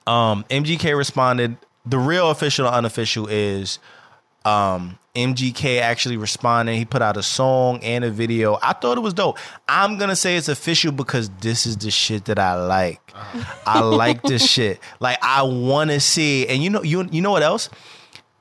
um, 0.06 0.44
MGK 0.50 0.96
responded. 0.96 1.56
The 1.86 1.98
real 1.98 2.30
official, 2.30 2.66
or 2.66 2.72
unofficial 2.72 3.26
is 3.28 3.78
um, 4.44 4.98
MGK 5.14 5.80
actually 5.80 6.16
responded. 6.16 6.76
He 6.76 6.84
put 6.84 7.02
out 7.02 7.16
a 7.16 7.22
song 7.22 7.80
and 7.82 8.04
a 8.04 8.10
video. 8.10 8.58
I 8.62 8.72
thought 8.72 8.96
it 8.96 9.02
was 9.02 9.12
dope. 9.14 9.38
I'm 9.68 9.98
gonna 9.98 10.16
say 10.16 10.36
it's 10.36 10.48
official 10.48 10.92
because 10.92 11.28
this 11.40 11.66
is 11.66 11.76
the 11.76 11.90
shit 11.90 12.24
that 12.26 12.38
I 12.38 12.54
like. 12.54 13.00
Uh-huh. 13.14 13.54
I 13.66 13.80
like 13.82 14.22
this 14.22 14.48
shit. 14.48 14.80
Like 15.00 15.18
I 15.22 15.42
want 15.42 15.90
to 15.90 16.00
see. 16.00 16.46
And 16.48 16.62
you 16.62 16.70
know, 16.70 16.82
you 16.82 17.06
you 17.10 17.20
know 17.20 17.30
what 17.30 17.42
else? 17.42 17.68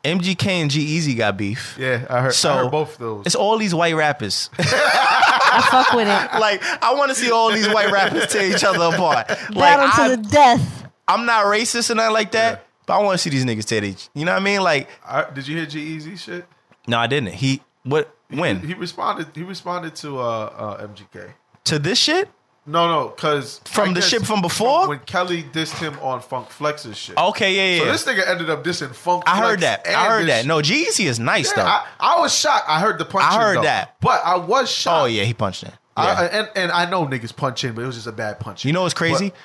MGK 0.04 0.48
and 0.48 0.72
G-Eazy 0.72 1.16
got 1.16 1.38
beef. 1.38 1.78
Yeah, 1.80 2.08
I 2.10 2.22
heard, 2.22 2.34
So 2.34 2.52
I 2.52 2.58
heard 2.64 2.72
both 2.72 2.94
of 2.94 3.00
those. 3.00 3.26
It's 3.28 3.36
all 3.36 3.58
these 3.60 3.76
white 3.76 3.94
rappers. 3.94 4.50
I 4.58 5.68
fuck 5.70 5.94
with 5.94 6.08
it. 6.08 6.40
like 6.40 6.64
I 6.82 6.94
want 6.96 7.10
to 7.10 7.16
see 7.16 7.30
all 7.32 7.52
these 7.52 7.68
white 7.68 7.92
rappers 7.92 8.28
tear 8.32 8.50
each 8.50 8.64
other 8.64 8.96
apart. 8.96 9.30
Like 9.30 9.54
Battle 9.54 9.90
I, 9.94 10.10
to 10.10 10.16
the 10.16 10.30
death. 10.30 10.90
I'm 11.08 11.26
not 11.26 11.46
racist 11.46 11.92
or 11.92 11.96
nothing 11.96 12.14
like 12.14 12.32
that, 12.32 12.66
but 12.86 12.94
I 12.98 13.02
want 13.04 13.14
to 13.14 13.18
see 13.18 13.30
these 13.30 13.46
niggas 13.46 13.66
each. 13.84 14.10
You 14.14 14.26
know 14.26 14.34
what 14.34 14.42
I 14.42 14.44
mean? 14.44 14.62
Like 14.62 14.90
I, 15.06 15.30
did 15.32 15.48
you 15.48 15.58
hear 15.58 15.66
G-Eazy 15.66 16.18
shit? 16.20 16.46
no, 16.88 16.98
I 16.98 17.08
didn't. 17.08 17.34
He 17.34 17.62
what 17.84 18.14
when 18.30 18.60
He, 18.62 18.68
he 18.68 18.74
responded. 18.74 19.28
He 19.36 19.44
responded 19.44 19.96
to 19.98 20.20
uh, 20.20 20.24
uh, 20.24 20.88
MGK. 20.88 21.32
to 21.66 21.80
this 21.80 21.98
shit? 22.00 22.30
No, 22.64 22.88
no, 22.88 23.08
because 23.10 23.60
From 23.66 23.96
the 23.96 24.02
shit 24.02 24.24
from 24.24 24.40
before? 24.42 24.88
when 24.88 25.00
Kelly 25.00 25.42
dissed 25.42 25.80
him 25.80 25.98
on 26.00 26.22
Funk 26.22 26.50
Flex's 26.50 26.96
shit. 26.96 27.18
Okay, 27.18 27.56
yeah, 27.56 27.84
yeah. 27.84 27.86
So 27.86 27.92
this 27.92 28.06
nigga 28.06 28.30
ended 28.30 28.52
up 28.52 28.64
dissing 28.64 28.94
Funk. 28.94 29.24
I 29.26 29.40
heard 29.40 29.60
Flex 29.62 29.84
that. 29.84 29.96
I 29.96 30.06
heard 30.08 30.28
that. 30.28 30.46
No, 30.46 30.62
G 30.62 30.76
Easy 30.88 31.08
is 31.08 31.20
nice 31.20 31.48
shit. 31.48 31.56
though. 31.56 31.64
I, 31.66 31.88
I 32.00 32.20
was 32.20 32.34
shocked. 32.38 32.66
I 32.70 32.80
heard 32.80 33.00
the 33.00 33.06
punch. 33.06 33.26
I 33.26 33.42
heard 33.42 33.58
though. 33.58 33.62
that. 33.64 33.96
but 34.00 34.22
I 34.24 34.38
was 34.38 34.70
shocked. 34.72 35.02
oh 35.04 35.06
yeah, 35.06 35.24
he 35.24 35.34
punched 35.34 35.64
in. 35.64 35.72
I, 35.98 36.06
Yeah. 36.26 36.40
and 36.40 36.50
and 36.56 36.72
I 36.72 36.88
know 36.90 37.06
niggas 37.08 37.36
punch 37.36 37.64
in, 37.64 37.74
but 37.74 37.82
it 37.82 37.88
was 37.88 37.96
just 37.96 38.08
a 38.08 38.12
bad 38.12 38.40
punch. 38.40 38.64
you 38.64 38.74
know 38.74 38.84
what's 38.84 38.94
crazy? 38.94 39.30
But- 39.32 39.38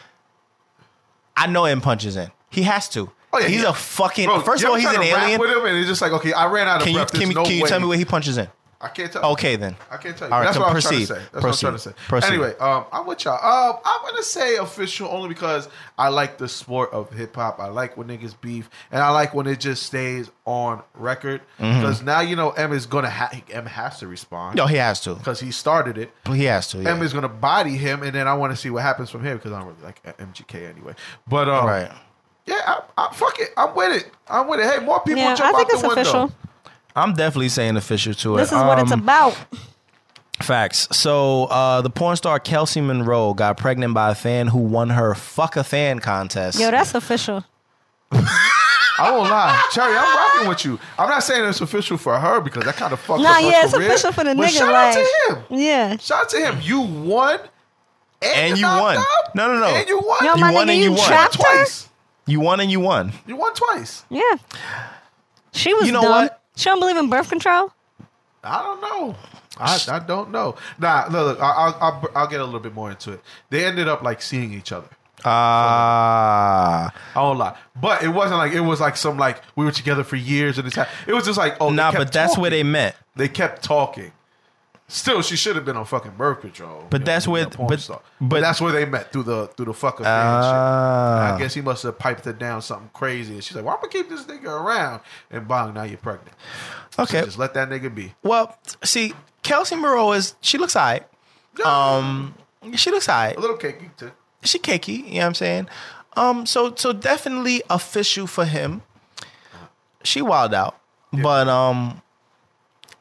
I 1.39 1.47
know 1.47 1.65
him 1.65 1.81
punches 1.81 2.17
in. 2.17 2.31
He 2.51 2.63
has 2.63 2.89
to. 2.91 3.11
Oh, 3.33 3.39
yeah, 3.39 3.49
he's 3.49 3.61
he- 3.61 3.67
a 3.67 3.73
fucking. 3.75 4.27
Bro, 4.27 4.41
first 4.41 4.63
of 4.65 4.71
all, 4.71 4.77
he's 4.77 4.89
an 4.89 5.03
alien. 5.03 5.41
With 5.41 5.51
him, 5.51 5.65
and 5.67 5.77
it's 5.77 5.89
just 5.89 6.01
like, 6.03 6.13
okay, 6.13 6.33
I 6.33 6.47
ran 6.51 6.69
out 6.69 6.79
of 6.79 6.83
Can 6.85 6.93
you 6.93 6.99
breath. 7.01 7.13
can, 7.13 7.29
you, 7.29 7.35
no 7.35 7.45
can 7.45 7.53
you 7.55 7.63
way. 7.63 7.69
tell 7.69 7.81
me 7.81 7.87
where 7.87 7.99
he 7.99 8.05
punches 8.05 8.39
in? 8.39 8.49
I 8.79 8.89
can't 8.89 9.11
tell. 9.11 9.25
Okay 9.33 9.57
then. 9.57 9.75
I 9.91 9.97
can't 9.97 10.15
tell 10.17 10.29
you. 10.29 10.35
All 10.35 10.41
right, 10.41 10.45
That's 10.47 10.59
what 10.59 10.69
I 10.69 10.75
was 10.75 10.85
proceed. 10.85 11.07
trying 11.07 11.19
to 11.21 11.25
say. 11.25 11.29
That's 11.33 11.43
Proceed. 11.45 11.67
what 11.67 11.73
I'm 11.75 11.79
trying 11.81 11.95
to 11.95 12.01
say. 12.01 12.09
Proceed. 12.09 12.29
Anyway, 12.29 12.55
um, 12.61 12.85
I'm 12.93 13.07
with 13.07 13.25
y'all. 13.25 13.35
Um, 13.71 13.81
I'm 13.85 14.03
gonna 14.03 14.23
say 14.23 14.57
official 14.57 15.09
only 15.09 15.31
because 15.31 15.69
I 15.97 16.09
like 16.09 16.37
the 16.37 16.47
sport 16.47 16.93
of 16.93 17.11
hip 17.11 17.35
hop. 17.35 17.59
I 17.59 17.69
like 17.69 17.97
when 17.97 18.09
niggas 18.09 18.39
beef, 18.39 18.69
and 18.93 19.03
I 19.03 19.11
like 19.11 19.33
when 19.33 19.47
it 19.47 19.61
just 19.61 19.85
stays 19.85 20.31
on 20.45 20.83
record. 20.95 21.41
Mm-hmm. 21.59 21.81
Because 21.81 22.03
now 22.03 22.21
you 22.21 22.37
know 22.37 22.51
M 22.51 22.73
is 22.75 22.85
gonna 22.85 23.09
ha- 23.11 23.31
M 23.51 23.65
has 23.65 23.99
to 24.01 24.07
respond 24.09 24.57
No, 24.57 24.67
he 24.67 24.77
has 24.77 25.01
to. 25.01 25.15
because 25.15 25.41
he 25.41 25.53
started 25.53 25.97
it. 25.97 26.11
He 26.31 26.45
has 26.45 26.69
to. 26.69 26.79
Yeah. 26.83 26.91
M 26.91 27.03
is 27.03 27.15
gonna 27.15 27.31
body 27.31 27.79
him, 27.79 28.03
and 28.03 28.15
then 28.15 28.29
I 28.29 28.35
want 28.35 28.53
to 28.53 28.57
see 28.57 28.69
what 28.69 28.83
happens 28.83 29.09
from 29.09 29.25
here 29.25 29.37
because 29.37 29.53
I 29.53 29.59
don't 29.61 29.69
really 29.69 29.83
like 29.85 30.03
MGK 30.19 30.69
anyway. 30.71 30.95
But 31.27 31.49
um, 31.49 31.65
right. 31.67 31.91
Yeah, 32.47 32.61
I, 32.67 32.81
I, 32.97 33.13
fuck 33.13 33.39
it. 33.41 33.49
I'm 33.57 33.75
with 33.75 34.03
it. 34.05 34.11
I'm 34.29 34.47
with 34.49 34.61
it. 34.61 34.67
Hey, 34.73 34.85
more 34.85 35.01
people 35.01 35.23
Yeah, 35.23 35.35
jump 35.35 35.55
I 35.55 35.59
think 35.59 35.69
out 35.71 35.73
it's 35.75 35.83
the 35.83 35.89
window. 35.89 36.01
official. 36.03 36.33
I'm 36.95 37.13
definitely 37.15 37.49
saying 37.51 37.77
official 37.77 38.15
to 38.15 38.35
it. 38.37 38.39
This 38.39 38.53
is 38.53 38.59
what 38.59 38.79
it's 38.79 38.93
Um, 38.93 39.01
about. 39.03 39.37
Facts. 40.41 40.87
So 40.93 41.45
uh, 41.45 41.81
the 41.81 41.91
porn 41.91 42.17
star 42.17 42.39
Kelsi 42.39 42.85
Monroe 42.85 43.35
got 43.35 43.57
pregnant 43.57 43.95
by 43.95 44.11
a 44.11 44.15
fan 44.15 44.49
who 44.49 44.59
won 44.59 44.91
her 44.91 45.15
fuck 45.15 45.57
a 45.57 45.65
fan 45.65 45.99
contest. 45.99 46.59
Yo, 46.61 46.71
that's 46.71 46.95
official. 46.95 47.43
I 48.13 49.11
won't 49.11 49.29
lie, 49.31 49.63
Cherry. 49.73 49.95
I'm 49.97 50.17
rocking 50.17 50.49
with 50.49 50.65
you. 50.65 50.79
I'm 50.99 51.09
not 51.11 51.23
saying 51.23 51.45
it's 51.47 51.61
official 51.61 51.99
for 51.99 52.19
her 52.19 52.41
because 52.41 52.65
that 52.65 52.77
kind 52.77 52.93
of 52.95 53.01
fucked 53.01 53.23
Nah, 53.23 53.31
up 53.31 53.43
her 53.43 53.49
yeah, 53.51 53.65
it's 53.65 53.75
career. 53.75 53.89
official 53.89 54.13
for 54.13 54.25
the 54.25 54.35
but 54.35 54.49
nigga, 54.49 54.59
Shout 54.59 54.73
like- 54.73 54.97
out 54.97 55.05
to 55.29 55.35
him. 55.55 55.59
Yeah. 55.61 55.97
Shout 55.99 56.21
out 56.23 56.29
to 56.31 56.39
him. 56.39 56.59
You 56.63 56.81
won, 56.81 57.41
and, 58.23 58.35
And 58.37 58.57
you 58.57 58.63
knocked 58.63 58.83
won. 58.83 58.97
out, 58.97 59.35
No, 59.35 59.49
no, 59.53 59.59
no. 59.61 59.67
And 59.67 59.89
you 59.89 59.99
won. 60.01 60.19
Yo, 60.25 60.35
You 60.37 60.41
won 60.43 60.55
nigga, 60.55 60.61
and 60.61 60.71
you 60.79 60.85
you 60.85 60.93
won. 60.93 61.07
trapped 61.07 61.35
her? 61.37 61.43
twice. 61.43 61.89
You 62.27 62.41
won 62.41 62.61
and 62.61 62.71
you 62.71 62.81
won. 62.81 63.13
You 63.27 63.37
won 63.37 63.55
twice. 63.55 64.05
Yeah. 64.11 64.23
She 65.53 65.73
was 65.75 65.87
You 65.87 65.93
know 65.93 66.03
dumb. 66.03 66.11
what? 66.11 66.43
She 66.57 66.65
don't 66.69 66.81
believe 66.81 66.97
in 66.97 67.09
birth 67.09 67.29
control. 67.29 67.73
I 68.45 68.63
don't 68.63 68.81
know. 68.81 69.15
I, 69.59 69.79
I 69.89 69.99
don't 70.01 70.31
know. 70.31 70.55
Nah, 70.79 71.07
look, 71.11 71.27
look 71.39 71.41
I- 71.43 71.51
I'll, 71.53 71.79
I'll 71.81 72.09
I'll 72.15 72.27
get 72.29 72.41
a 72.41 72.45
little 72.45 72.61
bit 72.61 72.75
more 72.75 72.91
into 72.91 73.13
it. 73.13 73.21
They 73.51 73.65
ended 73.65 73.89
up 73.89 74.03
like 74.03 74.21
seeing 74.23 74.53
each 74.53 74.71
other. 74.73 74.89
Ah. 75.25 76.93
I 77.15 77.21
won't 77.23 77.39
lie, 77.39 77.57
but 77.81 78.03
it 78.03 78.09
wasn't 78.09 78.39
like 78.39 78.53
it 78.53 78.61
was 78.61 78.81
like 78.81 78.97
some 78.97 79.17
like 79.19 79.41
we 79.57 79.65
were 79.65 79.73
together 79.73 80.05
for 80.05 80.17
years 80.17 80.59
and 80.59 80.67
it's 80.67 80.77
ha- 80.77 80.89
it 81.07 81.15
was 81.15 81.25
just 81.25 81.39
like 81.39 81.57
oh 81.61 81.71
they 81.71 81.77
nah, 81.77 81.91
kept 81.91 81.99
but 82.05 82.13
that's 82.13 82.37
where 82.39 82.51
they 82.51 82.63
met. 82.63 82.97
they 83.17 83.29
kept 83.29 83.63
talking. 83.63 84.13
Still, 84.89 85.21
she 85.21 85.35
should 85.35 85.57
have 85.57 85.65
been 85.65 85.77
on 85.77 85.85
fucking 85.85 86.13
birth 86.13 86.43
control. 86.43 86.87
But 86.91 87.01
you 87.01 87.05
know, 87.07 87.13
that's 87.13 87.27
where- 87.27 87.47
but- 87.49 87.67
but- 87.89 88.03
but 88.21 88.41
that's 88.41 88.61
where 88.61 88.71
they 88.73 88.85
met 88.85 89.13
through 89.13 89.25
the 89.25 89.49
through 89.49 89.67
the 89.67 89.75
fucking 89.75 90.07
Ah. 90.07 91.35
I 91.35 91.39
guess 91.39 91.55
he 91.55 91.61
must 91.61 91.83
have 91.83 91.99
piped 91.99 92.25
her 92.25 92.33
down 92.33 92.63
something 92.63 92.91
crazy, 92.93 93.35
and 93.35 93.43
she's 93.43 93.57
like, 93.57 93.65
"Well, 93.65 93.75
I'm 93.75 93.81
gonna 93.81 93.93
keep 93.93 94.09
this 94.09 94.23
nigga 94.25 94.47
around." 94.47 95.01
And 95.31 95.49
bang, 95.49 95.75
now 95.75 95.83
you're 95.83 95.99
pregnant. 95.99 96.37
Okay. 96.99 97.19
So 97.21 97.25
just 97.27 97.39
let 97.39 97.53
that 97.55 97.69
nigga 97.69 97.93
be. 97.93 98.15
Well, 98.23 98.57
see, 98.85 99.15
Kelsi 99.43 99.73
Monroe 99.81 100.13
is 100.13 100.35
she 100.41 100.57
looks 100.57 100.77
alright. 100.77 101.05
Um, 101.65 102.35
she 102.75 102.91
looks 102.91 103.09
alright. 103.09 103.37
a 103.37 103.41
little 103.41 103.57
cakey 103.57 103.91
too. 103.97 104.13
She 104.45 104.59
cakey. 104.61 104.99
You 104.99 105.15
know 105.15 105.19
what 105.21 105.27
I'm 105.27 105.35
saying? 105.35 105.69
Um, 106.17 106.47
so 106.47 106.75
so 106.77 106.93
definitely 106.93 107.61
official 107.69 108.27
for 108.29 108.45
him. 108.45 108.83
She 110.05 110.23
wild 110.23 110.55
out, 110.55 110.79
but 111.13 111.49
um, 111.49 112.01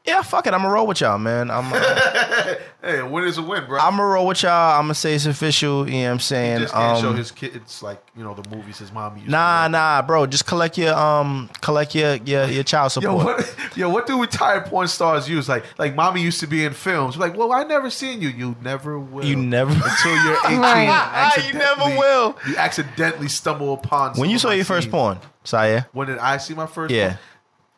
Yeah, 0.05 0.21
fuck 0.21 0.45
it. 0.45 0.53
I'm 0.53 0.61
gonna 0.61 0.73
roll 0.73 0.85
with 0.85 1.01
y'all, 1.01 1.17
man. 1.17 1.49
I'm 1.49 1.71
uh, 1.73 1.79
Hey, 2.83 2.99
a 2.99 3.05
win 3.07 3.23
is 3.23 3.39
a 3.39 3.41
win, 3.41 3.65
bro. 3.65 3.79
I'm 3.79 3.93
gonna 3.97 4.03
roll 4.05 4.27
with 4.27 4.43
y'all. 4.43 4.77
I'm 4.77 4.83
gonna 4.83 4.93
say 4.93 5.15
it's 5.15 5.25
official. 5.25 5.89
You 5.89 5.93
know 5.95 6.03
what 6.03 6.11
I'm 6.11 6.17
he 6.17 6.23
saying? 6.23 6.59
just 6.59 6.73
can't 6.75 6.99
show 7.01 7.09
Um, 7.09 7.17
his 7.17 7.31
kids 7.31 7.81
like 7.81 7.99
you 8.15 8.23
know 8.23 8.35
the 8.35 8.47
movies 8.55 8.77
his 8.77 8.91
mom 8.91 9.17
used. 9.17 9.29
Nah, 9.29 9.63
to 9.63 9.69
nah, 9.69 10.01
bro. 10.03 10.27
Just 10.27 10.45
collect 10.45 10.77
your 10.77 10.93
um, 10.93 11.49
collect 11.61 11.95
your 11.95 12.15
your, 12.17 12.45
your 12.45 12.63
child 12.63 12.95
Yo, 12.97 13.01
support. 13.17 13.37
what? 13.37 13.55
Yo, 13.77 13.89
what 13.89 14.05
do 14.05 14.21
retired 14.21 14.65
porn 14.67 14.87
stars 14.87 15.27
use? 15.27 15.49
Like, 15.49 15.65
like, 15.79 15.95
mommy 15.95 16.21
used 16.21 16.39
to 16.41 16.47
be 16.47 16.63
in 16.63 16.73
films. 16.73 17.17
Like, 17.17 17.35
well, 17.35 17.51
I 17.51 17.63
never 17.63 17.89
seen 17.89 18.21
you. 18.21 18.29
You 18.29 18.55
never 18.61 18.99
will. 18.99 19.25
You 19.25 19.35
never- 19.35 19.73
until 19.73 20.23
you're 20.23 20.37
18. 20.45 20.59
Right. 20.59 21.43
You 21.47 21.53
never 21.57 21.97
will. 21.97 22.37
You 22.47 22.55
accidentally 22.57 23.27
stumble 23.27 23.73
upon. 23.73 24.13
When 24.19 24.29
you 24.29 24.37
saw 24.37 24.49
your 24.49 24.59
my 24.59 24.63
first 24.63 24.83
scenes. 24.85 24.91
porn, 24.91 25.19
Syer? 25.43 25.87
When 25.93 26.07
did 26.07 26.19
I 26.19 26.37
see 26.37 26.53
my 26.53 26.67
first? 26.67 26.93
Yeah. 26.93 27.07
Porn? 27.07 27.19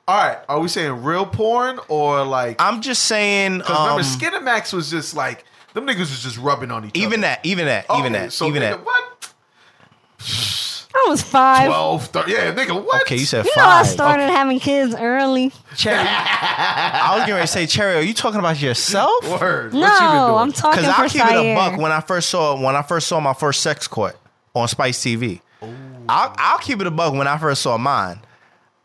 All 0.08 0.18
right. 0.18 0.38
Are 0.48 0.60
we 0.60 0.68
saying 0.70 1.04
real 1.04 1.26
porn 1.26 1.80
or 1.90 2.24
like? 2.24 2.62
I'm 2.62 2.82
just 2.82 3.04
saying. 3.04 3.58
Because 3.60 3.78
Um, 3.78 3.98
remember, 3.98 4.04
Skinemax 4.50 4.72
was 4.74 4.90
just 4.90 5.16
like 5.16 5.44
them 5.74 5.86
niggas 5.86 6.00
was 6.00 6.24
just 6.24 6.38
rubbing 6.38 6.72
on 6.72 6.86
each 6.86 6.92
other. 6.92 7.00
even 7.06 7.22
that, 7.22 7.40
even 7.46 7.66
that, 7.66 7.86
even 7.98 8.14
that, 8.14 8.32
so 8.34 8.48
even 8.48 8.62
nigga, 8.64 8.70
that. 8.72 8.86
What? 8.86 9.34
I 10.96 11.10
was 11.10 11.22
five. 11.22 11.68
12, 11.68 12.08
30, 12.08 12.32
Yeah, 12.32 12.54
nigga. 12.56 12.84
What? 12.84 13.04
Okay, 13.04 13.18
you 13.18 13.26
said 13.26 13.46
you 13.46 13.52
know, 13.56 13.64
I 13.64 13.84
five. 13.84 13.88
started 13.88 14.30
having 14.32 14.60
kids 14.60 14.96
early. 14.96 15.52
Cherry. 15.76 15.98
I 16.08 17.12
was 17.14 17.22
getting 17.22 17.36
ready 17.36 17.46
to 17.46 17.52
say, 17.52 17.68
Cherry, 17.68 17.96
are 17.98 18.02
you 18.02 18.14
talking 18.16 18.40
about 18.40 18.60
yourself? 18.60 19.12
Word. 19.42 19.74
No, 19.74 19.82
what 19.82 20.02
you 20.02 20.08
been 20.08 20.28
doing? 20.28 20.40
I'm 20.40 20.52
talking 20.54 20.82
Because 20.82 20.98
I'll 20.98 21.10
keep 21.10 21.22
it 21.24 21.52
a 21.52 21.56
buck 21.56 21.78
when 21.80 21.92
I 21.92 22.00
first 22.00 22.30
saw 22.30 22.60
when 22.60 22.76
I 22.76 22.82
first 22.82 23.08
saw 23.08 23.20
my 23.20 23.34
first 23.34 23.62
sex 23.62 23.88
court 23.88 24.18
on 24.56 24.68
Spice 24.68 25.00
TV. 25.00 25.42
I'll, 26.10 26.34
I'll 26.38 26.60
keep 26.60 26.80
it 26.82 26.88
a 26.88 26.92
buck 26.92 27.14
when 27.14 27.28
I 27.28 27.38
first 27.38 27.62
saw 27.62 27.78
mine. 27.78 28.20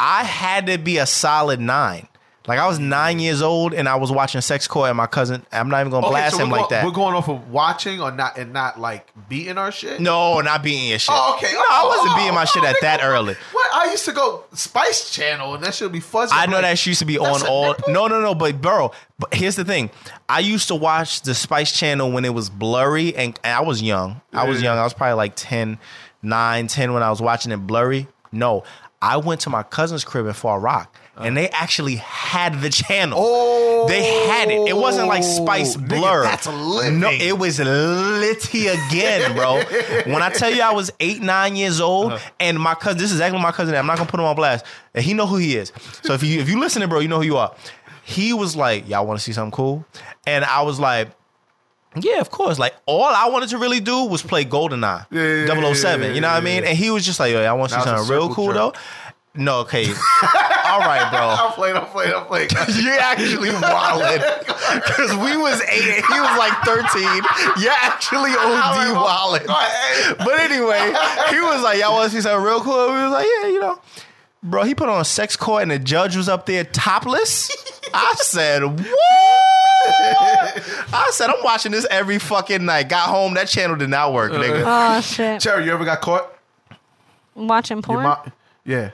I 0.04 0.24
had 0.24 0.66
to 0.66 0.78
be 0.78 0.98
a 0.98 1.06
solid 1.06 1.60
nine. 1.60 2.08
Like 2.48 2.58
I 2.58 2.66
was 2.66 2.80
nine 2.80 3.20
years 3.20 3.40
old 3.40 3.72
and 3.72 3.88
I 3.88 3.94
was 3.94 4.10
watching 4.10 4.40
sex 4.40 4.66
court 4.66 4.88
and 4.88 4.96
my 4.96 5.06
cousin. 5.06 5.46
I'm 5.52 5.68
not 5.68 5.78
even 5.78 5.92
gonna 5.92 6.08
blast 6.08 6.36
so 6.36 6.42
him 6.42 6.50
we're 6.50 6.58
like 6.58 6.70
that. 6.70 6.84
We're 6.84 6.90
going 6.90 7.14
off 7.14 7.28
of 7.28 7.50
watching 7.52 8.00
or 8.00 8.10
not, 8.10 8.36
and 8.36 8.52
not 8.52 8.80
like 8.80 9.06
beating 9.28 9.58
our 9.58 9.70
shit. 9.70 10.00
no, 10.00 10.40
not 10.40 10.60
beating 10.64 10.88
your 10.88 10.98
shit. 10.98 11.14
Oh, 11.16 11.36
okay. 11.36 11.52
No, 11.52 11.60
I 11.60 11.84
wasn't 11.86 12.14
oh, 12.14 12.16
beating 12.16 12.34
my 12.34 12.42
Oh, 12.42 12.46
shit 12.46 12.64
at 12.64 12.74
that 12.80 12.98
early. 13.00 13.36
What? 13.52 13.74
I 13.76 13.92
used 13.92 14.04
to 14.06 14.12
go 14.12 14.42
Spice 14.54 15.12
Channel, 15.14 15.54
and 15.54 15.62
that 15.62 15.72
should 15.72 15.92
be 15.92 16.00
fuzzy. 16.00 16.32
I 16.34 16.46
know 16.46 16.60
that 16.60 16.84
used 16.84 16.98
to 16.98 17.04
be 17.04 17.16
on 17.16 17.42
a 17.42 17.44
all. 17.44 17.68
nipple? 17.68 17.92
No, 17.92 18.08
no, 18.08 18.20
no. 18.20 18.34
But 18.34 18.60
bro, 18.60 18.90
but 19.20 19.32
here's 19.32 19.54
the 19.54 19.64
thing. 19.64 19.90
I 20.28 20.40
used 20.40 20.66
to 20.66 20.74
watch 20.74 21.22
the 21.22 21.34
Spice 21.36 21.70
Channel 21.70 22.10
when 22.10 22.24
it 22.24 22.34
was 22.34 22.50
blurry, 22.50 23.14
and, 23.14 23.38
and 23.44 23.54
I 23.54 23.60
was 23.60 23.80
young. 23.80 24.20
I 24.32 24.48
was 24.48 24.60
Yeah. 24.60 24.70
young. 24.70 24.78
I 24.78 24.82
was 24.82 24.94
probably 24.94 25.14
like 25.14 25.34
10, 25.36 25.78
9, 26.22 26.66
10 26.66 26.92
when 26.92 27.04
I 27.04 27.10
was 27.10 27.22
watching 27.22 27.52
it 27.52 27.58
blurry. 27.58 28.08
No, 28.32 28.64
I 29.02 29.16
went 29.16 29.40
to 29.42 29.50
my 29.50 29.64
cousin's 29.64 30.04
crib 30.04 30.26
in 30.26 30.32
Far 30.32 30.60
Rock, 30.60 30.96
and 31.16 31.36
they 31.36 31.48
actually 31.48 31.96
had 31.96 32.60
the 32.60 32.70
channel. 32.70 33.18
Oh, 33.20 33.86
They 33.88 34.02
had 34.28 34.48
it. 34.48 34.68
It 34.68 34.76
wasn't 34.76 35.08
like 35.08 35.24
Spice 35.24 35.76
nigga, 35.76 35.88
Blur. 35.88 36.22
That's 36.22 36.46
a 36.46 36.52
living. 36.52 37.00
No, 37.00 37.10
it 37.10 37.36
was 37.36 37.58
litty 37.58 38.68
again, 38.68 39.34
bro. 39.34 39.60
when 40.12 40.22
I 40.22 40.30
tell 40.30 40.50
you 40.54 40.62
I 40.62 40.72
was 40.72 40.92
eight, 41.00 41.20
nine 41.20 41.56
years 41.56 41.80
old, 41.80 42.12
Uh-huh. 42.12 42.30
and 42.38 42.58
my 42.60 42.74
cousin, 42.76 42.98
this 42.98 43.10
is 43.10 43.16
exactly 43.16 43.40
my 43.42 43.50
cousin. 43.52 43.74
I'm 43.74 43.86
not 43.86 43.96
gonna 43.98 44.08
put 44.08 44.20
him 44.20 44.26
on 44.26 44.36
blast. 44.36 44.64
And 44.94 45.04
he 45.04 45.14
know 45.14 45.26
who 45.26 45.36
he 45.36 45.56
is. 45.56 45.72
So 46.04 46.12
if 46.14 46.22
you 46.22 46.40
if 46.40 46.48
you 46.48 46.60
listening, 46.60 46.88
bro, 46.88 47.00
you 47.00 47.08
know 47.08 47.18
who 47.18 47.26
you 47.26 47.36
are. 47.38 47.54
He 48.04 48.32
was 48.32 48.54
like, 48.56 48.88
"Y'all 48.88 49.06
want 49.06 49.18
to 49.18 49.24
see 49.24 49.32
something 49.32 49.50
cool?" 49.52 49.84
And 50.26 50.44
I 50.44 50.62
was 50.62 50.78
like. 50.80 51.08
Yeah, 51.96 52.20
of 52.20 52.30
course. 52.30 52.58
Like 52.58 52.74
all 52.86 53.04
I 53.04 53.28
wanted 53.28 53.50
to 53.50 53.58
really 53.58 53.80
do 53.80 54.04
was 54.04 54.22
play 54.22 54.44
GoldenEye, 54.44 55.06
Yeah, 55.10 55.46
yeah, 55.46 55.54
yeah, 55.54 55.74
007. 55.74 56.02
yeah, 56.08 56.14
you 56.14 56.20
know 56.20 56.28
what 56.28 56.36
I 56.36 56.40
mean? 56.40 56.64
And 56.64 56.76
he 56.76 56.90
was 56.90 57.04
just 57.04 57.20
like, 57.20 57.32
"Yo, 57.32 57.42
I 57.42 57.52
want 57.52 57.70
to 57.70 57.78
see 57.78 57.84
That 57.84 57.92
was 57.92 58.02
a 58.02 58.04
something 58.06 58.14
real 58.16 58.28
circle 58.28 58.34
cool 58.34 58.46
jerk. 58.46 58.54
though." 58.54 58.72
No, 59.34 59.60
okay. 59.60 59.86
all 60.66 60.80
right, 60.80 61.08
bro. 61.10 61.20
I'm 61.20 61.52
playing. 61.52 61.76
I'm 61.76 61.86
playing. 61.86 62.12
I'm 62.14 62.26
playing. 62.26 62.50
You're 62.82 62.98
actually 63.00 63.48
wildin'. 63.48 64.22
Because 64.74 65.10
we 65.16 65.36
was 65.36 65.60
eight 65.62 65.96
and 65.96 66.04
he 66.04 66.20
was 66.20 66.38
like 66.38 66.52
13. 66.64 67.02
You're 67.62 67.72
actually 67.72 68.30
OD 68.30 68.36
oh, 68.38 69.38
wildin'. 69.40 69.46
Go. 69.46 70.24
But 70.24 70.38
anyway, 70.40 70.94
he 71.30 71.40
was 71.40 71.62
like, 71.62 71.78
y'all 71.78 71.92
want 71.94 72.10
to 72.10 72.16
see 72.16 72.22
something 72.22 72.42
real 72.44 72.60
cool? 72.60 72.86
We 72.88 73.02
was 73.02 73.12
like, 73.12 73.26
yeah, 73.26 73.48
you 73.48 73.60
know. 73.60 73.78
Bro, 74.42 74.64
he 74.64 74.74
put 74.74 74.88
on 74.88 75.00
a 75.00 75.04
sex 75.04 75.36
court 75.36 75.62
and 75.62 75.70
the 75.70 75.78
judge 75.78 76.16
was 76.16 76.28
up 76.28 76.46
there 76.46 76.64
topless. 76.64 77.50
I 77.94 78.14
said, 78.16 78.62
what? 78.64 78.82
I 80.94 81.08
said, 81.12 81.30
I'm 81.30 81.42
watching 81.44 81.72
this 81.72 81.86
every 81.90 82.18
fucking 82.18 82.64
night. 82.64 82.88
Got 82.88 83.08
home, 83.08 83.34
that 83.34 83.48
channel 83.48 83.76
did 83.76 83.90
not 83.90 84.12
work, 84.12 84.32
nigga. 84.32 84.62
Oh 84.66 85.00
shit! 85.00 85.40
Cherry, 85.40 85.64
you 85.66 85.72
ever 85.72 85.84
got 85.84 86.00
caught? 86.00 86.32
Watching 87.34 87.78
Your 87.78 87.82
porn. 87.82 88.02
mom- 88.04 88.32
yeah. 88.64 88.90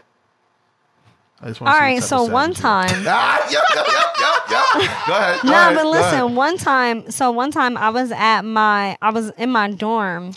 I 1.40 1.48
just 1.48 1.60
wanna 1.60 1.70
All 1.72 1.78
see 1.78 1.82
right, 1.82 1.94
what 1.94 2.00
type 2.00 2.08
so 2.08 2.26
of 2.26 2.32
one 2.32 2.54
savage 2.54 2.62
you 2.64 2.68
are. 2.68 3.04
time. 3.04 3.04
Ah, 3.08 3.48
yep, 3.50 3.62
yep, 3.74 3.86
yep, 3.86 4.04
yep, 4.20 4.50
yep. 4.50 5.06
Go 5.06 5.14
ahead. 5.14 5.40
Go 5.42 5.48
No, 5.48 5.54
ahead, 5.54 5.74
but 5.76 5.82
go 5.84 5.92
ahead. 5.92 6.12
listen, 6.12 6.34
one 6.34 6.56
time, 6.58 7.10
so 7.10 7.30
one 7.30 7.50
time 7.52 7.76
I 7.76 7.90
was 7.90 8.10
at 8.10 8.42
my, 8.42 8.96
I 9.00 9.10
was 9.10 9.30
in 9.38 9.50
my 9.50 9.70
dorm, 9.70 10.32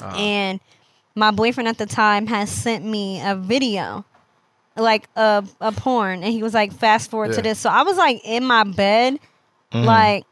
Uh-huh. 0.00 0.16
and 0.16 0.60
my 1.16 1.30
boyfriend 1.32 1.68
at 1.68 1.78
the 1.78 1.86
time 1.86 2.26
has 2.28 2.50
sent 2.50 2.84
me 2.84 3.20
a 3.24 3.34
video, 3.34 4.04
like 4.76 5.08
a 5.16 5.44
a 5.60 5.72
porn, 5.72 6.22
and 6.22 6.32
he 6.32 6.42
was 6.42 6.54
like, 6.54 6.72
"Fast 6.72 7.10
forward 7.10 7.30
Yeah. 7.30 7.36
to 7.36 7.42
this." 7.42 7.58
So 7.58 7.70
I 7.70 7.82
was 7.82 7.96
like 7.96 8.20
in 8.24 8.44
my 8.44 8.64
bed, 8.64 9.18
Mm-hmm. 9.72 9.86
like 9.86 10.24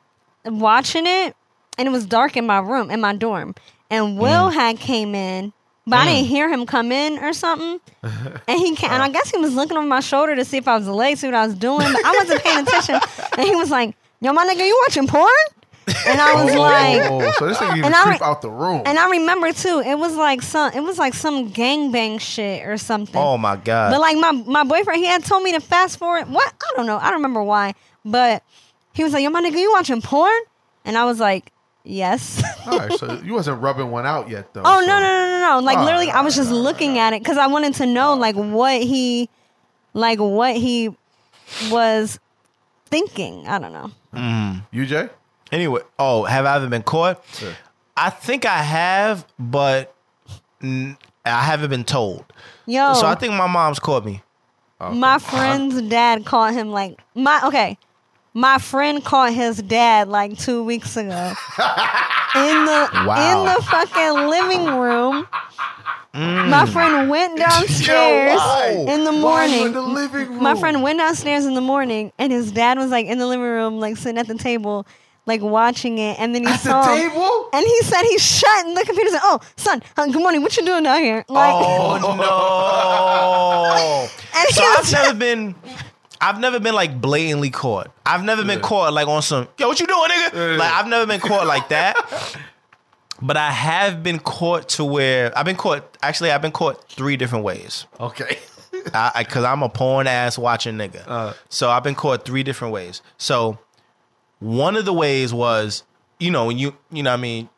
watching 0.45 1.07
it, 1.07 1.35
and 1.79 1.89
it 1.89 1.91
was 1.91 2.07
dark 2.07 2.37
in 2.37 2.47
my 2.47 2.59
room 2.59 2.91
in 2.91 3.01
my 3.01 3.15
dorm, 3.15 3.55
and 3.91 4.19
Will 4.19 4.51
Mm. 4.51 4.55
had 4.55 4.79
came 4.79 5.15
in. 5.15 5.53
But 5.87 5.97
I 6.01 6.05
didn't 6.07 6.27
hear 6.27 6.49
him 6.49 6.67
come 6.67 6.93
in 6.93 7.19
or 7.19 7.33
something, 7.33 7.81
and 8.03 8.59
he 8.59 8.77
came, 8.77 8.91
and 8.91 9.03
I 9.03 9.09
guess 9.09 9.31
he 9.31 9.39
was 9.39 9.55
looking 9.55 9.77
over 9.77 9.87
my 9.87 10.01
shoulder 10.01 10.37
to 10.37 10.45
see 10.45 10.59
if 10.59 10.69
I 10.69 10.77
was 10.77 10.87
late, 10.87 11.19
see 11.19 11.27
what 11.27 11.35
I 11.35 11.47
was 11.47 11.55
doing. 11.55 11.93
But 11.93 12.05
I 12.05 12.13
wasn't 12.13 12.43
paying 12.43 12.59
attention, 12.59 13.01
and 13.37 13.47
he 13.49 13.57
was 13.57 13.71
like, 13.71 13.97
"Yo, 14.21 14.33
my 14.33 14.47
nigga, 14.47 14.65
you 14.67 14.79
watching 14.87 15.07
porn?" 15.09 15.29
And 16.07 16.21
I 16.21 16.45
was 16.45 16.55
oh. 16.55 16.61
like, 16.61 17.11
oh, 17.11 17.33
so 17.39 17.47
this 17.49 17.59
thing 17.59 17.71
even 17.73 17.85
And 17.87 17.95
I 17.95 18.05
re- 18.05 18.11
creep 18.11 18.23
out 18.23 18.43
the 18.43 18.51
room. 18.51 18.83
and 18.87 18.99
I 18.99 19.11
remember 19.11 19.53
too, 19.53 19.83
it 19.85 19.99
was 19.99 20.15
like 20.15 20.41
some, 20.43 20.73
it 20.73 20.81
was 20.81 20.99
like 20.99 21.15
some 21.15 21.51
gangbang 21.51 22.21
shit 22.21 22.67
or 22.67 22.77
something. 22.77 23.17
Oh 23.21 23.37
my 23.37 23.57
God. 23.57 23.91
But 23.91 24.01
like 24.01 24.17
my 24.17 24.33
my 24.33 24.65
boyfriend, 24.65 25.01
he 25.01 25.07
had 25.07 25.25
told 25.25 25.43
me 25.43 25.53
to 25.53 25.61
fast 25.61 25.99
forward. 25.99 26.29
What 26.31 26.53
I 26.63 26.77
don't 26.77 26.87
know, 26.87 26.97
I 26.99 27.05
don't 27.05 27.15
remember 27.15 27.43
why, 27.43 27.75
but 28.05 28.43
he 28.93 29.03
was 29.05 29.13
like, 29.13 29.23
"Yo, 29.23 29.31
my 29.31 29.43
nigga, 29.43 29.59
you 29.59 29.73
watching 29.73 30.01
porn?" 30.01 30.41
And 30.85 30.97
I 30.97 31.05
was 31.05 31.19
like, 31.19 31.53
"Yes." 31.85 32.43
All 32.67 32.79
right, 32.79 32.93
so 32.93 33.21
you 33.25 33.35
wasn't 33.35 33.61
rubbing 33.61 33.91
one 33.91 34.07
out 34.07 34.29
yet, 34.31 34.53
though. 34.55 34.63
oh 34.65 34.81
so- 34.81 34.87
no 34.87 34.99
no 35.01 35.09
no 35.09 35.27
no 35.27 35.41
no! 35.55 35.65
Like 35.65 35.79
All 35.79 35.85
literally, 35.85 36.07
right, 36.07 36.17
I 36.17 36.21
was 36.21 36.37
just 36.37 36.51
looking 36.51 36.99
at 36.99 37.13
it 37.15 37.23
because 37.23 37.39
I 37.39 37.47
wanted 37.49 37.75
to 37.75 37.87
know 37.87 38.15
like 38.15 38.37
what 38.37 38.81
he, 38.83 39.29
like 39.93 40.19
what 40.19 40.57
he 40.57 40.91
was 41.71 42.19
thinking. 42.87 43.47
I 43.49 43.59
don't 43.59 43.73
know. 43.73 43.91
Mm. 44.15 44.67
You, 44.71 44.87
Jay? 44.87 45.09
Anyway, 45.53 45.81
oh, 45.99 46.25
have 46.25 46.45
I 46.47 46.57
ever 46.57 46.69
been 46.69 46.83
caught? 46.83 47.23
Yeah. 47.43 47.53
I 47.97 48.11
think 48.11 48.47
I 48.47 48.59
have, 48.63 49.27
but 49.39 49.95
mm, 50.63 50.97
I 51.25 51.43
haven't 51.43 51.71
been 51.71 51.85
told. 51.85 52.25
Yo, 52.67 52.95
So 52.95 53.07
I 53.07 53.15
think 53.15 53.35
my 53.35 53.47
mom's 53.47 53.79
caught 53.81 54.05
me. 54.05 54.23
my 54.93 55.19
friend's 55.19 55.83
dad 55.83 56.25
caught 56.25 56.55
him 56.55 56.71
like 56.71 56.99
my 57.15 57.41
okay. 57.45 57.77
My 58.33 58.59
friend 58.59 59.05
caught 59.05 59.33
his 59.33 59.61
dad 59.61 60.09
like 60.09 60.39
two 60.39 60.63
weeks 60.63 60.97
ago 60.97 61.11
in 62.37 62.65
the 62.65 62.89
Wow. 63.05 63.43
in 63.43 63.45
the 63.55 63.61
fucking 63.65 64.29
living 64.29 64.67
room. 64.79 65.27
My 66.15 66.65
friend 66.67 67.11
went 67.11 67.39
downstairs 67.49 68.37
why? 68.39 68.85
in 68.89 69.05
the 69.05 69.13
morning. 69.13 69.67
in 69.67 69.73
the 69.73 69.83
living 69.83 70.29
room? 70.29 70.43
My 70.43 70.55
friend 70.55 70.83
went 70.83 70.99
downstairs 71.01 71.45
in 71.45 71.55
the 71.55 71.61
morning, 71.61 72.13
and 72.19 72.33
his 72.33 72.51
dad 72.53 72.79
was 72.79 72.91
like 72.91 73.07
in 73.07 73.19
the 73.19 73.27
living 73.27 73.45
room, 73.47 73.79
like 73.81 73.97
sitting 73.97 74.19
at 74.19 74.27
the 74.29 74.39
table, 74.39 74.87
like 75.27 75.43
watching 75.43 75.99
it. 75.99 76.19
And 76.19 76.35
then 76.35 76.43
he 76.45 76.53
At 76.53 76.61
saw 76.61 76.95
him, 76.95 77.11
table? 77.11 77.49
and 77.53 77.65
he 77.65 77.83
said 77.83 78.03
he 78.03 78.19
shut 78.19 78.67
and 78.67 78.77
the 78.77 78.85
computer. 78.85 79.11
Said, 79.11 79.21
"Oh, 79.23 79.41
son, 79.57 79.83
uh, 79.97 80.07
good 80.07 80.21
morning. 80.23 80.43
What 80.43 80.57
you 80.57 80.65
doing 80.65 80.85
down 80.85 81.03
here?" 81.03 81.25
Like, 81.29 81.53
Oh 81.55 81.99
no! 82.21 84.09
and 84.39 84.47
he 84.49 84.55
so 84.55 84.63
was 84.63 84.95
I've 84.95 85.03
never 85.07 85.19
been. 85.37 85.55
I've 86.23 86.39
never 86.39 86.61
been 86.61 86.75
like 86.75 87.01
blatantly 87.01 87.51
caught. 87.51 87.91
I've 88.05 88.23
never 88.23 88.45
been 88.45 88.61
caught 88.61 88.93
like 88.93 89.09
on 89.09 89.23
some 89.23 89.49
yo, 89.59 89.69
what 89.69 89.81
you 89.81 89.87
doing, 89.87 90.11
nigga? 90.11 90.35
Yeah, 90.35 90.51
yeah. 90.53 90.57
Like 90.59 90.73
I've 90.73 90.87
never 90.87 91.07
been 91.07 91.21
caught 91.21 91.47
like 91.47 91.69
that. 91.71 91.97
But 93.23 93.37
I 93.37 93.51
have 93.51 94.03
been 94.03 94.19
caught 94.19 94.69
to 94.71 94.85
where 94.85 95.37
I've 95.37 95.45
been 95.47 95.57
caught. 95.57 95.97
Actually, 96.03 96.31
I've 96.33 96.43
been 96.43 96.53
caught 96.53 96.89
three 96.91 97.17
different 97.17 97.45
ways. 97.45 97.87
Okay. 97.99 98.39
I, 98.95 99.13
I 99.17 99.25
cause 99.25 99.45
I'm 99.45 99.63
a 99.63 99.69
porn 99.69 100.07
ass 100.07 100.39
watching 100.39 100.77
nigga. 100.77 101.03
Uh. 101.07 101.33
so 101.51 101.69
I've 101.71 101.85
been 101.85 101.95
caught 101.95 102.25
three 102.25 102.43
different 102.43 102.73
ways. 102.73 103.03
So 103.19 103.59
one 104.41 104.77
of 104.77 104.85
the 104.85 104.93
ways 104.93 105.33
was, 105.33 105.85
you 106.19 106.31
know, 106.31 106.47
when 106.47 106.59
you 106.59 106.77
you 106.91 107.03
know 107.03 107.11
what 107.11 107.19
I 107.19 107.23
mean, 107.23 107.49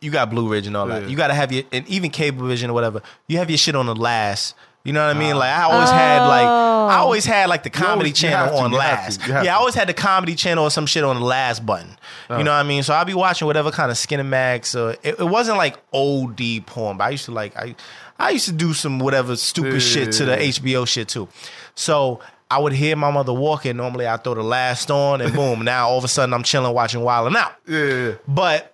you 0.00 0.10
got 0.10 0.30
Blue 0.30 0.48
Ridge 0.48 0.66
and 0.66 0.76
all 0.76 0.86
that. 0.86 1.02
Yeah. 1.02 1.08
You 1.08 1.16
gotta 1.16 1.34
have 1.34 1.50
your 1.50 1.64
and 1.72 1.86
even 1.88 2.10
Cablevision 2.10 2.68
or 2.68 2.72
whatever, 2.74 3.02
you 3.28 3.38
have 3.38 3.48
your 3.50 3.58
shit 3.58 3.74
on 3.74 3.86
the 3.86 3.94
last. 3.94 4.54
You 4.84 4.92
know 4.92 5.06
what 5.06 5.14
I 5.14 5.18
mean? 5.18 5.36
Like 5.36 5.52
I 5.52 5.62
always 5.62 5.90
had 5.90 6.26
like 6.26 6.44
I 6.44 6.98
oh. 6.98 7.02
always 7.02 7.24
had 7.24 7.48
like 7.48 7.62
the 7.62 7.70
comedy 7.70 8.08
always- 8.10 8.18
channel 8.18 8.56
to, 8.56 8.62
on 8.64 8.72
you 8.72 8.78
last. 8.78 9.20
to, 9.20 9.26
you 9.28 9.32
have 9.32 9.44
Yeah, 9.44 9.54
I 9.54 9.58
always 9.58 9.76
had 9.76 9.88
the 9.88 9.94
comedy 9.94 10.34
channel 10.34 10.64
or 10.64 10.70
some 10.72 10.86
shit 10.86 11.04
on 11.04 11.20
the 11.20 11.24
last 11.24 11.64
button. 11.64 11.96
You 12.30 12.38
know 12.42 12.50
what 12.50 12.56
I 12.56 12.62
mean? 12.62 12.82
So 12.82 12.94
I'd 12.94 13.06
be 13.06 13.14
watching 13.14 13.46
whatever 13.46 13.70
kind 13.70 13.90
of 13.90 13.96
Skinemax 13.96 14.74
or 14.74 14.92
it, 15.02 15.20
it 15.20 15.24
wasn't 15.24 15.58
like 15.58 15.76
OD 15.92 16.66
porn, 16.66 16.96
but 16.96 17.04
I 17.04 17.10
used 17.10 17.26
to 17.26 17.30
like 17.30 17.54
I 17.56 17.76
I 18.18 18.30
used 18.30 18.46
to 18.46 18.52
do 18.52 18.72
some 18.72 18.98
whatever 18.98 19.36
stupid 19.36 19.74
Yeah, 19.74 19.78
shit 19.78 20.12
to 20.12 20.24
yeah, 20.24 20.36
the. 20.36 20.42
HBO 20.42 20.88
shit 20.88 21.08
too. 21.08 21.28
So 21.74 22.20
I 22.52 22.58
would 22.58 22.74
hear 22.74 22.96
my 22.96 23.10
mother 23.10 23.32
walking. 23.32 23.78
Normally, 23.78 24.06
I 24.06 24.18
throw 24.18 24.34
the 24.34 24.42
last 24.42 24.90
on, 24.90 25.22
and 25.22 25.32
boom. 25.34 25.64
now 25.64 25.88
all 25.88 25.96
of 25.96 26.04
a 26.04 26.08
sudden, 26.08 26.34
I'm 26.34 26.42
chilling, 26.42 26.74
watching 26.74 27.00
Wild 27.00 27.28
'N 27.28 27.36
Out. 27.36 27.52
Yeah. 27.66 28.12
But 28.28 28.71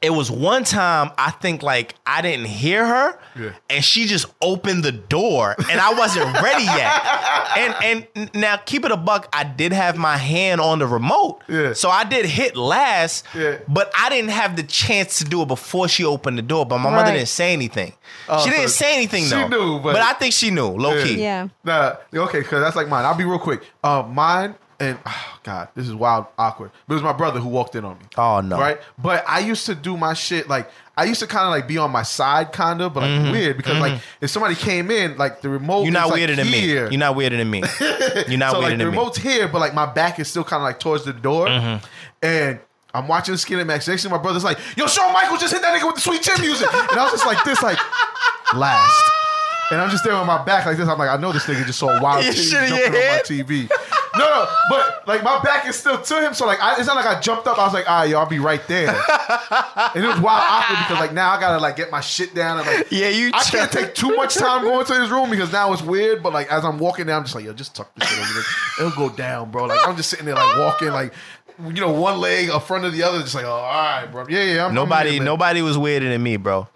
it 0.00 0.10
was 0.10 0.30
one 0.30 0.64
time 0.64 1.10
I 1.18 1.30
think 1.32 1.62
like 1.62 1.94
I 2.06 2.22
didn't 2.22 2.46
hear 2.46 2.86
her, 2.86 3.18
Yeah. 3.38 3.50
and 3.68 3.84
she 3.84 4.06
just 4.06 4.26
opened 4.40 4.84
the 4.84 4.92
door, 4.92 5.56
and 5.70 5.80
I 5.80 5.94
wasn't 5.94 6.32
ready 6.40 6.64
yet. 6.64 7.02
And 7.58 8.06
and 8.16 8.30
now 8.34 8.56
keep 8.58 8.84
it 8.84 8.92
a 8.92 8.96
buck, 8.96 9.28
I 9.32 9.42
did 9.42 9.72
have 9.72 9.96
my 9.96 10.16
hand 10.16 10.60
on 10.60 10.78
the 10.78 10.86
remote, 10.86 11.40
Yeah. 11.48 11.72
so 11.72 11.88
I 11.88 12.04
did 12.04 12.26
hit 12.26 12.56
last, 12.56 13.24
Yeah. 13.34 13.58
but 13.66 13.90
I 13.98 14.10
didn't 14.10 14.30
have 14.30 14.54
the 14.54 14.62
chance 14.62 15.18
to 15.18 15.24
do 15.24 15.42
it 15.42 15.48
before 15.48 15.88
she 15.88 16.04
opened 16.04 16.38
the 16.38 16.42
door. 16.42 16.66
But 16.66 16.78
my 16.78 16.90
mother 16.90 17.12
didn't 17.12 17.28
say 17.28 17.52
anything. 17.52 17.94
Oh, 18.28 18.44
she 18.44 18.50
didn't 18.50 18.68
say 18.68 18.94
anything 18.94 19.24
she 19.24 19.30
though. 19.30 19.48
knew, 19.48 19.78
but- 19.80 19.96
I 19.96 20.12
think 20.12 20.34
she 20.34 20.50
knew, 20.50 20.66
low 20.68 21.02
key. 21.02 21.20
Yeah. 21.20 21.48
Nah, 21.64 21.96
okay, 22.14 22.40
because 22.40 22.60
that's 22.62 22.76
like 22.76 22.88
mine. 22.88 23.04
I'll 23.04 23.14
be 23.16 23.24
real 23.24 23.38
quick. 23.38 23.62
Uh, 23.82 24.02
mine 24.08 24.54
and 24.80 24.98
oh, 25.06 25.38
God, 25.42 25.68
this 25.74 25.86
is 25.88 25.94
wild, 25.94 26.26
awkward. 26.38 26.70
But 26.86 26.94
it 26.94 26.96
was 26.96 27.02
my 27.02 27.12
brother 27.12 27.40
who 27.40 27.48
walked 27.48 27.74
in 27.74 27.84
on 27.84 27.98
me. 27.98 28.04
Oh, 28.16 28.40
no. 28.40 28.58
Right, 28.58 28.78
but 28.96 29.24
I 29.28 29.40
used 29.40 29.66
to 29.66 29.74
do 29.74 29.96
my 29.96 30.14
shit 30.14 30.48
like 30.48 30.70
I 30.96 31.04
used 31.04 31.20
to 31.20 31.26
kind 31.28 31.44
of 31.44 31.50
like 31.50 31.68
be 31.68 31.78
on 31.78 31.90
my 31.92 32.02
side, 32.02 32.52
kind 32.52 32.82
of, 32.82 32.92
but 32.94 33.00
like 33.04 33.32
weird 33.32 33.56
because 33.56 33.78
like 33.78 34.00
if 34.20 34.30
somebody 34.30 34.54
came 34.56 34.90
in, 34.90 35.16
like 35.16 35.40
the 35.42 35.48
remote, 35.48 35.78
Mm-hmm. 35.78 35.84
You're 35.84 35.92
not 35.92 36.06
like, 36.08 36.14
weirder 36.16 36.34
than 36.36 36.46
here. 36.46 36.84
me. 36.86 36.90
You're 36.92 36.98
not 36.98 37.14
weirder 37.16 37.36
than 37.36 37.48
me. 37.50 37.62
You're 38.28 38.38
not 38.38 38.52
so 38.52 38.58
weirder 38.58 38.60
like 38.60 38.68
than 38.70 38.78
me. 38.78 38.84
The 38.84 38.90
remote's 38.90 39.18
here, 39.18 39.46
but 39.48 39.60
like 39.60 39.74
my 39.74 39.86
back 39.86 40.18
is 40.18 40.28
still 40.28 40.42
kind 40.44 40.60
of 40.60 40.64
like 40.64 40.80
towards 40.80 41.04
the 41.04 41.12
door, 41.12 41.46
Mm-hmm. 41.46 41.84
and. 42.22 42.58
I'm 42.94 43.06
watching 43.06 43.36
Skinny 43.36 43.64
Max. 43.64 43.86
Next 43.86 44.02
thing 44.02 44.10
my 44.10 44.16
brother's 44.16 44.42
like, 44.44 44.58
"Yo, 44.74 44.86
Shawn 44.86 45.12
Michaels 45.12 45.40
just 45.40 45.52
hit 45.52 45.60
that 45.60 45.78
nigga 45.78 45.84
with 45.86 45.96
the 45.96 46.00
sweet 46.00 46.22
chin 46.22 46.40
music," 46.40 46.72
and 46.72 46.98
I 46.98 47.02
was 47.04 47.12
just 47.12 47.26
like, 47.26 47.44
"This 47.44 47.62
like 47.62 47.78
last," 48.54 49.04
and 49.70 49.80
I'm 49.80 49.90
just 49.90 50.04
there 50.04 50.14
on 50.14 50.26
my 50.26 50.42
back 50.44 50.66
like 50.66 50.76
this. 50.76 50.88
I'm 50.88 50.98
like, 50.98 51.10
I 51.10 51.16
know 51.16 51.32
this 51.32 51.44
nigga 51.46 51.64
just 51.66 51.78
saw 51.78 52.00
wild 52.00 52.24
You 52.24 52.30
titties 52.30 52.50
shit 52.50 52.62
in 52.64 52.68
jumping 52.70 52.76
your 52.78 52.86
on 52.86 52.92
my 52.92 52.98
head? 52.98 53.24
TV. 53.24 53.70
No, 54.16 54.24
no, 54.24 54.46
but 54.70 55.06
like 55.06 55.22
my 55.22 55.38
back 55.42 55.66
is 55.68 55.76
still 55.76 56.00
to 56.00 56.20
him, 56.26 56.34
so 56.34 56.46
like 56.46 56.60
I, 56.60 56.76
it's 56.78 56.86
not 56.86 56.96
like 56.96 57.06
I 57.06 57.20
jumped 57.20 57.46
up. 57.46 57.58
I 57.58 57.64
was 57.64 57.74
like, 57.74 57.88
"All 57.88 58.00
right, 58.00 58.08
yo, 58.10 58.18
I'll 58.18 58.26
be 58.26 58.38
right 58.38 58.66
there," 58.66 58.88
and 59.94 60.04
it 60.04 60.08
was 60.08 60.18
wild 60.18 60.42
awkward 60.42 60.78
because 60.78 60.98
like 60.98 61.12
now 61.12 61.30
I 61.30 61.38
gotta 61.38 61.58
like 61.60 61.76
get 61.76 61.90
my 61.90 62.00
shit 62.00 62.34
down 62.34 62.58
and 62.58 62.66
like 62.66 62.86
Yeah, 62.90 63.10
you 63.10 63.30
I 63.34 63.42
can't 63.44 63.70
take 63.70 63.94
too 63.94 64.16
much 64.16 64.34
time 64.34 64.62
going 64.62 64.84
to 64.86 65.00
his 65.00 65.10
room 65.10 65.30
because 65.30 65.52
now 65.52 65.72
it's 65.72 65.82
weird. 65.82 66.22
But 66.22 66.32
like 66.32 66.50
as 66.50 66.64
I'm 66.64 66.78
walking 66.78 67.06
down, 67.06 67.18
I'm 67.18 67.24
just 67.24 67.34
like, 67.34 67.44
yo, 67.44 67.52
just 67.52 67.76
tuck 67.76 67.94
this 67.94 68.08
shit 68.08 68.18
over 68.18 68.32
there. 68.32 68.86
It'll 68.86 69.08
go 69.08 69.14
down, 69.14 69.50
bro. 69.50 69.66
Like 69.66 69.86
I'm 69.86 69.94
just 69.96 70.08
sitting 70.10 70.24
there 70.26 70.34
like 70.34 70.58
walking, 70.58 70.88
like 70.88 71.12
you 71.66 71.72
know, 71.80 71.92
one 71.92 72.18
leg 72.18 72.48
in 72.48 72.60
front 72.60 72.84
of 72.86 72.92
the 72.92 73.02
other, 73.02 73.18
just 73.20 73.34
like, 73.34 73.44
oh, 73.44 73.50
all 73.50 73.72
right, 73.82 74.06
bro. 74.10 74.24
Yeah, 74.28 74.44
yeah. 74.44 74.64
I'm, 74.64 74.68
I'm 74.70 74.74
Nobody, 74.74 75.10
here, 75.10 75.18
man. 75.20 75.26
nobody 75.26 75.60
was 75.62 75.76
weirder 75.76 76.08
than 76.08 76.22
me, 76.22 76.36
bro. 76.36 76.68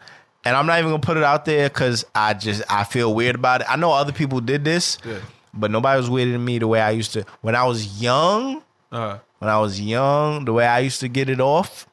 And 0.44 0.56
I'm 0.56 0.66
not 0.66 0.78
even 0.80 0.90
gonna 0.90 1.00
put 1.00 1.16
it 1.16 1.22
out 1.22 1.44
there 1.44 1.68
because 1.68 2.04
I 2.14 2.34
just 2.34 2.62
I 2.68 2.84
feel 2.84 3.14
weird 3.14 3.34
about 3.36 3.60
it. 3.60 3.66
I 3.70 3.76
know 3.76 3.92
other 3.92 4.12
people 4.12 4.40
did 4.40 4.64
this, 4.64 4.98
Yeah. 5.04 5.18
but 5.54 5.70
nobody 5.70 5.98
was 6.00 6.10
weirder 6.10 6.32
than 6.32 6.44
me 6.44 6.58
the 6.58 6.66
way 6.66 6.80
I 6.80 6.90
used 6.90 7.12
to 7.12 7.24
when 7.42 7.54
I 7.54 7.64
was 7.64 8.00
young. 8.02 8.62
Uh, 8.90 9.18
When 9.38 9.48
I 9.50 9.58
was 9.58 9.80
young, 9.80 10.44
the 10.44 10.52
way 10.52 10.66
I 10.66 10.80
used 10.80 11.00
to 11.00 11.08
get 11.08 11.28
it 11.28 11.40
off, 11.40 11.86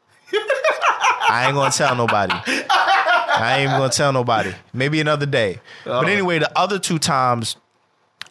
I 1.30 1.46
ain't 1.46 1.56
gonna 1.56 1.72
tell 1.72 1.96
nobody. 1.96 2.34
I 2.48 3.56
ain't 3.58 3.70
even 3.70 3.78
gonna 3.80 3.90
tell 3.92 4.12
nobody. 4.12 4.54
Maybe 4.74 5.00
another 5.00 5.26
day. 5.26 5.60
But 5.86 6.10
anyway, 6.10 6.40
the 6.40 6.52
other 6.58 6.78
two 6.80 7.00
times, 7.00 7.56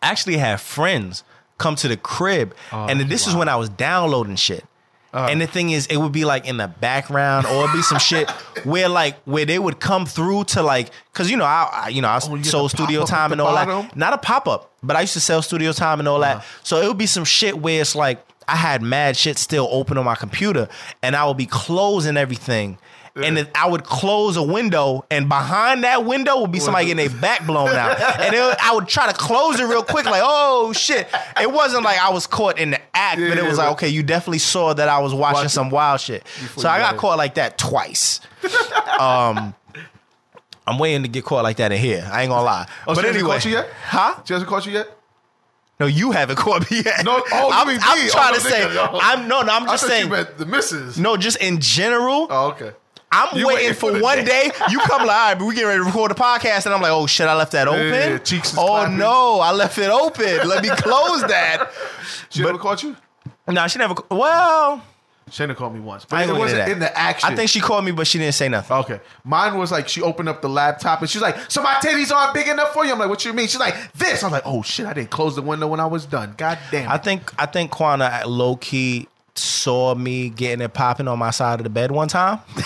I 0.02 0.10
actually 0.10 0.36
had 0.36 0.60
friends 0.60 1.24
come 1.58 1.74
to 1.76 1.88
the 1.88 1.96
crib, 1.96 2.54
and 2.72 3.00
this 3.08 3.26
is 3.26 3.34
when 3.34 3.48
I 3.48 3.56
was 3.56 3.68
downloading 3.68 4.36
shit. 4.36 4.64
And 5.26 5.40
the 5.40 5.46
thing 5.46 5.70
is, 5.70 5.86
it 5.86 5.96
would 5.96 6.12
be 6.12 6.24
like 6.24 6.46
in 6.46 6.56
the 6.56 6.68
background, 6.68 7.46
or 7.46 7.64
it'd 7.64 7.72
be 7.72 7.82
some 7.82 7.98
shit 7.98 8.30
where 8.62 8.88
like 8.88 9.16
where 9.22 9.44
they 9.44 9.58
would 9.58 9.80
come 9.80 10.06
through 10.06 10.44
to 10.44 10.62
like, 10.62 10.90
cause 11.12 11.30
you 11.30 11.36
know 11.36 11.44
I, 11.44 11.68
I 11.84 11.88
you 11.88 12.02
know 12.02 12.08
I 12.08 12.18
Oh, 12.22 12.34
you 12.34 12.44
sold 12.44 12.70
studio 12.70 13.04
time 13.04 13.32
and 13.32 13.40
all 13.40 13.54
that. 13.54 13.96
Not 13.96 14.12
a 14.12 14.18
pop 14.18 14.46
up, 14.48 14.72
but 14.82 14.96
I 14.96 15.02
used 15.02 15.14
to 15.14 15.20
sell 15.20 15.42
studio 15.42 15.72
time 15.72 15.98
and 16.00 16.08
all 16.08 16.22
Uh-huh. 16.22 16.38
that. 16.40 16.46
So 16.66 16.80
it 16.80 16.86
would 16.88 16.98
be 16.98 17.06
some 17.06 17.24
shit 17.24 17.58
where 17.58 17.80
it's 17.80 17.94
like 17.94 18.24
I 18.46 18.56
had 18.56 18.80
mad 18.82 19.16
shit 19.16 19.36
still 19.38 19.68
open 19.70 19.98
on 19.98 20.04
my 20.04 20.14
computer, 20.14 20.68
and 21.02 21.14
I 21.14 21.26
would 21.26 21.36
be 21.36 21.46
closing 21.46 22.16
everything. 22.16 22.78
And 23.24 23.36
then 23.36 23.48
I 23.54 23.68
would 23.68 23.84
close 23.84 24.36
a 24.36 24.42
window, 24.42 25.04
and 25.10 25.28
behind 25.28 25.84
that 25.84 26.04
window 26.04 26.40
would 26.40 26.52
be 26.52 26.60
somebody 26.60 26.86
getting 26.86 27.08
their 27.10 27.20
back 27.20 27.46
blown 27.46 27.70
out. 27.70 28.00
And 28.20 28.34
it, 28.34 28.56
I 28.62 28.74
would 28.74 28.88
try 28.88 29.06
to 29.10 29.16
close 29.16 29.58
it 29.60 29.64
real 29.64 29.82
quick, 29.82 30.06
like, 30.06 30.22
oh 30.24 30.72
shit. 30.72 31.08
It 31.40 31.50
wasn't 31.50 31.84
like 31.84 31.98
I 31.98 32.10
was 32.10 32.26
caught 32.26 32.58
in 32.58 32.70
the 32.70 32.80
act, 32.94 33.18
Yeah, 33.20 33.28
but 33.30 33.38
it 33.38 33.44
was 33.44 33.56
but- 33.56 33.64
like, 33.64 33.72
okay, 33.72 33.88
you 33.88 34.02
definitely 34.02 34.38
saw 34.38 34.72
that 34.74 34.88
I 34.88 34.98
was 35.00 35.12
watching 35.14 35.34
Watching 35.34 35.48
some 35.50 35.70
wild 35.70 36.00
shit. 36.00 36.26
So 36.56 36.68
I 36.68 36.78
got 36.78 36.94
it. 36.94 36.98
caught 36.98 37.18
like 37.18 37.34
that 37.34 37.58
twice. 37.58 38.20
um, 38.98 39.54
I'm 40.66 40.78
waiting 40.78 41.02
to 41.02 41.08
get 41.08 41.24
caught 41.24 41.42
like 41.44 41.56
that 41.58 41.72
in 41.72 41.78
here. 41.78 42.08
I 42.12 42.22
ain't 42.22 42.30
gonna 42.30 42.44
lie. 42.44 42.66
Oh, 42.86 42.94
but 42.94 43.00
she 43.00 43.06
hasn't 43.06 43.16
anyway, 43.16 43.34
caught 43.36 43.44
you 43.46 43.50
yet? 43.52 43.68
huh? 43.84 44.14
She 44.24 44.32
hasn't 44.34 44.48
caught 44.50 44.66
you 44.66 44.72
yet? 44.72 44.94
No, 45.80 45.86
you 45.86 46.10
haven't 46.10 46.36
caught 46.36 46.68
me 46.70 46.82
yet. 46.84 47.04
No, 47.04 47.22
oh, 47.32 47.50
I'm, 47.52 47.68
I'm 47.68 47.74
me. 48.04 48.10
trying 48.10 48.32
Oh, 48.32 48.34
to 48.34 48.40
say. 48.40 48.62
nigga, 48.66 48.74
no. 48.92 48.98
I'm 49.00 49.28
no, 49.28 49.42
no. 49.42 49.52
I'm 49.52 49.66
just 49.66 49.86
saying. 49.86 50.08
the 50.10 50.44
misses. 50.46 50.98
No, 50.98 51.16
just 51.16 51.36
in 51.40 51.60
general. 51.60 52.26
Oh, 52.28 52.48
okay. 52.48 52.72
I'm 53.10 53.34
waiting 53.34 53.46
waiting 53.46 53.74
for 53.74 53.92
for 53.94 54.00
one 54.02 54.18
day. 54.18 54.24
day. 54.24 54.50
You 54.70 54.78
come 54.80 55.06
like, 55.06 55.16
all 55.16 55.28
right, 55.30 55.34
but 55.38 55.44
we 55.46 55.54
getting 55.54 55.68
ready 55.68 55.80
to 55.80 55.84
record 55.84 56.10
the 56.10 56.14
podcast, 56.14 56.66
and 56.66 56.74
I'm 56.74 56.80
like, 56.82 56.92
oh 56.92 57.06
shit, 57.06 57.26
I 57.26 57.34
left 57.34 57.52
that 57.52 57.66
open. 57.68 57.86
yeah, 57.88 58.18
cheeks 58.18 58.54
oh 58.58 58.66
clapping. 58.66 58.98
no, 58.98 59.40
I 59.40 59.52
left 59.52 59.78
it 59.78 59.88
open. 59.90 60.46
Let 60.48 60.62
me 60.62 60.68
close 60.70 61.22
that. 61.22 61.70
She 62.30 62.42
But- 62.42 62.50
ever 62.50 62.58
caught 62.58 62.82
you? 62.82 62.94
No, 63.46 63.66
she 63.68 63.78
never. 63.78 63.94
Well, 64.10 64.82
Shayna 65.30 65.56
caught 65.56 65.72
me 65.74 65.80
once, 65.80 66.04
I 66.04 66.06
but 66.10 66.16
ain't 66.20 66.30
it 66.30 66.32
get 66.34 66.38
wasn't 66.38 66.68
in 66.72 66.78
the 66.78 66.98
action. 66.98 67.30
I 67.32 67.36
think 67.36 67.48
she 67.50 67.60
called 67.60 67.84
me, 67.84 67.90
but 67.92 68.06
she 68.06 68.18
didn't 68.18 68.34
say 68.34 68.48
nothing. 68.48 68.76
Okay. 68.78 69.00
Mine 69.24 69.56
was 69.56 69.72
like 69.72 69.88
she 69.88 70.02
opened 70.02 70.28
up 70.28 70.42
the 70.42 70.48
laptop 70.48 71.00
and 71.00 71.08
she's 71.08 71.22
like, 71.22 71.50
"So 71.50 71.62
my 71.62 71.74
titties 71.74 72.10
aren't 72.12 72.34
big 72.34 72.48
enough 72.48 72.72
for 72.74 72.84
you." 72.84 72.92
I'm 72.92 72.98
like, 72.98 73.08
"What 73.08 73.24
you 73.24 73.32
mean?" 73.32 73.46
She's 73.48 73.60
like, 73.60 73.74
"This." 73.94 74.22
I'm 74.22 74.30
like, 74.32 74.42
"Oh 74.44 74.62
shit! 74.62 74.84
I 74.86 74.92
didn't 74.92 75.10
close 75.10 75.34
the 75.36 75.42
window 75.42 75.66
when 75.68 75.80
I 75.80 75.86
was 75.86 76.04
done. 76.06 76.34
God 76.36 76.58
damn." 76.70 76.90
I 76.90 76.98
think 76.98 77.32
I 77.38 77.46
think 77.46 77.70
Quana 77.70 78.22
low 78.26 78.56
key 78.56 79.08
saw 79.38 79.94
me 79.94 80.28
getting 80.30 80.60
it 80.64 80.74
popping 80.74 81.08
on 81.08 81.18
my 81.18 81.30
side 81.30 81.60
of 81.60 81.64
the 81.64 81.70
bed 81.70 81.90
one 81.90 82.08
time. 82.08 82.40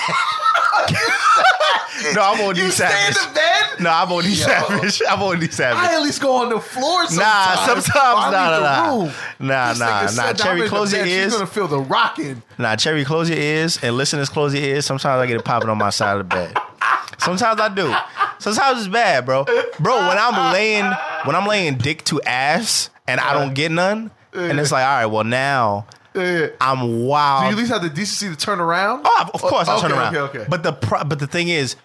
no, 2.14 2.22
I'm 2.22 2.40
on 2.40 2.56
you 2.56 2.64
these 2.64 2.74
stay 2.74 2.84
in 2.84 3.12
savage. 3.14 3.28
the 3.28 3.34
bed. 3.34 3.80
No, 3.80 3.90
I'm 3.90 4.12
on 4.12 4.24
these 4.24 4.40
Yo. 4.40 4.46
savage. 4.46 5.02
I'm 5.08 5.22
on 5.22 5.40
these 5.40 5.54
savage. 5.54 5.78
I 5.78 5.94
at 5.94 6.02
least 6.02 6.20
go 6.20 6.36
on 6.36 6.50
the 6.50 6.60
floor. 6.60 7.06
Sometimes. 7.06 7.18
Nah, 7.18 7.66
sometimes, 7.66 7.94
Or 7.94 7.98
I 7.98 8.30
nah, 8.30 8.50
nah, 8.50 8.60
nah. 8.60 9.12
Nah, 9.38 9.72
nah, 9.74 10.10
nah. 10.10 10.22
I'm 10.22 10.34
Cherry, 10.36 10.68
close 10.68 10.92
your 10.92 11.02
bed, 11.02 11.08
ears. 11.08 11.24
She's 11.24 11.34
gonna 11.34 11.46
feel 11.46 11.68
the 11.68 11.78
rocking. 11.78 12.42
Nah, 12.58 12.76
Cherry, 12.76 13.04
close 13.04 13.28
your 13.28 13.38
ears, 13.38 13.78
and 13.82 13.96
listeners, 13.96 14.28
close 14.28 14.54
your 14.54 14.62
ears. 14.64 14.86
Sometimes 14.86 15.20
I 15.20 15.26
get 15.26 15.36
it 15.36 15.44
popping 15.44 15.68
on 15.68 15.78
my 15.78 15.90
side 15.90 16.18
of 16.18 16.28
the 16.28 16.34
bed. 16.34 16.56
Sometimes 17.18 17.60
I 17.60 17.68
do. 17.68 17.94
Sometimes 18.38 18.80
it's 18.80 18.88
bad, 18.88 19.24
bro. 19.24 19.44
Bro, 19.78 20.08
when 20.08 20.18
I'm 20.18 20.52
laying, 20.52 20.90
when 21.24 21.36
I'm 21.36 21.46
laying 21.46 21.76
dick 21.76 22.02
to 22.04 22.20
ass, 22.22 22.90
and 23.06 23.20
I 23.20 23.32
don't 23.34 23.54
get 23.54 23.70
none, 23.70 24.10
and 24.32 24.58
it's 24.58 24.72
like, 24.72 24.84
all 24.84 24.96
right, 24.96 25.06
well 25.06 25.24
now 25.24 25.86
Yeah. 26.14 26.48
I'm 26.60 26.80
Do 26.80 26.86
you 26.92 27.04
wild. 27.06 27.52
at 27.52 27.56
least 27.56 27.72
have 27.72 27.82
the 27.82 27.90
decency 27.90 28.28
to 28.28 28.36
turn 28.36 28.60
around? 28.60 29.02
Oh, 29.04 29.30
of 29.32 29.40
course 29.42 29.68
I 29.68 29.76
okay, 29.76 29.88
turn 29.88 29.92
around. 29.92 30.16
Okay, 30.16 30.38
okay. 30.38 30.46
But 30.48 30.62
the 30.62 30.72
pro- 30.72 31.04
but 31.04 31.18
the 31.18 31.26
thing 31.26 31.48
is, 31.48 31.76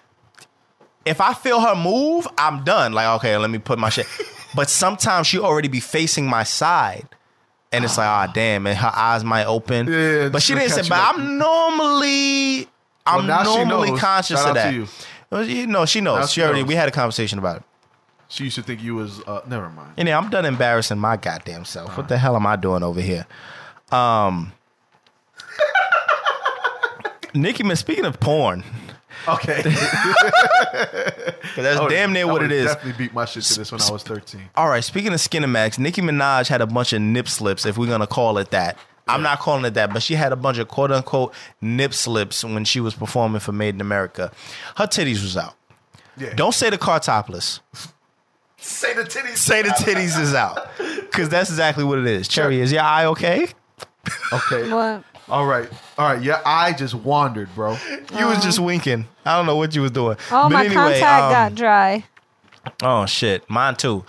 if 1.06 1.22
I 1.22 1.34
feel 1.34 1.62
her 1.62 1.76
move, 1.76 2.28
I'm 2.38 2.64
done. 2.64 2.94
Like, 2.94 3.08
okay, 3.18 3.38
let 3.38 3.50
me 3.50 3.60
put 3.60 3.80
my 3.80 3.90
shit. 3.90 4.08
but 4.56 4.70
sometimes 4.70 5.28
she 5.28 5.40
already 5.40 5.68
be 5.68 5.80
facing 5.80 6.28
my 6.28 6.44
side. 6.44 7.08
And 7.72 7.84
it's 7.84 7.98
like, 7.98 8.08
ah, 8.08 8.32
damn, 8.34 8.66
and 8.66 8.78
her 8.78 8.92
eyes 8.96 9.26
might 9.26 9.46
open. 9.46 9.88
Yeah, 9.88 10.30
but 10.30 10.42
she 10.42 10.56
didn't 10.56 10.70
say, 10.70 10.84
but 10.84 10.94
up. 10.94 11.16
I'm 11.16 11.38
normally 11.38 12.68
I'm 13.06 13.22
she 13.22 13.66
normally 13.66 13.98
conscious 13.98 14.40
Shout 14.40 14.50
of 14.50 14.56
that. 14.56 14.74
you. 14.74 14.88
You 15.44 15.68
know, 15.68 15.86
she 15.86 16.02
knows. 16.02 16.20
Now 16.20 16.26
she 16.28 16.42
already 16.42 16.62
knows. 16.62 16.70
we 16.70 16.76
had 16.76 16.88
a 16.88 16.92
conversation 16.92 17.40
about 17.40 17.58
it. 17.58 17.64
she 18.30 18.46
used 18.46 18.56
to 18.56 18.64
think 18.64 18.82
you 18.82 18.96
was. 18.96 19.22
Uh, 19.28 19.42
never 19.48 19.70
mind. 19.70 19.94
And 19.98 20.08
yeah, 20.08 20.18
I'm 20.18 20.30
done 20.30 20.46
embarrassing 20.46 20.98
my 20.98 21.18
goddamn 21.18 21.66
self. 21.66 21.98
What 21.98 22.08
the 22.08 22.18
hell 22.18 22.36
am 22.36 22.48
I 22.48 22.56
doing 22.56 22.84
over 22.84 23.02
here? 23.02 23.26
Um 23.92 24.52
Nicki, 27.34 27.64
man, 27.64 27.76
speaking 27.76 28.06
of 28.06 28.20
porn, 28.20 28.64
Okay. 29.28 29.62
that's 31.56 31.80
damn 31.90 32.14
near 32.14 32.26
what 32.28 32.42
it 32.44 32.52
is. 32.52 32.68
Definitely 32.68 33.06
beat 33.06 33.14
my 33.14 33.26
shit 33.26 33.44
to 33.44 33.60
this 33.60 33.72
when 33.72 33.82
I 33.82 33.92
was 33.92 34.04
13. 34.04 34.42
All 34.56 34.70
right, 34.70 34.84
speaking 34.84 35.14
of 35.14 35.20
Skinemax, 35.20 35.78
Nicki 35.78 36.02
Minaj 36.02 36.48
had 36.48 36.62
a 36.62 36.68
bunch 36.68 36.94
of 36.94 37.02
nip 37.02 37.28
slips, 37.28 37.66
if 37.66 37.78
we're 37.78 37.88
gonna 37.88 38.08
call 38.08 38.38
it 38.38 38.52
that. 38.52 38.78
I'm 39.10 39.22
not 39.22 39.40
calling 39.40 39.64
it 39.66 39.74
that, 39.76 39.94
but 39.94 40.04
she 40.04 40.16
had 40.16 40.34
a 40.34 40.36
bunch 40.36 40.58
of 40.58 40.68
quote 40.68 40.92
unquote 40.92 41.34
nip 41.62 41.94
slips 41.94 42.44
when 42.44 42.66
she 42.66 42.80
was 42.80 42.94
performing 42.94 43.40
for 43.40 43.52
Made 43.54 43.76
in 43.76 43.82
America. 43.82 44.32
Her 44.76 44.86
titties 44.86 45.22
was 45.22 45.38
out. 45.38 45.56
Yeah. 46.18 46.34
Don't 46.34 46.54
say 46.54 46.70
the 46.70 46.78
car 46.78 47.00
topless. 47.00 47.62
say 48.58 48.94
the 48.94 49.04
titties. 49.04 49.38
Say 49.38 49.62
the 49.62 49.70
titties 49.70 50.20
is 50.20 50.34
out. 50.34 50.70
Cause 51.12 51.30
that's 51.30 51.50
exactly 51.50 51.84
what 51.84 52.00
it 52.00 52.06
is. 52.06 52.28
Cherry, 52.28 52.60
is 52.60 52.72
your 52.72 52.82
eye 52.82 53.06
okay? 53.06 53.48
Okay. 54.34 54.72
What? 54.72 55.04
All 55.30 55.46
right. 55.46 55.70
All 55.98 56.08
right. 56.14 56.22
Yeah, 56.22 56.42
I 56.46 56.74
just 56.74 56.94
wandered, 56.94 57.54
bro. 57.56 57.78
You 58.18 58.28
was 58.28 58.42
just 58.44 58.60
winking. 58.60 59.08
I 59.26 59.36
don't 59.38 59.46
know 59.46 59.56
what 59.58 59.76
you 59.76 59.82
was 59.82 59.92
doing. 59.92 60.18
Oh, 60.32 60.44
But 60.44 60.50
my 60.50 60.60
anyway, 60.66 60.76
contact 60.76 61.24
um, 61.24 61.32
got 61.32 61.56
dry. 61.56 62.06
Oh 62.82 63.06
shit, 63.06 63.50
mine 63.50 63.76
too. 63.76 64.04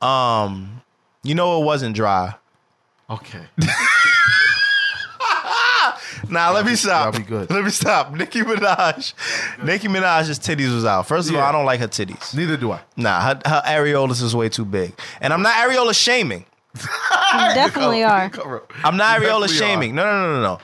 Um, 0.00 0.82
you 1.22 1.34
know 1.34 1.60
it 1.60 1.64
wasn't 1.64 1.94
dry. 1.96 2.34
Okay. 3.10 3.42
Nah, 6.30 6.50
let 6.50 6.66
me 6.66 6.74
stop. 6.74 7.12
That'll 7.14 7.20
be 7.24 7.26
good. 7.26 7.50
Let 7.50 7.64
me 7.64 7.70
stop. 7.70 8.12
Nicki 8.14 8.40
Minaj. 8.42 9.14
Nicki 9.64 9.88
Minaj's 9.88 10.38
titties 10.38 10.74
was 10.74 10.84
out. 10.84 11.06
First 11.06 11.28
of 11.30 11.34
all, 11.36 11.40
Yeah. 11.40 11.48
I 11.48 11.52
don't 11.52 11.64
like 11.64 11.80
her 11.80 11.88
titties. 11.88 12.34
Neither 12.34 12.56
do 12.56 12.72
I. 12.72 12.80
Nah, 12.96 13.20
her, 13.20 13.40
her 13.46 13.62
areolas 13.64 14.20
is 14.22 14.34
way 14.36 14.48
too 14.48 14.64
big. 14.64 14.92
And 15.20 15.32
I'm 15.32 15.42
not 15.42 15.54
areola 15.54 15.94
shaming. 15.94 16.44
You 17.32 17.54
definitely 17.54 18.04
are. 18.04 18.30
I'm 18.84 18.96
not 18.96 19.20
You 19.20 19.26
areola 19.26 19.46
definitely 19.46 19.48
shaming. 19.56 19.94
No, 19.94 20.04
no, 20.04 20.22
no, 20.22 20.34
no, 20.36 20.42
no. 20.42 20.58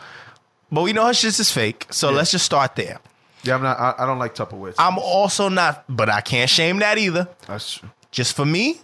But 0.73 0.83
we 0.83 0.93
know 0.93 1.07
her 1.07 1.15
shit 1.15 1.39
is 1.39 1.51
fake. 1.51 1.87
So 1.91 2.11
Yeah. 2.11 2.17
let's 2.17 2.31
just 2.31 2.45
start 2.45 2.75
there. 2.77 2.99
Yeah, 3.43 3.57
I'm 3.57 3.63
not. 3.63 3.79
I, 3.79 3.95
I 3.99 4.07
don't 4.07 4.19
like 4.19 4.35
Tupperware. 4.35 4.75
I'm 4.79 4.99
also 4.99 5.49
not, 5.49 5.85
but 5.89 6.09
I 6.09 6.21
can't 6.23 6.49
shame 6.49 6.79
that 6.79 6.97
either. 6.99 7.29
That's 7.47 7.75
true. 7.75 7.91
Just 8.11 8.35
for 8.35 8.45
me, 8.47 8.81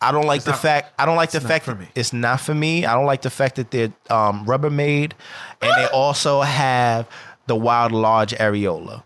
I 0.00 0.12
don't 0.12 0.26
like 0.26 0.42
the 0.42 0.50
not- 0.50 0.60
fact. 0.60 0.92
I 0.98 1.06
don't 1.06 1.16
like 1.16 1.30
the 1.30 1.40
not 1.40 1.48
fact 1.48 1.64
for 1.64 1.74
me. 1.74 1.88
it's 1.94 2.12
not 2.12 2.40
for 2.40 2.54
me. 2.54 2.84
I 2.84 2.92
don't 2.94 3.06
like 3.06 3.22
the 3.22 3.30
fact 3.30 3.56
that 3.56 3.70
they're 3.70 3.92
um, 4.10 4.44
Rubbermaid, 4.44 5.12
and 5.62 5.72
they 5.76 5.86
also 5.92 6.42
have 6.42 7.08
the 7.46 7.56
wild 7.56 7.92
large 7.92 8.32
areola. 8.34 9.02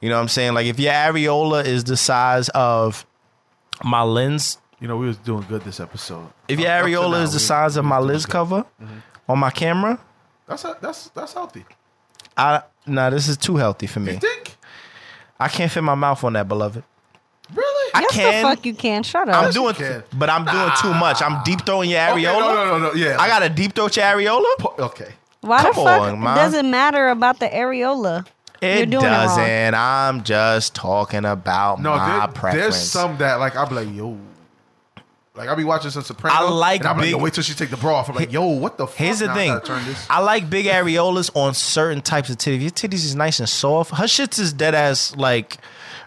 You 0.00 0.08
know 0.08 0.16
what 0.16 0.22
I'm 0.22 0.28
saying? 0.28 0.54
Like 0.54 0.66
if 0.66 0.78
your 0.80 0.92
areola 0.92 1.64
is 1.64 1.84
the 1.84 1.96
size 1.96 2.48
of 2.50 3.06
my 3.84 4.02
lens, 4.02 4.58
You 4.80 4.86
know, 4.88 4.96
we 4.96 5.06
was 5.06 5.16
doing 5.16 5.44
good 5.48 5.62
this 5.62 5.80
episode. 5.80 6.28
if 6.46 6.58
your 6.60 6.68
Up- 6.70 6.80
up 6.80 6.86
to 6.86 6.90
areola 6.92 7.10
now, 7.12 7.16
is 7.22 7.32
the 7.32 7.36
we- 7.36 7.40
size 7.40 7.76
of 7.76 7.84
my 7.84 7.98
Liz 7.98 8.04
doing 8.06 8.08
lens 8.14 8.26
good. 8.26 8.32
cover 8.32 8.64
mm-hmm. 8.82 8.98
on 9.28 9.38
my 9.38 9.50
camera, 9.50 9.98
That's 10.46 10.62
that's 10.80 11.08
that's 11.10 11.32
healthy. 11.34 11.64
I 12.36 12.62
nah, 12.86 13.10
this 13.10 13.26
is 13.28 13.36
too 13.36 13.56
healthy 13.56 13.86
for 13.86 14.00
You 14.00 14.06
me. 14.06 14.12
think? 14.18 14.56
I 15.40 15.48
can't 15.48 15.70
fit 15.70 15.82
my 15.82 15.94
mouth 15.94 16.22
on 16.24 16.32
that, 16.34 16.46
beloved. 16.48 16.82
Really? 17.54 17.90
I 17.94 18.00
yes, 18.02 18.12
can. 18.12 18.42
the 18.42 18.48
fuck 18.56 18.66
you 18.66 18.74
can. 18.74 19.02
Shut 19.02 19.28
up. 19.28 19.34
I'm 19.36 19.44
up. 19.46 19.52
doing, 19.54 19.74
can. 19.74 20.02
but 20.12 20.28
I'm 20.30 20.44
doing 20.44 20.70
too 20.80 20.92
much. 20.94 21.22
I'm 21.22 21.42
deep 21.44 21.64
throwing 21.64 21.90
your 21.90 22.00
Okay, 22.10 22.24
areola. 22.24 22.40
no, 22.40 22.54
no, 22.54 22.78
no, 22.78 22.88
no. 22.88 22.92
Yeah, 22.94 23.16
I 23.18 23.26
got 23.28 23.38
to 23.40 23.48
deep 23.48 23.74
throat 23.74 23.96
your 23.96 24.04
areola. 24.04 24.44
Po- 24.58 24.74
Okay. 24.78 25.12
Why 25.40 25.58
Come 25.62 25.68
the 25.74 25.82
fuck 25.82 26.00
on, 26.02 26.20
does 26.34 26.52
it 26.54 26.64
matter 26.64 27.08
about 27.08 27.38
the 27.38 27.46
areola? 27.48 28.26
You're 28.60 28.70
It 28.72 28.90
doing 28.90 29.04
it 29.04 29.06
wrong. 29.08 29.26
doesn't. 29.26 29.74
I'm 29.74 30.24
just 30.24 30.74
talking 30.74 31.24
about 31.24 31.80
No, 31.80 31.96
my 31.96 32.18
there, 32.18 32.28
preference. 32.28 32.54
there's 32.56 32.76
some 32.90 33.16
that 33.18 33.36
like 33.36 33.54
I'll 33.56 33.68
be 33.68 33.76
like, 33.76 33.94
yo. 33.94 34.18
Like 35.38 35.48
I'll 35.48 35.56
be 35.56 35.64
watching 35.64 35.90
some 35.90 36.02
Sopranos. 36.02 36.36
I 36.36 36.42
like 36.50 36.80
and 36.80 36.88
I'm 36.90 36.96
like, 36.96 37.04
big- 37.04 37.10
yo, 37.12 37.18
wait 37.18 37.32
till 37.32 37.42
she 37.44 37.54
take 37.54 37.70
the 37.70 37.76
bra 37.78 37.96
off. 37.96 38.08
I'm 38.10 38.16
like, 38.16 38.32
yo, 38.32 38.44
what 38.46 38.76
the 38.76 38.86
fuck? 38.86 38.96
Here's 38.96 39.20
the 39.20 39.26
Now 39.28 39.34
thing. 39.34 39.52
gotta 39.52 39.66
Turn 39.66 39.84
this. 39.86 40.06
I 40.10 40.20
like 40.20 40.50
big 40.50 40.66
areolas 40.66 41.30
on 41.34 41.54
certain 41.54 42.02
types 42.02 42.28
of 42.28 42.36
titties. 42.36 42.60
Your 42.60 42.70
titties 42.70 43.04
is 43.04 43.14
nice 43.14 43.38
and 43.38 43.48
soft. 43.48 43.92
Her 43.94 44.04
shits 44.04 44.38
is 44.38 44.52
dead 44.52 44.74
ass 44.74 45.14
like 45.16 45.56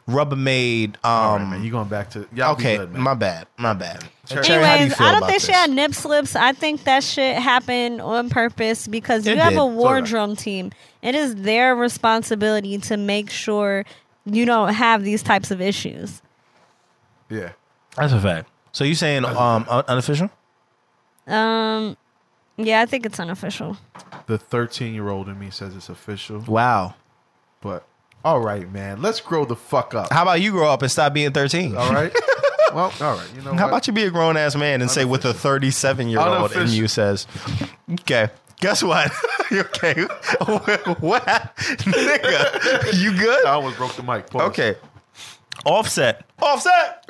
Rubbermaid. 0.08 0.96
All 1.04 1.36
right, 1.38 1.42
Um, 1.44 1.50
man, 1.52 1.64
you 1.64 1.72
going 1.72 1.88
back 1.88 2.10
to 2.12 2.28
y'all 2.34 2.56
be 2.56 2.62
okay, 2.64 2.78
good, 2.78 2.92
man. 2.94 3.02
my 3.02 3.14
bad, 3.14 3.48
my 3.58 3.74
bad. 3.74 4.04
Sure. 4.30 4.42
Cherry, 4.44 4.64
how 4.66 4.78
do 4.78 4.84
you 4.86 4.90
feel 4.92 5.08
I 5.08 5.12
don't 5.12 5.18
about 5.20 5.30
think 5.30 5.42
she 5.42 5.52
had 5.52 5.70
nip 5.72 5.94
slips. 5.94 6.36
I 6.36 6.54
think 6.54 6.84
that 6.84 7.04
shit 7.04 7.38
happened 7.38 8.02
on 8.02 8.30
purpose 8.30 8.88
because 8.88 9.26
It 9.28 9.32
you 9.36 9.42
have 9.42 9.52
did. 9.52 9.58
a 9.58 9.62
So 9.62 9.70
did 9.70 9.78
wardrobe 9.78 10.38
team. 10.38 10.72
It 11.02 11.16
is 11.16 11.36
their 11.36 11.76
responsibility 11.76 12.78
to 12.80 12.98
make 12.98 13.30
sure 13.30 13.86
you 14.26 14.46
don't 14.46 14.74
have 14.74 15.04
these 15.04 15.24
types 15.24 15.52
of 15.52 15.62
issues. 15.62 16.22
Yeah. 17.30 17.52
That's 17.98 18.14
a 18.14 18.20
fact. 18.22 18.50
So 18.72 18.84
you 18.84 18.96
saying 18.96 19.26
um 19.26 19.66
un- 19.70 19.84
unofficial? 19.88 20.30
Um, 21.28 21.98
yeah, 22.58 22.82
I 22.82 22.86
think 22.86 23.06
it's 23.06 23.20
unofficial. 23.20 23.78
The 24.28 24.38
13 24.38 24.94
year 24.94 25.10
old 25.10 25.28
in 25.30 25.40
me 25.40 25.50
says 25.50 25.76
it's 25.76 25.90
official, 25.90 26.40
Wow. 26.48 26.96
but 27.62 27.86
all 28.24 28.40
right, 28.40 28.72
man. 28.72 29.02
Let's 29.02 29.20
grow 29.20 29.46
the 29.46 29.56
fuck 29.56 29.94
up. 29.96 30.12
How 30.12 30.22
about 30.24 30.42
you 30.42 30.52
grow 30.52 30.70
up 30.70 30.82
and 30.84 30.92
stop 30.92 31.14
being 31.14 31.32
13? 31.32 31.76
All 31.76 31.92
right. 31.92 32.14
well, 32.74 32.94
all 33.02 33.16
right. 33.16 33.28
You 33.36 33.42
know 33.42 33.54
How 33.54 33.64
what? 33.64 33.68
about 33.70 33.88
you 33.88 33.94
be 33.94 34.04
a 34.04 34.12
grown 34.12 34.38
ass 34.38 34.56
man 34.56 34.82
and 34.82 34.92
say 34.92 35.06
with 35.06 35.26
a 35.26 35.34
37 35.34 36.08
year 36.10 36.20
old 36.20 36.28
in 36.28 36.34
Unofficial. 36.34 36.68
you 36.70 36.88
says, 36.88 37.26
okay. 38.02 38.30
Guess 38.60 38.84
what? 38.84 39.12
okay. 39.52 40.04
what? 41.00 41.24
Nigga, 41.58 42.94
you 43.02 43.18
good? 43.18 43.46
I 43.46 43.52
almost 43.52 43.78
broke 43.78 43.94
the 43.96 44.04
mic. 44.04 44.30
Pause. 44.30 44.42
Okay. 44.50 44.76
Offset. 45.66 46.26
Offset. 46.42 47.06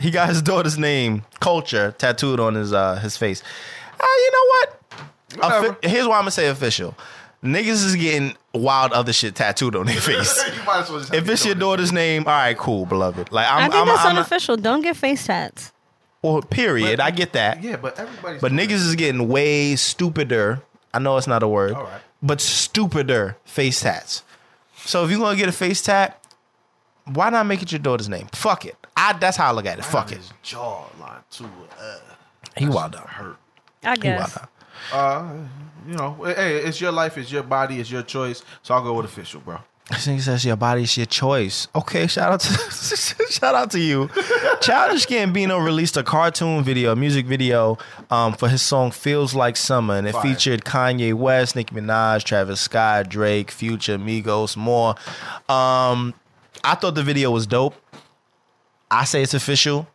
He 0.00 0.10
got 0.10 0.28
his 0.28 0.40
daughter's 0.42 0.78
name, 0.78 1.24
Culture, 1.40 1.92
tattooed 1.98 2.40
on 2.40 2.54
his 2.54 2.72
uh 2.72 2.96
his 2.96 3.16
face. 3.16 3.42
Uh, 4.00 4.04
you 4.04 4.30
know 4.32 4.44
what? 4.46 4.80
Whatever. 5.36 5.68
Offi- 5.76 5.88
here's 5.88 6.06
why 6.08 6.16
I'm 6.16 6.22
gonna 6.22 6.30
say 6.30 6.48
official. 6.48 6.96
Niggas 7.44 7.84
is 7.86 7.96
getting 7.96 8.36
wild 8.52 8.92
other 8.92 9.12
shit 9.12 9.34
tattooed 9.34 9.74
on 9.76 9.86
their 9.86 10.00
face. 10.00 10.42
you 10.56 10.62
might 10.64 10.80
as 10.80 10.90
well 10.90 10.98
just 11.00 11.12
have 11.14 11.22
if 11.22 11.28
it's 11.30 11.44
your 11.46 11.54
daughter's 11.54 11.92
name, 11.92 12.24
all 12.26 12.32
right, 12.32 12.56
cool, 12.56 12.84
beloved. 12.86 13.30
Like 13.32 13.46
I'm, 13.50 13.58
i 13.58 13.62
think 13.62 13.74
I'm, 13.74 13.86
that's 13.86 14.04
I'm, 14.04 14.16
unofficial. 14.16 14.56
Don't 14.56 14.80
get 14.82 14.96
face 14.96 15.26
tats. 15.26 15.72
well, 16.22 16.42
period. 16.42 16.96
But- 16.98 17.04
I 17.04 17.10
get 17.10 17.32
that. 17.34 17.62
Yeah, 17.62 17.76
but 17.76 17.98
everybody's. 17.98 18.40
But 18.40 18.52
niggas 18.52 18.70
is 18.86 18.94
getting 18.96 19.28
way 19.28 19.76
stupider. 19.76 20.62
I 20.92 20.98
know 20.98 21.16
it's 21.16 21.26
not 21.26 21.42
a 21.42 21.48
word, 21.48 21.74
All 21.74 21.84
right. 21.84 22.00
but 22.22 22.40
stupider 22.40 23.36
face 23.44 23.80
tats. 23.80 24.22
So 24.76 25.04
if 25.04 25.10
you're 25.10 25.20
gonna 25.20 25.36
get 25.36 25.48
a 25.48 25.52
face 25.52 25.82
tat, 25.82 26.24
why 27.04 27.30
not 27.30 27.46
make 27.46 27.62
it 27.62 27.70
your 27.70 27.78
daughter's 27.78 28.08
name? 28.08 28.28
Fuck 28.32 28.64
it. 28.66 28.76
I 29.02 29.12
that's 29.18 29.36
how 29.36 29.48
I 29.48 29.52
look 29.52 29.66
at 29.66 29.78
it. 29.78 29.80
it. 29.80 29.84
Fuck 29.84 30.12
it. 30.12 30.18
His 30.18 30.32
jawline 30.44 31.22
too. 31.30 31.48
Uh, 31.80 31.98
He 32.56 32.66
wild 32.68 32.94
out. 32.96 33.08
hurt. 33.08 33.36
I 33.82 33.96
He 34.00 34.08
wild 34.08 34.20
guess. 34.20 34.36
out. 34.36 34.48
Uh, 34.92 35.32
you 35.86 35.94
know, 35.94 36.16
hey, 36.24 36.58
it's 36.58 36.80
your 36.80 36.92
life, 36.92 37.16
it's 37.18 37.30
your 37.32 37.42
body, 37.42 37.80
it's 37.80 37.90
your 37.90 38.02
choice. 38.02 38.42
So 38.62 38.74
I'll 38.74 38.82
go 38.82 38.92
with 38.94 39.06
official, 39.06 39.40
bro. 39.40 39.58
This 39.90 40.06
nigga 40.06 40.20
says 40.20 40.44
your 40.44 40.54
body's 40.56 40.96
your 40.96 41.06
choice. 41.06 41.66
Okay, 41.74 42.06
shout 42.06 42.30
out 42.32 42.40
to 42.40 42.52
shout 43.30 43.54
out 43.56 43.70
to 43.72 43.80
you. 43.80 44.08
Childish 44.60 45.06
Gambino 45.06 45.64
released 45.64 45.96
a 45.96 46.04
cartoon 46.04 46.62
video, 46.62 46.92
a 46.92 46.96
music 46.96 47.26
video, 47.26 47.76
um, 48.10 48.34
for 48.34 48.48
his 48.48 48.62
song 48.62 48.92
"Feels 48.92 49.34
Like 49.34 49.56
Summer," 49.56 49.96
and 49.96 50.06
it 50.06 50.12
Fire. 50.12 50.22
featured 50.22 50.64
Kanye 50.64 51.12
West, 51.14 51.56
Nicki 51.56 51.74
Minaj, 51.74 52.22
Travis 52.22 52.60
Scott, 52.60 53.08
Drake, 53.08 53.50
Future, 53.50 53.98
Migos, 53.98 54.56
more. 54.56 54.90
Um, 55.48 56.14
I 56.62 56.74
thought 56.76 56.94
the 56.94 57.02
video 57.02 57.30
was 57.32 57.46
dope. 57.48 57.74
I 58.90 59.04
say 59.04 59.22
it's 59.22 59.34
official. 59.34 59.88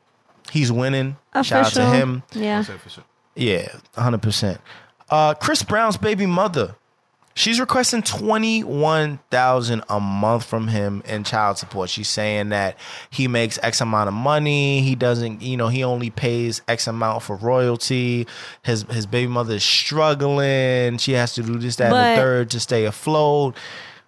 He's 0.51 0.71
winning. 0.71 1.17
Official. 1.33 1.63
Shout 1.63 1.65
out 1.65 1.73
to 1.73 1.85
him. 1.97 2.23
Yeah. 2.33 2.57
I'll 2.57 2.63
say 2.63 2.75
official. 2.75 3.03
Yeah, 3.35 3.67
hundred 3.95 4.21
percent. 4.21 4.61
Uh, 5.09 5.33
Chris 5.33 5.61
Brown's 5.63 5.97
baby 5.97 6.25
mother, 6.25 6.75
she's 7.33 7.59
requesting 7.59 8.01
twenty 8.01 8.63
one 8.63 9.19
thousand 9.29 9.83
a 9.89 9.99
month 9.99 10.45
from 10.45 10.69
him 10.69 11.03
in 11.05 11.23
child 11.25 11.57
support. 11.57 11.89
She's 11.89 12.07
saying 12.09 12.49
that 12.49 12.77
he 13.09 13.27
makes 13.27 13.59
X 13.61 13.81
amount 13.81 14.07
of 14.07 14.13
money. 14.13 14.81
He 14.81 14.95
doesn't, 14.95 15.41
you 15.41 15.57
know, 15.57 15.67
he 15.67 15.83
only 15.83 16.09
pays 16.11 16.61
X 16.67 16.87
amount 16.87 17.23
for 17.23 17.35
royalty. 17.35 18.25
His 18.63 18.83
his 18.83 19.05
baby 19.05 19.27
mother 19.27 19.55
is 19.55 19.63
struggling. 20.09 20.97
She 20.97 21.11
has 21.13 21.33
to 21.33 21.43
do 21.43 21.57
this, 21.57 21.75
that, 21.77 21.85
and 21.85 21.91
But- 21.91 22.15
the 22.15 22.21
third 22.21 22.49
to 22.51 22.59
stay 22.59 22.85
afloat. 22.85 23.55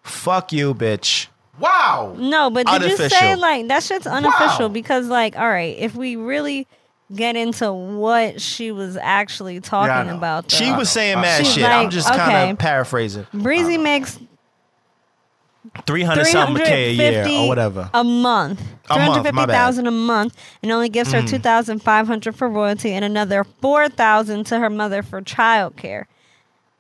Fuck 0.03 0.53
you, 0.53 0.73
bitch. 0.73 1.27
Wow. 1.60 2.16
No, 2.18 2.50
but 2.50 2.68
did 2.68 2.84
you 2.84 3.10
say 3.10 3.36
like 3.36 3.68
that 3.70 3.84
shit's 3.84 4.06
unofficial 4.08 4.68
Wow. 4.68 4.74
because 4.74 5.08
like 5.08 5.38
all 5.38 5.50
right, 5.50 5.76
if 5.78 5.96
we 5.96 6.16
really 6.16 6.68
get 7.16 7.36
into 7.36 7.72
what 7.72 8.42
she 8.42 8.72
was 8.72 8.98
actually 8.98 9.60
talking 9.62 10.08
know. 10.12 10.18
about, 10.18 10.52
She 10.52 10.72
was 10.72 10.90
saying 10.90 11.20
mad 11.22 11.46
She's 11.46 11.54
shit. 11.56 11.64
I'm 11.66 11.84
like, 11.86 11.90
just 11.92 12.08
kind 12.10 12.52
of 12.52 12.58
paraphrasing. 12.60 13.26
Breezy 13.34 13.78
makes 13.78 14.20
Three 15.86 16.02
hundred 16.04 16.26
something 16.26 16.64
k 16.66 16.90
a 16.90 16.92
year 16.94 17.28
or 17.44 17.48
whatever. 17.48 17.90
a 17.94 18.04
month. 18.04 18.62
A 18.90 18.96
Three 18.96 19.06
month, 19.06 19.18
hundred 19.18 19.36
my 19.36 19.42
fifty 19.42 19.48
bad. 19.48 19.50
Mm. 19.50 19.52
thousand 19.52 19.88
a 19.88 19.92
month, 19.92 20.38
and 20.64 20.72
only 20.72 20.90
gives 20.90 21.12
her 21.12 21.22
two 21.22 21.40
thousand 21.40 21.80
five 21.84 22.08
hundred 22.08 22.36
for 22.36 22.48
royalty 22.50 22.92
and 22.94 23.04
another 23.04 23.44
four 23.44 23.90
thousand 23.90 24.46
to 24.46 24.60
her 24.60 24.70
mother 24.70 25.04
for 25.04 25.22
childcare. 25.22 26.06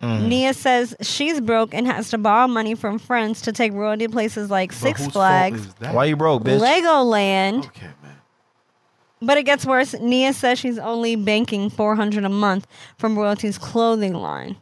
Mm. 0.01 0.27
Nia 0.27 0.53
says 0.53 0.95
she's 1.01 1.41
broke 1.41 1.73
and 1.73 1.87
has 1.87 2.11
to 2.11 2.17
borrow 2.19 2.47
money 2.47 2.75
from 2.75 2.99
friends 2.99 3.41
to 3.41 3.51
take 3.51 3.73
royalty 3.73 4.07
places 4.07 4.51
like 4.51 4.71
Six 4.71 5.07
Flags. 5.07 5.67
Why 5.79 6.05
you 6.05 6.15
broke, 6.15 6.43
bitch? 6.43 6.59
Legoland. 6.59 7.65
Okay, 7.65 7.87
man. 8.03 8.15
But 9.21 9.37
it 9.39 9.43
gets 9.43 9.65
worse. 9.65 9.95
Nia 9.99 10.33
says 10.33 10.59
she's 10.59 10.77
only 10.77 11.15
banking 11.15 11.71
four 11.71 11.95
hundred 11.95 12.25
a 12.25 12.29
month 12.29 12.67
from 12.99 13.17
royalties 13.17 13.57
clothing 13.57 14.13
line. 14.13 14.57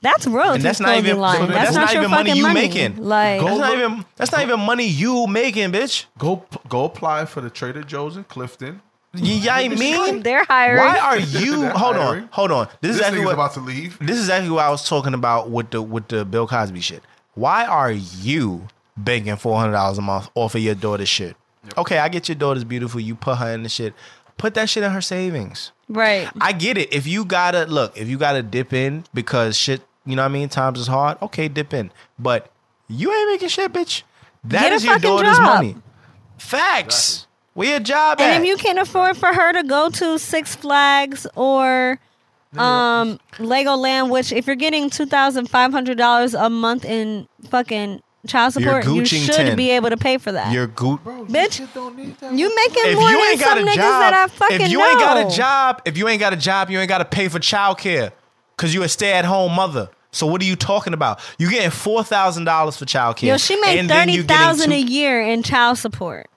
That's 0.00 0.26
royalties 0.26 0.62
that's 0.62 0.80
not 0.80 0.86
clothing 0.88 1.06
even- 1.06 1.18
line. 1.20 1.40
but 1.40 1.48
That's, 1.48 1.74
that's 1.74 1.76
not, 1.76 1.80
not 1.84 1.92
your 1.94 2.02
even 2.02 2.10
money 2.10 2.30
fucking 2.30 2.36
you 2.36 2.42
money. 2.48 2.60
making. 2.62 2.96
Like 3.04 3.40
That's 3.40 3.50
Go 3.52 3.58
not 3.58 3.72
even 3.74 4.04
that's 4.16 4.32
not 4.32 4.42
even 4.42 4.60
money 4.60 4.86
you 4.86 5.26
making, 5.26 5.72
bitch. 5.72 6.06
Go 6.18 6.44
go 6.70 6.84
apply 6.84 7.26
for 7.26 7.40
the 7.42 7.50
Trader 7.50 7.82
Joe's 7.82 8.16
in 8.16 8.24
Clifton. 8.24 8.80
You, 9.14 9.34
you 9.34 9.50
ain't 9.50 9.78
mean? 9.78 10.22
they're 10.22 10.44
hiring. 10.44 10.78
Why 10.84 10.98
are 10.98 11.18
you? 11.18 11.66
Hold 11.68 11.96
on, 11.96 12.28
hold 12.32 12.50
on. 12.50 12.66
This, 12.66 12.74
This 12.80 12.90
is 12.90 12.96
exactly 12.98 13.20
nigga's 13.20 13.26
what 13.26 13.34
about 13.34 13.54
to 13.54 13.60
leave. 13.60 13.98
this 14.00 14.16
is 14.16 14.24
exactly 14.24 14.50
what 14.50 14.64
I 14.64 14.70
was 14.70 14.88
talking 14.88 15.14
about 15.14 15.50
with 15.50 15.70
the 15.70 15.80
with 15.82 16.08
the 16.08 16.24
Bill 16.24 16.46
Cosby 16.46 16.80
shit. 16.80 17.02
Why 17.34 17.64
are 17.64 17.90
you 17.92 18.68
banking 18.96 19.36
four 19.36 19.58
hundred 19.58 19.72
dollars 19.72 19.98
a 19.98 20.02
month 20.02 20.30
off 20.34 20.54
of 20.54 20.60
your 20.60 20.74
daughter's 20.74 21.08
shit? 21.08 21.36
Okay, 21.78 21.98
I 21.98 22.08
get 22.08 22.28
your 22.28 22.34
daughter's 22.36 22.64
beautiful. 22.64 23.00
You 23.00 23.14
put 23.14 23.38
her 23.38 23.52
in 23.52 23.62
the 23.62 23.68
shit. 23.68 23.94
Put 24.36 24.54
that 24.54 24.68
shit 24.68 24.82
in 24.82 24.90
her 24.90 25.00
savings. 25.00 25.70
right? 25.88 26.28
I 26.40 26.52
get 26.52 26.76
it. 26.76 26.92
If 26.92 27.06
you 27.06 27.24
gotta 27.24 27.64
look, 27.66 27.96
if 27.96 28.08
you 28.08 28.18
gotta 28.18 28.42
dip 28.42 28.72
in 28.72 29.04
because 29.14 29.56
shit, 29.56 29.80
you 30.04 30.16
know 30.16 30.22
what 30.22 30.30
I 30.30 30.32
mean. 30.32 30.48
Times 30.48 30.78
is 30.80 30.88
hard. 30.88 31.18
Okay, 31.22 31.46
dip 31.48 31.72
in. 31.72 31.92
But 32.18 32.50
you 32.88 33.12
ain't 33.12 33.30
making 33.30 33.48
shit, 33.48 33.72
bitch. 33.72 34.02
That 34.44 34.60
Get 34.62 34.72
a 34.72 34.74
is 34.74 34.84
your 34.84 34.94
fucking 34.94 35.08
daughter's 35.08 35.36
job. 35.36 35.44
money. 35.54 35.76
Facts. 36.36 37.26
Where 37.54 37.70
your 37.70 37.80
job 37.80 38.20
at? 38.20 38.24
And 38.24 38.44
if 38.44 38.48
you 38.48 38.56
can't 38.56 38.78
afford 38.78 39.16
for 39.16 39.32
her 39.32 39.52
to 39.52 39.62
go 39.62 39.88
to 39.90 40.18
Six 40.18 40.54
Flags 40.56 41.26
or 41.34 41.98
um 42.56 43.18
Legoland, 43.38 44.10
which 44.10 44.30
if 44.32 44.46
you're 44.46 44.54
getting 44.56 44.90
two 44.90 45.06
thousand 45.06 45.48
five 45.48 45.72
hundred 45.72 45.98
dollars 45.98 46.34
a 46.34 46.48
month 46.50 46.84
in 46.84 47.26
fucking 47.48 48.00
child 48.26 48.52
support, 48.52 48.84
you 48.86 49.04
should 49.04 49.34
10. 49.34 49.56
be 49.56 49.70
able 49.70 49.90
to 49.90 49.96
pay 49.96 50.18
for 50.18 50.32
that. 50.32 50.52
You're 50.52 50.66
good. 50.66 51.02
Bro, 51.04 51.26
Bitch, 51.26 51.60
you 51.60 51.68
don't 51.74 51.96
need 51.96 52.16
that. 52.18 52.32
you 52.32 52.54
making 52.54 52.82
If 52.86 52.98
more 52.98 53.10
you 53.10 53.16
than 53.18 53.26
ain't 53.30 53.40
got 53.40 53.58
some 53.58 53.66
a 53.66 53.70
niggas 53.70 53.74
job, 53.74 54.00
that 54.00 54.14
I 54.14 54.26
fucking 54.28 54.60
if 54.60 54.68
you 54.70 54.78
know. 54.78 54.88
ain't 54.90 55.00
got 55.00 55.26
a 55.32 55.36
job, 55.36 55.82
if 55.84 55.98
you 55.98 56.08
ain't 56.08 56.20
got 56.20 56.32
a 56.32 56.36
job, 56.36 56.70
you 56.70 56.78
ain't 56.78 56.88
got 56.88 56.98
to 56.98 57.04
pay 57.04 57.28
for 57.28 57.38
childcare 57.38 58.12
because 58.56 58.72
you're 58.74 58.84
a 58.84 58.88
stay 58.88 59.12
at 59.12 59.24
home 59.24 59.52
mother. 59.52 59.90
So 60.12 60.26
what 60.28 60.40
are 60.40 60.44
you 60.44 60.54
talking 60.56 60.92
about? 60.94 61.20
You 61.38 61.50
getting 61.50 61.70
four 61.70 62.04
thousand 62.04 62.44
dollars 62.44 62.76
for 62.76 62.84
child 62.84 63.16
childcare. 63.16 63.22
Yo, 63.28 63.36
she 63.36 63.56
made 63.60 63.78
and 63.80 63.90
then 63.90 64.06
thirty 64.06 64.12
you 64.18 64.22
getting 64.22 64.36
thousand 64.46 64.72
a 64.72 64.78
year 64.80 65.20
in 65.20 65.42
child 65.42 65.76
support, 65.78 66.28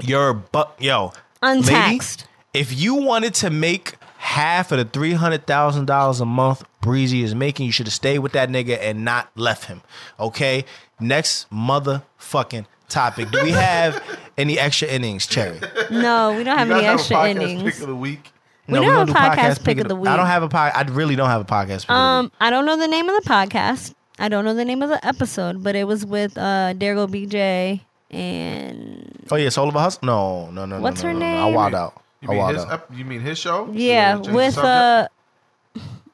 You're 0.00 0.34
but 0.34 0.74
yo, 0.80 1.12
untaxed. 1.42 2.26
lady, 2.54 2.60
if 2.68 2.78
you 2.78 2.94
wanted 2.96 3.34
to 3.34 3.50
make 3.50 3.96
half 4.18 4.72
of 4.72 4.78
the 4.78 4.84
three 4.84 5.12
hundred 5.12 5.46
thousand 5.46 5.86
dollars 5.86 6.20
a 6.20 6.26
month 6.26 6.64
Breezy 6.80 7.22
is 7.22 7.34
making, 7.34 7.66
you 7.66 7.72
should 7.72 7.86
have 7.86 7.94
stayed 7.94 8.20
with 8.20 8.32
that 8.32 8.48
nigga 8.48 8.78
and 8.80 9.04
not 9.04 9.28
left 9.36 9.64
him. 9.66 9.82
Okay. 10.20 10.64
Next 11.00 11.50
motherfucking 11.50 12.66
topic. 12.88 13.30
Do 13.30 13.42
we 13.42 13.50
have 13.68 14.02
any 14.38 14.58
extra 14.58 14.88
innings, 14.88 15.26
Cherry? 15.26 15.60
No, 15.90 16.34
we 16.36 16.44
don't 16.44 16.56
have 16.58 16.68
You 16.68 16.74
any 16.74 16.84
have 16.84 16.96
a 16.96 17.00
extra 17.00 17.16
podcast 17.16 17.30
innings. 17.30 17.62
Pick 17.62 17.80
of 17.82 17.88
the 17.88 17.96
week. 17.96 18.32
We 18.68 18.74
don't 18.74 18.84
have 18.84 19.08
a 19.08 19.12
podcast 19.12 19.64
pick 19.64 19.78
of 19.78 19.88
the 19.88 19.94
week. 19.96 20.08
I 20.08 20.16
don't 20.16 20.26
have 20.26 20.42
a 20.42 20.48
pod. 20.48 20.72
I 20.74 20.82
really 20.82 21.14
don't 21.16 21.28
have 21.28 21.40
a 21.40 21.44
podcast. 21.44 21.82
Pick 21.82 21.82
of 21.82 21.86
the 21.88 21.92
Um, 21.94 22.24
week. 22.26 22.32
I 22.40 22.50
don't 22.50 22.66
know 22.66 22.76
the 22.76 22.88
name 22.88 23.08
of 23.08 23.22
the 23.22 23.28
podcast. 23.28 23.94
I 24.18 24.28
don't 24.28 24.44
know 24.44 24.54
the 24.54 24.64
name 24.64 24.82
of 24.82 24.88
the 24.88 25.04
episode, 25.06 25.62
but 25.62 25.76
it 25.76 25.84
was 25.84 26.04
with 26.06 26.36
uh 26.38 26.72
Dergo 26.74 27.06
BJ 27.08 27.82
and 28.10 29.26
Oh 29.30 29.36
yeah, 29.36 29.48
Soul 29.48 29.68
of 29.68 29.74
a 29.74 29.80
Hustle. 29.80 30.00
No, 30.06 30.50
no, 30.50 30.64
no, 30.66 30.76
no. 30.76 30.82
What's 30.82 31.02
no, 31.02 31.08
her 31.08 31.14
no, 31.14 31.20
no. 31.20 31.26
name? 31.26 31.38
I 31.38 31.46
wild 31.56 31.74
out. 31.74 32.02
You 32.20 32.28
I 32.28 32.30
mean 32.32 32.38
wild 32.40 32.54
his? 32.54 32.64
out. 32.64 32.72
Ep- 32.72 32.90
you 32.94 33.04
mean 33.04 33.20
his 33.20 33.38
show? 33.38 33.70
yeah, 33.72 34.14
Change 34.16 34.28
with 34.28 34.54
subject? 34.54 34.64
uh 34.64 35.08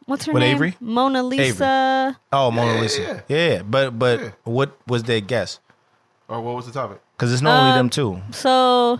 what's 0.07 0.25
her 0.27 0.33
With 0.33 0.43
name? 0.43 0.57
Avery? 0.57 0.77
Mona 0.81 1.23
Lisa. 1.23 2.19
Oh, 2.33 2.51
Mona 2.51 2.75
Yeah, 2.75 2.81
Lisa. 2.81 3.03
yeah, 3.03 3.21
Yeah, 3.29 3.49
yeah. 3.57 3.63
But 3.63 3.99
but 3.99 4.21
Yeah. 4.21 4.31
what 4.45 4.77
was 4.87 5.05
their 5.05 5.21
guess? 5.21 5.61
or 6.29 6.41
what 6.41 6.55
was 6.57 6.65
the 6.67 6.73
topic? 6.73 7.01
Because 7.17 7.33
it's 7.33 7.43
normally 7.43 7.71
Um, 7.71 7.77
them 7.77 7.91
too. 7.91 8.23
So 8.31 8.99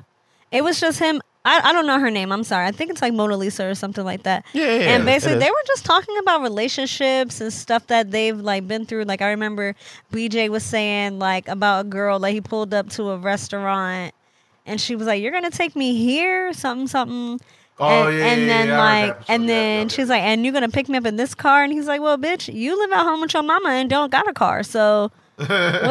it 0.51 0.63
was 0.63 0.79
just 0.81 0.99
him. 0.99 1.21
I, 1.45 1.61
I 1.71 1.73
don't 1.73 1.87
know 1.87 1.99
her 1.99 2.11
name. 2.11 2.31
I'm 2.31 2.45
sorry. 2.45 2.67
I 2.67 2.71
think 2.71 2.91
it's 2.91 3.03
like 3.03 3.13
Mona 3.13 3.37
Lisa 3.37 3.67
or 3.67 3.75
something 3.75 4.05
like 4.05 4.23
that. 4.23 4.45
Yeah, 4.53 4.65
yeah, 4.65 4.95
And 4.95 5.05
basically, 5.05 5.39
they 5.39 5.51
were 5.51 5.65
just 5.67 5.85
talking 5.85 6.17
about 6.19 6.43
relationships 6.43 7.41
and 7.41 7.53
stuff 7.53 7.89
that 7.89 8.13
they've 8.13 8.39
like 8.39 8.69
been 8.69 8.87
through. 8.87 9.05
Like 9.05 9.23
I 9.23 9.31
remember 9.31 9.75
BJ 10.13 10.49
was 10.49 10.63
saying 10.65 11.19
like 11.19 11.49
about 11.49 11.87
a 11.87 11.89
girl 11.89 12.21
like 12.21 12.35
he 12.35 12.41
pulled 12.41 12.73
up 12.73 12.91
to 12.91 13.11
a 13.11 13.17
restaurant 13.19 14.15
and 14.67 14.81
she 14.81 14.95
was 14.95 15.07
like, 15.07 15.21
"You're 15.23 15.33
gonna 15.33 15.51
take 15.51 15.75
me 15.75 15.97
here?" 15.97 16.53
Something 16.53 16.87
something. 16.87 17.41
Oh, 17.79 18.07
and, 18.09 18.17
yeah, 18.19 18.25
and 18.27 18.41
yeah, 18.43 18.47
then 18.47 18.69
yeah, 18.69 18.79
like, 18.79 19.19
and 19.29 19.49
then 19.49 19.89
she's 19.89 20.09
like, 20.09 20.23
"And 20.23 20.45
you're 20.45 20.53
gonna 20.53 20.69
pick 20.69 20.89
me 20.89 20.99
up 20.99 21.07
in 21.07 21.17
this 21.17 21.35
car?" 21.35 21.65
And 21.65 21.73
he's 21.73 21.87
like, 21.87 22.01
"Well, 22.01 22.19
bitch, 22.19 22.53
you 22.53 22.79
live 22.79 22.93
at 22.93 23.03
home 23.03 23.21
with 23.21 23.35
your 23.35 23.43
mama 23.43 23.71
and 23.71 23.91
don't 23.91 24.13
got 24.13 24.29
a 24.29 24.33
car, 24.33 24.63
so 24.63 25.11
what 25.37 25.49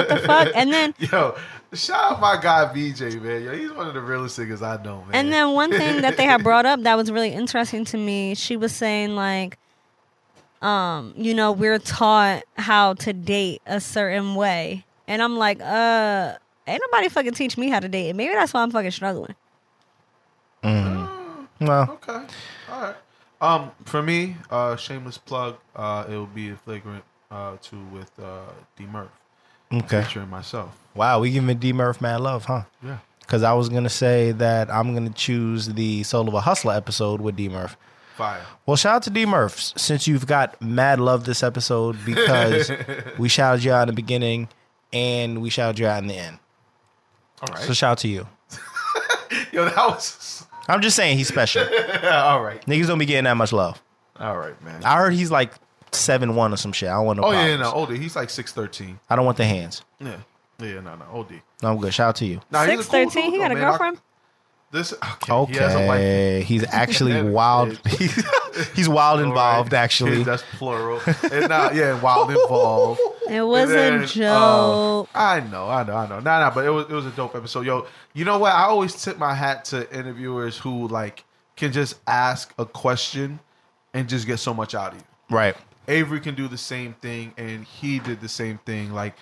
the 0.08 0.22
fuck?" 0.26 0.50
And 0.56 0.72
then 0.72 0.94
Yo, 1.00 1.36
shout 1.74 2.14
out 2.14 2.20
my 2.20 2.40
guy 2.42 2.66
VJ, 2.74 3.22
man. 3.22 3.44
Yo, 3.44 3.56
he's 3.56 3.72
one 3.72 3.88
of 3.88 3.94
the 3.94 4.02
realest 4.02 4.40
niggas 4.40 4.62
I 4.62 4.82
know, 4.84 5.04
man. 5.04 5.10
And 5.14 5.34
then 5.34 5.54
one 5.54 5.72
thing 5.72 6.02
that 6.02 6.18
they 6.18 6.26
had 6.26 6.44
brought 6.44 6.66
up 6.66 6.82
that 6.84 6.96
was 6.96 7.12
really 7.12 7.32
interesting 7.32 7.86
to 7.86 7.98
me, 7.98 8.36
she 8.36 8.58
was 8.58 8.74
saying 8.74 9.16
like, 9.16 9.58
um, 10.62 11.14
you 11.18 11.34
know, 11.34 11.52
we're 11.52 11.80
taught 11.80 12.44
how 12.56 12.94
to 12.96 13.14
date 13.14 13.62
a 13.66 13.80
certain 13.82 14.36
way, 14.36 14.86
and 15.08 15.22
I'm 15.22 15.38
like, 15.38 15.60
uh, 15.62 16.36
ain't 16.68 16.82
nobody 16.92 17.10
fucking 17.10 17.34
teach 17.34 17.58
me 17.58 17.70
how 17.70 17.80
to 17.80 17.90
date. 17.90 18.16
Maybe 18.16 18.34
that's 18.34 18.54
why 18.54 18.62
I'm 18.62 18.72
fucking 18.72 18.92
struggling. 18.92 19.36
Well, 21.62 21.92
Okay. 21.92 22.26
All 22.72 22.82
right. 22.82 22.96
Um, 23.40 23.72
for 23.86 24.02
me, 24.02 24.36
uh, 24.50 24.76
shameless 24.76 25.18
plug. 25.18 25.58
Uh, 25.76 26.06
it 26.08 26.14
will 26.14 26.26
be 26.28 26.50
a 26.50 26.56
flagrant 26.56 27.04
uh 27.32 27.56
two 27.62 27.82
with 27.94 28.12
uh 28.20 28.42
D 28.76 28.86
Murph 28.86 29.10
okay. 29.74 30.04
featuring 30.04 30.30
myself. 30.30 30.76
Wow, 30.96 31.20
we 31.20 31.32
giving 31.32 31.58
D 31.58 31.74
Murph 31.74 32.02
mad 32.02 32.22
love, 32.22 32.46
huh? 32.46 32.64
Yeah. 32.84 32.98
Because 33.22 33.44
I 33.44 33.54
was 33.54 33.70
gonna 33.70 33.90
say 33.90 34.32
that 34.34 34.70
I'm 34.70 34.94
gonna 34.94 35.12
choose 35.12 35.68
the 35.68 36.04
Soul 36.04 36.28
of 36.28 36.34
a 36.34 36.42
Hustler 36.42 36.74
episode 36.74 37.22
with 37.22 37.36
D 37.36 37.50
Murph. 37.50 37.78
Fire. 38.16 38.42
Well, 38.66 38.76
shout 38.76 38.96
out 38.96 39.04
to 39.04 39.10
D 39.10 39.26
Murph 39.26 39.58
since 39.78 40.08
you've 40.08 40.28
got 40.28 40.62
mad 40.62 41.00
love 41.00 41.26
this 41.26 41.44
episode 41.44 41.98
because 42.06 42.72
we 43.18 43.30
shouted 43.30 43.64
you 43.64 43.72
out 43.72 43.84
in 43.84 43.88
the 43.88 43.94
beginning 43.94 44.50
and 44.92 45.42
we 45.42 45.50
shouted 45.50 45.80
you 45.80 45.88
out 45.88 46.02
in 46.02 46.08
the 46.08 46.16
end. 46.18 46.40
All 47.42 47.54
right. 47.54 47.64
So 47.64 47.74
shout 47.74 47.92
out 47.92 47.98
to 48.00 48.08
you. 48.08 48.28
Yo, 49.52 49.66
that 49.66 49.78
was. 49.78 50.46
I'm 50.68 50.82
just 50.82 50.96
saying 50.96 51.18
he's 51.18 51.28
special. 51.28 51.64
All 52.04 52.44
right. 52.44 52.64
Niggas 52.66 52.88
don't 52.88 53.00
be 53.00 53.06
getting 53.06 53.24
that 53.24 53.38
much 53.38 53.54
love. 53.54 53.82
All 54.20 54.38
right, 54.38 54.62
man. 54.62 54.84
I 54.84 54.98
heard 54.98 55.14
he's 55.14 55.32
like 55.32 55.54
seven 55.92 56.36
one 56.36 56.54
or 56.54 56.58
some 56.58 56.72
shit. 56.72 56.90
I 56.90 56.94
don't 56.94 57.06
want 57.06 57.20
no 57.20 57.26
oh 57.28 57.32
yeah, 57.32 57.38
problems. 57.56 57.62
no, 57.62 57.72
older. 57.74 57.94
He's 57.96 58.16
like 58.16 58.30
six 58.30 58.52
thirteen. 58.54 59.00
I 59.10 59.16
don't 59.16 59.26
want 59.26 59.38
the 59.38 59.46
hands. 59.46 59.84
Yeah. 60.00 60.18
Yeah, 60.60 60.80
no, 60.82 60.96
no, 60.96 61.06
OD. 61.12 61.42
No, 61.64 61.72
I'm 61.72 61.78
good. 61.80 61.92
Shout 61.94 62.10
out 62.10 62.16
to 62.18 62.26
you. 62.26 62.40
Nah, 62.52 62.66
he's 62.66 62.74
a 62.74 62.84
Six 62.84 62.86
cool 62.90 63.00
thirteen. 63.10 63.24
dude, 63.26 63.34
He 63.34 63.38
though, 63.40 63.44
got 63.46 63.52
a 63.52 63.56
man. 63.56 63.64
I- 63.64 63.70
girlfriend. 63.70 63.98
This 64.72 64.94
okay. 64.94 65.52
He 65.52 65.58
has 65.60 65.74
a 65.76 65.86
wife. 65.86 65.98
Okay, 66.00 66.44
he's 66.44 66.64
actually 66.72 67.22
wild. 67.22 67.78
he's 68.76 68.88
wild 68.88 69.20
All 69.20 69.26
involved. 69.28 69.74
right. 69.74 69.80
Actually, 69.80 70.24
that's 70.24 70.44
plural. 70.54 71.02
and 71.30 71.50
not 71.50 71.76
yeah, 71.76 72.00
wild 72.00 72.30
involved. 72.32 73.02
It 73.30 73.42
was 73.42 73.70
And 73.70 73.72
then, 73.72 74.04
a 74.04 74.08
joke. 74.08 75.10
uh, 75.14 75.18
I 75.18 75.40
know, 75.42 75.68
I 75.68 75.84
know, 75.84 75.96
I 75.96 76.08
know. 76.08 76.20
Nah, 76.22 76.40
nah, 76.40 76.52
but 76.54 76.66
it 76.66 76.70
was 76.70 76.86
it 76.86 76.94
was 76.94 77.06
a 77.06 77.12
dope 77.12 77.36
episode. 77.36 77.66
Yo, 77.66 77.86
you 78.14 78.24
know 78.24 78.38
what? 78.38 78.54
I 78.54 78.64
always 78.64 79.02
tip 79.04 79.18
my 79.18 79.34
hat 79.34 79.66
to 79.66 79.92
interviewers 79.94 80.58
who 80.58 80.88
like 80.88 81.26
can 81.58 81.74
just 81.74 82.00
ask 82.08 82.54
a 82.58 82.66
question 82.66 83.40
and 83.94 84.08
just 84.08 84.26
get 84.26 84.38
so 84.38 84.54
much 84.54 84.74
out 84.74 84.94
of 84.94 85.00
you. 85.00 85.04
right? 85.36 85.56
Avery 85.92 86.20
can 86.20 86.36
do 86.36 86.48
the 86.48 86.58
same 86.58 86.94
thing, 86.94 87.34
and 87.38 87.66
he 87.66 88.00
did 88.00 88.22
the 88.22 88.30
same 88.30 88.58
thing. 88.60 88.94
Like 88.94 89.16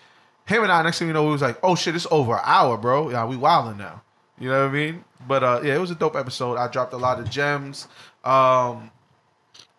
him 0.45 0.63
and 0.63 0.71
I, 0.71 0.81
next 0.83 0.99
thing 0.99 1.07
you 1.07 1.13
know, 1.13 1.25
we 1.25 1.31
was 1.31 1.41
like, 1.41 1.57
"Oh 1.63 1.75
shit, 1.75 1.95
it's 1.95 2.07
over 2.11 2.35
an 2.35 2.41
hour, 2.43 2.77
bro. 2.77 3.09
Yeah, 3.09 3.25
we 3.25 3.35
wilding 3.35 3.77
now." 3.77 4.01
You 4.39 4.49
know 4.49 4.63
what 4.63 4.69
I 4.69 4.73
mean? 4.73 5.03
But 5.27 5.43
uh, 5.43 5.61
yeah, 5.63 5.75
it 5.75 5.79
was 5.79 5.91
a 5.91 5.95
dope 5.95 6.15
episode. 6.15 6.57
I 6.57 6.67
dropped 6.67 6.93
a 6.93 6.97
lot 6.97 7.19
of 7.19 7.29
gems. 7.29 7.87
Um, 8.23 8.91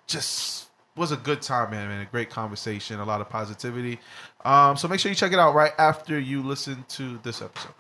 just 0.07 0.69
was 0.97 1.13
a 1.13 1.17
good 1.17 1.41
time, 1.41 1.71
man. 1.71 1.89
Man, 1.89 2.01
a 2.01 2.05
great 2.05 2.29
conversation, 2.31 3.01
a 3.01 3.05
lot 3.05 3.21
of 3.21 3.29
positivity. 3.29 4.01
Um, 4.45 4.77
so 4.77 4.89
make 4.89 5.01
sure 5.01 5.11
you 5.11 5.17
check 5.17 5.33
it 5.33 5.39
out 5.39 5.55
right 5.55 5.73
after 5.79 6.19
you 6.19 6.43
listen 6.43 6.85
to 6.91 7.19
this 7.23 7.41
episode. 7.41 7.73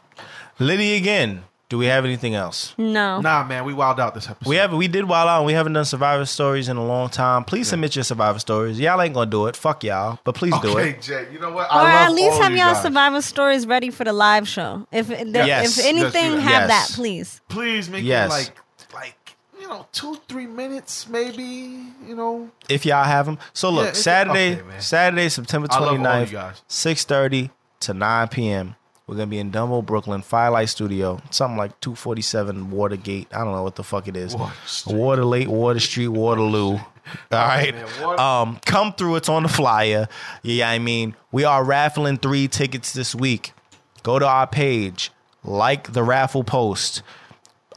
Liddy 0.59 0.95
again. 0.95 1.45
Do 1.71 1.79
we 1.79 1.87
have 1.87 2.05
anything 2.05 2.35
else? 2.35 2.75
No. 2.77 3.21
Nah, 3.21 3.45
man, 3.45 3.65
we 3.65 3.73
wild 3.73 4.01
out 4.01 4.13
this 4.15 4.29
episode. 4.29 4.49
We 4.51 4.57
have 4.57 4.73
we 4.75 4.89
did 4.89 5.05
wild 5.05 5.29
out. 5.29 5.39
and 5.39 5.47
We 5.47 5.53
haven't 5.53 5.73
done 5.75 5.85
survivor 5.85 6.27
stories 6.27 6.69
in 6.69 6.77
a 6.77 6.85
long 6.85 7.09
time. 7.11 7.45
Please 7.45 7.69
submit 7.69 7.95
your 7.95 8.03
survivor 8.03 8.41
stories. 8.41 8.79
Y'all 8.81 9.01
ain't 9.01 9.15
gonna 9.15 9.31
do 9.31 9.47
it. 9.47 9.55
Fuck 9.57 9.85
y'all. 9.85 10.19
But 10.25 10.35
please 10.35 10.53
do 10.61 10.77
it. 10.77 10.81
Okay, 10.81 10.91
it. 10.91 11.01
Jay. 11.03 11.29
You 11.33 11.39
know 11.39 11.53
what? 11.53 11.69
Or 11.71 11.75
I 11.75 11.83
love 11.83 12.09
at 12.11 12.13
least 12.13 12.33
all 12.33 12.43
have 12.43 12.53
you 12.53 12.59
y'all 12.59 12.73
guys. 12.75 12.83
survivor 12.83 13.23
stories 13.23 13.67
ready 13.69 13.91
for 13.91 14.03
the 14.03 14.13
live 14.13 14.49
show. 14.49 14.85
If 14.91 15.11
if, 15.13 15.29
Yes. 15.29 15.79
if 15.79 15.87
anything, 15.87 16.33
Let's 16.33 16.43
have 16.43 16.69
that. 16.69 16.89
that, 16.89 16.91
please. 16.97 17.41
Please 17.49 17.89
make 17.89 18.03
Yes. 18.03 18.27
it 18.27 18.33
like 18.33 18.57
like 18.93 19.37
you 19.61 19.69
know 19.69 19.87
two 19.93 20.17
three 20.27 20.49
minutes 20.49 21.09
maybe. 21.09 21.45
You 22.05 22.17
know. 22.17 22.51
If 22.69 22.85
y'all 22.85 23.05
have 23.05 23.27
them. 23.27 23.39
So 23.53 23.71
look, 23.71 23.87
Yeah, 23.87 23.93
Saturday, 23.93 24.55
okay. 24.61 24.81
Saturday, 24.81 25.29
September 25.29 25.69
I 25.71 25.79
love 25.79 25.97
29th, 25.99 26.27
you 26.33 26.37
guys. 26.37 26.63
6.30 26.69 27.51
to 27.81 27.95
9 27.95 28.27
p.m. 28.29 28.75
We're 29.11 29.17
gonna 29.17 29.27
be 29.27 29.41
in 29.41 29.51
Dumbo, 29.51 29.85
Brooklyn, 29.85 30.23
Firelight 30.23 30.69
Studio, 30.69 31.21
something 31.31 31.57
like 31.57 31.81
247 31.81 32.71
Watergate. 32.71 33.27
I 33.35 33.39
don't 33.43 33.53
know 33.53 33.65
what 33.65 33.75
the 33.75 33.83
fuck 33.83 34.07
it 34.07 34.17
is. 34.17 34.37
Water. 34.37 34.55
Water 34.87 35.25
Lake, 35.25 35.49
Water 35.49 35.81
Street, 35.81 36.07
Waterloo. 36.07 36.75
All 36.77 36.85
right. 37.33 37.75
Um, 38.21 38.61
come 38.65 38.93
through. 38.93 39.17
It's 39.17 39.29
on 39.29 39.43
the 39.43 39.49
flyer. 39.49 40.07
Yeah, 40.45 40.71
I 40.71 40.79
mean, 40.79 41.17
we 41.33 41.43
are 41.43 41.65
raffling 41.65 42.19
three 42.19 42.47
tickets 42.47 42.93
this 42.93 43.13
week. 43.13 43.53
Go 44.05 44.21
to 44.21 44.29
our 44.29 44.47
page, 44.47 45.11
like 45.43 45.93
the 45.93 46.05
raffle 46.05 46.45
post, 46.45 47.03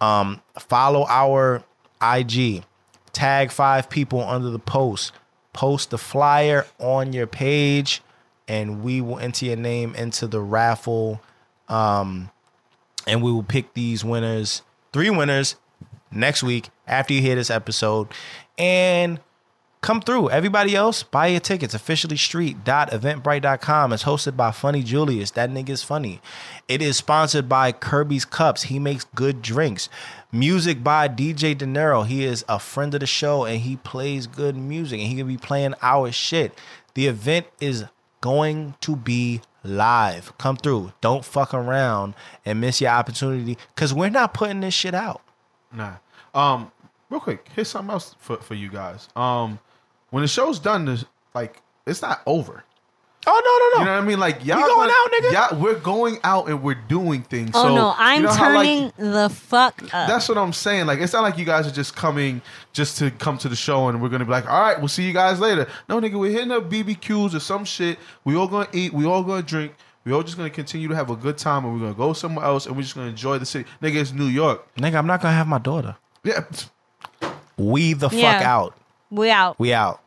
um, 0.02 0.40
follow 0.60 1.08
our 1.10 1.64
IG, 2.00 2.64
tag 3.12 3.52
five 3.52 3.90
people 3.90 4.22
under 4.22 4.52
the 4.52 4.60
post, 4.60 5.14
post 5.52 5.90
the 5.90 5.98
flyer 5.98 6.68
on 6.78 7.12
your 7.12 7.26
page, 7.26 8.04
and 8.48 8.84
we 8.84 9.02
will 9.02 9.20
enter 9.20 9.46
your 9.46 9.56
name 9.56 9.96
into 9.96 10.28
the 10.28 10.42
raffle. 10.42 11.22
Um, 11.70 12.30
and 13.08 13.22
we 13.22 13.32
will 13.32 13.44
pick 13.44 13.74
these 13.74 14.04
winners, 14.04 14.62
three 14.92 15.10
winners, 15.10 15.56
next 16.12 16.44
week 16.44 16.70
after 16.88 17.14
you 17.14 17.22
hear 17.22 17.36
this 17.36 17.50
episode. 17.50 18.08
And 18.58 19.20
come 19.82 20.02
through. 20.02 20.30
Everybody 20.30 20.76
else, 20.76 21.04
buy 21.04 21.28
your 21.28 21.40
tickets. 21.40 21.74
Officially 21.74 22.18
street.eventbrite.com. 22.18 23.94
It's 23.94 24.04
hosted 24.04 24.38
by 24.38 24.52
Funny 24.52 24.82
Julius. 24.82 25.32
That 25.32 25.50
nigga's 25.50 25.84
funny. 25.84 26.22
It 26.68 26.82
is 26.82 26.98
sponsored 26.98 27.50
by 27.50 27.72
Kerby's 27.72 28.26
Cups. 28.26 28.64
He 28.64 28.80
makes 28.80 29.06
good 29.16 29.42
drinks. 29.42 29.90
Music 30.32 30.84
by 30.84 31.08
DJ 31.08 31.56
De 31.58 31.66
Niro. 31.66 32.06
He 32.06 32.24
is 32.24 32.44
a 32.48 32.60
friend 32.60 32.94
of 32.94 33.02
the 33.02 33.06
show 33.06 33.46
and 33.46 33.62
he 33.62 33.76
plays 33.78 34.26
good 34.26 34.56
music 34.56 35.00
and 35.00 35.10
he 35.10 35.18
can 35.18 35.28
be 35.28 35.38
playing 35.38 35.76
our 35.82 36.12
shit. 36.12 36.58
The 36.96 37.08
event 37.08 37.48
is 37.60 37.86
going 38.24 38.74
to 38.80 38.96
be 38.96 39.42
live. 39.66 40.36
Come 40.38 40.56
through. 40.56 40.94
Don't 41.02 41.26
fuck 41.26 41.54
around 41.54 42.14
and 42.46 42.62
miss 42.62 42.80
your 42.80 42.92
opportunity 42.92 43.58
because 43.76 43.94
we're 43.94 44.10
not 44.10 44.34
putting 44.34 44.62
this 44.62 44.74
shit 44.74 44.96
out. 44.96 45.22
Nah. 45.74 45.98
Um, 46.34 46.72
real 47.10 47.20
quick, 47.20 47.50
here's 47.54 47.68
something 47.68 47.92
else 47.92 48.16
for, 48.18 48.38
for 48.38 48.56
you 48.56 48.70
guys. 48.70 49.10
Um, 49.18 49.60
when 50.10 50.22
the 50.22 50.30
show's 50.30 50.58
done, 50.58 50.98
like 51.36 51.62
it's 51.86 52.02
not 52.02 52.22
over. 52.26 52.64
Oh 53.26 53.32
no, 53.76 53.80
no, 53.80 53.80
no! 53.80 53.80
You 53.80 53.86
know 53.86 53.96
what 53.96 54.04
I 54.04 54.08
mean? 54.08 54.20
Like 54.20 54.46
y'all 54.46 54.58
We 54.58 54.64
going 54.64 54.90
out, 54.90 55.12
nigga? 55.12 55.32
Yeah, 55.32 55.54
we're 55.62 55.80
going 55.80 56.18
out 56.24 56.50
and 56.50 56.62
we're 56.62 56.74
doing 56.76 57.22
things. 57.22 57.52
Oh 57.54 57.64
so, 57.70 57.76
no, 57.76 57.94
I'm 57.98 58.22
you 58.22 58.28
know 58.28 58.34
how, 58.34 58.54
like, 58.54 58.68
turning 58.68 58.94
the 58.98 59.30
fuck 59.30 59.82
up. 59.94 60.08
That's 60.10 60.28
what 60.28 60.38
I'm 60.38 60.52
saying. 60.52 60.88
Like, 60.88 61.00
it's 61.00 61.14
not 61.14 61.24
like 61.24 61.38
you 61.38 61.46
guys 61.46 61.66
are 61.66 61.72
just 61.72 61.96
coming 61.96 62.42
just 62.74 62.98
to 62.98 63.12
come 63.12 63.38
to 63.38 63.48
the 63.50 63.56
show 63.56 63.88
and 63.88 64.02
we're 64.02 64.10
gonna 64.10 64.26
be 64.26 64.32
like, 64.32 64.50
all 64.50 64.62
right, 64.62 64.78
we'll 64.78 64.90
see 64.90 65.04
you 65.04 65.14
guys 65.14 65.40
later. 65.40 65.68
No, 65.88 66.02
nigga, 66.02 66.20
we're 66.20 66.32
hitting 66.32 66.52
up 66.52 66.70
BBQs 66.70 67.34
or 67.34 67.40
some 67.40 67.64
shit. 67.64 67.98
We 68.26 68.36
all 68.36 68.48
gonna 68.48 68.68
eat. 68.74 68.92
We 68.94 69.06
all 69.06 69.24
gonna 69.24 69.42
drink. 69.42 69.74
We 70.06 70.12
all 70.12 70.22
just 70.24 70.36
gonna 70.36 70.50
continue 70.50 70.90
to 70.90 70.96
have 70.96 71.10
a 71.10 71.16
good 71.16 71.38
time, 71.38 71.64
and 71.64 71.74
we're 71.74 71.80
gonna 71.80 71.94
go 71.94 72.12
somewhere 72.12 72.44
else, 72.46 72.66
and 72.66 72.76
we're 72.76 72.82
just 72.82 72.96
gonna 72.96 73.08
enjoy 73.08 73.38
the 73.38 73.46
city. 73.46 73.70
Nigga, 73.82 74.02
it's 74.02 74.12
New 74.12 74.26
York. 74.28 74.68
Nigga, 74.76 74.96
I'm 74.96 75.08
not 75.08 75.22
gonna 75.22 75.34
have 75.36 75.48
my 75.48 75.60
daughter. 75.60 75.96
Yeah, 76.26 76.44
We 77.58 77.94
the 77.94 78.10
fuck 78.10 78.20
Yeah. 78.20 78.42
out. 78.44 78.76
we 79.10 79.30
out. 79.30 79.58
We 79.60 79.74
out. 79.74 80.02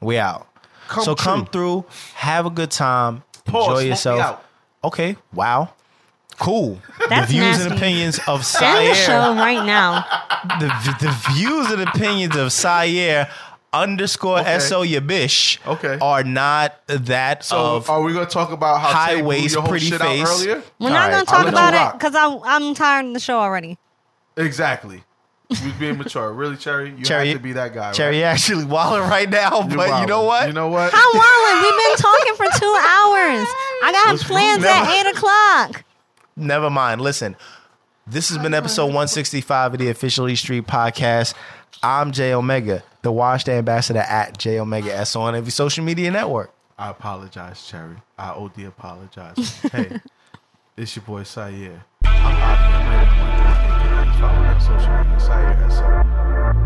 We 0.00 0.18
out. 0.18 0.46
Come 0.88 1.04
so 1.04 1.14
come 1.14 1.46
through, 1.46 1.84
have 2.14 2.46
a 2.46 2.50
good 2.50 2.70
time, 2.70 3.22
Pause, 3.44 3.54
enjoy 3.54 3.64
smoke 3.74 3.82
me 3.82 3.88
yourself. 3.88 4.20
out. 4.20 4.44
Okay, 4.84 5.16
wow. 5.32 5.70
Cool. 6.38 6.78
That's 7.08 7.30
the 7.32 7.38
views 7.38 7.64
and 7.64 7.72
opinions 7.72 8.18
of 8.28 8.40
End 8.40 8.40
the 8.40 8.44
Syer, 8.44 8.94
show 8.94 9.34
right 9.34 9.64
now. 9.64 10.04
the, 10.60 10.66
the 11.00 11.32
views 11.32 11.70
and 11.70 11.80
opinions 11.82 12.36
of 12.36 12.52
Syer 12.52 13.26
underscore 13.72 14.40
Okay. 14.40 14.58
so 14.58 14.82
your 14.82 15.00
bish 15.00 15.58
Okay. 15.66 15.98
are 16.00 16.22
not 16.22 16.74
that 16.88 17.42
So, 17.44 17.76
of 17.76 17.88
are 17.90 18.02
we 18.02 18.12
gonna 18.12 18.26
talk 18.26 18.52
about 18.52 18.80
how 18.80 18.88
high 18.88 19.14
Tay 19.16 19.22
waist, 19.22 19.56
pretty 19.64 19.86
shit 19.86 20.00
face. 20.00 20.28
earlier? 20.28 20.62
We're 20.78 20.88
All 20.88 20.92
not 20.94 21.08
right, 21.10 21.10
gonna 21.12 21.24
talk 21.24 21.48
about 21.48 21.72
it 21.74 21.98
because 21.98 22.14
I'm 22.14 22.40
I'm 22.44 22.74
tired 22.74 23.06
of 23.06 23.14
the 23.14 23.20
show 23.20 23.38
already. 23.38 23.78
Exactly. 24.36 25.02
We're 25.48 25.72
being 25.78 25.98
mature. 25.98 26.32
Really, 26.32 26.56
Cherry? 26.56 26.90
You 26.96 27.04
Cherry- 27.04 27.28
have 27.28 27.36
to 27.36 27.42
be 27.42 27.52
that 27.52 27.72
guy. 27.72 27.92
Cherry 27.92 28.16
right? 28.22 28.24
actually 28.28 28.64
walling 28.64 29.02
right 29.02 29.30
now, 29.30 29.60
You're 29.68 29.76
but 29.76 30.00
you 30.00 30.06
know 30.06 30.24
what? 30.24 30.48
You 30.48 30.52
know 30.52 30.68
what? 30.68 30.92
I'm 30.92 31.12
wildin'. 31.20 31.62
We've 31.62 31.86
been 31.86 31.96
talking 31.96 32.34
for 32.34 32.58
two 32.58 32.66
hours. 32.78 33.46
I 33.84 33.90
got 33.92 34.12
What's 34.12 34.24
plans 34.24 34.64
wrong? 34.64 34.72
at 34.86 35.06
eight 35.06 35.16
o'clock. 35.16 35.84
Never 36.36 36.68
mind. 36.68 37.00
Listen, 37.00 37.36
this 38.06 38.28
has 38.30 38.38
been 38.38 38.54
episode 38.54 38.86
165 38.86 39.74
of 39.74 39.78
the 39.78 39.88
Officially 39.88 40.34
Street 40.36 40.66
Podcast. 40.66 41.34
I'm 41.82 42.10
Jayomega, 42.10 42.82
the 43.02 43.12
washed 43.12 43.48
ambassador 43.48 44.00
at 44.00 44.38
Jayomega 44.38 44.88
S 44.88 45.14
on 45.14 45.34
every 45.36 45.50
social 45.52 45.84
media 45.84 46.10
network. 46.10 46.52
I 46.78 46.90
apologize, 46.90 47.64
Cherry. 47.66 47.96
I 48.18 48.30
OD 48.30 48.64
apologize. 48.64 49.60
hey, 49.72 50.00
it's 50.76 50.96
your 50.96 51.04
boy 51.04 51.22
Syer. 51.22 51.80
I'm 52.04 52.36
out 52.42 53.46
here. 53.46 53.55
Follow 54.18 54.40
me 54.40 54.48
on 54.48 54.60
social 54.60 54.96
media, 54.96 55.20
Syer 55.20 55.70
SO. 55.70 55.84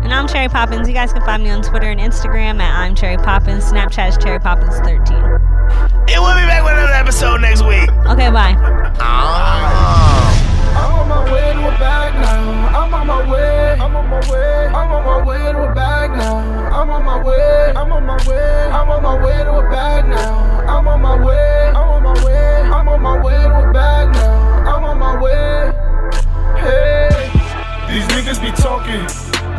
And 0.03 0.13
I'm 0.13 0.27
Cherry 0.27 0.47
Poppins. 0.47 0.87
You 0.87 0.93
guys 0.93 1.11
can 1.11 1.21
find 1.23 1.43
me 1.43 1.49
on 1.49 1.61
Twitter 1.61 1.89
and 1.89 1.99
Instagram 1.99 2.61
at 2.61 2.73
I'm 2.73 2.95
Cherry 2.95 3.17
Poppins. 3.17 3.65
Snapchat 3.65 4.09
is 4.09 4.17
Cherry 4.17 4.39
Poppins 4.39 4.77
13. 4.79 4.91
And 4.91 6.21
we'll 6.23 6.35
be 6.35 6.47
back 6.47 6.63
with 6.63 6.73
another 6.73 6.93
episode 6.93 7.41
next 7.41 7.61
week. 7.63 7.89
Okay, 8.07 8.31
bye. 8.31 8.55
Ah. 8.99 10.31
I'm 10.77 10.93
on 11.01 11.09
my 11.09 11.33
way 11.33 11.53
to 11.53 11.67
a 11.67 11.71
bag 11.77 12.13
now. 12.15 12.79
I'm 12.79 12.93
on 12.93 13.07
my 13.07 13.31
way. 13.31 13.60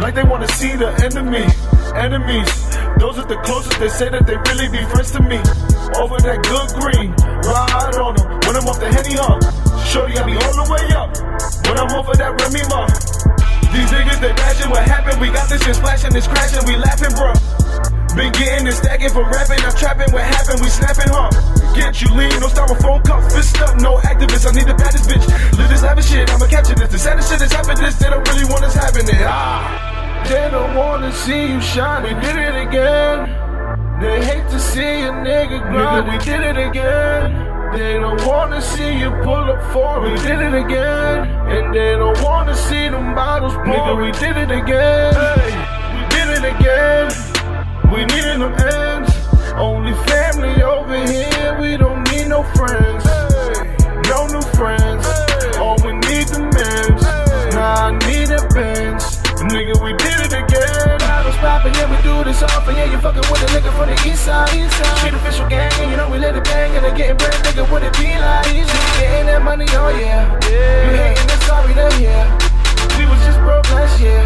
Like 0.03 0.17
they 0.17 0.25
wanna 0.25 0.49
see 0.59 0.75
the 0.75 0.91
enemy. 1.07 1.47
Enemies, 1.95 2.51
those 2.99 3.17
are 3.23 3.29
the 3.31 3.39
closest. 3.47 3.79
They 3.79 3.89
say 3.89 4.09
that 4.11 4.27
they 4.27 4.35
really 4.51 4.67
be 4.67 4.83
friends 4.91 5.15
to 5.15 5.23
me. 5.23 5.39
Over 5.95 6.19
that 6.27 6.43
good 6.43 6.69
green, 6.83 7.15
ride 7.47 7.95
on 8.03 8.19
them 8.19 8.27
when 8.43 8.59
I'm 8.59 8.67
off 8.67 8.83
the 8.83 8.91
henny 8.91 9.15
hug. 9.15 9.39
Shorty, 9.87 10.19
I 10.19 10.27
be 10.27 10.35
all 10.35 10.57
the 10.59 10.67
way 10.67 10.85
up 10.99 11.15
when 11.71 11.79
I'm 11.79 11.95
of 11.95 12.11
that 12.19 12.35
Remy 12.35 12.65
mug. 12.67 12.91
These 13.71 13.89
niggas, 13.95 14.19
they 14.21 14.35
imagine 14.35 14.69
what 14.75 14.83
happened. 14.85 15.23
We 15.23 15.31
got 15.31 15.49
this 15.49 15.63
shit 15.63 15.77
splashing, 15.77 16.13
it's 16.19 16.27
crashing, 16.27 16.67
we 16.67 16.75
laughing, 16.77 17.15
bro. 17.15 17.33
Been 18.19 18.33
getting 18.37 18.67
and 18.69 18.77
stacking 18.77 19.09
from 19.09 19.31
rapping, 19.31 19.63
I'm 19.65 19.73
trapping. 19.73 20.13
What 20.13 20.27
happened? 20.27 20.61
We 20.61 20.69
snapping, 20.69 21.09
huh? 21.09 21.31
Get 21.73 22.03
you 22.03 22.11
lean, 22.13 22.35
no 22.43 22.51
styrofoam 22.51 23.01
cups, 23.07 23.33
fist 23.33 23.57
up, 23.63 23.81
no 23.81 23.97
activists. 24.03 24.45
I 24.45 24.53
need 24.53 24.69
the 24.69 24.75
baddest 24.75 25.09
bitch. 25.09 25.25
Live 25.57 25.71
this 25.71 25.83
lavish 25.83 26.11
shit, 26.11 26.29
I'ma 26.29 26.51
catch 26.51 26.69
capture 26.69 26.75
this. 26.75 26.93
The 26.93 26.99
saddest 26.99 27.31
shit 27.31 27.41
is 27.41 27.53
happening. 27.53 27.85
This 27.85 27.97
they 27.97 28.11
don't 28.11 28.27
really 28.29 28.45
want 28.51 28.65
us 28.65 28.75
having 28.75 29.09
it. 29.09 29.25
Ah, 29.25 29.92
they 30.29 30.49
don't 30.51 30.75
wanna 30.75 31.13
see 31.13 31.53
you 31.53 31.61
shine. 31.61 32.03
We 32.03 32.15
did 32.21 32.37
it 32.37 32.57
again. 32.67 33.19
They 34.01 34.25
hate 34.25 34.49
to 34.51 34.59
see 34.59 35.03
a 35.09 35.13
nigga 35.13 35.61
grind. 35.71 36.11
we 36.11 36.19
did 36.19 36.41
it 36.41 36.57
again. 36.57 37.73
They 37.73 37.95
don't 37.95 38.21
wanna 38.27 38.61
see 38.61 38.99
you 38.99 39.11
pull 39.23 39.45
up 39.55 39.63
for 39.73 40.05
it. 40.05 40.11
We 40.11 40.17
did 40.29 40.41
it 40.41 40.55
again. 40.55 41.29
And 41.55 41.75
they 41.75 41.93
don't 41.93 42.21
wanna 42.23 42.55
see 42.55 42.89
them 42.89 43.15
bottles 43.15 43.55
pour. 43.65 43.97
We 43.97 44.11
did 44.13 44.37
it 44.37 44.51
again. 44.51 45.15
Hey, 45.15 45.53
we 45.95 46.03
did 46.15 46.29
it 46.39 46.45
again. 46.55 47.07
We 47.93 48.01
needed 48.13 48.41
them 48.41 48.55
ends. 48.59 49.13
Only 49.55 49.95
family 50.11 50.63
over 50.63 50.99
here. 51.07 51.59
We 51.61 51.77
don't 51.77 52.03
need 52.11 52.29
no 52.29 52.43
friends. 52.59 53.05
No 54.11 54.27
new 54.27 54.43
friends. 54.59 55.07
All 55.59 55.77
we 55.85 55.93
need 55.93 56.27
the 56.29 56.41
men's. 56.41 57.03
Nah, 57.55 57.89
I 57.89 57.99
need 58.09 58.31
a 58.31 58.41
Benz. 58.55 58.92
Nigga, 59.51 59.75
we 59.83 59.93
did 59.99 60.19
it 60.23 60.33
again. 60.33 60.99
Bottles 60.99 61.37
poppin', 61.43 61.75
yeah, 61.75 61.91
we 61.91 61.99
do 62.03 62.23
this 62.23 62.43
often. 62.43 62.77
Yeah, 62.77 62.91
you 62.93 62.99
fucking 62.99 63.27
with 63.27 63.43
a 63.43 63.47
nigga 63.51 63.75
from 63.77 63.91
the 63.91 63.99
east 64.07 64.25
side. 64.25 64.55
East 64.55 64.71
side. 64.79 64.99
Street 64.99 65.15
official 65.15 65.49
gang, 65.49 65.73
and 65.83 65.91
you 65.91 65.97
know 65.97 66.09
we 66.09 66.19
let 66.19 66.37
it 66.37 66.45
bang. 66.45 66.77
And 66.77 66.85
they 66.85 66.95
getting 66.97 67.17
bread, 67.17 67.35
nigga, 67.43 67.69
what 67.69 67.83
it 67.83 67.93
be 67.99 68.15
like? 68.19 68.47
We 68.47 68.63
getting 69.03 69.27
that 69.27 69.43
money, 69.43 69.67
oh 69.71 69.89
yeah. 69.99 70.31
You 70.87 70.95
hating, 70.95 71.27
that's 71.27 71.45
sorry 71.47 71.75
to 71.75 71.91
hear. 71.99 72.23
We 72.99 73.05
was 73.11 73.19
just 73.27 73.41
broke 73.41 73.69
last 73.75 74.01
year. 74.01 74.23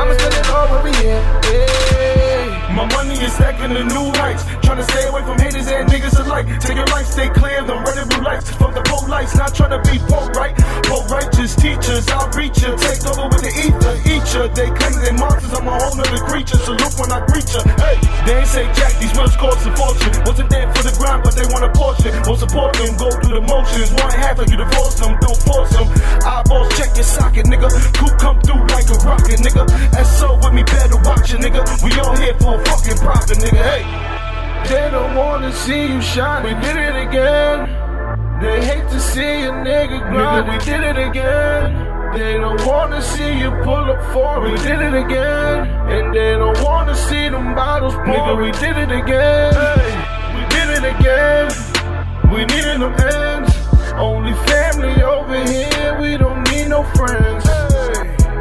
I'ma 0.00 0.14
spend 0.16 0.34
it 0.34 0.48
all 0.48 0.82
we 0.82 0.92
here. 0.96 1.20
Yeah. 1.52 2.27
My 2.74 2.84
money 2.94 3.14
is 3.18 3.32
stacking 3.32 3.74
the 3.74 3.84
new 3.84 4.12
heights. 4.18 4.44
Tryna 4.62 4.84
stay 4.90 5.08
away 5.08 5.22
from 5.22 5.38
haters 5.38 5.66
and 5.68 5.88
niggas 5.88 6.18
alike. 6.20 6.46
Take 6.60 6.76
your 6.76 6.86
life, 6.86 7.06
stay 7.06 7.28
clear, 7.28 7.64
them 7.64 7.82
red 7.84 7.98
and 7.98 8.08
blue 8.10 8.22
lights. 8.22 8.50
Fuck 8.54 8.74
the 8.74 8.82
pole 8.86 9.08
lights, 9.08 9.34
not 9.36 9.54
tryna 9.54 9.82
be 9.88 9.98
poor, 10.06 10.28
right? 10.36 10.54
Poor 10.84 11.02
righteous 11.08 11.56
teachers, 11.56 12.06
I'll 12.08 12.28
reach 12.36 12.62
ya. 12.62 12.76
Take 12.76 13.02
over 13.08 13.26
with 13.32 13.42
the 13.42 13.52
ether, 13.56 13.94
eat 14.04 14.26
ya. 14.30 14.46
They 14.52 14.68
claim 14.68 14.94
they 15.00 15.16
monsters, 15.16 15.52
I'm 15.56 15.66
a 15.66 15.74
whole 15.74 15.96
nother 15.96 16.22
creature. 16.28 16.60
Salute 16.60 16.94
when 17.00 17.10
I 17.10 17.24
greet 17.26 17.48
ya. 17.50 17.64
Hey, 17.80 17.96
they 18.28 18.36
ain't 18.44 18.48
say 18.48 18.64
jack, 18.76 18.92
these 19.00 19.14
wills 19.16 19.34
cost 19.40 19.64
a 19.66 19.72
fortune. 19.74 20.12
Wasn't 20.28 20.50
there 20.50 20.68
for 20.76 20.82
the 20.84 20.94
grind, 21.00 21.24
but 21.24 21.34
they 21.34 21.48
want 21.48 21.64
a 21.64 21.72
portion. 21.72 22.12
Won't 22.28 22.38
support 22.38 22.76
them, 22.76 22.94
go 23.00 23.08
through 23.10 23.40
the 23.40 23.44
motions. 23.48 23.90
One 23.96 24.12
half 24.12 24.38
like 24.38 24.52
you 24.52 24.60
divorce 24.60 25.00
them, 25.00 25.16
don't 25.18 25.40
force 25.40 25.72
them. 25.72 25.88
Eyeballs 26.22 26.68
check 26.76 26.92
your 26.94 27.08
socket, 27.08 27.48
nigga. 27.48 27.72
Cool 27.96 28.12
come 28.20 28.38
through 28.44 28.60
like 28.70 28.86
a 28.92 28.98
rocket, 29.02 29.40
nigga. 29.40 29.64
So 30.20 30.36
with 30.36 30.52
me, 30.52 30.62
better 30.62 31.00
watch 31.02 31.32
it, 31.32 31.40
nigga. 31.40 31.64
We 31.82 31.90
all 32.04 32.14
here 32.16 32.36
for 32.38 32.57
a 32.58 32.64
fucking 32.64 32.98
profit, 32.98 33.38
nigga. 33.38 33.62
Hey. 33.62 34.08
They 34.68 34.90
don't 34.90 35.14
wanna 35.14 35.52
see 35.52 35.86
you 35.86 36.00
shine. 36.00 36.44
We 36.44 36.54
did 36.66 36.76
it 36.76 36.96
again. 37.08 37.68
They 38.40 38.64
hate 38.64 38.88
to 38.90 39.00
see 39.00 39.44
a 39.44 39.50
nigga 39.50 39.98
grind. 40.10 40.48
We 40.48 40.58
did 40.58 40.82
it 40.82 40.98
again. 40.98 42.12
They 42.14 42.34
don't 42.34 42.64
wanna 42.66 43.00
see 43.00 43.38
you 43.38 43.50
pull 43.62 43.90
up 43.92 44.02
for 44.12 44.46
it. 44.46 44.50
We 44.50 44.56
did 44.58 44.80
it 44.80 44.94
again. 44.94 45.68
And 45.94 46.14
they 46.14 46.32
don't 46.32 46.60
wanna 46.62 46.94
see 46.94 47.28
them 47.28 47.54
bottles 47.54 47.94
pour. 47.94 48.04
Nigga, 48.04 48.34
we 48.44 48.50
did 48.52 48.76
it 48.76 48.92
again. 48.92 49.54
Hey, 49.54 49.94
we 50.34 50.42
did 50.54 50.68
it 50.76 50.84
again. 50.94 51.46
We 52.32 52.40
needed 52.52 52.80
them 52.80 52.94
ends. 53.16 53.52
Only 53.94 54.34
family 54.50 55.02
over 55.02 55.38
here. 55.44 55.98
We 56.00 56.16
don't 56.16 56.42
need 56.50 56.68
no 56.68 56.82
friends. 56.96 57.44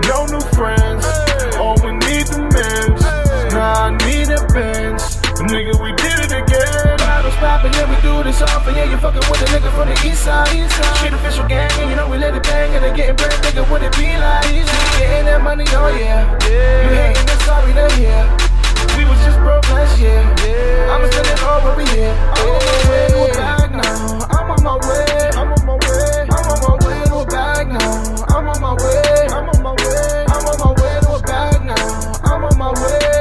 No 0.08 0.26
new 0.26 0.42
friends. 0.58 1.06
All 1.06 1.27
I 3.68 3.92
need 4.08 4.32
a 4.32 4.40
bench. 4.56 5.04
Nigga, 5.52 5.76
we 5.84 5.92
did 6.00 6.18
it 6.24 6.32
again. 6.32 6.96
Bottles 7.04 7.36
popping, 7.36 7.74
yeah, 7.76 7.84
we 7.84 8.00
do 8.00 8.24
this 8.24 8.42
often. 8.42 8.74
Yeah, 8.74 8.88
you 8.88 8.96
fucking 8.96 9.28
with 9.28 9.44
a 9.44 9.48
nigga 9.52 9.68
from 9.76 9.92
the 9.92 9.98
east 10.08 10.24
side. 10.24 10.48
East 10.56 10.72
side. 10.72 10.96
Shit 11.04 11.12
official 11.12 11.46
gang, 11.52 11.70
and 11.84 11.90
you 11.90 11.98
know 11.98 12.08
we 12.08 12.18
let 12.18 12.34
it 12.34 12.44
bang. 12.44 12.72
And 12.76 12.84
they 12.86 12.96
getting 12.96 13.18
bread, 13.18 13.36
nigga, 13.44 13.68
what 13.70 13.84
it 13.84 13.92
be 14.00 14.08
like? 14.16 14.48
We 14.48 14.64
Getting 15.04 15.26
that 15.28 15.44
money, 15.44 15.66
oh 15.68 15.92
yeah. 16.00 16.24
yeah. 16.48 16.88
You 16.88 16.96
hating, 16.96 17.26
that's 17.28 17.44
sorry, 17.44 17.74
they 17.76 17.92
here. 18.00 18.24
We 18.96 19.04
was 19.04 19.20
just 19.28 19.38
broke 19.44 19.68
last 19.68 20.00
year. 20.00 20.16
Yeah. 20.16 20.96
I'ma 20.96 21.12
spend 21.12 21.28
it 21.28 21.44
all 21.44 21.68
over 21.68 21.84
here. 21.92 22.16
I'm 22.40 22.48
on 22.48 22.64
my 22.64 22.78
way 22.88 23.04
to 23.12 23.20
a 23.20 23.30
bag 23.36 23.70
now. 23.76 24.32
I'm 24.32 24.48
on 24.48 24.64
my 24.64 24.76
way. 24.80 25.28
I'm 25.36 25.52
on 25.52 25.64
my 25.68 25.76
way. 25.76 26.24
I'm 26.24 26.48
on 26.56 26.60
my 26.64 26.76
way 26.88 27.00
to 27.04 27.16
a 27.20 27.26
bag 27.28 27.68
now. 27.68 27.92
I'm 28.32 28.48
on 28.48 28.60
my 28.64 28.74
way. 28.80 29.28
I'm 29.28 29.50
on 29.52 29.60
my 29.60 29.76
way. 29.76 30.24
I'm 30.24 30.46
on 30.48 30.56
my 30.56 30.72
way 30.72 30.94
to 31.04 31.12
a 31.12 31.20
bag 31.20 31.60
now. 31.68 32.32
I'm 32.32 32.48
on 32.48 32.56
my 32.58 32.72
way. 32.72 33.17